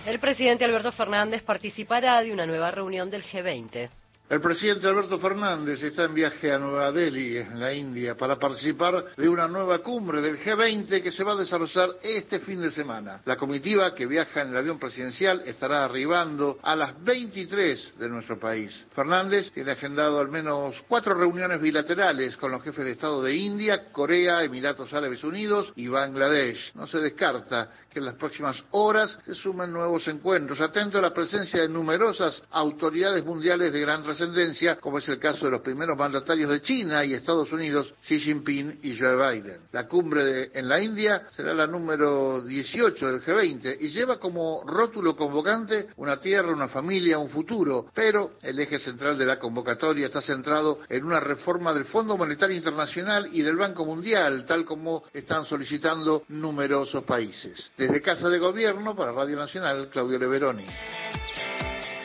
El 0.06 0.20
presidente 0.20 0.64
Alberto 0.64 0.94
Fernández 0.94 1.44
participará 1.44 2.24
de 2.24 2.32
una 2.32 2.46
nueva 2.46 2.72
reunión 2.72 3.10
del 3.10 3.26
G20. 3.26 3.90
El 4.32 4.40
presidente 4.40 4.88
Alberto 4.88 5.20
Fernández 5.20 5.84
está 5.84 6.06
en 6.06 6.14
viaje 6.14 6.54
a 6.54 6.58
Nueva 6.58 6.94
Delhi, 6.94 7.36
en 7.36 7.60
la 7.60 7.74
India, 7.74 8.16
para 8.16 8.40
participar 8.40 9.14
de 9.18 9.28
una 9.28 9.46
nueva 9.46 9.80
cumbre 9.80 10.22
del 10.22 10.40
G20 10.40 11.04
que 11.04 11.12
se 11.12 11.26
va 11.26 11.34
a 11.34 11.36
desarrollar 11.36 11.90
este 12.02 12.40
fin 12.40 12.62
de 12.62 12.72
semana. 12.72 13.20
La 13.26 13.36
comitiva 13.36 13.94
que 13.94 14.06
viaja 14.06 14.44
en 14.44 14.52
el 14.52 14.58
avión 14.58 14.80
presidencial 14.80 15.44
estará 15.46 15.84
arribando 15.84 16.60
a 16.64 16.78
las 16.78 17.04
23 17.04 18.00
de 18.00 18.08
nuestro 18.08 18.40
país. 18.40 18.72
Fernández 18.96 19.52
tiene 19.52 19.72
agendado 19.72 20.18
al 20.22 20.30
menos 20.30 20.78
cuatro 20.88 21.14
reuniones 21.14 21.60
bilaterales 21.60 22.38
con 22.38 22.52
los 22.52 22.64
jefes 22.64 22.86
de 22.86 22.92
Estado 22.92 23.22
de 23.22 23.36
India, 23.36 23.92
Corea, 23.92 24.46
Emiratos 24.46 24.94
Árabes 24.94 25.26
Unidos 25.26 25.74
y 25.76 25.90
Bangladesh. 25.90 26.72
No 26.76 26.88
se 26.88 27.00
descarta 27.00 27.70
que 27.92 28.00
en 28.00 28.06
las 28.06 28.16
próximas 28.16 28.64
horas 28.72 29.18
se 29.26 29.36
sumen 29.36 29.74
nuevos 29.74 30.08
encuentros. 30.08 30.62
Atento 30.62 30.98
a 30.98 31.02
la 31.02 31.14
presencia 31.14 31.62
de 31.62 31.68
numerosas 31.68 32.42
autoridades 32.52 33.26
mundiales 33.26 33.74
de 33.74 33.82
gran 33.82 34.02
trascendencia, 34.22 34.76
como 34.76 35.00
es 35.00 35.10
el 35.10 35.18
caso 35.18 35.46
de 35.46 35.52
los 35.52 35.62
primeros 35.62 35.98
mandatarios 35.98 36.52
de 36.52 36.62
China 36.62 37.04
y 37.04 37.14
Estados 37.14 37.52
Unidos, 37.52 37.94
Xi 38.08 38.20
Jinping 38.20 38.80
y 38.84 38.98
Joe 38.98 39.16
Biden. 39.16 39.62
La 39.72 39.88
cumbre 39.88 40.52
en 40.54 40.68
la 40.68 40.80
India 40.80 41.24
será 41.32 41.54
la 41.54 41.66
número 41.66 42.42
18 42.42 43.08
del 43.08 43.22
G20 43.24 43.78
y 43.80 43.90
lleva 43.90 44.20
como 44.20 44.64
rótulo 44.66 45.16
convocante 45.16 45.88
una 45.98 46.20
tierra, 46.20 46.54
una 46.54 46.68
familia, 46.68 47.18
un 47.18 47.30
futuro, 47.30 47.88
pero 47.94 48.34
el 48.42 48.60
eje 48.60 48.80
central 48.80 49.18
de 49.18 49.26
la 49.26 49.40
convocatoria 49.40 50.06
está 50.06 50.22
centrado 50.22 50.80
en 50.88 51.04
una 51.04 51.20
reforma 51.20 51.74
del 51.74 51.86
Fondo 51.86 52.18
Monetario 52.18 52.56
Internacional 52.56 53.30
y 53.32 53.42
del 53.42 53.56
Banco 53.56 53.86
Mundial, 53.86 54.46
tal 54.46 54.66
como 54.66 55.04
están 55.14 55.46
solicitando 55.46 56.24
numerosos 56.30 57.04
países. 57.04 57.72
Desde 57.76 58.02
Casa 58.02 58.30
de 58.30 58.38
Gobierno, 58.38 58.96
para 58.96 59.12
Radio 59.12 59.38
Nacional, 59.38 59.90
Claudio 59.90 60.20
Leveroni. 60.20 60.66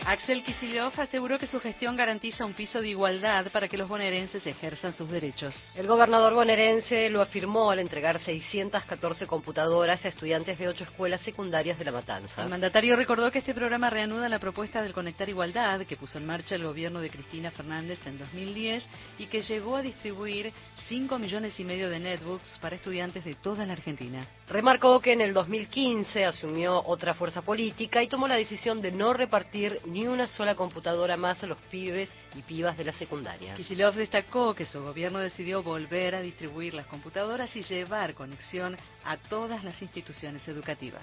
Axel 0.07 0.45
Kicillof 0.45 0.97
aseguró 1.01 1.37
que 1.37 1.49
su 1.49 1.59
gestión 1.59 1.97
garantiza 1.97 2.45
un 2.45 2.55
piso 2.55 2.81
de 2.81 2.91
igualdad 2.91 3.51
para 3.51 3.67
que 3.67 3.77
los 3.77 3.89
bonaerenses 3.89 4.47
ejerzan 4.47 4.93
sus 4.93 5.11
derechos. 5.11 5.53
El 5.75 5.89
gobernador 5.89 6.33
bonaerense 6.33 7.11
lo 7.11 7.21
afirmó 7.21 7.73
al 7.73 7.81
entregar 7.81 8.21
614 8.21 9.27
computadoras 9.27 10.05
a 10.05 10.09
estudiantes 10.09 10.61
de 10.61 10.69
ocho 10.69 10.85
escuelas 10.85 11.23
secundarias 11.23 11.77
de 11.77 11.87
La 11.87 11.91
Matanza. 11.91 12.45
El 12.45 12.51
mandatario 12.51 12.95
recordó 12.95 13.33
que 13.33 13.41
este 13.41 13.53
programa 13.53 13.91
reanuda 13.91 14.29
la 14.29 14.39
propuesta 14.39 14.81
del 14.81 14.93
Conectar 14.93 15.29
Igualdad 15.29 15.81
que 15.81 15.97
puso 15.97 16.19
en 16.19 16.27
marcha 16.27 16.55
el 16.55 16.63
gobierno 16.63 17.01
de 17.01 17.11
Cristina 17.11 17.51
Fernández 17.51 17.99
en 18.07 18.17
2010 18.17 18.85
y 19.19 19.27
que 19.27 19.43
llegó 19.43 19.75
a 19.75 19.83
distribuir 19.83 20.53
5 20.89 21.19
millones 21.19 21.59
y 21.59 21.65
medio 21.65 21.91
de 21.91 21.99
netbooks 21.99 22.59
para 22.61 22.77
estudiantes 22.77 23.25
de 23.25 23.35
toda 23.35 23.67
la 23.67 23.73
Argentina. 23.73 24.25
Remarcó 24.49 25.01
que 25.01 25.13
en 25.13 25.21
el 25.21 25.35
2015 25.35 26.25
asumió 26.25 26.81
otra 26.87 27.15
fuerza 27.15 27.43
política 27.43 28.03
y 28.03 28.09
tomó 28.09 28.29
la 28.29 28.37
decisión 28.37 28.81
de 28.81 28.93
no 28.93 29.13
repartir 29.13 29.81
ni 29.87 30.07
una 30.07 30.29
sola 30.29 30.55
computadora 30.55 31.17
más 31.17 31.43
a 31.43 31.47
los 31.47 31.59
pibes 31.71 32.09
y 32.37 32.43
pibas 32.43 32.77
de 32.77 32.85
la 32.85 32.93
secundaria. 32.93 33.55
Kicillof 33.55 33.97
destacó 33.97 34.55
que 34.55 34.65
su 34.65 34.81
gobierno 34.81 35.19
decidió 35.19 35.63
volver 35.63 36.15
a 36.15 36.21
distribuir 36.21 36.75
las 36.75 36.87
computadoras 36.87 37.55
y 37.57 37.63
llevar 37.63 38.15
conexión 38.15 38.77
a 39.05 39.17
todas 39.17 39.65
las 39.65 39.83
instituciones 39.83 40.47
educativas. 40.47 41.03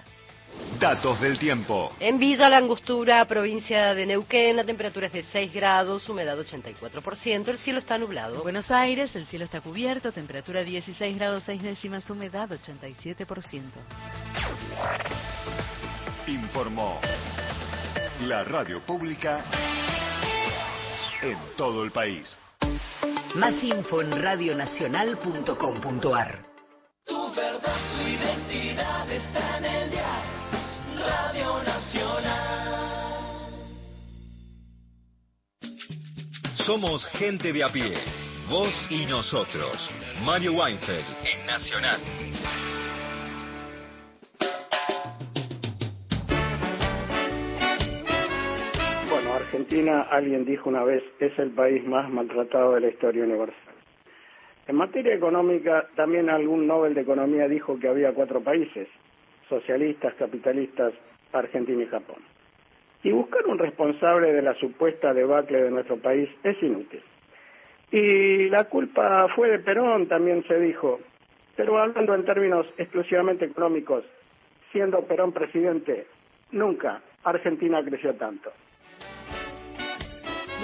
Datos 0.79 1.19
del 1.21 1.37
tiempo. 1.39 1.91
En 1.99 2.19
Villa 2.19 2.49
La 2.49 2.57
Angostura, 2.57 3.23
provincia 3.25 3.93
de 3.93 4.05
Neuquén, 4.05 4.55
la 4.55 4.63
temperatura 4.63 5.07
es 5.07 5.13
de 5.13 5.23
6 5.23 5.53
grados, 5.53 6.07
humedad 6.09 6.37
84%, 6.37 7.47
el 7.47 7.57
cielo 7.59 7.79
está 7.79 7.97
nublado. 7.97 8.37
En 8.37 8.43
Buenos 8.43 8.71
Aires, 8.71 9.15
el 9.15 9.25
cielo 9.27 9.45
está 9.45 9.61
cubierto, 9.61 10.11
temperatura 10.11 10.63
16 10.63 11.15
grados 11.15 11.43
6 11.43 11.63
décimas, 11.63 12.09
humedad 12.09 12.49
87%. 12.49 13.61
Informó 16.27 16.99
la 18.27 18.43
radio 18.43 18.81
pública 18.81 19.45
en 21.21 21.37
todo 21.55 21.83
el 21.83 21.91
país. 21.91 22.37
Más 23.35 23.63
info 23.63 24.01
en 24.01 24.21
radionacional.com.ar. 24.21 26.45
Tu 27.05 27.33
verdad, 27.33 27.77
tu 27.97 28.03
identidad 28.07 29.11
está 29.11 29.57
en 29.57 29.65
el 29.65 29.91
diario 29.91 30.12
Radio 31.05 31.63
Nacional. 31.63 32.63
Somos 36.65 37.05
gente 37.19 37.51
de 37.51 37.63
a 37.63 37.69
pie. 37.69 37.93
Vos 38.49 38.87
y 38.89 39.05
nosotros. 39.05 39.89
Mario 40.23 40.53
Weinfeld 40.53 41.05
en 41.25 41.45
Nacional. 41.45 41.99
Bueno, 49.09 49.33
Argentina, 49.33 50.03
alguien 50.09 50.45
dijo 50.45 50.69
una 50.69 50.83
vez, 50.83 51.03
es 51.19 51.37
el 51.37 51.51
país 51.51 51.85
más 51.85 52.09
maltratado 52.09 52.75
de 52.75 52.81
la 52.81 52.87
historia 52.87 53.23
universal. 53.23 53.75
En 54.67 54.77
materia 54.77 55.13
económica, 55.13 55.89
también 55.97 56.29
algún 56.29 56.65
Nobel 56.65 56.93
de 56.93 57.01
Economía 57.01 57.49
dijo 57.49 57.77
que 57.77 57.89
había 57.89 58.13
cuatro 58.13 58.41
países, 58.41 58.87
socialistas, 59.53 60.15
capitalistas, 60.15 60.93
Argentina 61.31 61.83
y 61.83 61.87
Japón. 61.87 62.21
Y 63.03 63.11
buscar 63.11 63.45
un 63.47 63.59
responsable 63.59 64.33
de 64.33 64.41
la 64.41 64.55
supuesta 64.55 65.13
debacle 65.13 65.61
de 65.61 65.71
nuestro 65.71 65.97
país 65.97 66.29
es 66.43 66.61
inútil. 66.63 67.01
Y 67.91 68.49
la 68.49 68.63
culpa 68.63 69.27
fue 69.35 69.49
de 69.49 69.59
Perón, 69.59 70.07
también 70.07 70.43
se 70.47 70.59
dijo, 70.59 70.99
pero 71.55 71.77
hablando 71.77 72.15
en 72.15 72.25
términos 72.25 72.65
exclusivamente 72.77 73.45
económicos, 73.45 74.03
siendo 74.71 75.01
Perón 75.01 75.31
presidente, 75.33 76.07
nunca 76.51 77.01
Argentina 77.23 77.83
creció 77.83 78.15
tanto. 78.15 78.51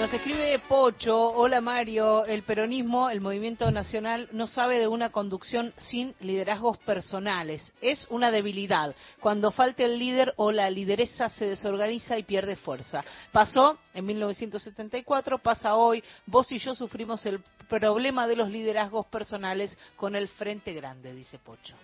Nos 0.00 0.14
escribe 0.14 0.58
Pocho, 0.66 1.14
hola 1.14 1.60
Mario, 1.60 2.24
el 2.24 2.42
peronismo, 2.42 3.10
el 3.10 3.20
movimiento 3.20 3.70
nacional, 3.70 4.30
no 4.32 4.46
sabe 4.46 4.78
de 4.78 4.88
una 4.88 5.10
conducción 5.10 5.74
sin 5.76 6.14
liderazgos 6.20 6.78
personales. 6.78 7.70
Es 7.82 8.06
una 8.08 8.30
debilidad. 8.30 8.96
Cuando 9.20 9.52
falte 9.52 9.84
el 9.84 9.98
líder 9.98 10.32
o 10.36 10.52
la 10.52 10.70
lideresa 10.70 11.28
se 11.28 11.44
desorganiza 11.44 12.16
y 12.16 12.22
pierde 12.22 12.56
fuerza. 12.56 13.04
Pasó 13.30 13.78
en 13.92 14.06
1974, 14.06 15.36
pasa 15.36 15.74
hoy. 15.74 16.02
Vos 16.24 16.50
y 16.50 16.56
yo 16.56 16.72
sufrimos 16.72 17.26
el 17.26 17.42
problema 17.68 18.26
de 18.26 18.36
los 18.36 18.48
liderazgos 18.48 19.04
personales 19.08 19.76
con 19.96 20.16
el 20.16 20.28
Frente 20.28 20.72
Grande, 20.72 21.12
dice 21.12 21.38
Pocho. 21.38 21.76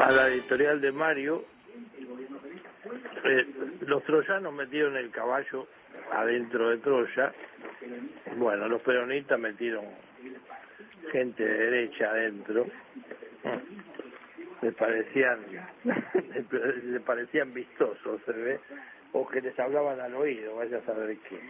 A 0.00 0.10
la 0.10 0.26
editorial 0.26 0.80
de 0.80 0.90
Mario, 0.90 1.44
eh, 3.24 3.46
los 3.82 4.02
troyanos 4.02 4.52
metieron 4.52 4.96
el 4.96 5.12
caballo 5.12 5.68
adentro 6.12 6.70
de 6.70 6.78
Troya. 6.78 7.32
Bueno, 8.36 8.68
los 8.68 8.82
peronistas 8.82 9.38
metieron 9.38 9.84
gente 11.12 11.44
de 11.44 11.58
derecha 11.58 12.10
adentro. 12.10 12.66
Les 14.62 14.74
parecían, 14.74 15.38
les 15.84 17.02
parecían 17.02 17.54
vistosos, 17.54 18.20
se 18.26 18.32
ve, 18.32 18.60
o 19.12 19.26
que 19.26 19.40
les 19.40 19.58
hablaban 19.58 19.98
al 20.00 20.14
oído, 20.14 20.56
vaya 20.56 20.78
a 20.78 20.82
saber 20.82 21.16
qué. 21.28 21.40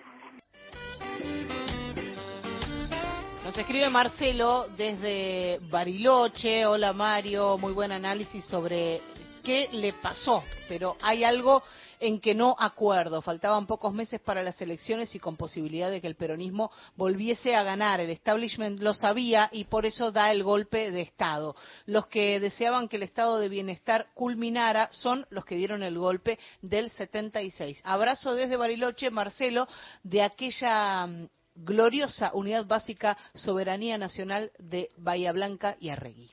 Nos 3.44 3.58
escribe 3.58 3.90
Marcelo 3.90 4.68
desde 4.76 5.58
Bariloche. 5.70 6.64
Hola 6.66 6.92
Mario, 6.92 7.58
muy 7.58 7.72
buen 7.72 7.90
análisis 7.90 8.44
sobre 8.44 9.00
qué 9.40 9.68
le 9.72 9.92
pasó, 9.92 10.44
pero 10.68 10.96
hay 11.00 11.24
algo 11.24 11.62
en 12.00 12.20
que 12.20 12.34
no 12.34 12.56
acuerdo. 12.58 13.22
Faltaban 13.22 13.66
pocos 13.66 13.92
meses 13.92 14.20
para 14.20 14.42
las 14.42 14.60
elecciones 14.60 15.14
y 15.14 15.20
con 15.20 15.36
posibilidad 15.36 15.90
de 15.90 16.00
que 16.00 16.06
el 16.06 16.16
peronismo 16.16 16.72
volviese 16.96 17.54
a 17.54 17.62
ganar. 17.62 18.00
El 18.00 18.10
establishment 18.10 18.80
lo 18.80 18.94
sabía 18.94 19.48
y 19.52 19.64
por 19.64 19.86
eso 19.86 20.10
da 20.10 20.32
el 20.32 20.42
golpe 20.42 20.90
de 20.90 21.02
Estado. 21.02 21.54
Los 21.86 22.06
que 22.06 22.40
deseaban 22.40 22.88
que 22.88 22.96
el 22.96 23.02
estado 23.02 23.38
de 23.38 23.48
bienestar 23.48 24.08
culminara 24.14 24.88
son 24.90 25.26
los 25.30 25.44
que 25.44 25.56
dieron 25.56 25.82
el 25.82 25.98
golpe 25.98 26.38
del 26.62 26.90
76. 26.90 27.80
Abrazo 27.84 28.34
desde 28.34 28.56
Bariloche, 28.56 29.10
Marcelo, 29.10 29.68
de 30.02 30.22
aquella 30.22 31.06
mm, 31.06 31.28
gloriosa 31.54 32.30
unidad 32.32 32.66
básica 32.66 33.16
soberanía 33.34 33.98
nacional 33.98 34.50
de 34.58 34.88
Bahía 34.96 35.32
Blanca 35.32 35.76
y 35.78 35.90
Arregui. 35.90 36.30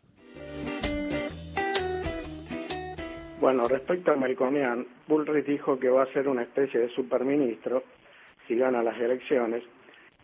Bueno, 3.40 3.68
respecto 3.68 4.12
a 4.12 4.16
Melconian, 4.16 4.84
Bullrich 5.08 5.46
dijo 5.46 5.78
que 5.78 5.90
va 5.90 6.04
a 6.04 6.14
ser 6.14 6.28
una 6.28 6.42
especie 6.42 6.80
de 6.80 6.90
superministro 6.90 7.84
si 8.48 8.56
gana 8.56 8.82
las 8.82 9.00
elecciones. 9.00 9.64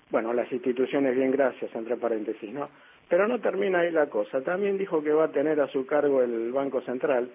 Bueno, 0.10 0.34
las 0.34 0.52
instituciones 0.52 1.16
bien 1.16 1.30
gracias, 1.30 1.74
entre 1.76 1.96
paréntesis, 1.96 2.52
¿no? 2.52 2.70
Pero 3.08 3.28
no 3.28 3.40
termina 3.40 3.82
ahí 3.82 3.92
la 3.92 4.08
cosa. 4.08 4.42
También 4.42 4.80
dijo 4.80 5.04
que 5.04 5.12
va 5.12 5.26
a 5.26 5.32
tener 5.32 5.62
a 5.62 5.68
su 5.68 5.86
cargo 5.86 6.24
el 6.24 6.52
Banco 6.52 6.82
Central 6.82 7.30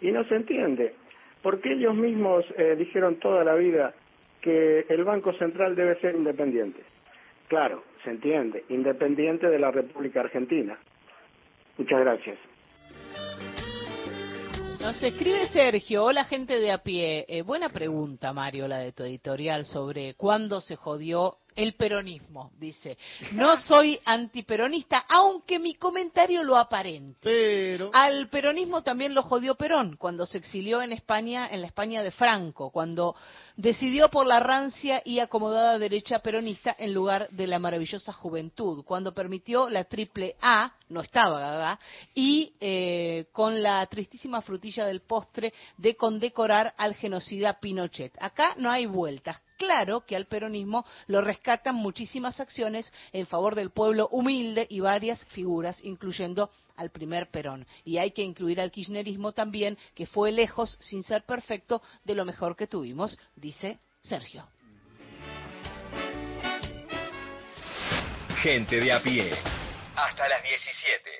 y 0.00 0.12
no 0.12 0.22
se 0.24 0.36
entiende, 0.36 0.94
porque 1.42 1.72
ellos 1.72 1.96
mismos 1.96 2.44
eh, 2.56 2.76
dijeron 2.76 3.16
toda 3.16 3.42
la 3.42 3.54
vida 3.54 3.92
que 4.40 4.86
el 4.88 5.02
Banco 5.02 5.32
Central 5.32 5.74
debe 5.74 5.98
ser 6.00 6.14
independiente. 6.14 6.80
Claro, 7.48 7.82
se 8.04 8.10
entiende, 8.10 8.64
independiente 8.68 9.48
de 9.48 9.58
la 9.58 9.72
República 9.72 10.20
Argentina. 10.20 10.78
Muchas 11.76 12.00
gracias. 12.00 12.38
Nos 14.84 15.02
escribe 15.02 15.48
Sergio, 15.48 16.04
hola 16.04 16.24
gente 16.24 16.60
de 16.60 16.70
a 16.70 16.76
pie. 16.76 17.24
Eh, 17.26 17.40
buena 17.40 17.70
pregunta, 17.70 18.34
Mario, 18.34 18.68
la 18.68 18.80
de 18.80 18.92
tu 18.92 19.02
editorial 19.02 19.64
sobre 19.64 20.12
cuándo 20.12 20.60
se 20.60 20.76
jodió 20.76 21.38
el 21.56 21.72
peronismo, 21.74 22.50
dice. 22.58 22.98
No 23.32 23.56
soy 23.66 23.98
antiperonista, 24.04 25.06
aunque 25.08 25.58
mi 25.58 25.76
comentario 25.76 26.42
lo 26.42 26.58
aparente. 26.58 27.18
Pero... 27.22 27.88
Al 27.94 28.28
peronismo 28.28 28.82
también 28.82 29.14
lo 29.14 29.22
jodió 29.22 29.54
Perón, 29.54 29.96
cuando 29.96 30.26
se 30.26 30.36
exilió 30.36 30.82
en 30.82 30.92
España, 30.92 31.48
en 31.50 31.62
la 31.62 31.66
España 31.66 32.02
de 32.02 32.10
Franco, 32.10 32.70
cuando 32.70 33.16
decidió 33.56 34.10
por 34.10 34.26
la 34.26 34.40
rancia 34.40 35.00
y 35.02 35.20
acomodada 35.20 35.78
derecha 35.78 36.18
peronista 36.18 36.76
en 36.78 36.92
lugar 36.92 37.28
de 37.30 37.46
la 37.46 37.58
maravillosa 37.58 38.12
juventud, 38.12 38.84
cuando 38.84 39.14
permitió 39.14 39.70
la 39.70 39.84
triple 39.84 40.36
A, 40.42 40.74
no 40.88 41.00
estaba 41.00 41.40
Gaga, 41.40 41.78
y 42.14 42.54
eh, 42.60 43.26
con 43.32 43.62
la 43.62 43.84
tristísima 43.86 44.42
frutilla 44.42 44.86
del 44.86 45.00
postre 45.00 45.52
de 45.76 45.96
condecorar 45.96 46.74
al 46.76 46.94
genocida 46.94 47.58
Pinochet. 47.60 48.12
Acá 48.20 48.54
no 48.56 48.70
hay 48.70 48.86
vueltas 48.86 49.40
claro 49.56 50.04
que 50.04 50.16
al 50.16 50.26
peronismo 50.26 50.84
lo 51.06 51.20
rescatan 51.20 51.74
muchísimas 51.74 52.40
acciones 52.40 52.92
en 53.12 53.26
favor 53.26 53.54
del 53.54 53.70
pueblo 53.70 54.08
humilde 54.08 54.66
y 54.68 54.80
varias 54.80 55.24
figuras, 55.26 55.78
incluyendo 55.82 56.50
al 56.76 56.90
primer 56.90 57.30
Perón. 57.30 57.66
Y 57.84 57.98
hay 57.98 58.10
que 58.10 58.22
incluir 58.22 58.60
al 58.60 58.70
kirchnerismo 58.70 59.32
también, 59.32 59.78
que 59.94 60.06
fue 60.06 60.32
lejos, 60.32 60.76
sin 60.80 61.02
ser 61.02 61.24
perfecto, 61.24 61.82
de 62.04 62.14
lo 62.14 62.24
mejor 62.24 62.56
que 62.56 62.66
tuvimos, 62.66 63.18
dice 63.36 63.78
Sergio. 64.02 64.46
Gente 68.42 68.78
de 68.78 68.92
a 68.92 69.02
pie. 69.02 69.63
Hasta 69.96 70.28
las 70.28 70.42
17. 70.42 71.10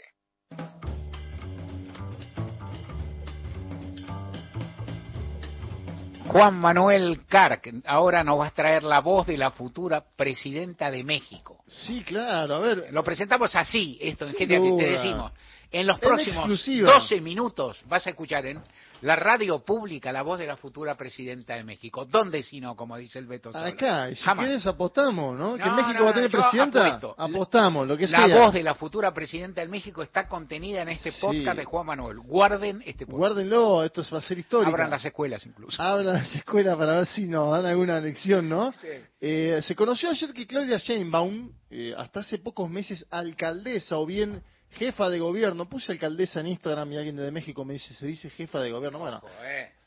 Juan 6.27 6.59
Manuel 6.59 7.21
Carr, 7.29 7.61
que 7.61 7.73
ahora 7.87 8.25
nos 8.25 8.41
va 8.41 8.49
a 8.49 8.51
traer 8.51 8.83
la 8.83 9.01
voz 9.01 9.29
de 9.29 9.39
la 9.39 9.53
futura 9.53 10.03
presidenta 10.17 10.91
de 10.91 11.05
México. 11.05 11.63
Sí, 11.69 12.03
claro, 12.03 12.57
a 12.57 12.59
ver. 12.59 12.89
Lo 12.91 13.05
presentamos 13.05 13.55
así, 13.55 13.97
esto 14.01 14.27
en 14.27 14.35
que 14.35 14.47
te 14.47 14.59
decimos. 14.59 15.31
En 15.75 15.87
los 15.89 15.97
En 15.97 16.09
próximos 16.09 16.37
exclusiva. 16.37 16.93
12 17.01 17.21
minutos 17.21 17.79
vas 17.87 18.07
a 18.07 18.11
escuchar 18.11 18.47
en 18.47 18.61
la 19.01 19.17
radio 19.17 19.59
pública 19.59 20.13
la 20.13 20.23
voz 20.23 20.39
de 20.39 20.47
la 20.47 20.57
futura 20.57 20.95
presidenta 20.95 21.55
de 21.57 21.65
México. 21.65 22.05
¿Dónde 22.07 22.43
si 22.43 22.61
no, 22.61 22.75
como 22.77 22.97
dice 22.97 23.19
el 23.19 23.27
Beto 23.27 23.53
Sola? 23.53 23.67
Acá, 23.67 24.09
y 24.11 24.15
si 24.15 24.23
Jamás. 24.23 24.47
quieres 24.47 24.67
apostamos, 24.67 25.37
¿no? 25.39 25.57
que 25.57 25.69
México 25.71 25.99
no, 25.99 26.05
va 26.05 26.11
a 26.11 26.15
tener 26.15 26.31
presidenta. 26.31 26.87
apuesto. 26.87 27.15
Apostamos, 27.19 27.87
lo 27.89 27.97
que 27.97 28.07
La 28.07 28.27
sea. 28.27 28.39
voz 28.39 28.55
de 28.55 28.63
la 28.63 28.75
futura 28.75 29.13
presidenta 29.13 29.61
de 29.61 29.69
México 29.69 30.01
está 30.03 30.27
contenida 30.29 30.83
en 30.83 30.91
este 30.91 31.13
podcast 31.21 31.59
de 31.59 31.65
Juan 31.65 31.87
Manuel. 31.87 32.21
Guarden 32.21 32.81
este 32.87 33.05
podcast. 33.05 33.19
Guárdenlo, 33.19 33.83
esto 33.85 34.03
va 34.13 34.19
a 34.19 34.23
ser 34.23 34.39
histórico. 34.39 34.71
Abran 34.71 34.91
las 34.91 35.05
escuelas 35.05 35.45
incluso. 35.45 35.83
Abran 35.83 36.07
las 36.15 36.35
escuelas 36.35 36.79
para 36.79 36.97
ver 36.99 37.07
si 37.07 37.27
nos 37.27 37.51
dan 37.51 37.67
alguna 37.67 38.01
lección, 38.01 38.49
¿no? 38.49 38.73
Eh, 39.21 39.61
se 39.63 39.75
conoció 39.75 40.09
ayer 40.11 40.33
que 40.33 40.47
Claudia 40.47 40.79
Sheinbaum, 40.79 41.51
eh, 41.71 41.93
hasta 41.99 42.21
hace 42.21 42.39
pocos 42.39 42.71
meses 42.71 43.05
alcaldesa 43.11 43.97
o 43.99 44.07
bien 44.07 44.43
jefa 44.75 45.09
de 45.09 45.19
gobierno, 45.19 45.69
puse 45.69 45.93
alcaldesa 45.93 46.41
en 46.41 46.49
Instagram 46.49 46.93
y 46.93 46.97
alguien 46.99 47.17
de 47.17 47.31
México 47.31 47.65
me 47.65 47.75
dice, 47.75 47.95
se 47.95 48.07
dice 48.07 48.31
jefa 48.31 48.61
de 48.61 48.71
gobierno. 48.71 48.99
Bueno, 48.99 49.23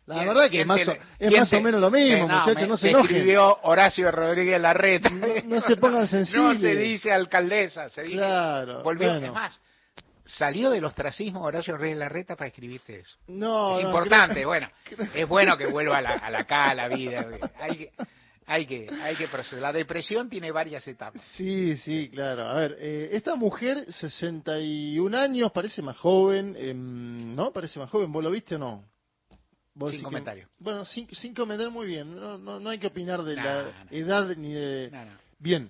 la 0.05 0.15
¿Quién- 0.15 0.27
verdad 0.27 0.49
que 0.49 0.61
es 0.61 0.67
más, 0.67 0.87
o, 0.87 0.91
es 0.91 0.99
quién 1.19 1.39
más 1.39 1.49
te- 1.49 1.57
o 1.57 1.61
menos 1.61 1.81
lo 1.81 1.91
mismo, 1.91 2.17
Eh, 2.25 2.27
no, 2.27 2.39
muchachos, 2.39 2.67
no 2.67 2.77
se 2.77 2.89
enojen. 2.89 3.15
escribió 3.17 3.59
Horacio 3.63 4.09
Rodríguez 4.11 4.59
Larreta. 4.61 5.09
No 5.45 5.59
se 5.61 5.75
pongan 5.77 6.07
sensibles. 6.07 6.53
No 6.53 6.59
se 6.61 6.75
dice 6.75 7.11
alcaldesa, 7.11 7.89
se 7.89 8.03
dice. 8.03 8.15
Claro, 8.15 8.83
Volvió, 8.83 9.09
bueno. 9.09 9.25
es 9.27 9.33
más, 9.33 9.61
salió 10.23 10.69
del 10.69 10.83
ostracismo 10.85 11.41
Horacio 11.43 11.75
Rodríguez 11.75 11.97
Larreta 11.99 12.35
para 12.35 12.47
escribirte 12.47 12.99
eso. 12.99 13.17
No, 13.27 13.77
es 13.77 13.83
no, 13.83 13.89
importante, 13.89 14.35
creo- 14.35 14.47
bueno, 14.47 14.69
es 15.13 15.27
bueno 15.27 15.57
que 15.57 15.67
vuelva 15.67 15.97
a 15.97 16.01
la, 16.01 16.11
a 16.13 16.29
la 16.29 16.39
acá, 16.39 16.69
a 16.71 16.73
la 16.75 16.87
vida. 16.87 17.25
Hay 17.59 17.77
que, 17.77 17.91
hay 18.47 18.65
que, 18.65 18.87
hay 19.03 19.15
que 19.15 19.27
proceder. 19.27 19.61
La 19.61 19.73
depresión 19.73 20.29
tiene 20.29 20.51
varias 20.51 20.87
etapas. 20.87 21.21
Sí, 21.35 21.75
sí, 21.77 22.09
claro. 22.09 22.47
A 22.47 22.53
ver, 22.55 22.77
eh, 22.79 23.09
esta 23.11 23.35
mujer, 23.35 23.85
61 23.91 25.13
años, 25.15 25.51
parece 25.51 25.81
más 25.81 25.97
joven, 25.97 26.55
em, 26.57 27.35
¿no? 27.35 27.51
Parece 27.51 27.77
más 27.77 27.89
joven. 27.89 28.11
¿Vos 28.11 28.23
lo 28.23 28.31
viste 28.31 28.55
o 28.55 28.59
no? 28.59 28.83
¿Vos 29.75 29.91
Sin 29.91 29.99
que- 29.99 30.05
comentario. 30.05 30.47
bueno, 30.59 30.85
sin, 30.85 31.07
sin 31.13 31.35
comentar 31.35 31.69
muy 31.69 31.85
bien. 31.87 32.15
No, 32.15 32.37
no, 32.37 32.59
no 32.59 32.69
hay 32.69 32.79
que 32.79 32.87
opinar 32.87 33.21
de 33.21 33.35
la 33.35 33.85
edad 33.91 34.35
ni 34.35 34.53
de... 34.53 34.91
Bien. 35.37 35.69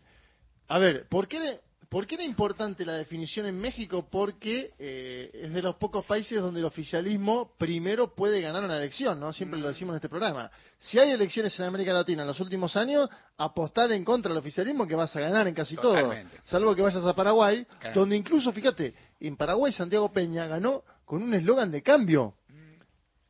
A 0.69 0.79
ver, 0.79 1.07
¿por 1.09 1.27
qué, 1.27 1.59
¿por 1.89 2.05
qué 2.07 2.15
era 2.15 2.23
importante 2.23 2.85
la 2.85 2.93
definición 2.93 3.45
en 3.45 3.59
México? 3.59 4.07
Porque 4.09 4.71
eh, 4.79 5.29
es 5.33 5.53
de 5.53 5.61
los 5.61 5.75
pocos 5.75 6.05
países 6.05 6.41
donde 6.41 6.59
el 6.59 6.65
oficialismo 6.65 7.51
primero 7.57 8.13
puede 8.13 8.41
ganar 8.41 8.63
una 8.63 8.77
elección, 8.77 9.19
¿no? 9.19 9.31
Siempre 9.33 9.59
Mm. 9.59 9.61
lo 9.61 9.67
decimos 9.69 9.93
en 9.93 9.95
este 9.97 10.09
programa. 10.09 10.49
Si 10.79 10.99
hay 10.99 11.11
elecciones 11.11 11.57
en 11.59 11.65
América 11.65 11.93
Latina 11.93 12.21
en 12.23 12.27
los 12.27 12.39
últimos 12.39 12.75
años, 12.75 13.09
apostar 13.37 13.91
en 13.91 14.03
contra 14.05 14.29
del 14.29 14.39
oficialismo 14.39 14.87
que 14.87 14.95
vas 14.95 15.15
a 15.15 15.19
ganar 15.19 15.47
en 15.47 15.53
casi 15.53 15.75
Totalmente. 15.75 16.37
todo. 16.37 16.45
Salvo 16.47 16.75
que 16.75 16.81
vayas 16.81 17.03
a 17.03 17.15
Paraguay, 17.15 17.65
Claro. 17.79 17.99
donde 18.01 18.15
incluso, 18.17 18.51
fíjate, 18.51 18.93
en 19.19 19.35
Paraguay 19.35 19.71
Santiago 19.73 20.11
Peña 20.11 20.47
ganó 20.47 20.83
con 21.05 21.23
un 21.23 21.33
eslogan 21.33 21.71
de 21.71 21.81
cambio. 21.81 22.33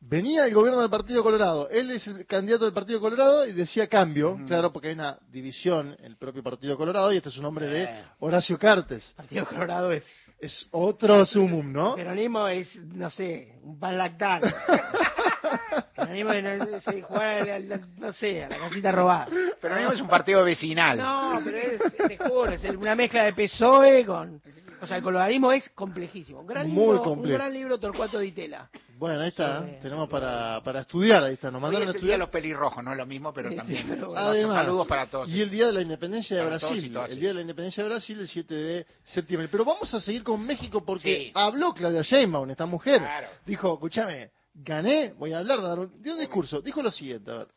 Venía 0.00 0.44
el 0.44 0.54
gobierno 0.54 0.80
del 0.80 0.90
Partido 0.90 1.24
Colorado, 1.24 1.68
él 1.70 1.90
es 1.90 2.06
el 2.06 2.24
candidato 2.24 2.64
del 2.64 2.72
Partido 2.72 3.00
Colorado 3.00 3.44
y 3.46 3.52
decía 3.52 3.88
cambio, 3.88 4.38
claro, 4.46 4.72
porque 4.72 4.88
hay 4.88 4.94
una 4.94 5.18
división 5.28 5.96
en 5.98 6.04
el 6.04 6.16
propio 6.16 6.42
Partido 6.42 6.76
Colorado 6.76 7.12
y 7.12 7.16
este 7.16 7.30
es 7.30 7.36
un 7.36 7.42
nombre 7.42 7.66
de 7.66 7.82
Eh. 7.82 8.04
Horacio 8.20 8.56
Cartes. 8.58 9.02
Partido 9.16 9.44
Colorado 9.44 9.90
es. 9.92 10.04
Es 10.40 10.68
otro 10.70 11.26
sumum, 11.26 11.72
¿no? 11.72 11.96
Peronismo 11.96 12.46
es, 12.46 12.72
no 12.76 13.10
sé, 13.10 13.56
un 13.62 13.78
pan 13.80 13.98
lactal. 13.98 14.40
Peronismo 15.96 16.32
es, 16.32 16.44
no, 16.44 16.76
es 16.76 17.04
jugar, 17.04 17.70
no 17.98 18.12
sé, 18.12 18.44
a 18.44 18.48
la 18.48 18.56
casita 18.56 18.92
robada. 18.92 19.26
Peronismo 19.60 19.92
es 19.92 20.00
un 20.00 20.08
partido 20.08 20.44
vecinal. 20.44 20.96
No, 20.96 21.40
pero 21.44 21.56
es, 21.56 21.96
te 21.96 22.16
juro, 22.18 22.52
es 22.52 22.64
una 22.64 22.94
mezcla 22.94 23.24
de 23.24 23.32
PSOE 23.32 24.06
con... 24.06 24.40
O 24.80 24.86
sea, 24.86 24.96
el 24.98 25.02
coloradismo 25.02 25.50
es 25.52 25.68
complejísimo. 25.70 26.40
Un 26.40 26.46
gran 26.46 26.68
Muy 26.68 26.76
libro, 26.84 27.02
complejo. 27.02 27.32
Un 27.34 27.38
gran 27.38 27.52
libro, 27.52 27.78
Torcuato 27.78 28.18
Di 28.18 28.32
Tela. 28.32 28.70
Bueno, 28.96 29.20
ahí 29.20 29.28
está, 29.28 29.64
tenemos 29.80 30.08
para, 30.08 30.60
para 30.62 30.80
estudiar, 30.80 31.22
ahí 31.22 31.34
está, 31.34 31.50
nos 31.50 31.58
Hoy 31.58 31.62
mandaron 31.62 31.88
es 31.88 31.88
a 31.88 31.90
el 31.90 31.92
día 31.92 31.98
estudiar. 31.98 32.14
de 32.14 32.18
los 32.18 32.28
pelirrojos, 32.30 32.82
no 32.84 32.92
es 32.92 32.98
lo 32.98 33.06
mismo, 33.06 33.32
pero 33.32 33.54
también. 33.54 33.86
Además, 34.16 34.54
saludos 34.56 34.86
para 34.88 35.06
todos. 35.06 35.28
Y 35.28 35.40
el 35.40 35.50
Día 35.50 35.66
de 35.66 35.72
la 35.72 35.82
Independencia 35.82 36.36
de 36.36 36.42
Para 36.44 36.58
todos 36.58 36.76
y 36.76 36.88
Brasil. 36.88 37.12
el. 37.14 37.20
Día 37.20 37.28
de 37.28 37.34
la 37.34 37.40
Independencia 37.42 37.82
de 37.84 37.88
Brasil 37.88 38.18
el 38.20 38.28
7 38.28 38.54
de 38.54 38.86
septiembre. 39.04 39.48
Pero 39.50 39.64
vamos 39.64 39.92
a 39.94 40.00
seguir 40.00 40.22
con 40.24 40.44
México 40.44 40.84
porque 40.84 41.16
Sí. 41.26 41.32
habló 41.34 41.72
Claudia 41.74 42.02
Sheinbaum, 42.02 42.50
esta 42.50 42.66
mujer. 42.66 42.98
Claro. 43.00 43.28
Dijo, 43.46 43.74
escúchame, 43.74 44.30
gané, 44.54 45.12
voy 45.16 45.32
a 45.32 45.38
hablar, 45.38 45.62
dar 45.62 45.78
un, 45.78 46.02
dio 46.02 46.14
un 46.14 46.20
discurso. 46.20 46.60
Dijo 46.60 46.82
lo 46.82 46.90
siguiente, 46.90 47.30
a 47.30 47.34
ver. 47.38 47.48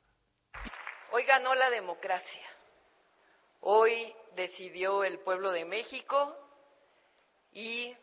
Hoy 1.12 1.24
ganó 1.26 1.56
la 1.56 1.70
democracia. 1.72 2.42
Hoy 3.62 3.92
decidió 4.36 5.04
el 5.04 5.20
pueblo 5.20 5.52
de 5.52 5.66
México 5.66 6.36
y 7.54 7.96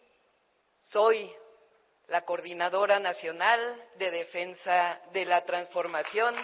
soy 0.77 1.35
la 2.09 2.25
coordinadora 2.25 2.99
nacional 2.99 3.85
de 3.97 4.11
defensa 4.11 5.01
de 5.13 5.25
la 5.25 5.45
transformación 5.45 6.35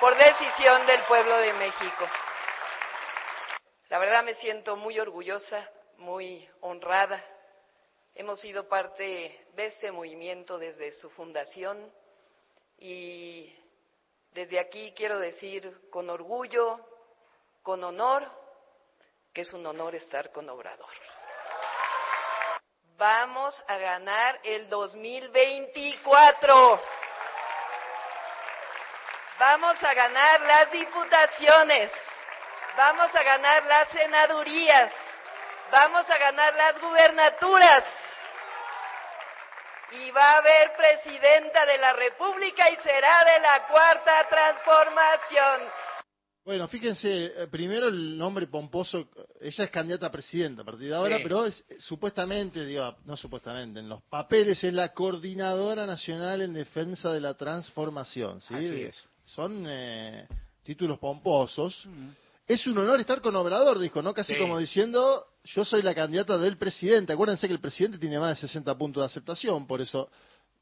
por 0.00 0.16
decisión 0.16 0.86
del 0.86 1.02
pueblo 1.04 1.36
de 1.36 1.52
México. 1.52 2.08
La 3.90 3.98
verdad 3.98 4.24
me 4.24 4.34
siento 4.34 4.76
muy 4.76 4.98
orgullosa, 4.98 5.68
muy 5.98 6.48
honrada. 6.60 7.22
Hemos 8.14 8.40
sido 8.40 8.68
parte 8.68 9.46
de 9.54 9.66
este 9.66 9.92
movimiento 9.92 10.58
desde 10.58 10.92
su 10.92 11.10
fundación 11.10 11.92
y 12.78 13.54
desde 14.32 14.58
aquí 14.58 14.92
quiero 14.96 15.18
decir 15.18 15.90
con 15.90 16.08
orgullo, 16.08 16.80
con 17.62 17.84
honor, 17.84 18.24
que 19.34 19.42
es 19.42 19.52
un 19.52 19.66
honor 19.66 19.94
estar 19.94 20.32
con 20.32 20.48
Obrador. 20.48 20.88
Vamos 23.00 23.56
a 23.66 23.78
ganar 23.78 24.38
el 24.42 24.68
2024. 24.68 26.82
Vamos 29.38 29.82
a 29.82 29.94
ganar 29.94 30.40
las 30.42 30.70
diputaciones. 30.70 31.90
Vamos 32.76 33.08
a 33.14 33.22
ganar 33.22 33.64
las 33.64 33.88
senadurías. 33.88 34.92
Vamos 35.70 36.10
a 36.10 36.18
ganar 36.18 36.54
las 36.54 36.78
gubernaturas. 36.78 37.84
Y 39.92 40.10
va 40.10 40.32
a 40.32 40.36
haber 40.36 40.76
presidenta 40.76 41.64
de 41.64 41.78
la 41.78 41.94
República 41.94 42.68
y 42.68 42.76
será 42.82 43.24
de 43.24 43.40
la 43.40 43.66
cuarta 43.66 44.28
transformación. 44.28 45.72
Bueno, 46.44 46.66
fíjense, 46.68 47.26
eh, 47.26 47.46
primero 47.50 47.88
el 47.88 48.16
nombre 48.16 48.46
pomposo, 48.46 49.08
ella 49.40 49.64
es 49.64 49.70
candidata 49.70 50.06
a 50.06 50.10
presidenta 50.10 50.62
a 50.62 50.64
partir 50.64 50.88
de 50.88 50.94
ahora, 50.94 51.18
Sí. 51.18 51.22
pero 51.22 51.44
es, 51.44 51.62
eh, 51.68 51.76
supuestamente, 51.78 52.64
digo, 52.64 52.96
no 53.04 53.16
supuestamente, 53.16 53.80
en 53.80 53.88
los 53.88 54.00
papeles 54.02 54.62
es 54.64 54.72
la 54.72 54.92
coordinadora 54.94 55.86
nacional 55.86 56.40
en 56.40 56.54
defensa 56.54 57.12
de 57.12 57.20
la 57.20 57.34
transformación, 57.34 58.40
¿sí? 58.40 58.54
Así 58.54 58.82
es. 58.82 59.04
Son 59.26 59.64
eh, 59.68 60.26
títulos 60.62 60.98
pomposos. 60.98 61.86
Es 62.48 62.66
un 62.66 62.78
honor 62.78 62.98
estar 63.00 63.20
con 63.20 63.36
Obrador, 63.36 63.78
dijo, 63.78 64.00
¿no? 64.02 64.12
Casi 64.14 64.32
Sí. 64.32 64.38
como 64.40 64.58
diciendo, 64.58 65.26
yo 65.44 65.64
soy 65.64 65.82
la 65.82 65.94
candidata 65.94 66.36
del 66.38 66.56
presidente. 66.56 67.12
Acuérdense 67.12 67.46
que 67.46 67.52
el 67.54 67.60
presidente 67.60 67.98
tiene 67.98 68.18
más 68.18 68.40
de 68.40 68.48
60 68.48 68.76
puntos 68.76 69.02
de 69.02 69.06
aceptación, 69.06 69.66
por 69.66 69.80
eso, 69.80 70.10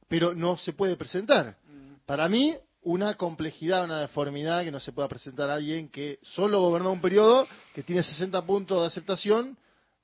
pero 0.09 0.34
no 0.34 0.56
se 0.56 0.72
puede 0.72 0.96
presentar. 0.96 1.56
Para 2.05 2.28
mí, 2.28 2.55
una 2.82 3.14
complejidad, 3.14 3.84
una 3.84 4.00
deformidad 4.00 4.64
que 4.64 4.70
no 4.70 4.80
se 4.80 4.92
pueda 4.92 5.09
presentar 5.09 5.50
a 5.50 5.55
alguien 5.55 5.88
que 5.88 6.18
solo 6.22 6.60
gobernó 6.60 6.92
un 6.92 7.00
periodo, 7.00 7.46
que 7.74 7.82
tiene 7.82 8.02
60 8.02 8.44
puntos 8.46 8.80
de 8.80 8.86
aceptación. 8.86 9.59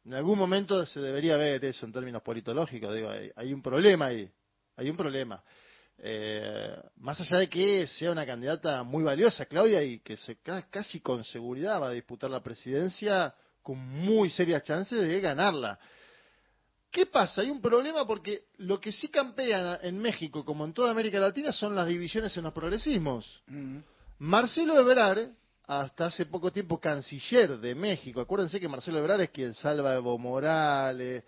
En 0.05 0.15
algún 0.15 0.39
momento 0.39 0.85
se 0.85 1.01
debería 1.01 1.37
ver 1.37 1.65
eso 1.65 1.87
en 1.87 1.93
términos 1.93 2.23
politológicos. 2.23 2.95
Digo, 2.95 3.09
hay, 3.11 3.31
hay 3.37 3.53
un 3.53 3.63
problema 3.63 4.07
ahí. 4.07 4.29
Hay 4.77 4.91
un 4.91 4.97
problema. 4.97 5.43
Eh, 5.99 6.77
más 6.97 7.21
allá 7.21 7.39
de 7.39 7.49
que 7.49 7.87
sea 7.87 8.11
una 8.11 8.27
candidata 8.27 8.83
muy 8.83 9.05
valiosa, 9.05 9.47
Claudia, 9.47 9.83
y 9.83 10.01
que 10.01 10.17
se, 10.17 10.37
ca- 10.43 10.69
casi 10.69 11.01
con 11.01 11.23
seguridad 11.25 11.81
va 11.81 11.89
a 11.89 11.93
disputar 11.93 12.31
la 12.31 12.43
presidencia 12.43 13.35
con 13.63 13.79
muy 13.79 14.29
serias 14.29 14.63
chances 14.65 15.01
de 15.01 15.21
ganarla. 15.21 15.79
¿Qué 16.95 17.07
pasa? 17.07 17.41
Hay 17.41 17.51
un 17.51 17.61
problema 17.61 18.07
porque 18.07 18.45
lo 18.59 18.81
que 18.81 18.93
sí 18.93 19.09
campean 19.09 19.81
en 19.83 19.99
México, 19.99 20.45
como 20.45 20.65
en 20.65 20.73
toda 20.73 20.93
América 20.93 21.19
Latina, 21.19 21.51
son 21.51 21.75
las 21.75 21.89
divisiones 21.89 22.37
en 22.37 22.45
los 22.45 22.53
progresismos. 22.53 23.43
Marcelo 24.21 24.79
Ebrard, 24.79 25.31
hasta 25.67 26.07
hace 26.07 26.25
poco 26.27 26.53
tiempo 26.53 26.79
canciller 26.79 27.59
de 27.59 27.75
México, 27.75 28.21
acuérdense 28.21 28.61
que 28.61 28.69
Marcelo 28.69 29.01
Ebrard 29.01 29.23
es 29.23 29.31
quien 29.31 29.55
salva 29.55 29.91
a 29.91 29.97
Evo 29.97 30.17
Morales, 30.19 31.25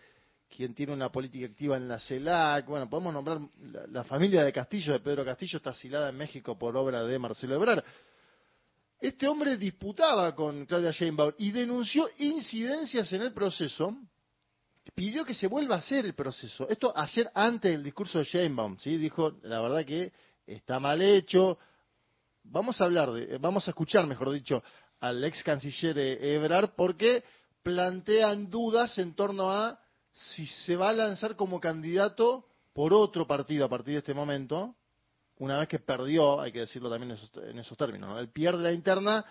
quien 0.56 0.72
tiene 0.72 0.92
una 0.92 1.10
política 1.10 1.46
activa 1.46 1.76
en 1.76 1.88
la 1.88 1.98
CELAC, 1.98 2.64
bueno, 2.66 2.88
podemos 2.88 3.12
nombrar 3.12 3.40
la, 3.60 3.88
la 3.88 4.04
familia 4.04 4.44
de 4.44 4.52
Castillo, 4.52 4.92
de 4.92 5.00
Pedro 5.00 5.24
Castillo, 5.24 5.56
está 5.56 5.70
asilada 5.70 6.10
en 6.10 6.16
México 6.16 6.56
por 6.56 6.76
obra 6.76 7.02
de 7.02 7.18
Marcelo 7.18 7.56
Ebrard. 7.56 7.82
Este 9.00 9.26
hombre 9.26 9.56
disputaba 9.56 10.32
con 10.32 10.64
Claudia 10.64 10.92
Sheinbaum 10.92 11.32
y 11.38 11.50
denunció 11.50 12.08
incidencias 12.18 13.12
en 13.12 13.22
el 13.22 13.32
proceso 13.32 13.96
pidió 14.94 15.24
que 15.24 15.34
se 15.34 15.46
vuelva 15.46 15.76
a 15.76 15.78
hacer 15.78 16.04
el 16.04 16.14
proceso. 16.14 16.68
Esto 16.68 16.92
ayer 16.96 17.30
antes 17.34 17.72
del 17.72 17.82
discurso 17.82 18.18
de 18.18 18.24
Sheinbaum, 18.24 18.78
¿sí? 18.78 18.96
Dijo, 18.96 19.32
la 19.42 19.60
verdad 19.60 19.84
que 19.84 20.12
está 20.46 20.78
mal 20.78 21.02
hecho, 21.02 21.58
vamos 22.44 22.80
a 22.80 22.84
hablar, 22.84 23.10
de, 23.12 23.34
eh, 23.34 23.38
vamos 23.40 23.66
a 23.66 23.70
escuchar, 23.70 24.06
mejor 24.06 24.30
dicho, 24.30 24.62
al 25.00 25.22
ex 25.24 25.42
canciller 25.42 25.98
eh, 25.98 26.34
Ebrard 26.34 26.70
porque 26.76 27.24
plantean 27.62 28.48
dudas 28.48 28.98
en 28.98 29.14
torno 29.14 29.50
a 29.50 29.80
si 30.12 30.46
se 30.46 30.76
va 30.76 30.90
a 30.90 30.94
lanzar 30.94 31.36
como 31.36 31.60
candidato 31.60 32.46
por 32.72 32.94
otro 32.94 33.26
partido 33.26 33.64
a 33.64 33.68
partir 33.68 33.94
de 33.94 33.98
este 33.98 34.14
momento, 34.14 34.76
una 35.38 35.58
vez 35.58 35.68
que 35.68 35.78
perdió, 35.78 36.40
hay 36.40 36.52
que 36.52 36.60
decirlo 36.60 36.88
también 36.88 37.10
en 37.10 37.16
esos, 37.16 37.30
en 37.36 37.58
esos 37.58 37.76
términos, 37.76 38.08
¿no? 38.08 38.18
él 38.18 38.28
pierde 38.28 38.62
la 38.62 38.72
interna 38.72 39.24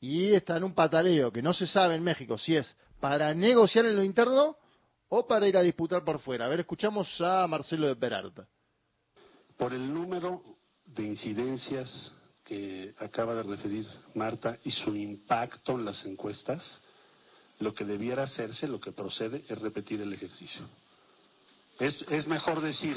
y 0.00 0.32
está 0.32 0.56
en 0.56 0.64
un 0.64 0.74
pataleo 0.74 1.32
que 1.32 1.40
no 1.40 1.54
se 1.54 1.66
sabe 1.66 1.94
en 1.94 2.02
México 2.02 2.36
si 2.36 2.56
es 2.56 2.76
para 3.00 3.32
negociar 3.32 3.86
en 3.86 3.96
lo 3.96 4.04
interno 4.04 4.56
o 5.08 5.26
para 5.26 5.48
ir 5.48 5.56
a 5.56 5.62
disputar 5.62 6.04
por 6.04 6.18
fuera. 6.20 6.46
A 6.46 6.48
ver, 6.48 6.60
escuchamos 6.60 7.20
a 7.20 7.46
Marcelo 7.46 7.86
de 7.86 7.96
Peralta. 7.96 8.46
Por 9.56 9.72
el 9.72 9.92
número 9.92 10.42
de 10.84 11.04
incidencias 11.04 12.12
que 12.44 12.94
acaba 12.98 13.34
de 13.34 13.42
referir 13.42 13.86
Marta 14.14 14.58
y 14.64 14.70
su 14.70 14.94
impacto 14.96 15.72
en 15.72 15.84
las 15.84 16.04
encuestas, 16.04 16.80
lo 17.58 17.74
que 17.74 17.84
debiera 17.84 18.22
hacerse, 18.22 18.68
lo 18.68 18.80
que 18.80 18.92
procede, 18.92 19.44
es 19.48 19.58
repetir 19.58 20.00
el 20.00 20.12
ejercicio. 20.12 20.62
Es, 21.78 22.26
mejor 22.26 22.60
decir. 22.60 22.96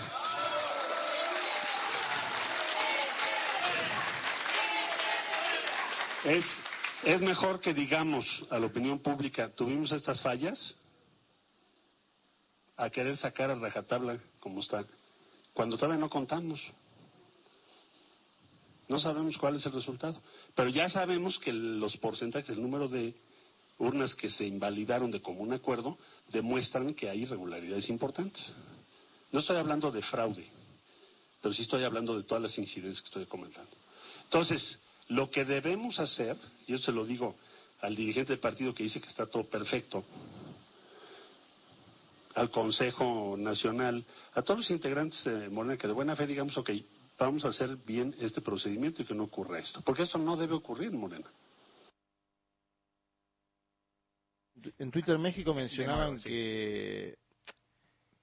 Es 7.03 7.21
mejor 7.21 7.59
que 7.59 7.73
digamos 7.73 8.45
a 8.49 8.59
la 8.59 8.67
opinión 8.67 8.99
pública, 8.99 9.49
tuvimos 9.49 9.91
estas 9.91 10.21
fallas, 10.21 10.75
a 12.81 12.89
querer 12.89 13.15
sacar 13.15 13.51
a 13.51 13.55
rajatabla 13.55 14.17
como 14.39 14.59
está, 14.59 14.83
cuando 15.53 15.77
todavía 15.77 15.99
no 15.99 16.09
contamos. 16.09 16.59
No 18.87 18.97
sabemos 18.97 19.37
cuál 19.37 19.55
es 19.57 19.65
el 19.67 19.71
resultado, 19.71 20.19
pero 20.55 20.67
ya 20.69 20.89
sabemos 20.89 21.37
que 21.37 21.53
los 21.53 21.95
porcentajes, 21.97 22.49
el 22.49 22.61
número 22.61 22.87
de 22.87 23.13
urnas 23.77 24.15
que 24.15 24.31
se 24.31 24.47
invalidaron 24.47 25.11
de 25.11 25.21
común 25.21 25.53
acuerdo, 25.53 25.95
demuestran 26.31 26.95
que 26.95 27.07
hay 27.07 27.21
irregularidades 27.21 27.87
importantes. 27.87 28.51
No 29.31 29.41
estoy 29.41 29.57
hablando 29.57 29.91
de 29.91 30.01
fraude, 30.01 30.49
pero 31.39 31.53
sí 31.53 31.61
estoy 31.61 31.83
hablando 31.83 32.17
de 32.17 32.23
todas 32.23 32.41
las 32.41 32.57
incidencias 32.57 33.01
que 33.01 33.07
estoy 33.09 33.25
comentando. 33.27 33.77
Entonces, 34.23 34.79
lo 35.07 35.29
que 35.29 35.45
debemos 35.45 35.99
hacer, 35.99 36.35
yo 36.67 36.79
se 36.79 36.91
lo 36.91 37.05
digo 37.05 37.35
al 37.79 37.95
dirigente 37.95 38.33
del 38.33 38.39
partido 38.39 38.73
que 38.73 38.83
dice 38.83 38.99
que 38.99 39.07
está 39.07 39.27
todo 39.27 39.43
perfecto, 39.43 40.03
al 42.35 42.49
Consejo 42.49 43.35
Nacional, 43.37 44.05
a 44.33 44.41
todos 44.41 44.59
los 44.59 44.71
integrantes 44.71 45.23
de 45.23 45.49
Morena 45.49 45.77
que 45.77 45.87
de 45.87 45.93
buena 45.93 46.15
fe 46.15 46.27
digamos, 46.27 46.57
ok, 46.57 46.69
vamos 47.17 47.45
a 47.45 47.49
hacer 47.49 47.77
bien 47.77 48.15
este 48.19 48.41
procedimiento 48.41 49.01
y 49.01 49.05
que 49.05 49.13
no 49.13 49.23
ocurra 49.23 49.59
esto, 49.59 49.81
porque 49.81 50.03
esto 50.03 50.17
no 50.17 50.35
debe 50.35 50.55
ocurrir, 50.55 50.91
Morena. 50.91 51.29
En 54.77 54.91
Twitter 54.91 55.17
México 55.17 55.53
mencionaban 55.53 56.19
que 56.19 57.15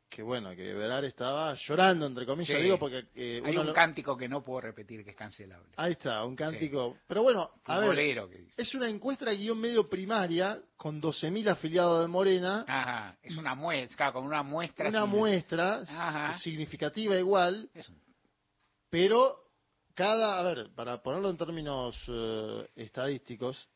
que 0.08 0.22
bueno, 0.22 0.50
que 0.56 0.72
Velar 0.74 1.04
estaba 1.04 1.54
llorando, 1.54 2.06
entre 2.06 2.24
comillas, 2.26 2.56
Sí. 2.56 2.62
digo, 2.62 2.78
porque... 2.78 3.06
eh, 3.14 3.42
Hay 3.44 3.52
uno 3.52 3.60
un 3.60 3.66
lo- 3.68 3.72
cántico 3.74 4.16
que 4.16 4.28
no 4.28 4.42
puedo 4.42 4.60
repetir 4.62 5.04
que 5.04 5.10
es 5.10 5.16
cancelable. 5.16 5.68
Ahí 5.76 5.92
está, 5.92 6.24
un 6.24 6.34
cántico. 6.34 6.96
Pero 7.06 7.22
bueno, 7.22 7.50
a 7.64 7.78
ver, 7.80 7.94
que 8.30 8.46
es 8.56 8.74
una 8.74 8.88
encuesta 8.88 9.30
guion 9.32 9.58
medio 9.60 9.88
primaria 9.88 10.58
con 10.76 11.00
12.000 11.00 11.48
afiliados 11.50 12.00
de 12.02 12.08
Morena, 12.08 12.64
Ajá, 12.66 13.18
es 13.22 13.36
una 13.36 13.54
muestra, 13.54 14.10
con 14.12 14.24
una 14.24 14.42
muestra. 14.42 14.88
una 14.88 15.02
sin- 15.02 15.10
muestra 15.10 15.74
Ajá. 15.86 16.38
significativa 16.38 17.16
igual, 17.16 17.68
pero 18.90 19.36
cada, 19.94 20.38
a 20.38 20.42
ver, 20.42 20.70
para 20.74 21.02
ponerlo 21.02 21.28
en 21.30 21.36
términos 21.36 21.96
eh, 22.08 22.68
estadísticos, 22.76 23.68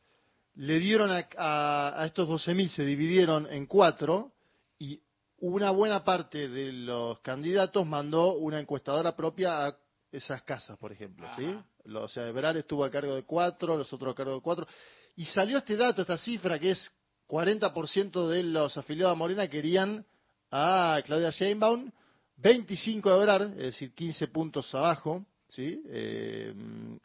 le 0.54 0.78
dieron 0.78 1.10
a, 1.10 1.26
a- 1.36 2.02
a 2.02 2.06
estos 2.06 2.28
12.000, 2.28 2.68
se 2.68 2.84
dividieron 2.84 3.46
en 3.52 3.66
cuatro 3.66 4.32
y 4.78 5.00
una 5.42 5.72
buena 5.72 6.04
parte 6.04 6.48
de 6.48 6.72
los 6.72 7.18
candidatos 7.20 7.84
mandó 7.84 8.34
una 8.34 8.60
encuestadora 8.60 9.16
propia 9.16 9.66
a 9.66 9.76
esas 10.12 10.42
casas, 10.42 10.78
por 10.78 10.92
ejemplo, 10.92 11.26
¿sí? 11.36 11.44
Lo- 11.84 12.04
O 12.04 12.08
sea, 12.08 12.28
Ebrard 12.28 12.58
estuvo 12.58 12.84
a 12.84 12.90
cargo 12.90 13.14
de 13.16 13.24
cuatro, 13.24 13.76
los 13.76 13.92
otros 13.92 14.12
a 14.12 14.16
cargo 14.16 14.34
de 14.36 14.40
cuatro, 14.40 14.68
y 15.16 15.24
salió 15.24 15.58
este 15.58 15.76
dato, 15.76 16.02
esta 16.02 16.16
cifra, 16.16 16.58
que 16.60 16.70
es 16.70 16.92
40% 17.26 18.28
de 18.28 18.42
los 18.44 18.76
afiliados 18.76 19.12
a 19.14 19.18
Morena 19.18 19.48
querían 19.48 20.06
a 20.50 21.00
Claudia 21.04 21.30
Sheinbaum, 21.30 21.90
25 22.36 23.10
de 23.10 23.16
Ebrard, 23.16 23.50
es 23.52 23.56
decir, 23.74 23.92
15 23.94 24.28
puntos 24.28 24.72
abajo, 24.76 25.24
¿sí? 25.48 25.82
Eh, 25.88 26.54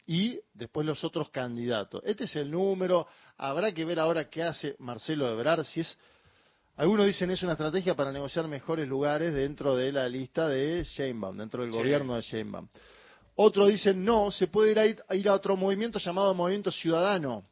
y 0.06 0.38
después 0.54 0.86
los 0.86 1.02
otros 1.02 1.28
candidatos. 1.30 2.02
Este 2.04 2.24
es 2.24 2.36
el 2.36 2.50
número, 2.52 3.06
habrá 3.36 3.72
que 3.72 3.84
ver 3.84 3.98
ahora 3.98 4.28
qué 4.30 4.44
hace 4.44 4.76
Marcelo 4.78 5.28
Ebrard, 5.28 5.64
si 5.64 5.80
es... 5.80 5.98
Algunos 6.78 7.06
dicen 7.06 7.30
es 7.30 7.42
una 7.42 7.52
estrategia 7.52 7.94
para 7.94 8.12
negociar 8.12 8.46
mejores 8.48 8.88
lugares 8.88 9.34
dentro 9.34 9.74
de 9.76 9.92
la 9.92 10.08
lista 10.08 10.48
de 10.48 10.84
Sheinbaum, 10.84 11.36
dentro 11.36 11.62
del 11.62 11.72
Sí. 11.72 11.78
gobierno 11.78 12.14
de 12.14 12.22
Sheinbaum. 12.22 12.68
Otros 13.34 13.68
dicen 13.68 14.04
no, 14.04 14.30
se 14.30 14.46
puede 14.46 14.70
ir 14.72 14.78
a, 14.78 14.86
ir- 14.86 15.02
a 15.08 15.14
ir 15.14 15.28
a 15.28 15.34
otro 15.34 15.56
movimiento 15.56 15.98
llamado 15.98 16.32
Movimiento 16.34 16.70
Ciudadano. 16.70 17.42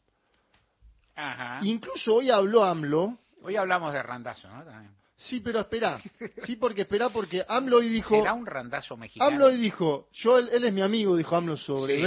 Ajá. 1.14 1.60
Incluso 1.62 2.14
hoy 2.14 2.30
habló 2.30 2.64
AMLO, 2.64 3.18
Hoy 3.42 3.54
hablamos 3.56 3.92
de 3.92 4.02
randazo, 4.02 4.48
¿no? 4.48 4.64
También. 4.64 4.92
sí, 5.16 5.40
pero 5.40 5.60
espera, 5.60 5.98
sí, 6.44 6.56
porque 6.56 6.82
espera, 6.82 7.08
porque 7.10 7.44
AMLO 7.48 7.76
hoy 7.78 7.88
dijo... 7.88 8.16
¿Será 8.16 8.32
un 8.34 8.44
randazo 8.46 8.96
mexicano? 8.96 9.30
AMLO 9.30 9.46
hoy 9.46 9.56
dijo, 9.56 10.08
yo 10.12 10.38
él, 10.38 10.48
él 10.52 10.64
es 10.64 10.72
mi 10.72 10.82
amigo, 10.82 11.16
dijo 11.16 11.36
AMLO 11.36 11.56
sobre 11.56 11.96
Sí. 11.96 12.02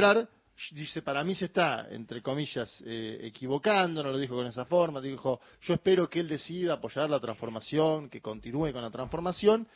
Dice, 0.71 1.01
para 1.01 1.23
mí 1.23 1.35
se 1.35 1.45
está, 1.45 1.87
entre 1.89 2.21
comillas, 2.21 2.83
eh, 2.85 3.19
equivocando, 3.23 4.03
no 4.03 4.11
lo 4.11 4.17
dijo 4.17 4.35
con 4.35 4.45
esa 4.45 4.65
forma. 4.65 4.99
Dijo, 4.99 5.39
yo 5.61 5.73
espero 5.73 6.09
que 6.09 6.19
él 6.19 6.27
decida 6.27 6.73
apoyar 6.73 7.09
la 7.09 7.19
transformación, 7.19 8.09
que 8.09 8.21
continúe 8.21 8.73
con 8.73 8.81
la 8.81 8.91
transformación. 8.91 9.67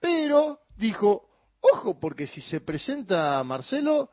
Pero 0.00 0.60
dijo, 0.76 1.28
ojo, 1.60 2.00
porque 2.00 2.26
si 2.26 2.40
se 2.40 2.60
presenta 2.60 3.42
Marcelo, 3.44 4.10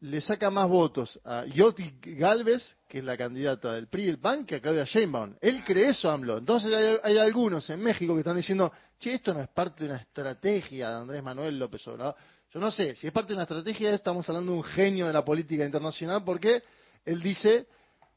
le 0.00 0.20
saca 0.20 0.50
más 0.50 0.68
votos 0.68 1.18
a 1.24 1.44
Yoti 1.46 1.98
Galvez, 2.00 2.76
que 2.88 2.98
es 2.98 3.04
la 3.04 3.16
candidata 3.16 3.72
del 3.72 3.88
PRI 3.88 4.08
el 4.08 4.18
PAN, 4.18 4.44
que 4.44 4.56
a 4.56 4.60
Claudia 4.60 4.84
Sheinbaum. 4.84 5.34
Él 5.40 5.64
cree 5.64 5.88
eso, 5.88 6.10
AMLO. 6.10 6.38
Entonces 6.38 6.72
hay, 6.72 6.98
hay 7.02 7.18
algunos 7.18 7.68
en 7.70 7.80
México 7.80 8.14
que 8.14 8.20
están 8.20 8.36
diciendo, 8.36 8.70
che, 8.98 9.14
esto 9.14 9.34
no 9.34 9.40
es 9.40 9.48
parte 9.48 9.84
de 9.84 9.90
una 9.90 9.98
estrategia 9.98 10.90
de 10.90 10.96
Andrés 10.96 11.22
Manuel 11.22 11.58
López 11.58 11.86
Obrador. 11.88 12.14
Yo 12.50 12.60
no 12.60 12.70
sé, 12.70 12.94
si 12.96 13.06
es 13.06 13.12
parte 13.12 13.28
de 13.28 13.34
una 13.34 13.42
estrategia, 13.42 13.94
estamos 13.94 14.26
hablando 14.28 14.52
de 14.52 14.58
un 14.58 14.64
genio 14.64 15.06
de 15.06 15.12
la 15.12 15.24
política 15.24 15.64
internacional, 15.64 16.24
porque 16.24 16.62
él 17.04 17.20
dice 17.20 17.66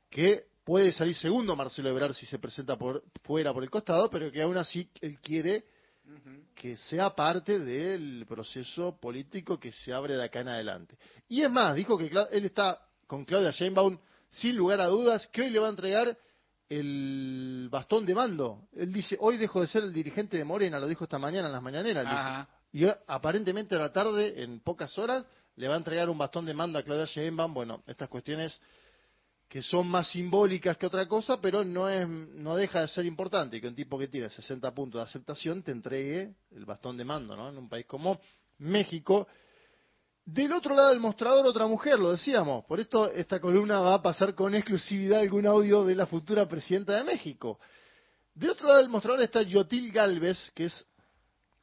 que 0.10 0.46
puede 0.64 0.94
salir 0.94 1.16
segundo 1.16 1.56
Marcelo 1.56 1.90
Ebrard 1.90 2.14
si 2.14 2.26
se 2.26 2.40
presenta 2.40 2.78
por 2.78 3.04
fuera 3.24 3.54
por 3.54 3.64
el 3.64 3.70
costado, 3.70 4.10
pero 4.10 4.32
que 4.32 4.42
aún 4.42 4.56
así 4.56 4.90
él 5.02 5.20
quiere 5.20 5.66
que 6.56 6.78
sea 6.78 7.10
parte 7.10 7.60
del 7.60 8.26
proceso 8.26 8.98
político 9.00 9.60
que 9.60 9.72
se 9.72 9.94
abre 9.94 10.16
de 10.16 10.24
acá 10.24 10.40
en 10.40 10.48
adelante. 10.50 10.98
Y 11.28 11.42
es 11.42 11.52
más, 11.52 11.76
dijo 11.76 11.98
que 11.98 12.10
él 12.32 12.46
está 12.46 12.80
con 13.08 13.26
Claudia 13.26 13.52
Sheinbaum 13.52 13.98
sin 14.30 14.56
lugar 14.56 14.80
a 14.80 14.86
dudas, 14.86 15.28
que 15.28 15.42
hoy 15.42 15.50
le 15.50 15.60
va 15.60 15.68
a 15.68 15.72
entregar 15.72 16.18
el 16.70 17.68
bastón 17.70 18.06
de 18.06 18.16
mando. 18.16 18.70
Él 18.74 18.94
dice, 18.94 19.18
hoy 19.20 19.36
dejo 19.36 19.60
de 19.60 19.68
ser 19.68 19.84
el 19.84 19.92
dirigente 19.92 20.38
de 20.38 20.46
Morena, 20.46 20.80
lo 20.80 20.88
dijo 20.88 21.04
esta 21.04 21.20
mañana 21.20 21.48
en 21.48 21.54
las 21.54 21.62
mañaneras. 21.62 22.48
Y 22.74 22.86
aparentemente 23.08 23.76
a 23.76 23.80
la 23.80 23.92
tarde, 23.92 24.44
en 24.44 24.62
pocas 24.62 24.98
horas, 24.98 25.26
le 25.56 25.68
va 25.68 25.76
a 25.76 25.78
entregar 25.78 26.10
un 26.10 26.18
bastón 26.18 26.46
de 26.46 26.54
mando 26.54 26.80
a 26.80 26.84
Claudia 26.84 27.06
Sheinbaum. 27.06 27.54
Bueno, 27.54 27.82
estas 27.86 28.08
cuestiones 28.08 28.60
que 29.52 29.62
son 29.62 29.86
más 29.90 30.08
simbólicas 30.08 30.78
que 30.78 30.86
otra 30.86 31.06
cosa, 31.10 31.42
pero 31.42 31.66
no 31.66 31.90
es 31.90 32.08
no 32.08 32.56
deja 32.56 32.82
de 32.82 32.88
ser 32.88 33.06
importante 33.06 33.60
que 33.60 33.68
un 33.68 33.76
tipo 33.76 34.00
que 34.00 34.08
tiene 34.08 34.30
60 34.30 34.74
puntos 34.74 35.00
de 35.00 35.04
aceptación 35.04 35.62
te 35.62 35.72
entregue 35.72 36.36
el 36.52 36.64
bastón 36.64 36.96
de 36.96 37.04
mando, 37.04 37.36
¿no? 37.36 37.50
En 37.50 37.58
un 37.58 37.68
país 37.68 37.86
como 37.86 38.22
México. 38.60 39.28
Del 40.24 40.54
otro 40.54 40.74
lado 40.74 40.92
del 40.92 41.02
mostrador, 41.02 41.46
otra 41.46 41.68
mujer, 41.68 42.00
lo 42.00 42.12
decíamos. 42.12 42.64
Por 42.64 42.80
esto, 42.80 43.12
esta 43.12 43.42
columna 43.42 43.82
va 43.82 43.96
a 43.96 44.02
pasar 44.02 44.36
con 44.36 44.56
exclusividad 44.56 45.20
algún 45.20 45.46
audio 45.46 45.84
de 45.84 45.96
la 45.96 46.06
futura 46.06 46.48
presidenta 46.48 46.96
de 46.96 47.04
México. 47.04 47.60
Del 48.34 48.52
otro 48.52 48.68
lado 48.68 48.80
del 48.80 48.88
mostrador 48.88 49.22
está 49.22 49.42
Yotil 49.42 49.92
Galvez, 49.92 50.52
que 50.56 50.66
es 50.66 50.88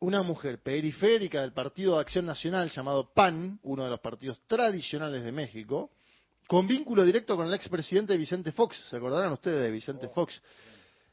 una 0.00 0.22
mujer 0.22 0.62
periférica 0.62 1.40
del 1.40 1.52
Partido 1.52 1.94
de 1.94 2.00
Acción 2.02 2.26
Nacional 2.26 2.70
llamado 2.70 3.12
PAN, 3.12 3.58
uno 3.62 3.84
de 3.84 3.90
los 3.90 4.00
partidos 4.00 4.40
tradicionales 4.46 5.24
de 5.24 5.32
México, 5.32 5.90
con 6.46 6.66
vínculo 6.66 7.04
directo 7.04 7.36
con 7.36 7.46
el 7.46 7.54
expresidente 7.54 8.16
Vicente 8.16 8.52
Fox. 8.52 8.84
¿Se 8.88 8.96
acordarán 8.96 9.32
ustedes 9.32 9.62
de 9.62 9.70
Vicente 9.70 10.08
Fox? 10.08 10.40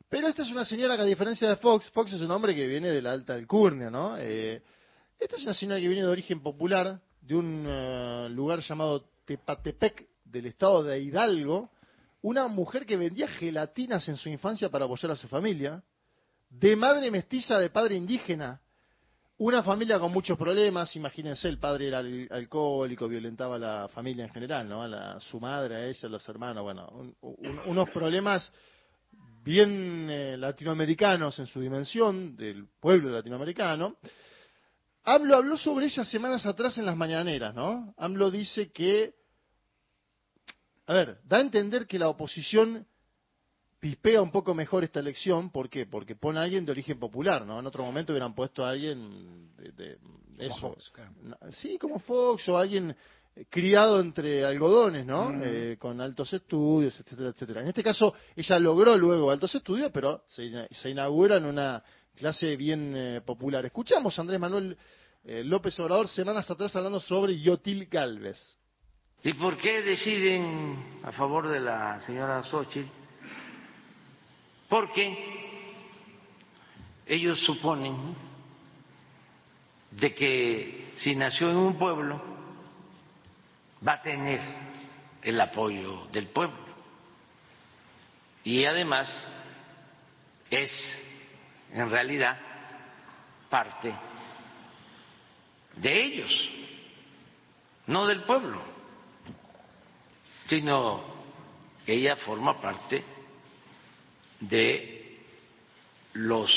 Pero 0.08 0.28
esta 0.28 0.44
es 0.44 0.52
una 0.52 0.66
señora 0.66 0.96
que 0.96 1.02
a 1.02 1.06
diferencia 1.06 1.50
de 1.50 1.56
Fox, 1.58 1.90
Fox 1.92 2.14
es 2.14 2.22
un 2.22 2.32
hombre 2.32 2.56
que 2.56 2.68
viene 2.68 2.90
de 2.90 3.02
la 3.02 3.12
alta 3.12 3.34
alcurnia, 3.34 3.90
¿no? 3.90 4.18
Eh, 4.18 4.62
esta 5.20 5.36
es 5.36 5.44
una 5.44 5.54
señora 5.54 5.80
que 5.80 5.88
viene 5.88 6.04
de 6.04 6.10
origen 6.10 6.42
popular, 6.42 7.02
de 7.22 7.36
un 7.36 7.66
eh, 7.68 8.30
lugar 8.30 8.60
llamado 8.60 9.10
Tepatepec, 9.26 10.08
del 10.24 10.46
estado 10.46 10.84
de 10.84 11.00
Hidalgo, 11.02 11.72
una 12.22 12.48
mujer 12.48 12.86
que 12.86 12.98
vendía 12.98 13.28
gelatinas 13.28 14.08
en 14.10 14.18
su 14.18 14.30
infancia 14.30 14.70
para 14.70 14.86
apoyar 14.86 15.12
a 15.12 15.16
su 15.16 15.28
familia, 15.28 15.84
de 16.50 16.76
madre 16.76 17.12
mestiza 17.12 17.60
de 17.60 17.70
padre 17.70 17.96
indígena, 17.96 18.62
Una 19.38 19.62
familia 19.64 20.00
con 20.00 20.14
muchos 20.14 20.38
problemas, 20.38 20.96
imagínense, 20.96 21.50
el 21.50 21.60
padre 21.60 21.90
era 21.90 21.98
al- 22.00 22.28
alcohólico, 22.32 23.08
violentaba 23.10 23.56
a 23.58 23.60
la 23.60 23.88
familia 23.90 24.24
en 24.24 24.32
general, 24.32 24.70
¿no? 24.70 24.82
A 24.82 24.88
la- 24.88 25.20
su 25.20 25.42
madre, 25.42 25.76
a 25.76 25.86
ella, 25.88 26.00
a 26.08 26.10
los 26.10 26.30
hermanos, 26.30 26.64
bueno, 26.64 26.88
un- 26.94 27.16
un- 27.22 27.60
unos 27.66 27.90
problemas 27.90 28.52
bien 29.44 30.08
eh, 30.10 30.38
latinoamericanos 30.38 31.38
en 31.40 31.48
su 31.48 31.60
dimensión, 31.60 32.36
del 32.38 32.68
pueblo 32.80 33.10
latinoamericano. 33.10 33.98
AMLO 35.04 35.36
habló 35.36 35.58
sobre 35.58 35.88
ella 35.88 36.06
semanas 36.06 36.46
atrás 36.46 36.78
en 36.78 36.86
las 36.86 36.96
mañaneras, 36.96 37.54
¿no? 37.54 37.94
AMLO 37.98 38.32
dice 38.32 38.72
que, 38.72 39.14
a 40.88 40.94
ver, 40.94 41.20
da 41.26 41.38
a 41.38 41.42
entender 41.42 41.88
que 41.88 42.00
la 42.00 42.08
oposición 42.08 42.88
pispea 43.86 44.20
un 44.20 44.32
poco 44.32 44.56
mejor 44.56 44.84
esta 44.84 45.00
elección, 45.00 45.52
¿por 45.52 45.70
qué? 45.70 45.86
Porque 45.86 46.16
pone 46.16 46.40
a 46.40 46.42
alguien 46.42 46.66
de 46.66 46.72
origen 46.72 46.98
popular, 46.98 47.46
¿no? 47.46 47.60
En 47.60 47.68
otro 47.68 47.84
momento 47.84 48.14
hubieran 48.14 48.34
puesto 48.34 48.66
a 48.66 48.70
alguien 48.72 49.52
de, 49.58 49.72
de- 49.74 49.98
eso. 50.40 50.70
Fox, 50.72 50.90
claro. 50.90 51.12
Na- 51.22 51.38
Sí, 51.52 51.78
como 51.78 52.00
Fox 52.00 52.50
o 52.50 52.58
alguien 52.58 52.96
criado 53.48 54.00
entre 54.00 54.44
algodones, 54.44 55.06
¿no? 55.06 55.26
Mm. 55.30 55.42
Eh, 55.46 55.78
con 55.80 56.02
altos 56.02 56.34
estudios, 56.34 57.00
etcétera, 57.00 57.30
etcétera. 57.30 57.62
En 57.62 57.68
este 57.68 57.84
caso, 57.84 58.12
ella 58.36 58.58
logró 58.58 58.98
luego 58.98 59.30
altos 59.30 59.54
estudios, 59.54 59.92
pero 59.94 60.24
se, 60.30 60.68
se 60.72 60.90
inaugura 60.90 61.38
en 61.38 61.46
una 61.46 61.84
clase 62.16 62.56
bien 62.56 62.92
eh, 62.98 63.22
popular. 63.24 63.68
Escuchamos 63.68 64.18
a 64.18 64.22
Andrés 64.24 64.40
Manuel 64.40 64.76
eh, 65.26 65.44
López 65.44 65.80
Obrador 65.80 66.08
semanas 66.08 66.50
atrás 66.50 66.76
hablando 66.76 67.00
sobre 67.00 67.40
Yotil 67.40 67.86
Galvez. 67.86 68.40
¿Y 69.24 69.34
por 69.36 69.58
qué 69.58 69.84
deciden 69.84 71.02
a 71.04 71.12
favor 71.12 71.48
de 71.50 71.60
la 71.60 72.00
señora 72.00 72.42
Xochitl? 72.42 73.05
Porque 74.70 75.36
ellos 77.06 77.40
suponen 77.46 78.16
de 79.92 80.14
que 80.14 80.94
si 80.98 81.16
nació 81.16 81.50
en 81.52 81.58
un 81.58 81.78
pueblo 81.78 82.22
va 83.86 83.94
a 83.94 84.02
tener 84.02 84.42
el 85.22 85.40
apoyo 85.40 86.06
del 86.12 86.28
pueblo. 86.28 86.66
Y 88.44 88.66
además 88.66 89.10
es 90.50 90.72
en 91.72 91.90
realidad 91.90 92.38
parte 93.50 93.94
de 95.76 96.04
ellos, 96.04 96.50
no 97.88 98.06
del 98.08 98.24
pueblo, 98.24 98.62
sino 100.48 101.04
ella 101.86 102.16
forma 102.18 102.60
parte 102.62 103.04
de 104.50 105.20
los 106.14 106.50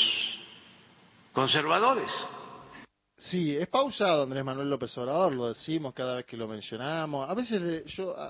conservadores. 1.33 2.11
Sí, 3.21 3.57
es 3.57 3.67
pausado 3.67 4.23
Andrés 4.23 4.45
Manuel 4.45 4.71
López 4.71 4.97
Obrador, 4.97 5.35
lo 5.35 5.49
decimos 5.49 5.93
cada 5.93 6.15
vez 6.15 6.25
que 6.25 6.37
lo 6.37 6.47
mencionamos. 6.47 7.29
A 7.29 7.35
veces 7.35 7.61
eh, 7.65 7.83
yo 7.89 8.17
a, 8.17 8.29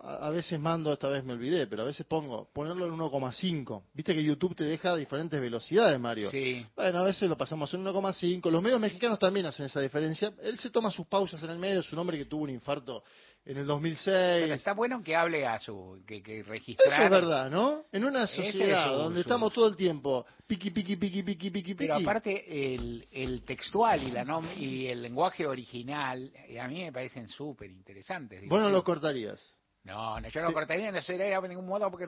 a- 0.00 0.26
a 0.26 0.30
veces 0.30 0.58
mando, 0.58 0.90
esta 0.90 1.10
vez 1.10 1.22
me 1.22 1.34
olvidé, 1.34 1.66
pero 1.66 1.82
a 1.82 1.84
veces 1.84 2.06
pongo 2.06 2.48
ponerlo 2.50 2.86
en 2.86 2.92
1,5. 2.92 3.82
Viste 3.92 4.14
que 4.14 4.24
YouTube 4.24 4.56
te 4.56 4.64
deja 4.64 4.96
diferentes 4.96 5.38
velocidades, 5.38 6.00
Mario. 6.00 6.30
Sí. 6.30 6.66
Bueno, 6.74 7.00
a 7.00 7.02
veces 7.02 7.28
lo 7.28 7.36
pasamos 7.36 7.74
en 7.74 7.84
1,5. 7.84 8.50
Los 8.50 8.62
medios 8.62 8.80
mexicanos 8.80 9.18
también 9.18 9.44
hacen 9.44 9.66
esa 9.66 9.82
diferencia. 9.82 10.32
Él 10.42 10.58
se 10.58 10.70
toma 10.70 10.90
sus 10.90 11.06
pausas 11.06 11.42
en 11.42 11.50
el 11.50 11.58
medio, 11.58 11.80
es 11.80 11.92
un 11.92 11.98
hombre 11.98 12.16
que 12.16 12.24
tuvo 12.24 12.44
un 12.44 12.50
infarto 12.50 13.04
en 13.44 13.56
el 13.56 13.66
2006. 13.66 14.06
Pero 14.06 14.54
está 14.54 14.72
bueno 14.72 15.02
que 15.02 15.16
hable 15.16 15.46
a 15.46 15.58
su, 15.58 16.02
que, 16.06 16.22
que 16.22 16.42
registrar. 16.42 16.92
Eso 16.92 17.02
es 17.04 17.10
verdad, 17.10 17.50
¿no? 17.50 17.84
En 17.92 18.04
una 18.04 18.24
es 18.24 18.30
sociedad 18.30 18.86
su- 18.88 18.92
donde 18.98 19.16
su- 19.16 19.28
estamos 19.28 19.52
todo 19.52 19.66
el 19.68 19.76
tiempo 19.76 20.24
piqui, 20.46 20.70
piqui, 20.70 20.96
piqui, 20.96 21.22
piqui, 21.22 21.50
piqui, 21.50 21.74
Pero 21.74 21.94
piqui. 21.96 22.04
aparte 22.08 22.74
el, 22.74 23.06
el 23.10 23.44
textual 23.44 24.02
y 24.04 24.10
la 24.12 24.24
nom- 24.24 24.56
y 24.56 24.86
el 24.86 25.02
lenguaje 25.02 25.46
original 25.46 26.30
eh, 26.48 26.60
a 26.60 26.68
mí 26.68 26.82
me 26.82 26.92
parecen 26.92 27.28
súper 27.28 27.70
interesantes. 27.70 28.40
digo, 28.42 28.54
Vos 28.54 28.62
no 28.62 28.68
sí. 28.68 28.72
lo 28.74 28.84
cortarías. 28.84 29.56
No, 29.84 30.20
no, 30.20 30.28
yo 30.28 30.40
no 30.42 30.46
lo 30.46 30.52
cortaría, 30.54 30.92
no 30.92 31.02
sería 31.02 31.40
de 31.40 31.48
ningún 31.48 31.66
modo 31.66 31.90
porque 31.90 32.06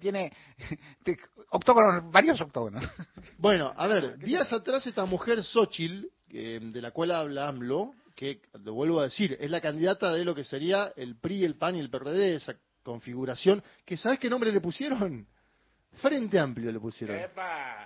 tiene 0.00 0.32
octógonos, 1.50 2.10
varios 2.12 2.40
octógonos. 2.40 2.84
Bueno, 3.38 3.72
a 3.76 3.86
ver, 3.88 4.16
días 4.18 4.52
atrás 4.52 4.86
esta 4.86 5.04
mujer 5.04 5.42
Xochitl, 5.42 6.06
de 6.28 6.80
la 6.80 6.92
cual 6.92 7.10
habla 7.10 7.48
AMLO, 7.48 7.94
que, 8.14 8.40
lo 8.64 8.74
vuelvo 8.74 9.00
a 9.00 9.04
decir, 9.04 9.36
es 9.40 9.50
la 9.50 9.60
candidata 9.60 10.12
de 10.12 10.24
lo 10.24 10.34
que 10.34 10.44
sería 10.44 10.92
el 10.96 11.16
PRI, 11.16 11.44
el 11.44 11.56
PAN 11.56 11.76
y 11.76 11.80
el 11.80 11.90
PRD, 11.90 12.34
esa 12.36 12.56
configuración, 12.82 13.62
que 13.84 13.96
¿sabes 13.96 14.18
qué 14.18 14.28
nombre 14.30 14.52
le 14.52 14.60
pusieron? 14.60 15.26
Frente 15.94 16.38
Amplio 16.38 16.72
le 16.72 16.80
pusieron. 16.80 17.18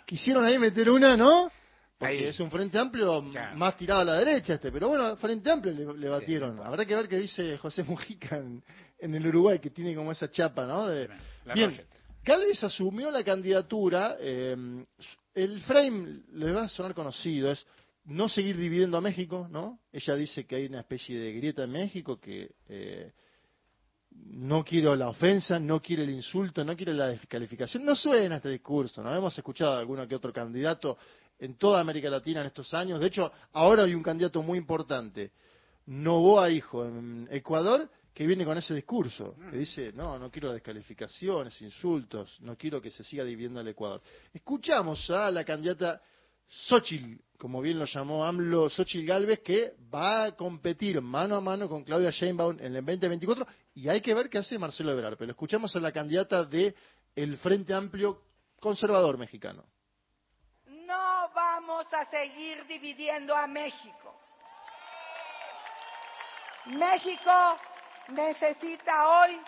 Quisieron 0.07 0.44
ahí 0.44 0.59
meter 0.59 0.89
una, 0.90 1.16
¿no? 1.16 1.51
Porque 1.98 2.15
Ahí. 2.19 2.24
es 2.24 2.39
un 2.40 2.51
Frente 2.51 2.78
Amplio 2.78 3.24
Claro. 3.32 3.57
más 3.57 3.77
tirado 3.77 4.01
a 4.03 4.05
la 4.05 4.19
derecha 4.19 4.55
este, 4.55 4.70
pero 4.70 4.89
bueno, 4.89 5.16
Frente 5.16 5.51
Amplio 5.51 5.73
le, 5.73 5.98
le 5.98 6.09
batieron. 6.09 6.61
Habrá 6.61 6.85
que 6.85 6.94
ver 6.94 7.09
qué 7.09 7.16
dice 7.19 7.57
José 7.59 7.82
Mujica 7.85 8.36
en, 8.36 8.62
en 8.98 9.15
el 9.15 9.27
Uruguay, 9.27 9.59
que 9.59 9.70
tiene 9.70 9.94
como 9.94 10.12
esa 10.12 10.31
chapa, 10.31 10.66
¿no? 10.66 10.86
De- 10.89 11.09
la 11.47 11.55
Bien, 11.55 11.70
Roget. 11.70 11.86
Galvez 12.23 12.62
asumió 12.65 13.11
la 13.11 13.24
candidatura, 13.24 14.16
eh, 14.20 14.55
el 15.35 15.61
frame 15.62 16.20
le 16.32 16.53
va 16.53 16.65
a 16.65 16.69
sonar 16.69 16.93
conocido, 16.94 17.51
es 17.51 17.66
no 18.07 18.28
seguir 18.28 18.57
dividiendo 18.57 18.97
a 18.97 19.01
México, 19.01 19.49
¿no? 19.51 19.81
Ella 19.93 20.15
dice 20.15 20.47
que 20.47 20.57
hay 20.57 20.66
una 20.66 20.81
especie 20.81 21.19
de 21.19 21.33
grieta 21.33 21.65
en 21.65 21.70
México 21.73 22.19
que 22.20 22.53
eh, 22.69 23.12
no 24.11 24.65
quiero 24.65 24.95
la 24.95 25.09
ofensa, 25.09 25.59
no 25.59 25.81
quiere 25.83 26.05
el 26.05 26.11
insulto, 26.11 26.65
no 26.65 26.77
quiere 26.77 26.95
la 26.95 27.09
descalificación. 27.09 27.85
No 27.85 27.97
suena 27.97 28.37
este 28.37 28.51
discurso, 28.51 29.03
¿no? 29.03 29.15
Hemos 29.15 29.37
escuchado 29.37 29.73
a 29.73 29.78
alguno 29.81 30.07
que 30.07 30.15
otro 30.15 30.33
candidato 30.33 30.97
en 31.39 31.57
toda 31.57 31.81
América 31.81 32.09
Latina 32.09 32.41
en 32.41 32.47
estos 32.47 32.73
años. 32.74 33.01
De 33.01 33.09
hecho, 33.09 33.31
ahora 33.53 33.83
hay 33.83 33.95
un 33.95 34.03
candidato 34.03 34.43
muy 34.43 34.59
importante, 34.59 35.33
Novoa 35.87 36.51
Hijo, 36.51 36.85
en 36.87 37.28
Ecuador, 37.31 37.91
que 38.15 38.27
viene 38.27 38.45
con 38.45 38.57
ese 38.57 38.74
discurso, 38.74 39.37
que 39.51 39.59
dice, 39.59 39.93
no, 39.93 40.19
no 40.19 40.31
quiero 40.31 40.53
descalificaciones, 40.53 41.61
insultos, 41.61 42.41
no 42.41 42.57
quiero 42.57 42.81
que 42.81 42.91
se 42.91 43.05
siga 43.05 43.24
dividiendo 43.24 43.61
el 43.61 43.69
Ecuador. 43.69 44.01
Escuchamos 44.33 45.11
a 45.11 45.31
la 45.31 45.45
candidata 45.45 46.01
Xochitl, 46.49 47.20
como 47.38 47.60
bien 47.60 47.78
lo 47.78 47.84
llamó 47.84 48.24
AMLO, 48.24 48.68
Xochitl 48.70 49.06
Galvez, 49.06 49.40
que 49.40 49.74
va 49.94 50.24
a 50.24 50.32
competir 50.36 51.00
mano 51.00 51.36
a 51.36 51.40
mano 51.40 51.68
con 51.68 51.84
Claudia 51.84 52.10
Sheinbaum 52.10 52.58
en 52.60 52.76
el 52.76 52.84
2024 52.84 53.46
y 53.74 53.88
hay 53.88 54.00
que 54.00 54.14
ver 54.14 54.28
qué 54.28 54.38
hace 54.38 54.58
Marcelo 54.58 54.92
Ebrard. 54.92 55.16
Pero 55.16 55.32
escuchamos 55.32 55.74
a 55.76 55.80
la 55.80 55.92
candidata 55.92 56.44
de 56.44 56.74
el 57.14 57.36
Frente 57.38 57.74
Amplio 57.74 58.22
Conservador 58.60 59.18
Mexicano. 59.18 59.64
No 60.66 61.30
vamos 61.34 61.86
a 61.92 62.08
seguir 62.10 62.66
dividiendo 62.66 63.34
a 63.34 63.46
México. 63.46 64.14
México 66.66 67.58
necesita 68.08 69.08
hoy 69.08 69.40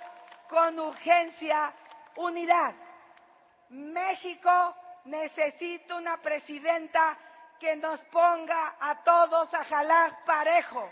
con 0.48 0.78
urgencia 0.78 1.74
unidad. 2.16 2.74
México 3.70 4.74
necesita 5.04 5.96
una 5.96 6.20
presidenta 6.20 7.18
que 7.58 7.76
nos 7.76 8.00
ponga 8.04 8.76
a 8.80 9.02
todos 9.02 9.52
a 9.52 9.64
jalar 9.64 10.24
parejo. 10.24 10.90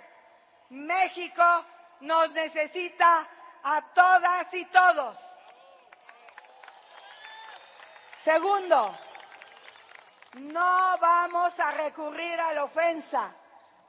México 0.70 1.64
nos 2.00 2.30
necesita 2.32 3.28
a 3.62 3.82
todas 3.94 4.52
y 4.54 4.64
todos. 4.66 5.16
Segundo, 8.24 8.94
no 10.34 10.98
vamos 10.98 11.58
a 11.60 11.70
recurrir 11.70 12.40
a 12.40 12.52
la 12.52 12.64
ofensa, 12.64 13.32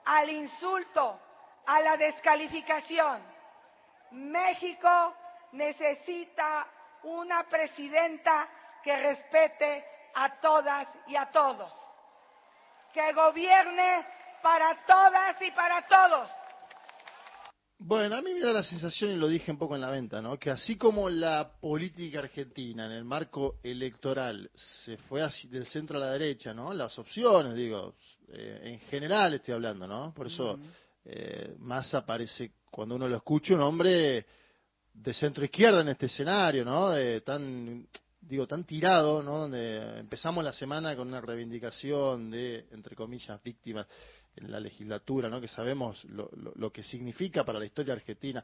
al 0.06 0.30
insulto, 0.30 1.20
a 1.66 1.80
la 1.82 1.98
descalificación. 1.98 3.22
México 4.12 5.16
necesita 5.54 6.68
una 7.04 7.44
presidenta 7.44 8.48
que 8.84 8.96
respete 8.96 9.86
a 10.14 10.40
todas 10.40 10.88
y 11.08 11.16
a 11.16 11.30
todos, 11.32 11.72
que 12.98 13.14
gobierne 13.14 14.06
para 14.42 14.76
todas 14.88 15.40
y 15.42 15.52
para 15.52 15.86
todos. 15.86 16.30
Bueno, 17.80 18.16
a 18.16 18.22
mí 18.24 18.34
me 18.34 18.40
da 18.40 18.52
la 18.52 18.64
sensación, 18.64 19.12
y 19.12 19.18
lo 19.18 19.28
dije 19.28 19.52
un 19.52 19.60
poco 19.60 19.76
en 19.76 19.82
la 19.82 19.92
venta, 19.92 20.20
¿no? 20.20 20.40
que 20.40 20.50
así 20.50 20.78
como 20.78 21.08
la 21.08 21.52
política 21.62 22.20
argentina 22.20 22.88
en 22.88 22.94
el 22.94 23.04
marco 23.04 23.60
electoral 23.62 24.50
se 24.56 24.98
fue 24.98 25.22
así 25.22 25.48
del 25.48 25.68
centro 25.68 25.98
a 25.98 26.02
la 26.02 26.12
derecha, 26.14 26.56
¿no? 26.56 26.74
Las 26.74 26.98
opciones, 26.98 27.54
digo, 27.54 27.94
eh, 28.30 28.62
en 28.64 28.80
general 28.90 29.36
estoy 29.36 29.54
hablando, 29.54 29.86
¿no? 29.86 30.12
Por 30.12 30.26
eso 30.26 30.58
eh, 31.06 31.54
más 31.60 31.94
aparece, 31.94 32.54
cuando 32.72 32.96
uno 32.96 33.08
lo 33.08 33.18
escucha, 33.18 33.54
un 33.54 33.62
hombre 33.62 34.26
de 34.92 35.14
centro 35.14 35.46
izquierda 35.46 35.82
en 35.82 35.90
este 35.90 36.08
escenario, 36.08 36.66
¿no? 36.66 36.90
De 36.90 37.22
tan, 37.22 37.88
digo, 38.28 38.46
tan 38.48 38.64
tirado, 38.66 39.24
¿no? 39.24 39.40
Donde 39.40 40.00
empezamos 40.00 40.44
la 40.44 40.54
semana 40.54 40.96
con 40.96 41.08
una 41.08 41.22
reivindicación 41.22 42.30
de, 42.30 42.68
entre 42.72 42.96
comillas, 42.96 43.42
víctimas 43.42 43.88
en 44.36 44.52
la 44.52 44.60
legislatura, 44.60 45.30
¿no? 45.30 45.42
Que 45.42 45.48
sabemos 45.48 46.04
lo, 46.06 46.30
lo- 46.56 46.72
que 46.72 46.84
significa 46.84 47.44
para 47.44 47.60
la 47.60 47.66
historia 47.66 47.94
argentina. 47.94 48.44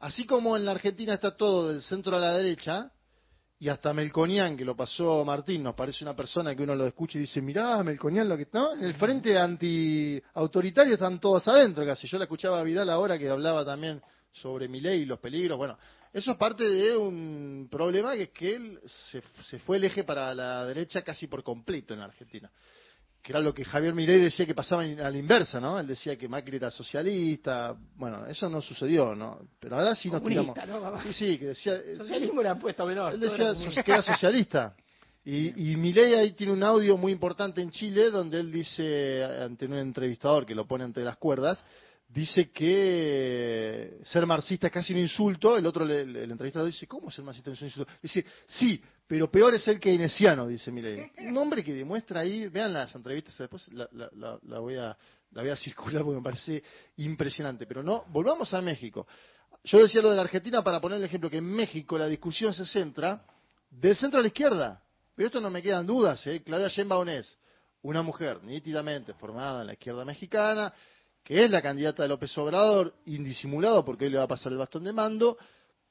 Así 0.00 0.26
como 0.26 0.56
en 0.56 0.64
la 0.64 0.72
Argentina 0.72 1.14
está 1.14 1.36
todo 1.36 1.68
del 1.68 1.82
centro 1.82 2.16
a 2.16 2.20
la 2.20 2.36
derecha, 2.36 2.90
y 3.60 3.68
hasta 3.68 3.92
Melconian, 3.92 4.56
que 4.56 4.64
lo 4.64 4.76
pasó 4.76 5.24
Martín, 5.24 5.64
nos 5.64 5.74
parece 5.74 6.04
una 6.04 6.14
persona 6.14 6.54
que 6.54 6.62
uno 6.62 6.76
lo 6.76 6.86
escucha 6.86 7.18
y 7.18 7.22
dice, 7.22 7.42
mirá, 7.42 7.82
Melconian, 7.82 8.28
lo 8.28 8.36
que 8.36 8.46
¿no? 8.52 8.72
En 8.72 8.84
el 8.84 8.94
frente 8.94 9.36
anti-autoritario 9.36 10.94
están 10.94 11.18
todos 11.18 11.46
adentro 11.48 11.84
casi. 11.84 12.06
Yo 12.06 12.18
la 12.18 12.24
escuchaba 12.24 12.60
a 12.60 12.62
Vidal 12.62 12.88
ahora 12.88 13.18
que 13.18 13.28
hablaba 13.28 13.64
también 13.64 14.00
sobre 14.30 14.68
mi 14.68 14.80
ley 14.80 15.02
y 15.02 15.06
los 15.06 15.18
peligros. 15.18 15.58
Bueno, 15.58 15.76
eso 16.12 16.32
es 16.32 16.36
parte 16.36 16.64
de 16.64 16.96
un 16.96 17.68
problema 17.70 18.14
que 18.14 18.22
es 18.24 18.30
que 18.30 18.54
él 18.54 18.80
se, 18.84 19.22
se 19.42 19.58
fue 19.58 19.76
el 19.76 19.84
eje 19.84 20.04
para 20.04 20.34
la 20.34 20.64
derecha 20.66 21.02
casi 21.02 21.26
por 21.26 21.42
completo 21.42 21.94
en 21.94 22.00
la 22.00 22.06
Argentina 22.06 22.50
que 23.22 23.32
era 23.32 23.40
lo 23.40 23.52
que 23.52 23.64
Javier 23.64 23.94
Milei 23.94 24.20
decía 24.20 24.46
que 24.46 24.54
pasaba 24.54 24.82
a 24.82 25.10
la 25.10 25.18
inversa, 25.18 25.60
¿no? 25.60 25.78
Él 25.78 25.86
decía 25.86 26.16
que 26.16 26.28
Macri 26.28 26.56
era 26.56 26.70
socialista, 26.70 27.74
bueno, 27.96 28.26
eso 28.26 28.48
no 28.48 28.60
sucedió, 28.60 29.14
¿no? 29.14 29.40
Pero 29.60 29.76
ahora 29.76 29.94
sí 29.94 30.10
nos 30.10 30.22
tiramos... 30.22 30.56
¿no? 30.66 31.02
Sí, 31.02 31.12
sí, 31.12 31.38
que 31.38 31.46
decía... 31.48 31.78
Socialismo 31.96 32.40
era 32.40 32.54
puesto 32.58 32.86
menor. 32.86 33.14
Él 33.14 33.20
decía 33.20 33.50
era 33.50 33.82
que 33.82 33.90
era 33.90 34.02
socialista. 34.02 34.74
Y, 35.24 35.72
y 35.72 35.76
Milei 35.76 36.14
ahí 36.14 36.32
tiene 36.32 36.52
un 36.52 36.62
audio 36.62 36.96
muy 36.96 37.12
importante 37.12 37.60
en 37.60 37.70
Chile 37.70 38.10
donde 38.10 38.40
él 38.40 38.50
dice, 38.50 39.22
ante 39.24 39.66
un 39.66 39.74
entrevistador 39.74 40.46
que 40.46 40.54
lo 40.54 40.66
pone 40.66 40.84
entre 40.84 41.04
las 41.04 41.18
cuerdas, 41.18 41.58
dice 42.08 42.50
que 42.50 43.98
ser 44.04 44.26
marxista 44.26 44.66
es 44.68 44.72
casi 44.72 44.92
un 44.92 45.00
insulto. 45.00 45.56
El 45.56 45.66
otro, 45.66 45.84
el 45.84 46.30
entrevistador 46.30 46.66
dice, 46.68 46.86
¿cómo 46.86 47.10
ser 47.10 47.24
marxista 47.24 47.50
es 47.52 47.60
un 47.60 47.68
insulto? 47.68 47.92
Dice, 48.02 48.24
sí, 48.46 48.82
pero 49.06 49.30
peor 49.30 49.54
es 49.54 49.62
ser 49.62 49.78
keynesiano, 49.78 50.46
dice 50.46 50.70
Milei. 50.70 50.98
Un 51.28 51.36
hombre 51.36 51.62
que 51.62 51.72
demuestra 51.72 52.20
ahí, 52.20 52.48
vean 52.48 52.72
las 52.72 52.94
entrevistas, 52.94 53.36
después 53.38 53.66
la- 53.72 53.88
la 53.92 54.58
voy 54.58 54.76
a, 54.76 54.96
la 55.32 55.42
voy 55.42 55.50
a 55.50 55.56
circular 55.56 56.02
porque 56.02 56.16
me 56.16 56.22
parece 56.24 56.62
impresionante. 56.96 57.66
Pero 57.66 57.82
no, 57.82 58.04
volvamos 58.08 58.52
a 58.54 58.60
México. 58.62 59.06
Yo 59.64 59.80
decía 59.80 60.00
lo 60.00 60.10
de 60.10 60.16
la 60.16 60.22
Argentina 60.22 60.62
para 60.62 60.80
poner 60.80 60.98
el 60.98 61.04
ejemplo 61.04 61.28
que 61.28 61.38
en 61.38 61.44
México 61.44 61.98
la 61.98 62.06
discusión 62.06 62.54
se 62.54 62.64
centra 62.64 63.22
del 63.70 63.96
centro 63.96 64.18
a 64.18 64.22
la 64.22 64.28
izquierda. 64.28 64.82
Pero 65.14 65.26
esto 65.26 65.40
no 65.40 65.50
me 65.50 65.60
quedan 65.60 65.84
dudas, 65.86 66.24
¿eh? 66.26 66.42
Claudia 66.44 66.68
Sheinbaum 66.68 67.08
es 67.08 67.36
una 67.82 68.02
mujer 68.02 68.42
nítidamente 68.44 69.14
formada 69.14 69.60
en 69.62 69.66
la 69.66 69.72
izquierda 69.72 70.04
mexicana, 70.04 70.72
que 71.28 71.44
es 71.44 71.50
la 71.50 71.60
candidata 71.60 72.02
de 72.02 72.08
López 72.08 72.36
Obrador, 72.38 72.94
indisimulado 73.04 73.84
porque 73.84 74.06
hoy 74.06 74.10
le 74.12 74.16
va 74.16 74.24
a 74.24 74.28
pasar 74.28 74.50
el 74.50 74.56
bastón 74.56 74.84
de 74.84 74.94
mando. 74.94 75.36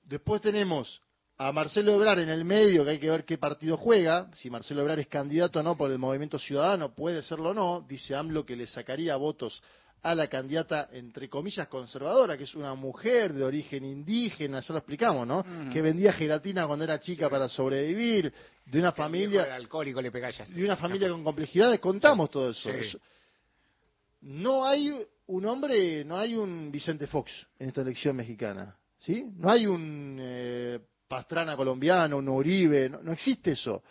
Después 0.04 0.42
tenemos 0.42 1.00
a 1.38 1.52
Marcelo 1.52 1.94
Ebrar 1.94 2.18
en 2.18 2.30
el 2.30 2.44
medio, 2.44 2.84
que 2.84 2.90
hay 2.90 2.98
que 3.00 3.12
ver 3.12 3.24
qué 3.24 3.38
partido 3.38 3.78
juega, 3.78 4.32
si 4.34 4.50
Marcelo 4.50 4.82
Ebrar 4.82 5.00
es 5.00 5.06
candidato 5.06 5.60
o 5.60 5.64
no 5.64 5.78
por 5.78 5.92
el 5.92 6.00
Movimiento 6.00 6.40
Ciudadano, 6.40 6.96
puede 6.96 7.22
serlo 7.22 7.52
o 7.52 7.54
no, 7.54 7.86
dice 7.88 8.16
AMLO 8.16 8.48
que 8.48 8.56
le 8.56 8.66
sacaría 8.66 9.16
votos 9.16 9.62
a 10.02 10.16
la 10.16 10.28
candidata, 10.28 10.90
entre 10.92 11.30
comillas, 11.30 11.68
conservadora, 11.68 12.36
que 12.36 12.46
es 12.46 12.56
una 12.56 12.74
mujer 12.74 13.32
de 13.34 13.44
origen 13.44 13.86
indígena, 13.86 14.62
ya 14.62 14.74
lo 14.74 14.80
explicamos, 14.80 15.28
¿no? 15.28 15.42
Ujú. 15.42 15.72
Que 15.72 15.84
vendía 15.84 16.14
gelatina 16.14 16.66
cuando 16.66 16.84
era 16.84 17.00
chica 17.00 17.30
para 17.30 17.48
sobrevivir, 17.48 18.34
de 18.66 18.80
una 18.80 18.90
El 18.90 18.96
familia 18.96 19.54
alcohólico 19.54 20.02
le 20.02 20.10
de 20.10 20.64
una 20.64 20.78
familia 20.78 21.10
con 21.10 21.24
complejidades, 21.24 21.80
contamos 21.80 22.32
todo 22.32 22.50
eso. 22.50 22.72
Sí. 22.72 22.76
Eso- 22.88 23.00
No 24.22 24.65
hay 24.65 24.94
un 25.27 25.45
hombre, 25.45 26.03
no 26.03 26.18
hay 26.18 26.35
un 26.35 26.72
Vicente 26.72 27.07
Fox 27.07 27.31
en 27.60 27.69
esta 27.69 27.81
elección 27.81 28.15
mexicana, 28.15 28.77
¿sí? 28.99 29.26
No 29.35 29.49
hay 29.49 29.68
un 29.68 30.18
eh, 30.19 30.80
Pastrana 31.07 31.56
colombiano, 31.56 32.18
un 32.18 32.27
Uribe, 32.30 32.89
no, 32.89 33.02
no 33.02 33.14
existe 33.14 33.52
eso. 33.52 33.84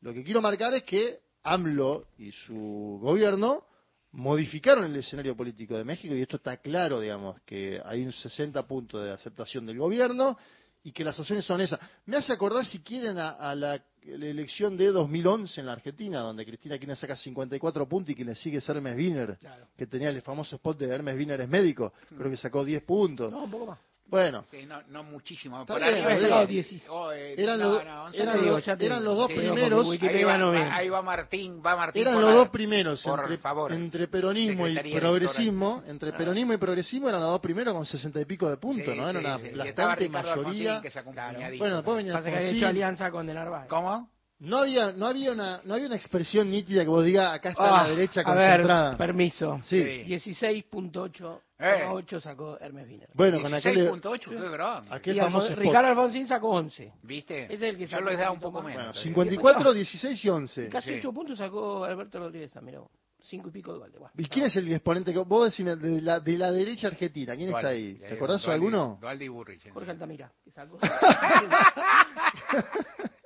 Lo 0.00 0.12
que 0.12 0.24
quiero 0.24 0.40
marcar 0.40 0.74
es 0.74 0.84
que 0.84 1.20
AMLO 1.42 2.08
y 2.18 2.32
su 2.32 2.98
gobierno 3.00 3.66
modificaron 4.12 4.84
el 4.84 4.96
escenario 4.96 5.36
político 5.36 5.76
de 5.76 5.84
México 5.84 6.14
y 6.14 6.22
esto 6.22 6.36
está 6.36 6.56
claro, 6.58 7.00
digamos, 7.00 7.40
que 7.42 7.80
hay 7.84 8.04
un 8.04 8.12
60 8.12 8.66
puntos 8.66 9.04
de 9.04 9.10
aceptación 9.10 9.66
del 9.66 9.78
gobierno 9.78 10.38
y 10.82 10.92
que 10.92 11.04
las 11.04 11.18
opciones 11.18 11.44
son 11.44 11.60
esas. 11.60 11.80
Me 12.06 12.16
hace 12.16 12.32
acordar, 12.32 12.64
si 12.64 12.80
quieren, 12.80 13.18
a, 13.18 13.30
a 13.30 13.54
la, 13.54 13.82
la 14.04 14.26
elección 14.26 14.76
de 14.76 14.86
2011 14.86 15.60
en 15.60 15.66
la 15.66 15.72
Argentina, 15.72 16.20
donde 16.20 16.44
Cristina 16.44 16.76
Kirchner 16.76 16.96
saca 16.96 17.16
54 17.16 17.88
puntos 17.88 18.10
y 18.10 18.14
quien 18.14 18.28
le 18.28 18.34
sigue 18.34 18.58
es 18.58 18.68
Hermes 18.68 18.96
Wiener, 18.96 19.38
que 19.76 19.86
tenía 19.86 20.10
el 20.10 20.20
famoso 20.22 20.56
spot 20.56 20.78
de 20.78 20.94
Hermes 20.94 21.16
Wiener 21.16 21.40
es 21.40 21.48
médico, 21.48 21.92
creo 22.16 22.30
que 22.30 22.36
sacó 22.36 22.64
10 22.64 22.82
puntos. 22.82 23.32
No, 23.32 23.44
un 23.44 23.50
poco 23.50 23.66
más. 23.66 23.78
Bueno, 24.06 24.44
Sí, 24.50 24.66
no, 24.66 24.82
no 24.88 25.02
muchísimo. 25.02 25.64
Por. 25.66 25.80
Oh, 25.82 27.10
eh, 27.12 27.34
Eran 27.38 27.58
los- 27.58 27.84
no, 27.84 28.04
once 28.04 28.22
eran 28.22 28.36
no. 28.36 28.42
los- 28.52 28.68
eran 28.68 29.04
los 29.04 29.16
dos 29.16 29.28
Sí, 29.28 29.34
primeros. 29.34 29.88
ahí 30.02 30.24
va, 30.24 30.38
no 30.38 30.50
viene. 30.52 30.68
va- 30.68 30.76
ahí 30.76 30.88
va 30.88 31.02
Martín, 31.02 31.62
va 31.64 31.74
Martín. 31.76 32.02
eran 32.02 32.20
los 32.20 32.30
la- 32.30 32.36
dos 32.36 32.48
primeros, 32.50 33.02
por 33.02 33.20
entre, 33.20 33.38
favor. 33.38 33.72
entre 33.72 34.06
peronismo 34.08 34.68
y 34.68 34.76
progresismo, 34.98 35.82
entre 35.86 36.10
Ah. 36.10 36.16
peronismo 36.16 36.52
y 36.52 36.56
progresismo 36.58 37.08
eran 37.08 37.22
los 37.22 37.30
dos 37.30 37.40
primeros 37.40 37.74
con 37.74 37.86
60 37.86 38.20
y 38.20 38.24
pico 38.26 38.48
de 38.48 38.56
puntos, 38.58 38.92
Sí, 38.94 39.00
¿no? 39.00 39.08
Era 39.08 39.18
una 39.20 39.34
aplastante 39.34 40.08
mayoría. 40.08 40.32
Alfonsín, 40.32 40.82
que 40.82 40.90
sacó 40.90 41.10
un 41.10 41.16
puñadito. 41.16 41.62
Bueno, 41.64 41.76
después 41.76 41.96
venía 41.96 42.12
Pasa 42.12 42.24
que 42.24 42.28
había 42.30 42.38
Alfonsín. 42.40 42.58
hecho 42.58 42.68
alianza 42.68 43.10
con 43.10 43.26
De 43.26 43.34
Narváez. 43.34 43.68
¿Cómo? 43.68 44.10
No 44.44 44.58
había, 44.58 44.92
no 44.92 45.06
había 45.06 45.32
una, 45.32 45.60
no 45.64 45.74
había 45.74 45.86
una 45.86 45.96
expresión 45.96 46.50
nítida 46.50 46.82
que 46.82 46.88
vos 46.88 47.04
digas 47.04 47.32
acá 47.34 47.50
está 47.50 47.80
Ah, 47.80 47.88
la 47.88 47.94
derecha 47.94 48.20
a 48.20 48.34
ver, 48.34 48.50
concentrada. 48.60 48.96
permiso. 48.96 49.60
Sí. 49.64 49.76
16.8 50.06 51.40
Eh. 51.58 51.84
8 51.88 52.20
sacó 52.20 52.58
Hermes 52.60 52.86
Wiener. 52.88 53.08
Bueno, 53.14 53.40
con 53.40 53.54
aquel, 53.54 53.88
16.8, 53.88 54.28
qué 54.28 54.48
grande. 54.50 54.90
aquel 54.94 55.16
Y 55.16 55.20
famoso 55.20 55.46
Alfon-. 55.48 55.56
Ricardo 55.58 55.88
Alfonsín 55.88 56.28
sacó 56.28 56.50
11. 56.50 56.92
¿Viste? 57.02 57.44
Ese 57.44 57.54
es 57.54 57.62
el 57.62 57.78
que 57.78 57.86
Yo 57.86 58.00
lo 58.00 58.10
he 58.10 58.16
dado 58.16 58.32
un 58.34 58.40
poco 58.40 58.60
menos. 58.60 58.74
Bueno, 58.76 58.92
todavía. 58.92 59.02
54, 59.02 59.72
16 59.72 60.24
y 60.24 60.28
11. 60.28 60.68
Casi 60.68 60.90
Sí. 60.90 60.96
8 60.98 61.12
puntos 61.12 61.38
sacó 61.38 61.84
Alberto 61.84 62.18
Rodríguez, 62.18 62.52
mira. 62.62 62.80
5 63.22 63.48
y 63.48 63.52
pico 63.52 63.72
de 63.72 63.78
Valde. 63.78 63.98
¿Y 64.18 64.26
quién 64.28 64.44
es 64.44 64.56
el 64.56 64.70
exponente 64.70 65.10
que 65.10 65.18
vos 65.20 65.46
decime 65.46 65.76
de 65.76 66.02
la, 66.02 66.20
de 66.20 66.36
la 66.36 66.52
derecha 66.52 66.88
argentina? 66.88 67.34
¿Quién 67.34 67.48
está 67.48 67.68
ahí? 67.68 67.96
ya 67.98 68.08
¿Te 68.08 68.14
acordás 68.16 68.44
de 68.44 68.52
alguno? 68.52 68.98
Dualde 69.00 69.24
y 69.24 69.28
Burrich. 69.28 69.70
Jorge 69.72 69.90
Altamira, 69.92 70.30
que 70.44 70.50
sacó. 70.50 70.78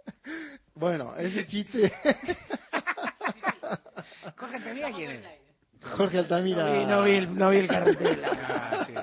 Bueno, 0.74 1.14
ese 1.16 1.46
chiste. 1.46 1.92
Jorge 4.36 4.56
Altamira, 4.56 4.92
¿quién 4.92 5.10
es? 5.10 5.20
Jorge 5.96 6.18
Altamira. 6.18 6.64
No 6.64 6.72
vi, 6.72 6.86
no 6.86 7.02
vi 7.02 7.10
el, 7.12 7.36
no 7.38 7.50
vi 7.50 7.58
el 7.58 7.68
cartel. 7.68 8.22
Ah, 8.24 8.86
sí. 8.86 8.94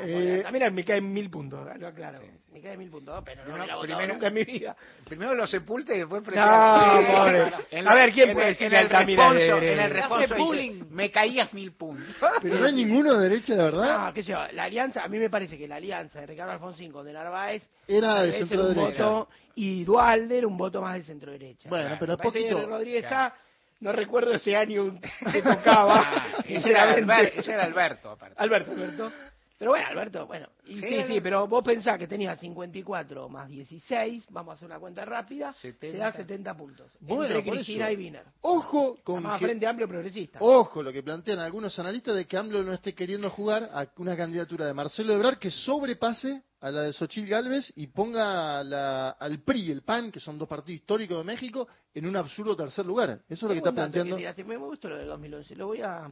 Eh, 0.00 0.36
Altamira 0.38 0.70
me 0.70 0.84
cae 0.84 1.00
mil 1.00 1.30
puntos, 1.30 1.64
lo 1.78 1.86
aclaro. 1.88 2.18
Me 2.52 2.60
cae 2.62 2.76
mil 2.76 2.88
puntos, 2.90 3.22
pero 3.24 3.44
no, 3.44 3.50
No, 3.52 3.58
me 3.58 3.66
la 3.66 3.78
primero- 3.80 4.14
nunca 4.14 4.26
en 4.28 4.34
mi 4.34 4.44
vida. 4.44 4.76
Primero 5.04 5.34
lo 5.34 5.46
sepulte 5.46 5.94
y 5.94 5.98
después 5.98 6.22
No, 6.22 6.24
prefiero- 6.24 7.06
pobre. 7.06 7.86
A 7.86 7.94
ver, 7.94 8.12
¿quién 8.12 8.28
en 8.30 8.34
puede 8.34 8.48
decir 8.48 8.64
en 8.64 8.70
que 8.70 8.76
el 8.78 8.84
Altamira 8.86 9.32
de- 9.32 9.48
En 9.48 9.54
el 9.64 9.76
de- 9.76 9.88
responso 9.88 10.34
dice, 10.34 10.84
me 10.90 11.10
caías 11.10 11.52
mil 11.52 11.72
puntos. 11.72 12.06
Pero 12.42 12.58
no 12.58 12.66
hay 12.66 12.72
ninguno 12.72 13.14
de 13.18 13.28
derecha 13.28 13.54
de 13.54 13.62
verdad. 13.62 14.06
No, 14.06 14.14
qué 14.14 14.22
sé 14.22 14.32
yo, 14.32 14.38
la 14.52 14.64
alianza, 14.64 15.02
a 15.04 15.08
mí 15.08 15.18
me 15.18 15.28
parece 15.30 15.58
que 15.58 15.68
la 15.68 15.76
alianza 15.76 16.20
de 16.20 16.26
Ricardo 16.26 16.52
Alfonsín 16.52 16.90
con 16.92 17.04
De 17.06 17.12
Narváez 17.12 17.68
Era 17.86 18.22
de 18.22 18.28
vez 18.28 18.36
centro 18.38 18.60
era 18.60 18.68
un 18.68 18.74
derecha. 18.74 19.04
voto, 19.08 19.28
y 19.54 19.84
Dualde 19.84 20.38
era 20.38 20.46
un 20.46 20.56
voto 20.56 20.80
más 20.80 20.94
de 20.94 21.02
centro 21.02 21.32
derecha. 21.32 21.68
Bueno, 21.68 21.96
pero 22.00 22.12
es 22.14 22.18
parece 22.18 22.38
que 22.38 22.50
poquito. 22.50 22.68
Rodríguez 22.68 23.06
Claro. 23.06 23.34
A, 23.34 23.34
no 23.80 23.92
recuerdo 23.92 24.32
ese 24.32 24.56
año 24.56 24.98
que 25.32 25.42
tocaba. 25.42 26.00
Ah, 26.02 26.26
sinceramente. 26.44 27.38
Ese 27.40 27.52
era 27.52 27.64
Alberto, 27.64 28.10
aparte. 28.10 28.34
Alberto, 28.38 28.70
Alberto. 28.72 29.12
Pero 29.58 29.70
bueno, 29.70 29.86
Alberto, 29.88 30.26
bueno. 30.26 30.48
Y 30.66 30.80
Sí, 30.80 31.02
sí, 31.06 31.20
pero 31.22 31.46
vos 31.48 31.64
pensás 31.64 31.96
que 31.98 32.06
tenía 32.06 32.36
54 32.36 33.28
más 33.30 33.48
16, 33.48 34.26
vamos 34.30 34.52
a 34.52 34.54
hacer 34.56 34.66
una 34.66 34.78
cuenta 34.78 35.04
rápida, 35.06 35.52
70. 35.52 35.96
se 35.96 35.98
da 35.98 36.12
70 36.12 36.54
puntos. 36.54 36.92
Bueno, 37.00 37.24
entre 37.36 37.50
Cristina 37.50 37.90
y 37.90 37.96
Wiener. 37.96 38.24
Ojo 38.42 38.96
con 39.02 39.22
Más 39.22 39.38
que- 39.38 39.46
Frente 39.46 39.66
Amplio 39.66 39.88
Progresista. 39.88 40.40
Ojo 40.42 40.82
lo 40.82 40.92
que 40.92 41.02
plantean 41.02 41.38
algunos 41.38 41.78
analistas 41.78 42.14
de 42.16 42.26
que 42.26 42.36
AMLO 42.36 42.62
no 42.62 42.72
esté 42.74 42.94
queriendo 42.94 43.30
jugar 43.30 43.68
a 43.72 43.86
una 43.96 44.14
candidatura 44.16 44.66
de 44.66 44.74
Marcelo 44.74 45.14
Ebrard 45.14 45.38
que 45.38 45.50
sobrepase 45.50 46.42
a 46.60 46.70
la 46.70 46.82
de 46.82 46.92
Xochitl 46.92 47.28
Galvez 47.30 47.72
y 47.76 47.86
ponga 47.86 48.62
la- 48.64 49.10
al 49.10 49.40
PRI 49.40 49.68
y 49.68 49.70
el 49.70 49.82
PAN, 49.82 50.10
que 50.10 50.20
son 50.20 50.38
dos 50.38 50.48
partidos 50.48 50.80
históricos 50.80 51.16
de 51.18 51.24
México, 51.24 51.66
en 51.94 52.06
un 52.06 52.16
absurdo 52.16 52.54
tercer 52.56 52.84
lugar. 52.84 53.20
Eso 53.28 53.34
es 53.34 53.42
lo 53.42 53.48
que 53.50 53.58
está 53.58 53.72
planteando. 53.72 54.16
que 54.16 54.44
Me 54.44 54.56
gusta 54.56 54.88
lo 54.88 54.96
del 54.96 55.06
2011, 55.06 55.54
lo 55.56 55.66
voy 55.68 55.80
a, 55.82 56.10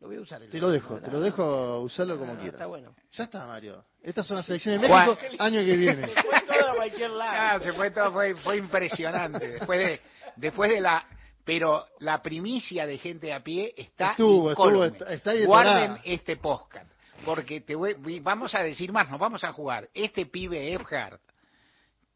lo 0.00 0.08
voy 0.08 0.16
a 0.16 0.20
usar. 0.20 0.42
el 0.42 0.48
Te 0.50 0.58
lo 0.58 0.70
dejo, 0.70 0.98
te 1.00 1.10
lo 1.10 1.20
dejo 1.20 1.80
usarlo 1.80 2.18
como 2.18 2.32
Ah, 2.32 2.36
quieras. 2.36 2.54
Está 2.54 2.66
bueno. 2.66 2.94
Ya 3.12 3.24
está, 3.24 3.46
Mario. 3.46 3.84
Estas 4.02 4.26
son 4.26 4.38
las 4.38 4.48
elecciones 4.48 4.80
de 4.80 4.88
México, 4.88 5.18
año 5.38 5.60
que 5.60 5.76
viene. 5.76 6.06
Se 6.14 6.22
fue 6.22 6.40
todo 6.46 6.70
a 6.70 6.74
cualquier 6.74 7.10
lado. 7.10 7.32
Ah, 7.36 7.60
se 7.60 7.72
fue 7.74 7.90
todo, 7.90 8.12
fue, 8.12 8.34
fue 8.36 8.56
impresionante. 8.56 9.46
Después 9.48 9.78
de, 9.78 10.00
después 10.36 10.70
de 10.70 10.80
la, 10.80 11.06
pero 11.44 11.86
la 12.00 12.22
primicia 12.22 12.86
de 12.86 12.96
gente 12.98 13.32
a 13.34 13.40
pie 13.42 13.74
está 13.76 14.12
Estuvo, 14.12 14.50
estuvo, 14.52 14.84
está- 14.84 15.12
está 15.12 15.30
ahí 15.32 15.44
Guarden 15.44 15.98
este 16.04 16.36
podcast, 16.38 16.90
porque 17.24 17.60
te 17.60 17.74
voy- 17.74 18.20
vamos 18.20 18.54
a 18.54 18.62
decir 18.62 18.92
más, 18.92 19.10
nos 19.10 19.20
vamos 19.20 19.44
a 19.44 19.52
jugar. 19.52 19.88
Este 19.92 20.24
pibe 20.26 20.72
Ebhard, 20.72 21.20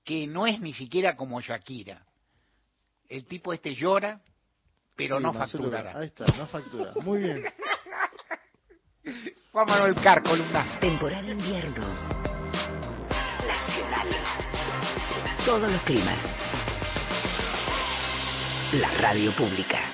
que 0.04 0.26
no 0.26 0.46
es 0.46 0.58
ni 0.60 0.72
siquiera 0.72 1.16
como 1.16 1.40
Shakira. 1.40 2.06
El 3.08 3.26
tipo 3.26 3.52
este 3.52 3.74
llora, 3.74 4.20
pero 4.96 5.18
Sí, 5.18 5.22
no 5.22 5.32
facturará. 5.34 5.98
Ahí 5.98 6.06
está, 6.06 6.24
no 6.38 6.46
factura. 6.46 6.92
Muy 7.02 7.18
bien. 7.20 7.44
Juan 9.52 9.66
Manuel 9.68 9.94
Car, 9.96 10.22
columnazo. 10.22 10.78
Temporada 10.78 11.30
invierno. 11.30 11.86
Nacional. 13.46 14.08
Todos 15.44 15.70
los 15.70 15.82
climas. 15.82 16.24
La 18.72 18.90
radio 18.94 19.30
pública. 19.36 19.93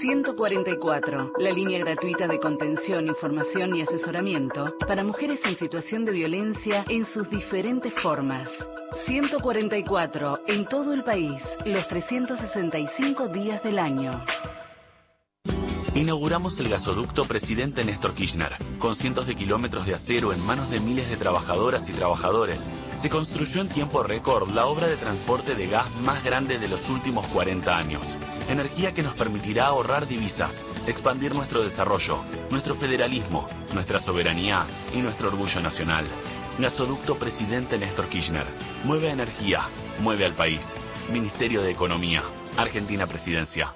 144, 0.00 1.32
la 1.38 1.50
línea 1.50 1.78
gratuita 1.78 2.26
de 2.26 2.38
contención, 2.38 3.06
información 3.06 3.74
y 3.76 3.82
asesoramiento 3.82 4.74
para 4.86 5.04
mujeres 5.04 5.40
en 5.44 5.56
situación 5.56 6.04
de 6.04 6.12
violencia 6.12 6.84
en 6.88 7.04
sus 7.04 7.28
diferentes 7.28 7.92
formas. 8.02 8.48
144, 9.06 10.40
en 10.46 10.66
todo 10.66 10.92
el 10.92 11.04
país, 11.04 11.40
los 11.64 11.86
365 11.88 13.28
días 13.28 13.62
del 13.62 13.78
año. 13.78 14.24
Inauguramos 15.94 16.58
el 16.58 16.70
gasoducto 16.70 17.26
Presidente 17.26 17.84
Néstor 17.84 18.14
Kirchner, 18.14 18.52
con 18.78 18.96
cientos 18.96 19.26
de 19.26 19.34
kilómetros 19.34 19.84
de 19.86 19.94
acero 19.94 20.32
en 20.32 20.40
manos 20.40 20.70
de 20.70 20.80
miles 20.80 21.10
de 21.10 21.18
trabajadoras 21.18 21.86
y 21.86 21.92
trabajadores. 21.92 22.66
Se 23.02 23.10
construyó 23.10 23.60
en 23.60 23.68
tiempo 23.68 24.02
récord 24.02 24.48
la 24.48 24.66
obra 24.66 24.86
de 24.86 24.96
transporte 24.96 25.54
de 25.54 25.66
gas 25.66 25.94
más 25.96 26.24
grande 26.24 26.58
de 26.58 26.68
los 26.68 26.88
últimos 26.88 27.26
40 27.26 27.76
años. 27.76 28.06
Energía 28.48 28.92
que 28.92 29.02
nos 29.02 29.14
permitirá 29.14 29.66
ahorrar 29.66 30.06
divisas, 30.06 30.54
expandir 30.86 31.34
nuestro 31.34 31.62
desarrollo, 31.62 32.24
nuestro 32.50 32.74
federalismo, 32.74 33.48
nuestra 33.72 34.00
soberanía 34.00 34.66
y 34.92 34.98
nuestro 34.98 35.28
orgullo 35.28 35.60
nacional. 35.60 36.04
Gasoducto 36.58 37.18
Presidente 37.18 37.78
Néstor 37.78 38.08
Kirchner. 38.08 38.46
Mueve 38.84 39.10
energía, 39.10 39.68
mueve 40.00 40.24
al 40.24 40.34
país. 40.34 40.62
Ministerio 41.10 41.62
de 41.62 41.70
Economía. 41.70 42.22
Argentina 42.56 43.06
Presidencia. 43.06 43.74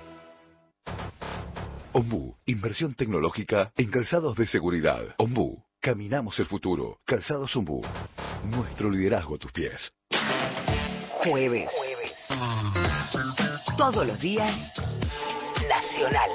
Ombú, 1.92 2.36
inversión 2.44 2.92
tecnológica 2.94 3.72
en 3.76 3.90
calzados 3.90 4.36
de 4.36 4.46
seguridad. 4.46 5.14
Ombú, 5.16 5.64
caminamos 5.80 6.38
el 6.38 6.46
futuro. 6.46 6.98
Calzados 7.06 7.56
Ombú, 7.56 7.82
nuestro 8.44 8.90
liderazgo 8.90 9.36
a 9.36 9.38
tus 9.38 9.52
pies. 9.52 9.90
Jueves. 11.24 11.70
Todos 13.76 14.06
los 14.06 14.18
días, 14.18 14.72
Nacional. 15.68 16.30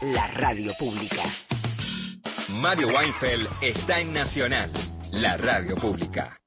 La 0.00 0.26
radio 0.28 0.72
pública. 0.78 1.24
Mario 2.48 2.88
Weinfeld 2.88 3.46
está 3.60 4.00
en 4.00 4.14
Nacional, 4.14 4.72
la 5.12 5.36
radio 5.36 5.76
pública. 5.76 6.38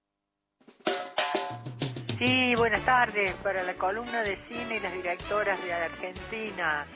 Sí, 2.18 2.56
buenas 2.58 2.84
tardes. 2.84 3.36
Para 3.44 3.62
la 3.62 3.76
columna 3.76 4.24
de 4.24 4.40
cine 4.48 4.78
y 4.78 4.80
las 4.80 4.92
directoras 4.92 5.62
de 5.62 5.72
Argentina, 5.72 6.88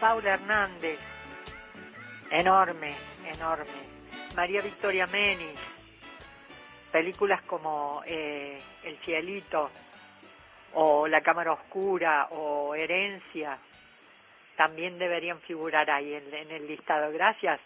Paula 0.00 0.34
Hernández, 0.34 0.98
enorme, 2.30 2.94
enorme. 3.26 3.96
María 4.34 4.62
Victoria 4.62 5.06
Menis, 5.06 5.60
películas 6.90 7.42
como 7.42 8.00
eh, 8.06 8.58
El 8.84 8.96
Cielito, 9.04 9.70
o 10.78 11.08
La 11.08 11.22
Cámara 11.22 11.52
Oscura, 11.52 12.28
o 12.32 12.74
Herencia, 12.74 13.58
también 14.56 14.98
deberían 14.98 15.40
figurar 15.40 15.90
ahí 15.90 16.12
en, 16.12 16.50
el 16.50 16.66
listado. 16.66 17.10
Gracias. 17.12 17.60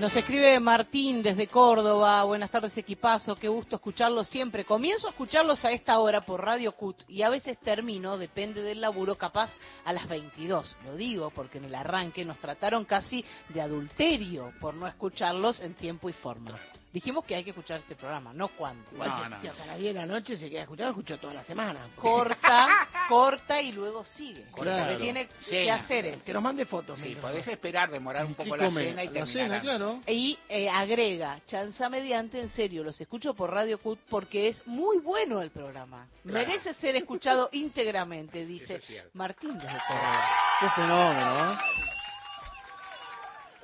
Nos 0.00 0.14
escribe 0.16 0.58
Martín 0.58 1.22
desde 1.22 1.46
Córdoba. 1.48 2.24
Buenas 2.24 2.50
tardes, 2.50 2.76
equipazo. 2.76 3.36
Qué 3.36 3.48
gusto 3.48 3.76
escucharlos 3.76 4.26
siempre. 4.28 4.64
Comienzo 4.64 5.06
a 5.06 5.10
escucharlos 5.10 5.64
a 5.64 5.70
esta 5.70 5.98
hora 5.98 6.22
por 6.22 6.42
Radio 6.42 6.72
CUT 6.72 7.02
y 7.08 7.22
a 7.22 7.30
veces 7.30 7.58
termino, 7.60 8.18
depende 8.18 8.62
del 8.62 8.80
laburo, 8.80 9.16
capaz 9.16 9.50
a 9.84 9.92
las 9.92 10.08
22. 10.08 10.76
Lo 10.84 10.96
digo 10.96 11.30
porque 11.30 11.58
en 11.58 11.64
el 11.64 11.74
arranque 11.74 12.24
nos 12.24 12.38
trataron 12.38 12.84
casi 12.84 13.24
de 13.50 13.60
adulterio 13.60 14.52
por 14.60 14.74
no 14.74 14.86
escucharlos 14.86 15.60
en 15.60 15.74
tiempo 15.74 16.10
y 16.10 16.12
forma. 16.14 16.58
Dijimos 16.92 17.24
que 17.26 17.34
hay 17.34 17.44
que 17.44 17.50
escuchar 17.50 17.78
este 17.80 17.94
programa, 17.94 18.32
no 18.32 18.48
cuándo. 18.48 18.88
Si- 18.90 19.40
si 19.42 19.48
hasta 19.48 19.66
las 19.66 19.78
10 19.78 19.92
de 19.94 20.00
la 20.00 20.06
noche 20.06 20.36
se 20.38 20.48
queda 20.48 20.62
escuchando, 20.62 20.90
escuchó 20.92 21.18
toda 21.18 21.34
la 21.34 21.44
semana. 21.44 21.88
Corta, 21.96 22.66
corta 23.08 23.60
y 23.60 23.72
luego 23.72 24.02
sigue. 24.02 24.44
Claro. 24.54 24.84
Porque 24.86 25.02
tiene 25.02 25.28
que 25.48 25.70
hacer 25.70 26.06
es 26.06 26.22
Que 26.22 26.32
nos 26.32 26.42
mande 26.42 26.64
fotos. 26.64 26.98
Sí, 26.98 27.14
podés 27.16 27.46
esperar, 27.48 27.90
demorar 27.90 28.24
un 28.24 28.34
poco 28.34 28.56
la 28.56 28.70
cena 28.70 29.02
y 29.04 29.08
La 29.08 29.12
terminar. 29.12 29.28
cena, 29.28 29.60
claro. 29.60 30.00
Y 30.06 30.38
eh, 30.48 30.70
agrega, 30.70 31.40
chanza 31.46 31.90
mediante, 31.90 32.40
en 32.40 32.48
serio, 32.50 32.82
los 32.82 32.98
escucho 32.98 33.34
por 33.34 33.50
Radio 33.52 33.78
CUT 33.78 33.98
porque 34.08 34.48
es 34.48 34.66
muy 34.66 34.98
bueno 35.00 35.42
el 35.42 35.50
programa. 35.50 36.06
Claro. 36.22 36.38
Merece 36.48 36.72
ser 36.74 36.96
escuchado 36.96 37.50
íntegramente, 37.52 38.46
dice 38.46 38.76
es. 38.76 39.14
Martín 39.14 39.52
desde 39.58 39.78
Córdoba. 39.86 40.30
Qué 40.60 40.68
fenómeno, 40.70 41.52
¿eh? 41.52 41.56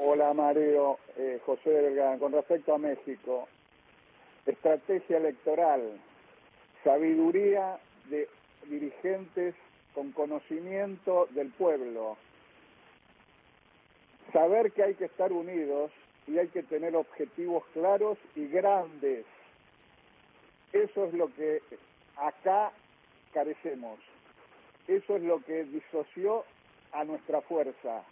Hola 0.04 0.34
Mario, 0.34 0.98
eh, 1.16 1.38
José 1.46 1.70
Delgado. 1.70 2.18
Con 2.18 2.32
respecto 2.32 2.74
a 2.74 2.78
México, 2.78 3.46
estrategia 4.44 5.18
electoral, 5.18 5.92
sabiduría 6.82 7.78
de 8.10 8.28
dirigentes 8.68 9.54
con 9.94 10.10
conocimiento 10.10 11.28
del 11.30 11.52
pueblo, 11.52 12.16
saber 14.32 14.72
que 14.72 14.82
hay 14.82 14.94
que 14.94 15.04
estar 15.04 15.30
unidos 15.30 15.92
y 16.26 16.36
hay 16.36 16.48
que 16.48 16.64
tener 16.64 16.96
objetivos 16.96 17.62
claros 17.72 18.18
y 18.34 18.48
grandes. 18.48 19.24
Eso 20.72 21.04
es 21.04 21.14
lo 21.14 21.32
que 21.32 21.62
acá 22.16 22.72
carecemos. 23.32 24.00
Eso 24.88 25.14
es 25.14 25.22
lo 25.22 25.40
que 25.44 25.62
disoció 25.62 26.44
a 26.90 27.04
nuestra 27.04 27.40
fuerza. 27.42 28.02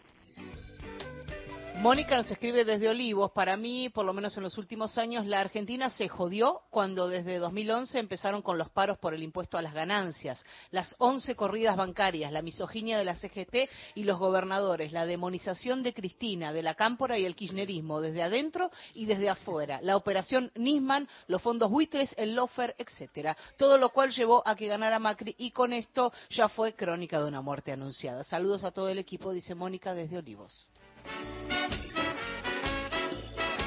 Mónica 1.80 2.14
nos 2.14 2.30
escribe 2.30 2.66
desde 2.66 2.90
Olivos. 2.90 3.32
Para 3.32 3.56
mí, 3.56 3.88
por 3.88 4.04
lo 4.04 4.12
menos 4.12 4.36
en 4.36 4.42
los 4.42 4.58
últimos 4.58 4.98
años, 4.98 5.24
la 5.24 5.40
Argentina 5.40 5.88
se 5.88 6.10
jodió 6.10 6.60
cuando 6.68 7.08
desde 7.08 7.38
2011 7.38 7.98
empezaron 7.98 8.42
con 8.42 8.58
los 8.58 8.68
paros 8.68 8.98
por 8.98 9.14
el 9.14 9.22
impuesto 9.22 9.56
a 9.56 9.62
las 9.62 9.72
ganancias, 9.72 10.44
las 10.72 10.94
11 10.98 11.34
corridas 11.36 11.78
bancarias, 11.78 12.32
la 12.32 12.42
misoginia 12.42 12.98
de 12.98 13.06
la 13.06 13.16
CGT 13.16 13.70
y 13.94 14.04
los 14.04 14.18
gobernadores, 14.18 14.92
la 14.92 15.06
demonización 15.06 15.82
de 15.82 15.94
Cristina, 15.94 16.52
de 16.52 16.62
la 16.62 16.74
Cámpora 16.74 17.18
y 17.18 17.24
el 17.24 17.34
kirchnerismo, 17.34 18.02
desde 18.02 18.22
adentro 18.22 18.70
y 18.92 19.06
desde 19.06 19.30
afuera, 19.30 19.80
la 19.80 19.96
operación 19.96 20.52
Nisman, 20.56 21.08
los 21.28 21.40
fondos 21.40 21.70
buitres, 21.70 22.14
el 22.18 22.34
lofer, 22.34 22.74
etcétera. 22.76 23.34
Todo 23.56 23.78
lo 23.78 23.88
cual 23.88 24.10
llevó 24.10 24.46
a 24.46 24.54
que 24.54 24.66
ganara 24.66 24.98
Macri 24.98 25.34
y 25.38 25.50
con 25.50 25.72
esto 25.72 26.12
ya 26.28 26.50
fue 26.50 26.74
crónica 26.74 27.18
de 27.18 27.28
una 27.28 27.40
muerte 27.40 27.72
anunciada. 27.72 28.22
Saludos 28.22 28.64
a 28.64 28.70
todo 28.70 28.90
el 28.90 28.98
equipo, 28.98 29.32
dice 29.32 29.54
Mónica 29.54 29.94
desde 29.94 30.18
Olivos. 30.18 30.68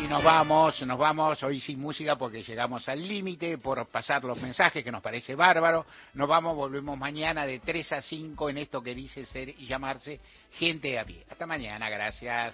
Y 0.03 0.07
nos 0.07 0.23
vamos, 0.23 0.81
nos 0.81 0.97
vamos 0.97 1.41
hoy 1.43 1.61
sin 1.61 1.79
música 1.79 2.17
porque 2.17 2.43
llegamos 2.43 2.87
al 2.89 3.07
límite 3.07 3.57
por 3.57 3.87
pasar 3.87 4.23
los 4.25 4.41
mensajes 4.41 4.83
que 4.83 4.91
nos 4.91 5.01
parece 5.01 5.33
bárbaro. 5.33 5.85
Nos 6.13 6.27
vamos, 6.27 6.55
volvemos 6.55 6.97
mañana 6.97 7.45
de 7.45 7.59
3 7.59 7.93
a 7.93 8.01
5 8.01 8.49
en 8.49 8.57
esto 8.57 8.83
que 8.83 8.93
dice 8.93 9.25
ser 9.25 9.49
y 9.49 9.65
llamarse 9.65 10.19
gente 10.51 10.99
a 10.99 11.05
pie. 11.05 11.25
Hasta 11.29 11.45
mañana, 11.45 11.89
gracias. 11.89 12.53